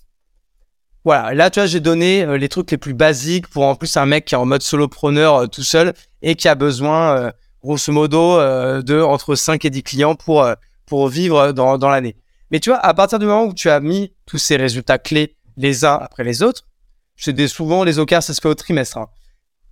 Voilà, 1.05 1.33
là 1.33 1.49
tu 1.49 1.59
vois, 1.59 1.67
j'ai 1.67 1.79
donné 1.79 2.37
les 2.37 2.49
trucs 2.49 2.69
les 2.69 2.77
plus 2.77 2.93
basiques 2.93 3.47
pour 3.47 3.63
en 3.63 3.75
plus 3.75 3.95
un 3.95 4.05
mec 4.05 4.25
qui 4.25 4.35
est 4.35 4.37
en 4.37 4.45
mode 4.45 4.61
solopreneur 4.61 5.49
tout 5.49 5.63
seul 5.63 5.93
et 6.21 6.35
qui 6.35 6.49
a 6.49 6.55
besoin 6.55 7.31
grosso 7.63 7.91
modo, 7.91 8.39
euh, 8.39 8.81
de 8.81 9.01
entre 9.01 9.35
5 9.35 9.65
et 9.65 9.69
10 9.69 9.83
clients 9.83 10.15
pour, 10.15 10.43
euh, 10.43 10.55
pour 10.85 11.07
vivre 11.09 11.51
dans, 11.51 11.77
dans 11.77 11.89
l'année. 11.89 12.15
Mais 12.51 12.59
tu 12.59 12.69
vois, 12.69 12.79
à 12.79 12.93
partir 12.93 13.19
du 13.19 13.25
moment 13.25 13.45
où 13.45 13.53
tu 13.53 13.69
as 13.69 13.79
mis 13.79 14.13
tous 14.25 14.37
ces 14.37 14.55
résultats 14.55 14.97
clés 14.97 15.35
les 15.57 15.83
uns 15.83 15.95
après 15.95 16.23
les 16.23 16.43
autres, 16.43 16.63
c'est 17.17 17.47
souvent 17.47 17.83
les 17.83 17.99
OKR, 17.99 18.21
ça 18.21 18.33
se 18.33 18.41
fait 18.41 18.47
au 18.47 18.55
trimestre. 18.55 18.97
Hein. 18.97 19.09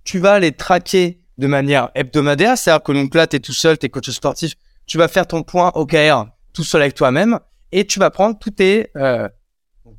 Tu 0.04 0.18
vas 0.18 0.38
les 0.38 0.52
traquer 0.52 1.20
de 1.38 1.46
manière 1.46 1.90
hebdomadaire, 1.94 2.56
c'est-à-dire 2.56 2.82
que 2.82 2.92
donc 2.92 3.14
là, 3.14 3.26
tu 3.26 3.36
es 3.36 3.40
tout 3.40 3.52
seul, 3.52 3.78
tu 3.78 3.86
es 3.86 3.88
coach 3.88 4.10
sportif, 4.10 4.54
tu 4.86 4.98
vas 4.98 5.08
faire 5.08 5.26
ton 5.26 5.42
point 5.42 5.72
OKR 5.74 6.26
tout 6.52 6.64
seul 6.64 6.82
avec 6.82 6.94
toi-même 6.94 7.38
et 7.72 7.86
tu 7.86 7.98
vas 7.98 8.10
prendre 8.10 8.38
tous 8.38 8.50
tes, 8.50 8.90
euh, 8.96 9.28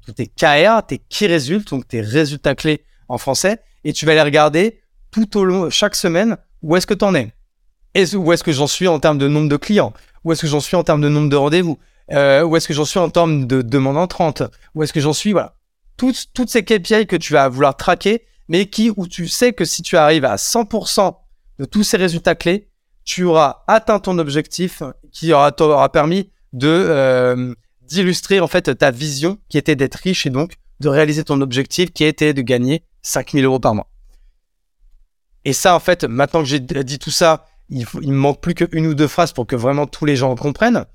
tous 0.05 0.13
tes 0.13 0.27
KR, 0.27 0.81
tes 0.87 0.99
key 1.09 1.27
results, 1.27 1.69
donc 1.69 1.87
tes 1.87 2.01
résultats 2.01 2.55
clés 2.55 2.83
en 3.07 3.17
français, 3.17 3.59
et 3.83 3.93
tu 3.93 4.05
vas 4.05 4.15
les 4.15 4.21
regarder 4.21 4.81
tout 5.11 5.37
au 5.37 5.45
long, 5.45 5.69
chaque 5.69 5.95
semaine, 5.95 6.37
où 6.61 6.75
est-ce 6.75 6.87
que 6.87 6.93
tu 6.93 7.05
en 7.05 7.13
es 7.15 7.31
où 8.15 8.31
est-ce 8.31 8.43
que 8.43 8.51
j'en 8.51 8.67
suis 8.67 8.87
en 8.87 8.99
termes 8.99 9.17
de 9.17 9.27
nombre 9.27 9.49
de 9.49 9.57
clients 9.57 9.93
Où 10.23 10.31
est-ce 10.31 10.41
que 10.41 10.47
j'en 10.47 10.59
suis 10.59 10.75
en 10.75 10.83
termes 10.83 11.01
de 11.01 11.09
nombre 11.09 11.29
de 11.29 11.35
rendez-vous 11.35 11.79
euh, 12.11 12.43
Où 12.43 12.55
est-ce 12.55 12.67
que 12.67 12.73
j'en 12.73 12.85
suis 12.85 12.99
en 12.99 13.09
termes 13.09 13.47
de 13.47 13.61
demande 13.61 13.97
entrante 13.97 14.43
Où 14.75 14.83
est-ce 14.83 14.93
que 14.93 14.99
j'en 14.99 15.13
suis 15.13 15.31
Voilà. 15.31 15.55
Toutes, 15.97 16.27
toutes 16.33 16.49
ces 16.49 16.63
KPI 16.63 17.07
que 17.07 17.15
tu 17.15 17.33
vas 17.33 17.49
vouloir 17.49 17.75
traquer, 17.75 18.23
mais 18.49 18.67
qui, 18.67 18.91
où 18.95 19.07
tu 19.07 19.27
sais 19.27 19.53
que 19.53 19.65
si 19.65 19.81
tu 19.81 19.97
arrives 19.97 20.25
à 20.25 20.35
100% 20.35 21.15
de 21.59 21.65
tous 21.65 21.83
ces 21.83 21.97
résultats 21.97 22.35
clés, 22.35 22.69
tu 23.03 23.23
auras 23.23 23.63
atteint 23.67 23.99
ton 23.99 24.17
objectif 24.19 24.83
qui 25.11 25.31
aura, 25.33 25.51
t'aura 25.51 25.91
permis 25.91 26.31
euh, 26.63 27.53
d'illustrer 27.81 28.39
en 28.39 28.47
fait 28.47 28.77
ta 28.77 28.91
vision 28.91 29.37
qui 29.49 29.57
était 29.57 29.75
d'être 29.75 29.95
riche 29.95 30.25
et 30.25 30.29
donc 30.29 30.55
de 30.79 30.89
réaliser 30.89 31.23
ton 31.23 31.41
objectif 31.41 31.91
qui 31.91 32.03
était 32.03 32.33
de 32.33 32.41
gagner 32.41 32.83
5000 33.01 33.45
euros 33.45 33.59
par 33.59 33.75
mois. 33.75 33.89
Et 35.45 35.53
ça, 35.53 35.75
en 35.75 35.79
fait, 35.79 36.03
maintenant 36.03 36.41
que 36.41 36.47
j'ai 36.47 36.59
dit 36.59 36.99
tout 36.99 37.11
ça 37.11 37.45
il, 37.69 37.85
il 38.01 38.11
me 38.11 38.17
manque 38.17 38.41
plus 38.41 38.53
qu'une 38.53 38.87
ou 38.87 38.93
deux 38.93 39.07
phrases 39.07 39.33
pour 39.33 39.47
que 39.47 39.55
vraiment 39.55 39.87
tous 39.87 40.05
les 40.05 40.15
gens 40.15 40.35
comprennent. 40.35 40.85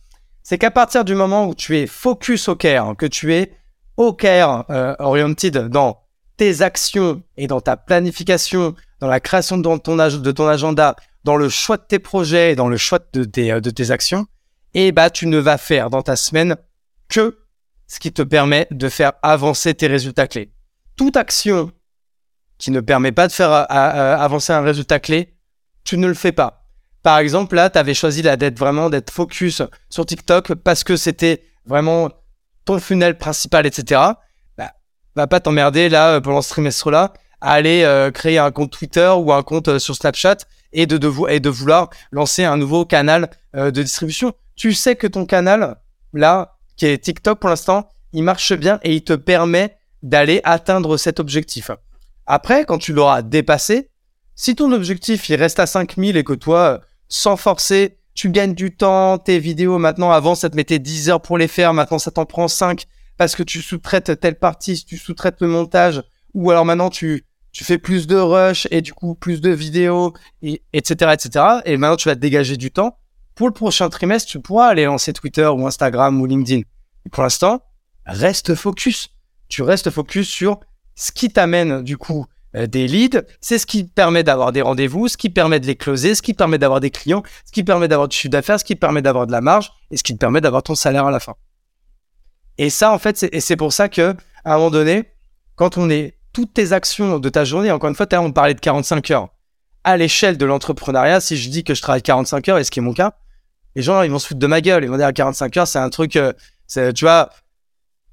C'est 0.42 0.58
qu'à 0.58 0.70
partir 0.70 1.04
du 1.04 1.14
moment 1.14 1.46
où 1.46 1.54
tu 1.54 1.76
es 1.76 1.86
focus 1.86 2.48
OKR, 2.48 2.96
que 2.96 3.06
tu 3.06 3.32
es 3.34 3.52
OKR 3.96 4.64
euh, 4.70 4.94
oriented 4.98 5.68
dans 5.68 6.00
tes 6.36 6.62
actions 6.62 7.22
et 7.36 7.46
dans 7.46 7.60
ta 7.60 7.76
planification, 7.76 8.74
dans 9.02 9.08
la 9.08 9.18
création 9.18 9.58
de 9.58 9.78
ton, 9.78 10.48
agenda, 10.48 10.94
dans 11.24 11.34
le 11.34 11.48
choix 11.48 11.76
de 11.76 11.82
tes 11.82 11.98
projets 11.98 12.52
et 12.52 12.54
dans 12.54 12.68
le 12.68 12.76
choix 12.76 13.00
de 13.12 13.24
tes, 13.24 13.60
tes 13.60 13.90
actions, 13.90 14.26
et 14.74 14.86
eh 14.86 14.92
bah 14.92 15.10
tu 15.10 15.26
ne 15.26 15.38
vas 15.38 15.58
faire 15.58 15.90
dans 15.90 16.02
ta 16.02 16.14
semaine 16.14 16.54
que 17.08 17.40
ce 17.88 17.98
qui 17.98 18.12
te 18.12 18.22
permet 18.22 18.68
de 18.70 18.88
faire 18.88 19.14
avancer 19.22 19.74
tes 19.74 19.88
résultats 19.88 20.28
clés. 20.28 20.52
Toute 20.96 21.16
action 21.16 21.72
qui 22.58 22.70
ne 22.70 22.78
permet 22.78 23.10
pas 23.10 23.26
de 23.26 23.32
faire 23.32 23.50
euh, 23.50 23.64
euh, 23.72 24.16
avancer 24.16 24.52
un 24.52 24.62
résultat 24.62 25.00
clé, 25.00 25.34
tu 25.82 25.98
ne 25.98 26.06
le 26.06 26.14
fais 26.14 26.30
pas. 26.30 26.64
Par 27.02 27.18
exemple, 27.18 27.56
là, 27.56 27.70
tu 27.70 27.78
avais 27.78 27.94
choisi 27.94 28.22
d'être 28.22 28.56
vraiment 28.56 28.88
d'être 28.88 29.10
focus 29.10 29.62
sur 29.90 30.06
TikTok 30.06 30.54
parce 30.54 30.84
que 30.84 30.94
c'était 30.94 31.42
vraiment 31.66 32.08
ton 32.64 32.78
funnel 32.78 33.18
principal, 33.18 33.66
etc. 33.66 34.00
Bah, 34.56 34.72
va 35.16 35.26
pas 35.26 35.40
t'emmerder 35.40 35.88
là 35.88 36.20
pendant 36.20 36.40
ce 36.40 36.50
trimestre-là 36.50 37.12
aller 37.50 38.10
créer 38.14 38.38
un 38.38 38.50
compte 38.50 38.70
Twitter 38.70 39.12
ou 39.16 39.32
un 39.32 39.42
compte 39.42 39.78
sur 39.78 39.94
Snapchat 39.94 40.38
et 40.72 40.86
de, 40.86 40.96
de, 40.96 41.10
et 41.28 41.40
de 41.40 41.48
vouloir 41.50 41.90
lancer 42.12 42.44
un 42.44 42.56
nouveau 42.56 42.84
canal 42.84 43.30
de 43.54 43.70
distribution. 43.70 44.32
Tu 44.56 44.72
sais 44.72 44.96
que 44.96 45.06
ton 45.06 45.26
canal, 45.26 45.76
là, 46.12 46.56
qui 46.76 46.86
est 46.86 46.98
TikTok 46.98 47.40
pour 47.40 47.50
l'instant, 47.50 47.88
il 48.12 48.22
marche 48.22 48.52
bien 48.54 48.78
et 48.82 48.94
il 48.94 49.04
te 49.04 49.12
permet 49.12 49.76
d'aller 50.02 50.40
atteindre 50.44 50.96
cet 50.96 51.20
objectif. 51.20 51.70
Après, 52.26 52.64
quand 52.64 52.78
tu 52.78 52.92
l'auras 52.92 53.22
dépassé, 53.22 53.90
si 54.34 54.54
ton 54.54 54.72
objectif 54.72 55.28
il 55.28 55.36
reste 55.36 55.60
à 55.60 55.66
5000 55.66 56.16
et 56.16 56.24
que 56.24 56.32
toi, 56.32 56.80
sans 57.08 57.36
forcer, 57.36 57.98
tu 58.14 58.30
gagnes 58.30 58.54
du 58.54 58.74
temps, 58.74 59.18
tes 59.18 59.38
vidéos 59.38 59.78
maintenant, 59.78 60.10
avant 60.10 60.34
ça 60.34 60.50
te 60.50 60.56
mettait 60.56 60.78
10 60.78 61.10
heures 61.10 61.22
pour 61.22 61.38
les 61.38 61.48
faire, 61.48 61.74
maintenant 61.74 61.98
ça 61.98 62.10
t'en 62.10 62.24
prend 62.24 62.48
5 62.48 62.84
parce 63.16 63.36
que 63.36 63.42
tu 63.42 63.62
sous-traites 63.62 64.18
telle 64.20 64.38
partie, 64.38 64.84
tu 64.84 64.96
sous-traites 64.96 65.40
le 65.40 65.48
montage, 65.48 66.02
ou 66.34 66.50
alors 66.50 66.64
maintenant 66.64 66.90
tu, 66.90 67.24
tu 67.52 67.64
fais 67.64 67.78
plus 67.78 68.06
de 68.06 68.16
rush 68.16 68.66
et 68.70 68.80
du 68.80 68.92
coup 68.92 69.14
plus 69.14 69.40
de 69.40 69.50
vidéos, 69.50 70.14
et, 70.42 70.62
etc., 70.72 71.12
etc. 71.14 71.44
Et 71.64 71.76
maintenant 71.76 71.96
tu 71.96 72.08
vas 72.08 72.14
te 72.14 72.20
dégager 72.20 72.56
du 72.56 72.70
temps. 72.70 72.98
Pour 73.34 73.46
le 73.46 73.52
prochain 73.52 73.88
trimestre, 73.88 74.30
tu 74.30 74.40
pourras 74.40 74.66
aller 74.66 74.84
lancer 74.84 75.12
Twitter 75.12 75.46
ou 75.46 75.66
Instagram 75.66 76.20
ou 76.20 76.26
LinkedIn. 76.26 76.62
Pour 77.10 77.22
l'instant, 77.22 77.62
reste 78.06 78.54
focus. 78.54 79.10
Tu 79.48 79.62
restes 79.62 79.90
focus 79.90 80.28
sur 80.28 80.60
ce 80.94 81.12
qui 81.12 81.30
t'amène 81.30 81.82
du 81.82 81.96
coup 81.96 82.26
euh, 82.54 82.66
des 82.66 82.86
leads, 82.86 83.22
c'est 83.40 83.58
ce 83.58 83.64
qui 83.64 83.84
permet 83.84 84.22
d'avoir 84.22 84.52
des 84.52 84.60
rendez-vous, 84.60 85.08
ce 85.08 85.16
qui 85.16 85.30
permet 85.30 85.58
de 85.58 85.66
les 85.66 85.76
closer, 85.76 86.14
ce 86.14 86.20
qui 86.20 86.34
permet 86.34 86.58
d'avoir 86.58 86.80
des 86.80 86.90
clients, 86.90 87.22
ce 87.46 87.52
qui 87.52 87.64
permet 87.64 87.88
d'avoir 87.88 88.08
du 88.08 88.16
chiffre 88.16 88.30
d'affaires, 88.30 88.60
ce 88.60 88.64
qui 88.64 88.76
permet 88.76 89.00
d'avoir 89.00 89.26
de 89.26 89.32
la 89.32 89.40
marge 89.40 89.72
et 89.90 89.96
ce 89.96 90.02
qui 90.02 90.12
te 90.12 90.18
permet 90.18 90.42
d'avoir 90.42 90.62
ton 90.62 90.74
salaire 90.74 91.06
à 91.06 91.10
la 91.10 91.20
fin. 91.20 91.34
Et 92.58 92.68
ça, 92.68 92.92
en 92.92 92.98
fait, 92.98 93.26
et 93.32 93.40
c'est 93.40 93.56
pour 93.56 93.72
ça 93.72 93.88
que 93.88 94.14
à 94.44 94.54
un 94.54 94.56
moment 94.58 94.70
donné, 94.70 95.14
quand 95.54 95.78
on 95.78 95.88
est 95.88 96.18
toutes 96.32 96.54
tes 96.54 96.72
actions 96.72 97.18
de 97.18 97.28
ta 97.28 97.44
journée, 97.44 97.70
encore 97.70 97.88
une 97.88 97.96
fois, 97.96 98.06
on 98.14 98.32
parlait 98.32 98.54
de 98.54 98.60
45 98.60 99.10
heures. 99.10 99.28
À 99.84 99.96
l'échelle 99.96 100.38
de 100.38 100.46
l'entrepreneuriat, 100.46 101.20
si 101.20 101.36
je 101.36 101.48
dis 101.50 101.64
que 101.64 101.74
je 101.74 101.82
travaille 101.82 102.02
45 102.02 102.48
heures, 102.48 102.58
et 102.58 102.64
ce 102.64 102.70
qui 102.70 102.78
est 102.78 102.82
mon 102.82 102.94
cas, 102.94 103.12
les 103.74 103.82
gens, 103.82 104.02
ils 104.02 104.10
vont 104.10 104.18
se 104.18 104.28
foutre 104.28 104.40
de 104.40 104.46
ma 104.46 104.60
gueule. 104.60 104.84
Ils 104.84 104.90
vont 104.90 104.96
dire 104.96 105.06
à 105.06 105.12
45 105.12 105.56
heures, 105.56 105.66
c'est 105.66 105.78
un 105.78 105.90
truc, 105.90 106.16
euh, 106.16 106.32
tu 106.68 107.04
vois, 107.04 107.30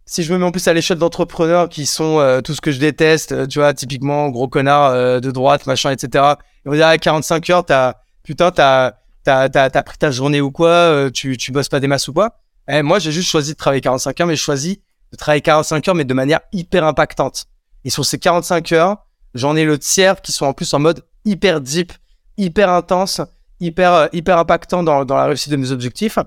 si 0.05 0.23
je 0.23 0.33
me 0.33 0.39
mets 0.39 0.45
en 0.45 0.51
plus 0.51 0.67
à 0.67 0.73
l'échelle 0.73 0.97
d'entrepreneurs 0.97 1.69
qui 1.69 1.85
sont 1.85 2.19
euh, 2.19 2.41
tout 2.41 2.55
ce 2.55 2.61
que 2.61 2.71
je 2.71 2.79
déteste, 2.79 3.31
euh, 3.31 3.45
tu 3.45 3.59
vois, 3.59 3.73
typiquement 3.73 4.29
gros 4.29 4.47
connard 4.47 5.21
de 5.21 5.31
droite, 5.31 5.67
machin, 5.67 5.91
etc. 5.91 6.33
Ils 6.65 6.69
vont 6.69 6.75
dire 6.75 6.87
à 6.87 6.97
45 6.97 7.49
heures, 7.49 7.65
t'as, 7.65 7.95
putain, 8.23 8.51
t'as, 8.51 8.93
t'as, 9.23 9.49
t'as, 9.49 9.83
pris 9.83 9.97
ta 9.97 10.11
journée 10.11 10.41
ou 10.41 10.51
quoi, 10.51 11.09
tu, 11.13 11.37
tu 11.37 11.51
bosses 11.51 11.69
pas 11.69 11.79
des 11.79 11.87
masses 11.87 12.07
ou 12.07 12.13
quoi. 12.13 12.39
Eh, 12.67 12.81
moi, 12.81 12.99
j'ai 12.99 13.11
juste 13.11 13.29
choisi 13.29 13.53
de 13.53 13.57
travailler 13.57 13.81
45 13.81 14.21
heures, 14.21 14.27
mais 14.27 14.35
je 14.35 14.41
choisis 14.41 14.77
de 15.11 15.17
travailler 15.17 15.41
45 15.41 15.87
heures, 15.87 15.95
mais 15.95 16.05
de 16.05 16.13
manière 16.13 16.39
hyper 16.51 16.83
impactante. 16.83 17.45
Et 17.85 17.89
sur 17.89 18.05
ces 18.05 18.19
45 18.19 18.71
heures, 18.71 18.97
j'en 19.33 19.55
ai 19.55 19.65
le 19.65 19.77
tiers 19.77 20.21
qui 20.21 20.31
sont 20.31 20.45
en 20.45 20.53
plus 20.53 20.73
en 20.73 20.79
mode 20.79 21.05
hyper 21.25 21.61
deep, 21.61 21.93
hyper 22.37 22.69
intense, 22.69 23.21
hyper, 23.59 23.93
euh, 23.93 24.07
hyper 24.13 24.37
impactant 24.37 24.83
dans, 24.83 25.05
dans 25.05 25.15
la 25.15 25.25
réussite 25.25 25.51
de 25.51 25.57
mes 25.57 25.71
objectifs. 25.71 26.19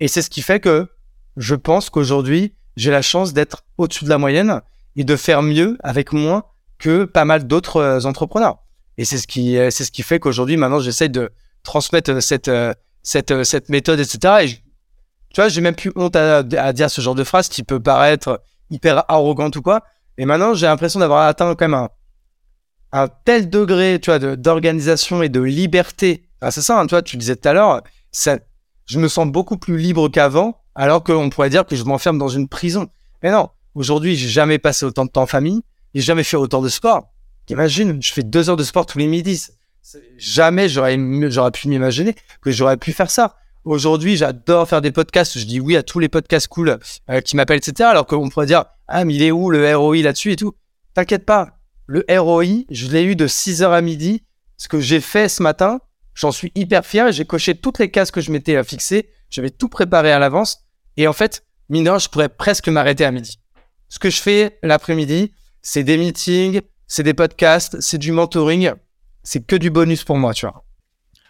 Et 0.00 0.08
c'est 0.08 0.22
ce 0.22 0.30
qui 0.30 0.42
fait 0.42 0.60
que 0.60 0.88
je 1.36 1.54
pense 1.54 1.90
qu'aujourd'hui, 1.90 2.54
j'ai 2.76 2.90
la 2.90 3.02
chance 3.02 3.32
d'être 3.32 3.64
au-dessus 3.78 4.04
de 4.04 4.08
la 4.10 4.18
moyenne 4.18 4.60
et 4.96 5.04
de 5.04 5.16
faire 5.16 5.42
mieux 5.42 5.78
avec 5.82 6.12
moins 6.12 6.44
que 6.78 7.04
pas 7.04 7.24
mal 7.24 7.46
d'autres 7.46 7.76
euh, 7.76 8.00
entrepreneurs. 8.04 8.58
Et 8.98 9.04
c'est 9.04 9.18
ce 9.18 9.26
qui, 9.26 9.56
euh, 9.56 9.70
c'est 9.70 9.84
ce 9.84 9.90
qui 9.90 10.02
fait 10.02 10.18
qu'aujourd'hui, 10.18 10.56
maintenant, 10.56 10.80
j'essaie 10.80 11.08
de 11.08 11.30
transmettre 11.62 12.20
cette, 12.22 12.50
cette, 13.02 13.44
cette 13.44 13.68
méthode, 13.68 14.00
etc. 14.00 14.34
Et 14.42 14.48
tu 15.32 15.40
vois, 15.40 15.48
j'ai 15.48 15.60
même 15.60 15.74
plus 15.74 15.92
honte 15.96 16.16
à, 16.16 16.38
à, 16.38 16.72
dire 16.72 16.90
ce 16.90 17.00
genre 17.00 17.14
de 17.14 17.24
phrase 17.24 17.48
qui 17.48 17.62
peut 17.62 17.80
paraître 17.80 18.42
hyper 18.70 19.04
arrogante 19.08 19.56
ou 19.56 19.62
quoi. 19.62 19.84
Et 20.18 20.26
maintenant, 20.26 20.54
j'ai 20.54 20.66
l'impression 20.66 21.00
d'avoir 21.00 21.26
atteint 21.26 21.54
quand 21.54 21.68
même 21.68 21.74
un, 21.74 21.88
un 22.92 23.08
tel 23.24 23.48
degré, 23.50 23.98
tu 24.00 24.10
vois, 24.10 24.18
d'organisation 24.36 25.22
et 25.22 25.28
de 25.28 25.40
liberté 25.40 26.28
ah, 26.42 26.50
c'est 26.50 26.60
ça, 26.60 26.80
hein, 26.80 26.86
tu 26.86 26.90
vois, 26.90 27.02
tu 27.02 27.16
disais 27.16 27.36
tout 27.36 27.48
à 27.48 27.52
l'heure, 27.52 27.82
je 28.86 28.98
me 28.98 29.06
sens 29.06 29.28
beaucoup 29.28 29.56
plus 29.56 29.78
libre 29.78 30.08
qu'avant, 30.08 30.60
alors 30.74 31.04
qu'on 31.04 31.30
pourrait 31.30 31.50
dire 31.50 31.64
que 31.64 31.76
je 31.76 31.84
m'enferme 31.84 32.18
dans 32.18 32.28
une 32.28 32.48
prison. 32.48 32.88
Mais 33.22 33.30
non, 33.30 33.48
aujourd'hui, 33.76 34.16
j'ai 34.16 34.28
jamais 34.28 34.58
passé 34.58 34.84
autant 34.84 35.04
de 35.04 35.10
temps 35.10 35.22
en 35.22 35.26
famille, 35.26 35.62
j'ai 35.94 36.00
jamais 36.00 36.24
fait 36.24 36.36
autant 36.36 36.60
de 36.60 36.68
sport. 36.68 37.12
Imagine, 37.48 38.02
je 38.02 38.12
fais 38.12 38.24
deux 38.24 38.50
heures 38.50 38.56
de 38.56 38.64
sport 38.64 38.86
tous 38.86 38.98
les 38.98 39.06
midis. 39.06 39.50
Jamais 40.16 40.68
j'aurais, 40.68 40.98
j'aurais 41.30 41.52
pu 41.52 41.68
m'imaginer 41.68 42.16
que 42.40 42.50
j'aurais 42.50 42.76
pu 42.76 42.92
faire 42.92 43.10
ça. 43.10 43.36
Aujourd'hui, 43.64 44.16
j'adore 44.16 44.68
faire 44.68 44.80
des 44.80 44.92
podcasts. 44.92 45.38
Je 45.38 45.44
dis 45.44 45.60
oui 45.60 45.76
à 45.76 45.82
tous 45.82 45.98
les 45.98 46.08
podcasts 46.08 46.48
cool 46.48 46.78
euh, 47.10 47.20
qui 47.20 47.36
m'appellent, 47.36 47.58
etc. 47.58 47.88
Alors 47.90 48.06
qu'on 48.06 48.28
pourrait 48.28 48.46
dire, 48.46 48.64
ah, 48.88 49.04
mais 49.04 49.14
il 49.14 49.22
est 49.22 49.30
où 49.30 49.50
le 49.50 49.76
ROI 49.76 49.98
là-dessus 49.98 50.32
et 50.32 50.36
tout? 50.36 50.54
T'inquiète 50.94 51.24
pas. 51.24 51.58
Le 51.86 52.04
ROI, 52.08 52.64
je 52.70 52.88
l'ai 52.88 53.04
eu 53.04 53.16
de 53.16 53.26
6h 53.26 53.70
à 53.70 53.80
midi. 53.80 54.24
Ce 54.56 54.68
que 54.68 54.80
j'ai 54.80 55.00
fait 55.00 55.28
ce 55.28 55.42
matin, 55.42 55.80
J'en 56.14 56.32
suis 56.32 56.52
hyper 56.54 56.84
fier 56.84 57.10
j'ai 57.12 57.24
coché 57.24 57.54
toutes 57.54 57.78
les 57.78 57.90
cases 57.90 58.10
que 58.10 58.20
je 58.20 58.30
m'étais 58.30 58.56
euh, 58.56 58.64
fixées. 58.64 59.08
J'avais 59.30 59.50
tout 59.50 59.68
préparé 59.68 60.12
à 60.12 60.18
l'avance. 60.18 60.64
Et 60.96 61.08
en 61.08 61.12
fait, 61.12 61.44
mineur, 61.68 61.98
je 61.98 62.08
pourrais 62.08 62.28
presque 62.28 62.68
m'arrêter 62.68 63.04
à 63.04 63.10
midi. 63.10 63.38
Ce 63.88 63.98
que 63.98 64.10
je 64.10 64.20
fais 64.20 64.58
l'après-midi, 64.62 65.32
c'est 65.62 65.84
des 65.84 65.96
meetings, 65.96 66.60
c'est 66.86 67.02
des 67.02 67.14
podcasts, 67.14 67.80
c'est 67.80 67.98
du 67.98 68.12
mentoring. 68.12 68.72
C'est 69.22 69.46
que 69.46 69.56
du 69.56 69.70
bonus 69.70 70.04
pour 70.04 70.16
moi, 70.16 70.34
tu 70.34 70.46
vois. 70.46 70.64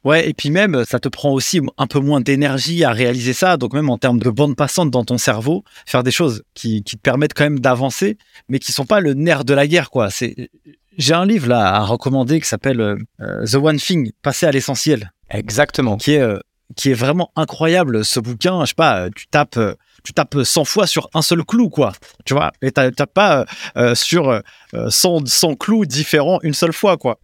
Ouais, 0.04 0.28
et 0.28 0.34
puis 0.34 0.50
même, 0.50 0.84
ça 0.84 0.98
te 0.98 1.08
prend 1.08 1.30
aussi 1.30 1.60
un 1.78 1.86
peu 1.86 2.00
moins 2.00 2.20
d'énergie 2.20 2.82
à 2.82 2.90
réaliser 2.90 3.32
ça. 3.32 3.56
Donc 3.56 3.72
même 3.72 3.88
en 3.88 3.98
termes 3.98 4.18
de 4.18 4.30
bande 4.30 4.56
passante 4.56 4.90
dans 4.90 5.04
ton 5.04 5.16
cerveau, 5.16 5.62
faire 5.86 6.02
des 6.02 6.10
choses 6.10 6.42
qui, 6.54 6.82
qui 6.82 6.96
te 6.96 7.00
permettent 7.00 7.34
quand 7.34 7.44
même 7.44 7.60
d'avancer, 7.60 8.18
mais 8.48 8.58
qui 8.58 8.72
sont 8.72 8.84
pas 8.84 9.00
le 9.00 9.14
nerf 9.14 9.44
de 9.44 9.54
la 9.54 9.66
guerre, 9.66 9.90
quoi. 9.90 10.10
C'est 10.10 10.50
j'ai 10.98 11.14
un 11.14 11.24
livre 11.24 11.48
là 11.48 11.74
à 11.74 11.80
recommander 11.84 12.40
qui 12.40 12.46
s'appelle 12.46 12.80
euh, 12.80 13.46
The 13.46 13.54
One 13.54 13.78
Thing, 13.78 14.12
passer 14.22 14.46
à 14.46 14.50
l'essentiel. 14.50 15.12
Exactement. 15.30 15.96
Qui 15.96 16.14
est 16.14 16.20
euh, 16.20 16.38
qui 16.76 16.90
est 16.90 16.94
vraiment 16.94 17.30
incroyable 17.36 18.04
ce 18.04 18.18
bouquin. 18.18 18.60
Je 18.64 18.70
sais 18.70 18.74
pas, 18.74 19.08
tu 19.14 19.26
tapes 19.28 19.58
tu 20.04 20.12
tapes 20.12 20.42
100 20.42 20.64
fois 20.64 20.86
sur 20.86 21.08
un 21.14 21.22
seul 21.22 21.44
clou 21.44 21.68
quoi. 21.68 21.92
Tu 22.24 22.34
vois, 22.34 22.52
et 22.60 22.72
tu 22.72 22.92
tapes 22.92 23.14
pas 23.14 23.46
euh, 23.76 23.94
sur 23.94 24.40
100, 24.88 25.26
100 25.26 25.54
clous 25.54 25.86
différents 25.86 26.40
une 26.42 26.54
seule 26.54 26.72
fois 26.72 26.96
quoi. 26.96 27.18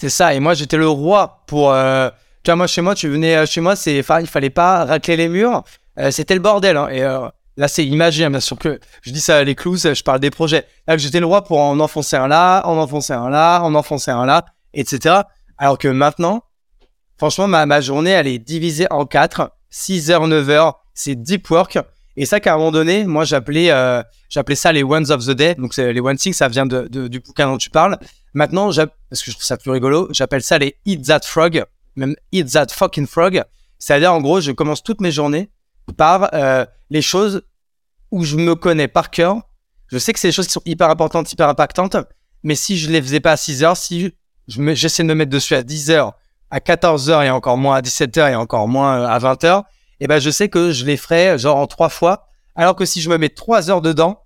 C'est 0.00 0.08
ça. 0.08 0.34
Et 0.34 0.40
moi 0.40 0.54
j'étais 0.54 0.76
le 0.76 0.88
roi 0.88 1.42
pour. 1.46 1.74
Tu 2.42 2.50
vois, 2.50 2.56
moi 2.56 2.66
chez 2.66 2.80
moi, 2.80 2.94
tu 2.94 3.08
venais 3.08 3.44
chez 3.46 3.60
moi, 3.60 3.76
c'est 3.76 3.98
il 3.98 4.02
fallait 4.02 4.50
pas 4.50 4.84
racler 4.86 5.16
les 5.16 5.28
murs. 5.28 5.62
C'était 6.10 6.34
le 6.34 6.40
bordel. 6.40 6.76
Hein, 6.76 6.88
et 6.88 7.04
Là, 7.60 7.68
c'est 7.68 7.84
imagé, 7.84 8.24
hein, 8.24 8.30
bien 8.30 8.40
sûr 8.40 8.56
que 8.58 8.80
je 9.02 9.10
dis 9.10 9.20
ça 9.20 9.36
à 9.36 9.44
les 9.44 9.54
clous, 9.54 9.76
je 9.76 10.02
parle 10.02 10.18
des 10.20 10.30
projets. 10.30 10.66
Là, 10.86 10.96
j'étais 10.96 11.20
le 11.20 11.26
roi 11.26 11.44
pour 11.44 11.60
en 11.60 11.78
enfoncer 11.78 12.16
un 12.16 12.26
là, 12.26 12.62
en 12.64 12.78
enfoncer 12.78 13.12
un 13.12 13.28
là, 13.28 13.60
en 13.60 13.74
enfoncer 13.74 14.10
un 14.10 14.24
là, 14.24 14.46
etc. 14.72 15.16
Alors 15.58 15.76
que 15.76 15.88
maintenant, 15.88 16.42
franchement, 17.18 17.48
ma, 17.48 17.66
ma 17.66 17.82
journée, 17.82 18.12
elle 18.12 18.28
est 18.28 18.38
divisée 18.38 18.86
en 18.90 19.04
quatre. 19.04 19.52
6 19.68 20.10
heures, 20.10 20.26
9 20.26 20.48
heures, 20.48 20.80
c'est 20.94 21.14
deep 21.14 21.50
work. 21.50 21.78
Et 22.16 22.24
ça, 22.24 22.40
qu'à 22.40 22.54
un 22.54 22.56
moment 22.56 22.72
donné, 22.72 23.04
moi, 23.04 23.24
j'appelais, 23.24 23.70
euh, 23.70 24.02
ça 24.30 24.72
les 24.72 24.82
ones 24.82 25.10
of 25.10 25.26
the 25.26 25.32
day. 25.32 25.54
Donc, 25.54 25.76
les 25.76 26.00
one 26.00 26.16
things, 26.16 26.32
ça 26.32 26.48
vient 26.48 26.64
de, 26.64 26.88
du 27.08 27.20
bouquin 27.20 27.46
dont 27.46 27.58
tu 27.58 27.68
parles. 27.68 27.98
Maintenant, 28.34 28.66
parce 28.66 29.22
que 29.22 29.30
je 29.30 29.32
trouve 29.32 29.44
ça 29.44 29.56
plus 29.56 29.70
rigolo, 29.70 30.08
j'appelle 30.12 30.42
ça 30.42 30.58
les 30.58 30.76
eat 30.84 31.04
that 31.06 31.20
frog, 31.24 31.64
même 31.96 32.14
eat 32.32 32.52
that 32.52 32.68
fucking 32.70 33.06
frog. 33.06 33.42
C'est-à-dire, 33.78 34.12
en 34.12 34.20
gros, 34.20 34.40
je 34.40 34.52
commence 34.52 34.82
toutes 34.82 35.00
mes 35.00 35.10
journées 35.10 35.50
par 35.96 36.30
euh, 36.34 36.64
les 36.90 37.02
choses 37.02 37.42
où 38.10 38.24
je 38.24 38.36
me 38.36 38.54
connais 38.54 38.88
par 38.88 39.10
cœur. 39.10 39.36
Je 39.88 39.98
sais 39.98 40.12
que 40.12 40.20
c'est 40.20 40.28
des 40.28 40.32
choses 40.32 40.46
qui 40.46 40.52
sont 40.52 40.62
hyper 40.64 40.90
importantes, 40.90 41.32
hyper 41.32 41.48
impactantes. 41.48 41.96
Mais 42.42 42.54
si 42.54 42.78
je 42.78 42.90
les 42.90 43.02
faisais 43.02 43.20
pas 43.20 43.32
à 43.32 43.36
6 43.36 43.64
heures, 43.64 43.76
si 43.76 44.14
j'essaie 44.46 45.02
de 45.02 45.08
me 45.08 45.14
mettre 45.14 45.30
dessus 45.30 45.54
à 45.54 45.62
10 45.62 45.90
heures, 45.90 46.14
à 46.50 46.60
14 46.60 47.10
heures 47.10 47.22
et 47.22 47.30
encore 47.30 47.56
moins 47.56 47.76
à 47.76 47.82
17 47.82 48.18
heures 48.18 48.28
et 48.28 48.34
encore 48.34 48.68
moins 48.68 49.00
euh, 49.00 49.06
à 49.06 49.18
20 49.18 49.44
heures, 49.44 49.64
eh 50.00 50.06
ben, 50.06 50.18
je 50.18 50.30
sais 50.30 50.48
que 50.48 50.72
je 50.72 50.84
les 50.84 50.96
ferai 50.96 51.38
genre 51.38 51.56
en 51.56 51.66
trois 51.66 51.88
fois. 51.88 52.28
Alors 52.56 52.74
que 52.74 52.84
si 52.84 53.00
je 53.00 53.10
me 53.10 53.18
mets 53.18 53.28
3 53.28 53.70
heures 53.70 53.82
dedans, 53.82 54.22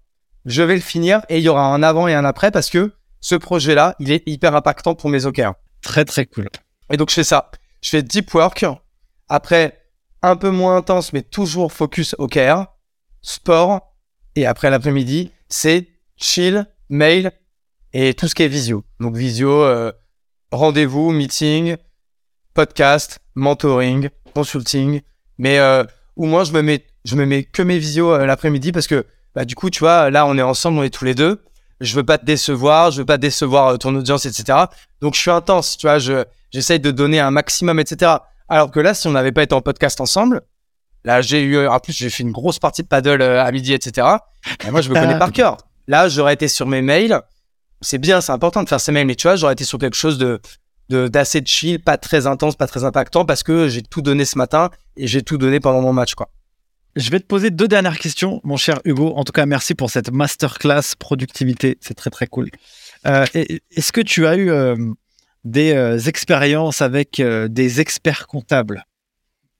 je 0.46 0.62
vais 0.62 0.74
le 0.74 0.80
finir 0.80 1.22
et 1.28 1.38
il 1.38 1.44
y 1.44 1.48
aura 1.48 1.66
un 1.66 1.82
avant 1.82 2.08
et 2.08 2.14
un 2.14 2.24
après 2.24 2.50
parce 2.50 2.70
que 2.70 2.92
ce 3.24 3.36
projet-là, 3.36 3.96
il 4.00 4.12
est 4.12 4.22
hyper 4.26 4.54
impactant 4.54 4.94
pour 4.94 5.08
mes 5.08 5.24
OKR. 5.24 5.54
Très, 5.80 6.04
très 6.04 6.26
cool. 6.26 6.50
Et 6.92 6.98
donc, 6.98 7.08
je 7.08 7.14
fais 7.14 7.24
ça. 7.24 7.50
Je 7.80 7.88
fais 7.88 8.02
deep 8.02 8.34
work. 8.34 8.66
Après, 9.30 9.80
un 10.20 10.36
peu 10.36 10.50
moins 10.50 10.76
intense, 10.76 11.14
mais 11.14 11.22
toujours 11.22 11.72
focus 11.72 12.14
OKR 12.18 12.66
sport, 13.22 13.94
et 14.36 14.44
après 14.44 14.68
l'après-midi, 14.68 15.30
c'est 15.48 15.88
chill, 16.18 16.66
mail 16.90 17.32
et 17.94 18.12
tout 18.12 18.28
ce 18.28 18.34
qui 18.34 18.42
est 18.42 18.48
visio. 18.48 18.84
Donc 19.00 19.16
visio, 19.16 19.50
euh, 19.50 19.90
rendez-vous, 20.52 21.10
meeting, 21.10 21.76
podcast, 22.52 23.20
mentoring, 23.34 24.10
consulting. 24.34 25.00
Mais 25.38 25.58
euh, 25.60 25.82
où 26.16 26.26
moi, 26.26 26.44
je 26.44 26.52
me 26.52 26.60
mets, 26.60 26.84
je 27.06 27.16
me 27.16 27.24
mets 27.24 27.44
que 27.44 27.62
mes 27.62 27.78
visios 27.78 28.12
euh, 28.12 28.26
l'après-midi 28.26 28.70
parce 28.70 28.86
que 28.86 29.06
bah 29.34 29.46
du 29.46 29.54
coup, 29.54 29.70
tu 29.70 29.78
vois, 29.78 30.10
là, 30.10 30.26
on 30.26 30.36
est 30.36 30.42
ensemble, 30.42 30.78
on 30.78 30.82
est 30.82 30.90
tous 30.92 31.06
les 31.06 31.14
deux. 31.14 31.42
Je 31.80 31.94
veux 31.94 32.04
pas 32.04 32.18
te 32.18 32.24
décevoir, 32.24 32.90
je 32.90 32.98
veux 32.98 33.04
pas 33.04 33.18
décevoir 33.18 33.68
euh, 33.68 33.76
ton 33.76 33.94
audience, 33.94 34.26
etc. 34.26 34.58
Donc, 35.00 35.14
je 35.14 35.20
suis 35.20 35.30
intense, 35.30 35.76
tu 35.76 35.86
vois, 35.86 35.98
je, 35.98 36.24
j'essaye 36.50 36.80
de 36.80 36.90
donner 36.90 37.20
un 37.20 37.30
maximum, 37.30 37.80
etc. 37.80 38.12
Alors 38.48 38.70
que 38.70 38.80
là, 38.80 38.94
si 38.94 39.06
on 39.08 39.12
n'avait 39.12 39.32
pas 39.32 39.42
été 39.42 39.54
en 39.54 39.60
podcast 39.60 40.00
ensemble, 40.00 40.42
là, 41.04 41.20
j'ai 41.20 41.42
eu, 41.42 41.66
en 41.66 41.78
plus, 41.78 41.92
j'ai 41.92 42.10
fait 42.10 42.22
une 42.22 42.32
grosse 42.32 42.58
partie 42.58 42.82
de 42.82 42.88
paddle 42.88 43.22
euh, 43.22 43.42
à 43.44 43.50
midi, 43.52 43.72
etc. 43.72 44.06
Et 44.66 44.70
moi, 44.70 44.80
je 44.80 44.88
me 44.90 44.94
connais 44.94 45.18
par 45.18 45.32
cœur. 45.32 45.58
Là, 45.88 46.08
j'aurais 46.08 46.34
été 46.34 46.48
sur 46.48 46.66
mes 46.66 46.82
mails. 46.82 47.20
C'est 47.80 47.98
bien, 47.98 48.20
c'est 48.20 48.32
important 48.32 48.62
de 48.62 48.68
faire 48.68 48.80
ces 48.80 48.92
mails, 48.92 49.06
mais 49.06 49.14
tu 49.14 49.26
vois, 49.26 49.36
j'aurais 49.36 49.52
été 49.52 49.64
sur 49.64 49.78
quelque 49.78 49.96
chose 49.96 50.16
de, 50.16 50.40
de 50.88 51.08
d'assez 51.08 51.42
chill, 51.44 51.82
pas 51.82 51.98
très 51.98 52.26
intense, 52.26 52.56
pas 52.56 52.66
très 52.66 52.84
impactant, 52.84 53.24
parce 53.24 53.42
que 53.42 53.68
j'ai 53.68 53.82
tout 53.82 54.00
donné 54.00 54.24
ce 54.24 54.38
matin 54.38 54.70
et 54.96 55.06
j'ai 55.06 55.22
tout 55.22 55.38
donné 55.38 55.60
pendant 55.60 55.82
mon 55.82 55.92
match, 55.92 56.14
quoi. 56.14 56.30
Je 56.96 57.10
vais 57.10 57.18
te 57.18 57.26
poser 57.26 57.50
deux 57.50 57.66
dernières 57.66 57.98
questions, 57.98 58.40
mon 58.44 58.56
cher 58.56 58.80
Hugo. 58.84 59.14
En 59.16 59.24
tout 59.24 59.32
cas, 59.32 59.46
merci 59.46 59.74
pour 59.74 59.90
cette 59.90 60.12
masterclass 60.12 60.94
productivité. 60.96 61.76
C'est 61.80 61.94
très, 61.94 62.10
très 62.10 62.28
cool. 62.28 62.50
Euh, 63.06 63.26
est-ce 63.34 63.90
que 63.90 64.00
tu 64.00 64.28
as 64.28 64.36
eu 64.36 64.50
euh, 64.50 64.76
des 65.44 65.72
euh, 65.72 65.98
expériences 65.98 66.82
avec 66.82 67.20
des 67.20 67.80
experts 67.80 68.28
comptables, 68.28 68.84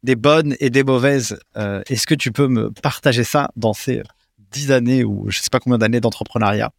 des 0.04 0.14
bonnes 0.14 0.54
et 0.60 0.70
des 0.70 0.84
mauvaises 0.84 1.40
Est-ce 1.56 2.06
que 2.06 2.14
tu 2.14 2.30
peux 2.30 2.46
me 2.46 2.70
partager 2.70 3.24
ça 3.24 3.50
dans 3.56 3.72
ces 3.72 4.02
dix 4.52 4.70
années 4.70 5.02
ou 5.02 5.28
je 5.28 5.38
ne 5.38 5.42
sais 5.42 5.50
pas 5.50 5.58
combien 5.58 5.78
d'années 5.78 6.00
d'entrepreneuriat? 6.00 6.70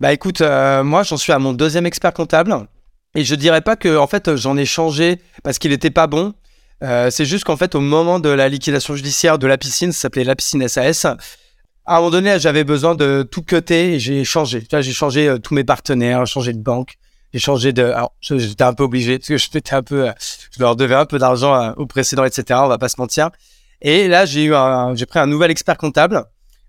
Bah 0.00 0.12
écoute, 0.12 0.40
moi, 0.40 1.04
j'en 1.04 1.16
suis 1.16 1.32
à 1.32 1.38
mon 1.38 1.52
deuxième 1.52 1.86
expert 1.86 2.12
comptable. 2.12 2.66
Et 3.14 3.24
je 3.24 3.34
dirais 3.36 3.60
pas 3.60 3.76
que 3.76 3.96
en 3.98 4.06
fait 4.06 4.36
j'en 4.36 4.56
ai 4.56 4.64
changé 4.64 5.20
parce 5.44 5.58
qu'il 5.58 5.70
était 5.70 5.90
pas 5.90 6.06
bon. 6.06 6.34
Euh, 6.82 7.10
c'est 7.10 7.24
juste 7.24 7.44
qu'en 7.44 7.56
fait, 7.56 7.74
au 7.74 7.80
moment 7.80 8.18
de 8.18 8.28
la 8.28 8.48
liquidation 8.48 8.96
judiciaire 8.96 9.38
de 9.38 9.46
la 9.46 9.56
piscine, 9.56 9.92
ça 9.92 10.02
s'appelait 10.02 10.24
la 10.24 10.34
piscine 10.34 10.66
SAS, 10.66 11.04
à 11.04 11.16
un 11.86 11.98
moment 11.98 12.10
donné, 12.10 12.38
j'avais 12.38 12.64
besoin 12.64 12.94
de 12.94 13.26
tout 13.28 13.42
cutter 13.42 13.94
et 13.94 14.00
j'ai 14.00 14.24
changé. 14.24 14.64
J'ai 14.70 14.92
changé 14.92 15.28
euh, 15.28 15.38
tous 15.38 15.54
mes 15.54 15.64
partenaires, 15.64 16.26
changé 16.26 16.52
de 16.52 16.62
banque, 16.62 16.94
j'ai 17.32 17.40
changé 17.40 17.72
de. 17.72 17.84
Alors, 17.84 18.14
j'étais 18.20 18.64
un 18.64 18.72
peu 18.72 18.84
obligé 18.84 19.18
parce 19.18 19.48
que 19.48 19.74
un 19.74 19.82
peu, 19.82 20.08
euh, 20.08 20.12
je 20.52 20.60
leur 20.60 20.76
devais 20.76 20.94
un 20.94 21.06
peu 21.06 21.18
d'argent 21.18 21.72
au 21.76 21.86
précédent, 21.86 22.24
etc. 22.24 22.60
On 22.62 22.68
va 22.68 22.78
pas 22.78 22.88
se 22.88 23.00
mentir. 23.00 23.30
Et 23.80 24.06
là, 24.06 24.26
j'ai 24.26 24.44
eu 24.44 24.54
j'ai 24.94 25.06
pris 25.06 25.18
un 25.18 25.26
nouvel 25.26 25.50
expert 25.50 25.76
comptable 25.76 26.24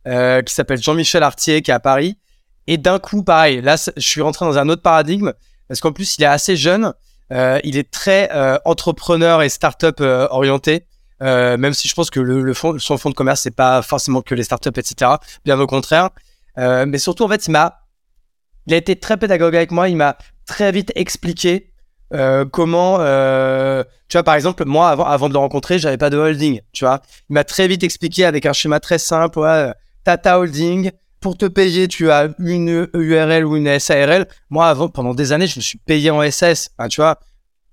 qui 0.05 0.53
s'appelle 0.53 0.81
Jean-Michel 0.81 1.23
Artier, 1.23 1.61
qui 1.61 1.71
est 1.71 1.75
à 1.75 1.79
Paris. 1.79 2.17
Et 2.65 2.77
d'un 2.77 2.97
coup, 2.97 3.23
pareil, 3.23 3.61
là, 3.61 3.75
je 3.75 4.01
suis 4.01 4.21
rentré 4.21 4.45
dans 4.45 4.57
un 4.57 4.69
autre 4.69 4.81
paradigme 4.81 5.33
parce 5.67 5.79
qu'en 5.79 5.91
plus, 5.91 6.17
il 6.17 6.23
est 6.23 6.27
assez 6.27 6.55
jeune. 6.55 6.93
Euh, 7.31 7.59
il 7.63 7.77
est 7.77 7.89
très 7.89 8.29
euh, 8.33 8.57
entrepreneur 8.65 9.41
et 9.41 9.49
startup 9.49 9.99
euh, 10.01 10.27
orienté. 10.29 10.85
même 11.21 11.73
si 11.73 11.87
je 11.87 11.95
pense 11.95 12.09
que 12.09 12.19
le, 12.19 12.53
fond, 12.53 12.77
son 12.79 12.97
fonds 12.97 13.09
de 13.09 13.15
commerce, 13.15 13.41
c'est 13.41 13.55
pas 13.55 13.81
forcément 13.81 14.21
que 14.21 14.35
les 14.35 14.43
startups, 14.43 14.77
etc. 14.77 15.11
Bien 15.45 15.59
au 15.59 15.67
contraire. 15.67 16.09
mais 16.57 16.97
surtout, 16.97 17.23
en 17.23 17.29
fait, 17.29 17.47
il 17.47 17.51
m'a, 17.51 17.79
il 18.67 18.73
a 18.73 18.77
été 18.77 18.97
très 18.97 19.17
pédagogue 19.17 19.55
avec 19.55 19.71
moi. 19.71 19.87
Il 19.89 19.95
m'a 19.95 20.17
très 20.45 20.71
vite 20.71 20.91
expliqué 20.95 21.71
comment, 22.51 22.97
tu 24.09 24.17
vois, 24.17 24.23
par 24.23 24.35
exemple, 24.35 24.65
moi, 24.65 24.89
avant, 24.89 25.05
avant 25.05 25.29
de 25.29 25.33
le 25.33 25.39
rencontrer, 25.39 25.79
j'avais 25.79 25.97
pas 25.97 26.09
de 26.09 26.17
holding, 26.17 26.59
tu 26.73 26.83
vois. 26.83 27.01
Il 27.29 27.33
m'a 27.33 27.45
très 27.45 27.67
vite 27.69 27.83
expliqué 27.83 28.25
avec 28.25 28.45
un 28.45 28.53
schéma 28.53 28.81
très 28.81 28.99
simple, 28.99 29.39
Tata 30.03 30.39
Holding, 30.39 30.91
pour 31.23 31.37
te 31.37 31.45
payer, 31.45 31.87
tu 31.87 32.11
as 32.11 32.29
une 32.37 32.89
URL 32.93 33.45
ou 33.45 33.55
une 33.55 33.79
SARL. 33.79 34.27
Moi, 34.49 34.67
avant, 34.67 34.89
pendant 34.89 35.13
des 35.13 35.31
années, 35.31 35.47
je 35.47 35.57
me 35.57 35.61
suis 35.61 35.77
payé 35.77 36.11
en 36.11 36.21
SS. 36.21 36.71
tu 36.89 36.99
vois, 36.99 37.17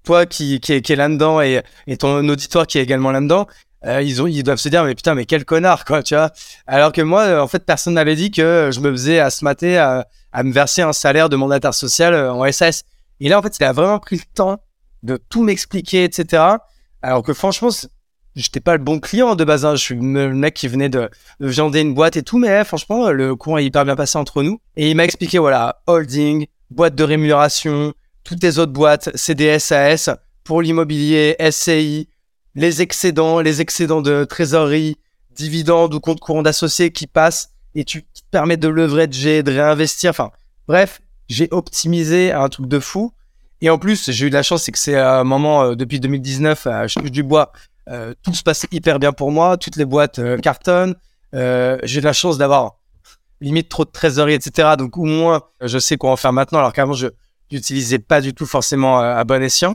toi 0.04 0.24
qui, 0.24 0.60
qui, 0.60 0.72
est 0.72 0.96
là-dedans 0.96 1.40
et, 1.42 1.62
ton 1.98 2.26
auditoire 2.28 2.68
qui 2.68 2.78
est 2.78 2.82
également 2.82 3.10
là-dedans, 3.10 3.48
euh, 3.86 4.02
ils, 4.02 4.42
doivent 4.44 4.58
se 4.58 4.68
dire, 4.68 4.84
mais 4.84 4.94
putain, 4.94 5.16
mais 5.16 5.26
quel 5.26 5.44
connard, 5.44 5.84
quoi, 5.84 6.02
tu 6.04 6.14
vois. 6.14 6.30
Alors 6.68 6.92
que 6.92 7.02
moi, 7.02 7.42
en 7.42 7.48
fait, 7.48 7.66
personne 7.66 7.94
n'avait 7.94 8.14
dit 8.14 8.30
que 8.30 8.70
je 8.72 8.78
me 8.78 8.92
faisais 8.92 9.18
à 9.18 9.30
ce 9.30 9.44
matin 9.44 9.74
à, 9.74 10.06
à, 10.32 10.42
me 10.44 10.52
verser 10.52 10.82
un 10.82 10.92
salaire 10.92 11.28
de 11.28 11.34
mandataire 11.34 11.74
social 11.74 12.14
euh, 12.14 12.32
en 12.32 12.50
SS. 12.50 12.84
Et 13.18 13.28
là, 13.28 13.40
en 13.40 13.42
fait, 13.42 13.58
il 13.58 13.64
a 13.64 13.72
vraiment 13.72 13.98
pris 13.98 14.16
le 14.16 14.22
temps 14.32 14.62
de 15.02 15.18
tout 15.28 15.42
m'expliquer, 15.42 16.04
etc. 16.04 16.44
Alors 17.02 17.24
que 17.24 17.34
franchement, 17.34 17.70
j'étais 18.36 18.60
pas 18.60 18.76
le 18.76 18.82
bon 18.82 19.00
client 19.00 19.34
de 19.34 19.44
base. 19.44 19.64
Hein. 19.64 19.74
Je 19.76 19.82
suis 19.82 19.94
le 19.94 20.32
mec 20.34 20.54
qui 20.54 20.68
venait 20.68 20.88
de, 20.88 21.08
de 21.40 21.46
viander 21.46 21.80
une 21.80 21.94
boîte 21.94 22.16
et 22.16 22.22
tout, 22.22 22.38
mais 22.38 22.64
franchement, 22.64 23.10
le 23.10 23.36
courant 23.36 23.58
est 23.58 23.64
hyper 23.64 23.84
bien 23.84 23.96
passé 23.96 24.18
entre 24.18 24.42
nous. 24.42 24.60
Et 24.76 24.90
il 24.90 24.96
m'a 24.96 25.04
expliqué, 25.04 25.38
voilà, 25.38 25.82
holding, 25.86 26.46
boîte 26.70 26.94
de 26.94 27.04
rémunération, 27.04 27.92
toutes 28.24 28.42
les 28.42 28.58
autres 28.58 28.72
boîtes, 28.72 29.14
CDSAS, 29.16 30.16
pour 30.44 30.62
l'immobilier, 30.62 31.36
SCI, 31.50 32.08
les 32.54 32.82
excédents, 32.82 33.40
les 33.40 33.60
excédents 33.60 34.02
de 34.02 34.24
trésorerie, 34.24 34.96
dividendes 35.34 35.94
ou 35.94 36.00
compte 36.00 36.20
courant 36.20 36.42
d'associés 36.42 36.90
qui 36.90 37.06
passent 37.06 37.50
et 37.74 37.84
tu 37.84 38.02
te 38.02 38.20
permets 38.30 38.56
de 38.56 38.68
leverager, 38.68 39.42
de 39.42 39.52
réinvestir. 39.52 40.10
Enfin, 40.10 40.30
bref, 40.66 41.00
j'ai 41.28 41.48
optimisé 41.50 42.32
un 42.32 42.48
truc 42.48 42.66
de 42.66 42.80
fou. 42.80 43.12
Et 43.62 43.70
en 43.70 43.78
plus, 43.78 44.10
j'ai 44.10 44.26
eu 44.26 44.30
de 44.30 44.34
la 44.34 44.42
chance, 44.42 44.64
c'est 44.64 44.72
que 44.72 44.78
c'est 44.78 44.96
un 44.96 45.22
moment, 45.22 45.62
euh, 45.62 45.74
depuis 45.74 46.00
2019, 46.00 46.66
à 46.66 46.86
touche 46.86 47.10
du 47.10 47.22
bois, 47.22 47.52
euh, 47.52 47.58
tout 48.22 48.34
se 48.34 48.42
passe 48.42 48.66
hyper 48.70 48.98
bien 48.98 49.12
pour 49.12 49.30
moi, 49.30 49.56
toutes 49.56 49.76
les 49.76 49.84
boîtes 49.84 50.18
euh, 50.18 50.38
cartonnent. 50.38 50.94
Euh, 51.34 51.78
j'ai 51.82 52.00
la 52.00 52.12
chance 52.12 52.38
d'avoir 52.38 52.76
limite 53.40 53.68
trop 53.68 53.84
de 53.84 53.90
trésorerie, 53.90 54.34
etc. 54.34 54.70
Donc 54.78 54.96
au 54.96 55.04
moins, 55.04 55.42
je 55.60 55.78
sais 55.78 55.96
quoi 55.96 56.10
en 56.10 56.16
faire 56.16 56.32
maintenant, 56.32 56.58
alors 56.58 56.72
qu'avant, 56.72 56.92
je 56.92 57.08
n'utilisais 57.50 57.98
pas 57.98 58.20
du 58.20 58.34
tout 58.34 58.46
forcément 58.46 59.00
à 59.00 59.24
bon 59.24 59.42
escient. 59.42 59.74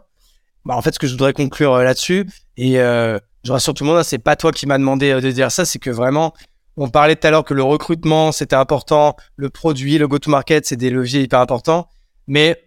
Bah, 0.66 0.76
en 0.76 0.82
fait, 0.82 0.94
ce 0.94 1.00
que 1.00 1.08
je 1.08 1.14
voudrais 1.14 1.34
conclure 1.34 1.78
là-dessus, 1.78 2.28
et 2.58 2.74
je 2.76 3.52
rassure 3.52 3.74
tout 3.74 3.84
le 3.84 3.90
monde, 3.90 4.00
hein, 4.00 4.04
c'est 4.04 4.20
pas 4.20 4.36
toi 4.36 4.52
qui 4.52 4.68
m'as 4.68 4.78
demandé 4.78 5.20
de 5.20 5.32
dire 5.32 5.52
ça, 5.52 5.66
c'est 5.66 5.80
que 5.80 5.90
vraiment, 5.90 6.34
on 6.78 6.90
parlait 6.90 7.16
tout 7.16 7.26
à 7.26 7.32
l'heure 7.32 7.44
que 7.44 7.56
le 7.56 7.64
recrutement, 7.64 8.32
c'était 8.32 8.56
important, 8.56 9.16
le 9.36 9.50
produit, 9.50 9.98
le 9.98 10.08
go-to-market, 10.08 10.68
c'est 10.68 10.76
des 10.76 10.92
leviers 10.92 11.22
hyper 11.22 11.40
importants. 11.40 11.90
Mais 12.28 12.64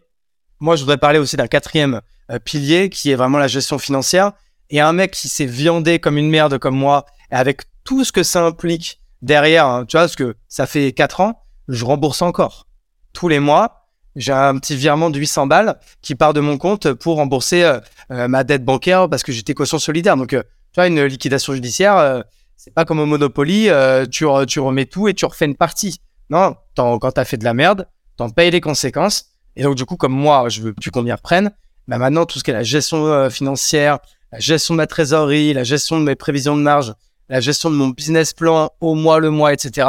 moi, 0.58 0.74
je 0.74 0.82
voudrais 0.82 0.98
parler 0.98 1.20
aussi 1.20 1.36
d'un 1.36 1.46
quatrième 1.46 2.00
pilier 2.44 2.90
qui 2.90 3.12
est 3.12 3.14
vraiment 3.14 3.38
la 3.38 3.48
gestion 3.48 3.78
financière 3.78 4.32
et 4.70 4.80
un 4.80 4.92
mec 4.92 5.12
qui 5.12 5.28
s'est 5.28 5.46
viandé 5.46 5.98
comme 5.98 6.18
une 6.18 6.30
merde 6.30 6.58
comme 6.58 6.76
moi, 6.76 7.06
avec 7.30 7.62
tout 7.84 8.04
ce 8.04 8.12
que 8.12 8.22
ça 8.22 8.44
implique 8.44 9.00
derrière, 9.22 9.66
hein, 9.66 9.84
tu 9.86 9.96
vois, 9.96 10.02
parce 10.02 10.16
que 10.16 10.36
ça 10.48 10.66
fait 10.66 10.92
4 10.92 11.20
ans, 11.20 11.42
je 11.68 11.84
rembourse 11.84 12.22
encore. 12.22 12.66
Tous 13.12 13.28
les 13.28 13.40
mois, 13.40 13.78
j'ai 14.16 14.32
un 14.32 14.58
petit 14.58 14.76
virement 14.76 15.10
de 15.10 15.18
800 15.18 15.46
balles 15.46 15.78
qui 16.02 16.14
part 16.14 16.34
de 16.34 16.40
mon 16.40 16.58
compte 16.58 16.92
pour 16.92 17.16
rembourser 17.16 17.62
euh, 17.62 17.80
euh, 18.10 18.28
ma 18.28 18.44
dette 18.44 18.64
bancaire 18.64 19.08
parce 19.08 19.22
que 19.22 19.32
j'étais 19.32 19.54
caution 19.54 19.78
solidaire. 19.78 20.16
Donc, 20.16 20.32
euh, 20.32 20.42
tu 20.72 20.80
vois, 20.80 20.88
une 20.88 21.04
liquidation 21.04 21.54
judiciaire, 21.54 22.24
c'est 22.56 22.74
pas 22.74 22.84
comme 22.84 22.98
au 22.98 23.06
Monopoly, 23.06 23.70
tu, 24.10 24.26
tu 24.46 24.60
remets 24.60 24.84
tout 24.84 25.08
et 25.08 25.14
tu 25.14 25.24
refais 25.24 25.46
une 25.46 25.56
partie. 25.56 26.00
Non, 26.28 26.56
quand 26.76 27.12
t'as 27.12 27.24
fait 27.24 27.38
de 27.38 27.44
la 27.44 27.54
merde, 27.54 27.88
t'en 28.16 28.28
payes 28.28 28.50
les 28.50 28.60
conséquences. 28.60 29.30
Et 29.56 29.62
donc, 29.62 29.76
du 29.76 29.86
coup, 29.86 29.96
comme 29.96 30.12
moi, 30.12 30.50
je 30.50 30.60
veux 30.60 30.74
plus 30.74 30.90
qu'on 30.90 31.02
m'y 31.02 31.12
reprenne, 31.12 31.52
bah 31.86 31.96
maintenant, 31.96 32.26
tout 32.26 32.38
ce 32.38 32.44
qui 32.44 32.50
est 32.50 32.54
la 32.54 32.64
gestion 32.64 33.30
financière, 33.30 33.98
la 34.32 34.38
gestion 34.38 34.74
de 34.74 34.76
ma 34.78 34.86
trésorerie, 34.86 35.52
la 35.54 35.64
gestion 35.64 35.98
de 35.98 36.04
mes 36.04 36.14
prévisions 36.14 36.56
de 36.56 36.62
marge, 36.62 36.94
la 37.28 37.40
gestion 37.40 37.70
de 37.70 37.74
mon 37.76 37.88
business 37.88 38.32
plan 38.32 38.70
au 38.80 38.94
mois 38.94 39.20
le 39.20 39.30
mois, 39.30 39.52
etc. 39.52 39.88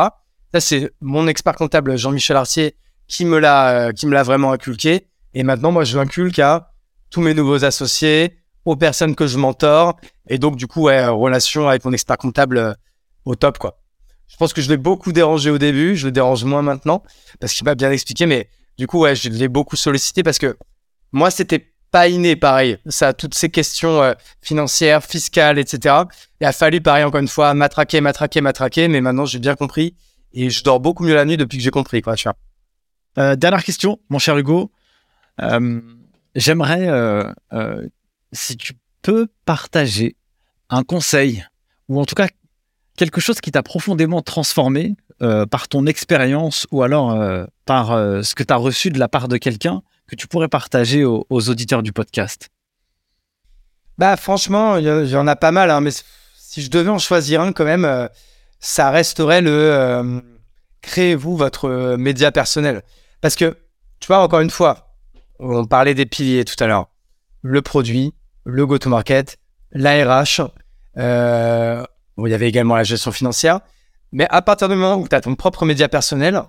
Ça, 0.53 0.59
c'est 0.59 0.91
mon 1.01 1.27
expert 1.27 1.55
comptable 1.55 1.97
Jean-Michel 1.97 2.37
Artier 2.37 2.75
qui 3.07 3.25
me 3.25 3.39
l'a, 3.39 3.87
euh, 3.87 3.91
qui 3.91 4.07
me 4.07 4.13
l'a 4.13 4.23
vraiment 4.23 4.51
inculqué. 4.51 5.07
Et 5.33 5.43
maintenant, 5.43 5.71
moi, 5.71 5.83
je 5.83 5.97
l'inculque 5.97 6.39
à 6.39 6.71
tous 7.09 7.21
mes 7.21 7.33
nouveaux 7.33 7.63
associés, 7.65 8.37
aux 8.65 8.75
personnes 8.75 9.15
que 9.15 9.27
je 9.27 9.37
mentor. 9.37 9.99
Et 10.27 10.37
donc, 10.37 10.55
du 10.55 10.67
coup, 10.67 10.83
ouais, 10.83 11.05
relation 11.07 11.67
avec 11.67 11.85
mon 11.85 11.93
expert 11.93 12.17
comptable 12.17 12.57
euh, 12.57 12.73
au 13.25 13.35
top, 13.35 13.57
quoi. 13.57 13.79
Je 14.27 14.37
pense 14.37 14.53
que 14.53 14.61
je 14.61 14.69
l'ai 14.69 14.77
beaucoup 14.77 15.11
dérangé 15.11 15.49
au 15.49 15.57
début. 15.57 15.95
Je 15.95 16.05
le 16.05 16.11
dérange 16.11 16.43
moins 16.43 16.61
maintenant 16.61 17.03
parce 17.39 17.53
qu'il 17.53 17.65
m'a 17.65 17.75
bien 17.75 17.91
expliqué. 17.91 18.27
Mais 18.27 18.47
du 18.77 18.85
coup, 18.85 18.99
ouais, 18.99 19.15
je 19.15 19.27
l'ai 19.29 19.47
beaucoup 19.47 19.75
sollicité 19.75 20.21
parce 20.21 20.37
que 20.37 20.55
moi, 21.11 21.31
c'était 21.31 21.73
pas 21.91 22.07
inné, 22.07 22.35
pareil. 22.35 22.77
Ça, 22.87 23.13
toutes 23.13 23.33
ces 23.33 23.49
questions 23.49 24.01
euh, 24.01 24.13
financières, 24.41 25.03
fiscales, 25.03 25.57
etc. 25.57 25.95
Il 26.39 26.45
a 26.45 26.51
fallu, 26.51 26.81
pareil, 26.81 27.03
encore 27.03 27.21
une 27.21 27.27
fois, 27.27 27.53
matraquer, 27.53 28.01
matraquer, 28.01 28.41
matraquer, 28.41 28.87
mais 28.87 29.01
maintenant 29.01 29.25
j'ai 29.25 29.39
bien 29.39 29.55
compris 29.55 29.95
et 30.33 30.49
je 30.49 30.63
dors 30.63 30.79
beaucoup 30.79 31.03
mieux 31.03 31.15
la 31.15 31.25
nuit 31.25 31.37
depuis 31.37 31.57
que 31.57 31.63
j'ai 31.63 31.71
compris. 31.71 32.01
Euh, 33.17 33.35
dernière 33.35 33.63
question, 33.63 33.99
mon 34.09 34.19
cher 34.19 34.37
Hugo. 34.37 34.71
Euh, 35.41 35.81
j'aimerais, 36.35 37.23
si 38.31 38.57
tu 38.57 38.73
peux 39.01 39.27
partager 39.45 40.15
un 40.69 40.83
conseil, 40.83 41.43
ou 41.87 41.99
en 41.99 42.05
tout 42.05 42.15
cas 42.15 42.27
quelque 42.97 43.21
chose 43.21 43.41
qui 43.41 43.51
t'a 43.51 43.63
profondément 43.63 44.21
transformé 44.21 44.95
par 45.49 45.67
ton 45.67 45.85
expérience 45.85 46.67
ou 46.71 46.83
alors 46.83 47.17
par 47.65 47.87
ce 47.87 48.35
que 48.35 48.43
tu 48.43 48.53
as 48.53 48.57
reçu 48.57 48.89
de 48.89 48.99
la 48.99 49.07
part 49.07 49.27
de 49.27 49.37
quelqu'un 49.37 49.81
que 50.09 50.15
tu 50.15 50.27
pourrais 50.27 50.47
partager 50.47 51.05
aux, 51.05 51.25
auditeurs 51.29 51.83
du 51.83 51.93
podcast? 51.93 52.49
Bah 53.97 54.17
franchement, 54.17 54.77
il 54.77 54.85
y, 54.85 55.15
en 55.15 55.27
a 55.27 55.35
pas 55.35 55.51
mal, 55.51 55.69
hein, 55.69 55.81
mais 55.81 55.91
si 56.35 56.61
je 56.61 56.69
devais 56.69 56.89
en 56.89 56.99
choisir 56.99 57.41
un 57.41 57.53
quand 57.53 57.65
même, 57.65 57.85
euh, 57.85 58.07
ça 58.59 58.89
resterait 58.91 59.41
le 59.41 59.51
euh, 59.51 60.21
créez-vous 60.81 61.37
votre 61.37 61.65
euh, 61.65 61.97
média 61.97 62.31
personnel. 62.31 62.81
Parce 63.21 63.35
que, 63.35 63.57
tu 63.99 64.07
vois, 64.07 64.19
encore 64.19 64.39
une 64.39 64.49
fois, 64.49 64.95
on 65.39 65.65
parlait 65.65 65.93
des 65.93 66.05
piliers 66.05 66.45
tout 66.45 66.61
à 66.63 66.67
l'heure. 66.67 66.87
Le 67.41 67.61
produit, 67.61 68.13
le 68.45 68.65
go-to-market, 68.65 69.37
l'ARH, 69.71 70.41
il 70.95 72.31
y 72.31 72.33
avait 72.33 72.49
également 72.49 72.75
la 72.75 72.83
gestion 72.83 73.11
financière. 73.11 73.59
Mais 74.11 74.27
à 74.29 74.41
partir 74.41 74.69
du 74.69 74.75
moment 74.75 74.95
où 74.95 75.07
tu 75.07 75.15
as 75.15 75.21
ton 75.21 75.35
propre 75.35 75.65
média 75.65 75.87
personnel, 75.87 76.41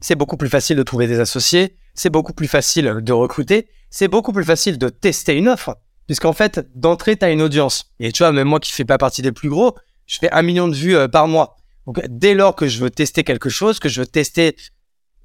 c'est 0.00 0.14
beaucoup 0.14 0.36
plus 0.36 0.48
facile 0.48 0.76
de 0.76 0.82
trouver 0.82 1.06
des 1.06 1.20
associés, 1.20 1.76
c'est 1.98 2.10
beaucoup 2.10 2.32
plus 2.32 2.48
facile 2.48 2.98
de 3.02 3.12
recruter, 3.12 3.68
c'est 3.90 4.08
beaucoup 4.08 4.32
plus 4.32 4.44
facile 4.44 4.78
de 4.78 4.88
tester 4.88 5.34
une 5.34 5.48
offre, 5.48 5.76
puisqu'en 6.06 6.32
fait, 6.32 6.68
d'entrée, 6.74 7.16
tu 7.16 7.24
as 7.24 7.30
une 7.30 7.42
audience. 7.42 7.92
Et 7.98 8.12
tu 8.12 8.22
vois, 8.22 8.32
même 8.32 8.48
moi 8.48 8.60
qui 8.60 8.72
fais 8.72 8.84
pas 8.84 8.98
partie 8.98 9.20
des 9.20 9.32
plus 9.32 9.48
gros, 9.48 9.74
je 10.06 10.18
fais 10.18 10.30
un 10.30 10.42
million 10.42 10.68
de 10.68 10.74
vues 10.74 10.96
euh, 10.96 11.08
par 11.08 11.26
mois. 11.26 11.56
Donc, 11.86 12.00
dès 12.08 12.34
lors 12.34 12.54
que 12.54 12.68
je 12.68 12.78
veux 12.78 12.90
tester 12.90 13.24
quelque 13.24 13.48
chose, 13.48 13.80
que 13.80 13.88
je 13.88 14.00
veux 14.00 14.06
tester 14.06 14.56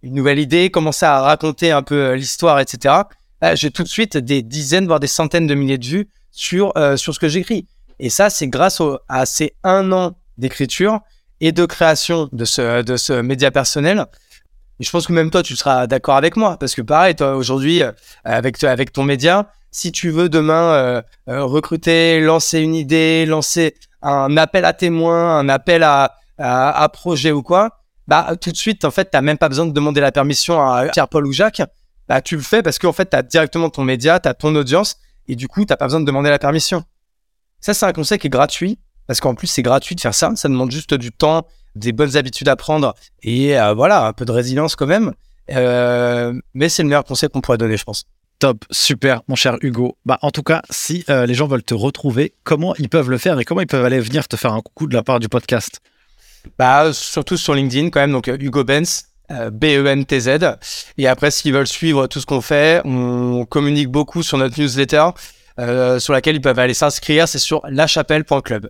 une 0.01 0.15
nouvelle 0.15 0.39
idée, 0.39 0.71
commencer 0.71 1.05
à 1.05 1.21
raconter 1.21 1.71
un 1.71 1.83
peu 1.83 1.95
euh, 1.95 2.15
l'histoire, 2.15 2.59
etc., 2.59 2.95
bah, 3.39 3.55
j'ai 3.55 3.69
tout 3.69 3.83
de 3.83 3.87
suite 3.87 4.17
des 4.17 4.41
dizaines, 4.41 4.87
voire 4.87 4.99
des 4.99 5.07
centaines 5.07 5.47
de 5.47 5.53
milliers 5.53 5.77
de 5.77 5.85
vues 5.85 6.09
sur, 6.31 6.75
euh, 6.75 6.97
sur 6.97 7.13
ce 7.13 7.19
que 7.19 7.29
j'écris. 7.29 7.67
Et 7.99 8.09
ça, 8.09 8.29
c'est 8.29 8.47
grâce 8.47 8.81
à 9.07 9.25
ces 9.25 9.53
un 9.63 9.91
an 9.91 10.17
d'écriture 10.37 11.01
et 11.39 11.51
de 11.51 11.65
création 11.65 12.29
de 12.31 12.45
ce, 12.45 12.81
de 12.81 12.97
ce 12.97 13.13
média 13.13 13.51
personnel. 13.51 14.05
Je 14.79 14.89
pense 14.89 15.07
que 15.07 15.13
même 15.13 15.29
toi, 15.29 15.43
tu 15.43 15.55
seras 15.55 15.87
d'accord 15.87 16.15
avec 16.15 16.35
moi. 16.35 16.57
Parce 16.57 16.75
que 16.75 16.81
pareil, 16.81 17.15
toi, 17.15 17.35
aujourd'hui, 17.35 17.83
euh, 17.83 17.91
avec, 18.23 18.63
avec 18.63 18.91
ton 18.91 19.03
média, 19.03 19.49
si 19.71 19.91
tu 19.91 20.09
veux 20.09 20.29
demain 20.29 20.73
euh, 20.73 21.01
euh, 21.29 21.43
recruter, 21.43 22.19
lancer 22.19 22.59
une 22.59 22.75
idée, 22.75 23.25
lancer 23.25 23.75
un 24.01 24.35
appel 24.37 24.65
à 24.65 24.73
témoins, 24.73 25.39
un 25.39 25.49
appel 25.49 25.83
à, 25.83 26.15
à, 26.37 26.89
projet 26.89 27.31
ou 27.31 27.41
quoi, 27.41 27.79
bah, 28.07 28.35
tout 28.39 28.51
de 28.51 28.57
suite, 28.57 28.83
en 28.83 28.91
fait, 28.91 29.05
tu 29.05 29.17
n'as 29.17 29.21
même 29.21 29.37
pas 29.37 29.49
besoin 29.49 29.65
de 29.65 29.71
demander 29.71 30.01
la 30.01 30.11
permission 30.11 30.61
à 30.61 30.87
Pierre-Paul 30.87 31.25
ou 31.25 31.31
Jacques. 31.31 31.61
Bah, 32.09 32.21
tu 32.21 32.35
le 32.35 32.41
fais 32.41 32.61
parce 32.61 32.79
qu'en 32.79 32.91
fait, 32.91 33.09
tu 33.09 33.15
as 33.15 33.21
directement 33.21 33.69
ton 33.69 33.83
média, 33.83 34.19
tu 34.19 34.27
as 34.27 34.33
ton 34.33 34.53
audience 34.55 34.97
et 35.27 35.35
du 35.35 35.47
coup, 35.47 35.61
tu 35.61 35.71
n'as 35.71 35.77
pas 35.77 35.85
besoin 35.85 36.01
de 36.01 36.05
demander 36.05 36.29
la 36.29 36.39
permission. 36.39 36.83
Ça, 37.61 37.73
c'est 37.73 37.85
un 37.85 37.93
conseil 37.93 38.19
qui 38.19 38.27
est 38.27 38.29
gratuit 38.29 38.77
parce 39.07 39.21
qu'en 39.21 39.35
plus, 39.35 39.47
c'est 39.47 39.61
gratuit 39.61 39.95
de 39.95 40.01
faire 40.01 40.13
ça. 40.13 40.35
Ça 40.35 40.49
demande 40.49 40.71
juste 40.71 40.93
du 40.93 41.11
temps, 41.11 41.47
des 41.75 41.91
bonnes 41.91 42.17
habitudes 42.17 42.47
à 42.49 42.55
prendre 42.55 42.95
et 43.21 43.57
euh, 43.57 43.73
voilà, 43.73 44.05
un 44.05 44.13
peu 44.13 44.25
de 44.25 44.31
résilience 44.31 44.75
quand 44.75 44.87
même. 44.87 45.13
Euh, 45.51 46.33
mais 46.53 46.69
c'est 46.69 46.83
le 46.83 46.89
meilleur 46.89 47.03
conseil 47.03 47.29
qu'on 47.29 47.41
pourrait 47.41 47.57
donner, 47.57 47.77
je 47.77 47.83
pense. 47.83 48.05
Top, 48.39 48.65
super, 48.71 49.21
mon 49.27 49.35
cher 49.35 49.57
Hugo. 49.61 49.97
Bah, 50.05 50.19
en 50.21 50.31
tout 50.31 50.43
cas, 50.43 50.61
si 50.69 51.03
euh, 51.09 51.25
les 51.25 51.33
gens 51.33 51.47
veulent 51.47 51.63
te 51.63 51.73
retrouver, 51.73 52.33
comment 52.43 52.75
ils 52.75 52.89
peuvent 52.89 53.09
le 53.09 53.17
faire 53.17 53.39
et 53.39 53.45
comment 53.45 53.61
ils 53.61 53.67
peuvent 53.67 53.85
aller 53.85 53.99
venir 53.99 54.27
te 54.27 54.35
faire 54.35 54.53
un 54.53 54.61
coucou 54.61 54.87
de 54.87 54.93
la 54.93 55.03
part 55.03 55.19
du 55.19 55.29
podcast? 55.29 55.79
Bah, 56.57 56.91
surtout 56.93 57.37
sur 57.37 57.53
LinkedIn 57.53 57.89
quand 57.89 58.01
même, 58.01 58.11
donc 58.11 58.27
Hugo 58.27 58.63
Benz, 58.63 59.05
B-E-N-T-Z. 59.29 60.57
Et 60.97 61.07
après, 61.07 61.31
s'ils 61.31 61.53
veulent 61.53 61.67
suivre 61.67 62.07
tout 62.07 62.19
ce 62.19 62.25
qu'on 62.25 62.41
fait, 62.41 62.81
on 62.83 63.45
communique 63.45 63.87
beaucoup 63.87 64.23
sur 64.23 64.37
notre 64.37 64.59
newsletter, 64.59 65.11
sur 65.99 66.11
laquelle 66.11 66.35
ils 66.35 66.41
peuvent 66.41 66.59
aller 66.59 66.73
s'inscrire. 66.73 67.29
C'est 67.29 67.39
sur 67.39 67.61
lachapelle.club. 67.69 68.69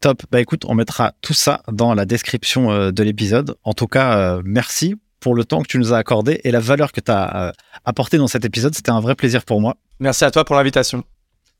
Top. 0.00 0.22
Bah 0.30 0.40
écoute, 0.40 0.64
on 0.66 0.74
mettra 0.74 1.12
tout 1.22 1.34
ça 1.34 1.62
dans 1.72 1.94
la 1.94 2.04
description 2.04 2.70
euh, 2.70 2.90
de 2.90 3.02
l'épisode. 3.02 3.56
En 3.64 3.72
tout 3.72 3.86
cas, 3.86 4.18
euh, 4.18 4.42
merci 4.44 4.94
pour 5.20 5.34
le 5.34 5.44
temps 5.44 5.62
que 5.62 5.68
tu 5.68 5.78
nous 5.78 5.92
as 5.92 5.98
accordé 5.98 6.40
et 6.44 6.50
la 6.50 6.60
valeur 6.60 6.92
que 6.92 7.00
tu 7.00 7.10
as 7.10 7.48
euh, 7.48 7.52
apporté 7.84 8.18
dans 8.18 8.28
cet 8.28 8.44
épisode. 8.44 8.74
C'était 8.74 8.90
un 8.90 9.00
vrai 9.00 9.14
plaisir 9.14 9.44
pour 9.44 9.60
moi. 9.60 9.76
Merci 9.98 10.24
à 10.24 10.30
toi 10.30 10.44
pour 10.44 10.56
l'invitation. 10.56 11.02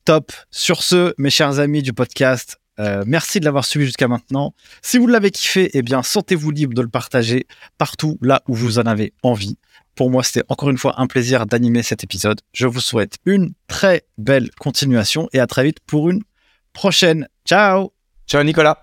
Top. 0.05 0.33
Sur 0.51 0.83
ce, 0.83 1.15
mes 1.19 1.31
chers 1.31 1.59
amis 1.59 1.83
du 1.83 1.93
podcast, 1.93 2.59
merci 3.07 3.41
de 3.41 3.47
l'avoir 3.47 3.65
suivi 3.65 3.87
jusqu'à 3.87 4.07
maintenant. 4.07 4.55
Si 4.83 4.99
vous 4.99 5.07
l'avez 5.07 5.31
kiffé, 5.31 5.71
eh 5.73 5.83
bien, 5.83 6.03
sentez-vous 6.03 6.51
libre 6.51 6.75
de 6.75 6.83
le 6.83 6.89
partager 6.89 7.47
partout 7.79 8.19
là 8.21 8.43
où 8.47 8.55
vous 8.55 8.79
en 8.79 8.83
avez 8.83 9.15
envie. 9.23 9.57
Pour 9.97 10.11
moi, 10.11 10.23
c'était 10.23 10.45
encore 10.49 10.69
une 10.69 10.79
fois 10.79 11.01
un 11.01 11.07
plaisir 11.07 11.47
d'animer 11.47 11.83
cet 11.83 12.05
épisode. 12.05 12.41
Je 12.53 12.67
vous 12.67 12.81
souhaite 12.81 13.17
une 13.25 13.55
très 13.67 14.05
belle 14.19 14.51
continuation 14.61 15.29
et 15.33 15.41
à 15.41 15.47
très 15.47 15.65
vite 15.65 15.81
pour 15.87 16.11
une 16.11 16.23
prochaine. 16.75 17.27
Ciao 17.47 17.96
Ciao 18.27 18.43
Nicolas 18.43 18.77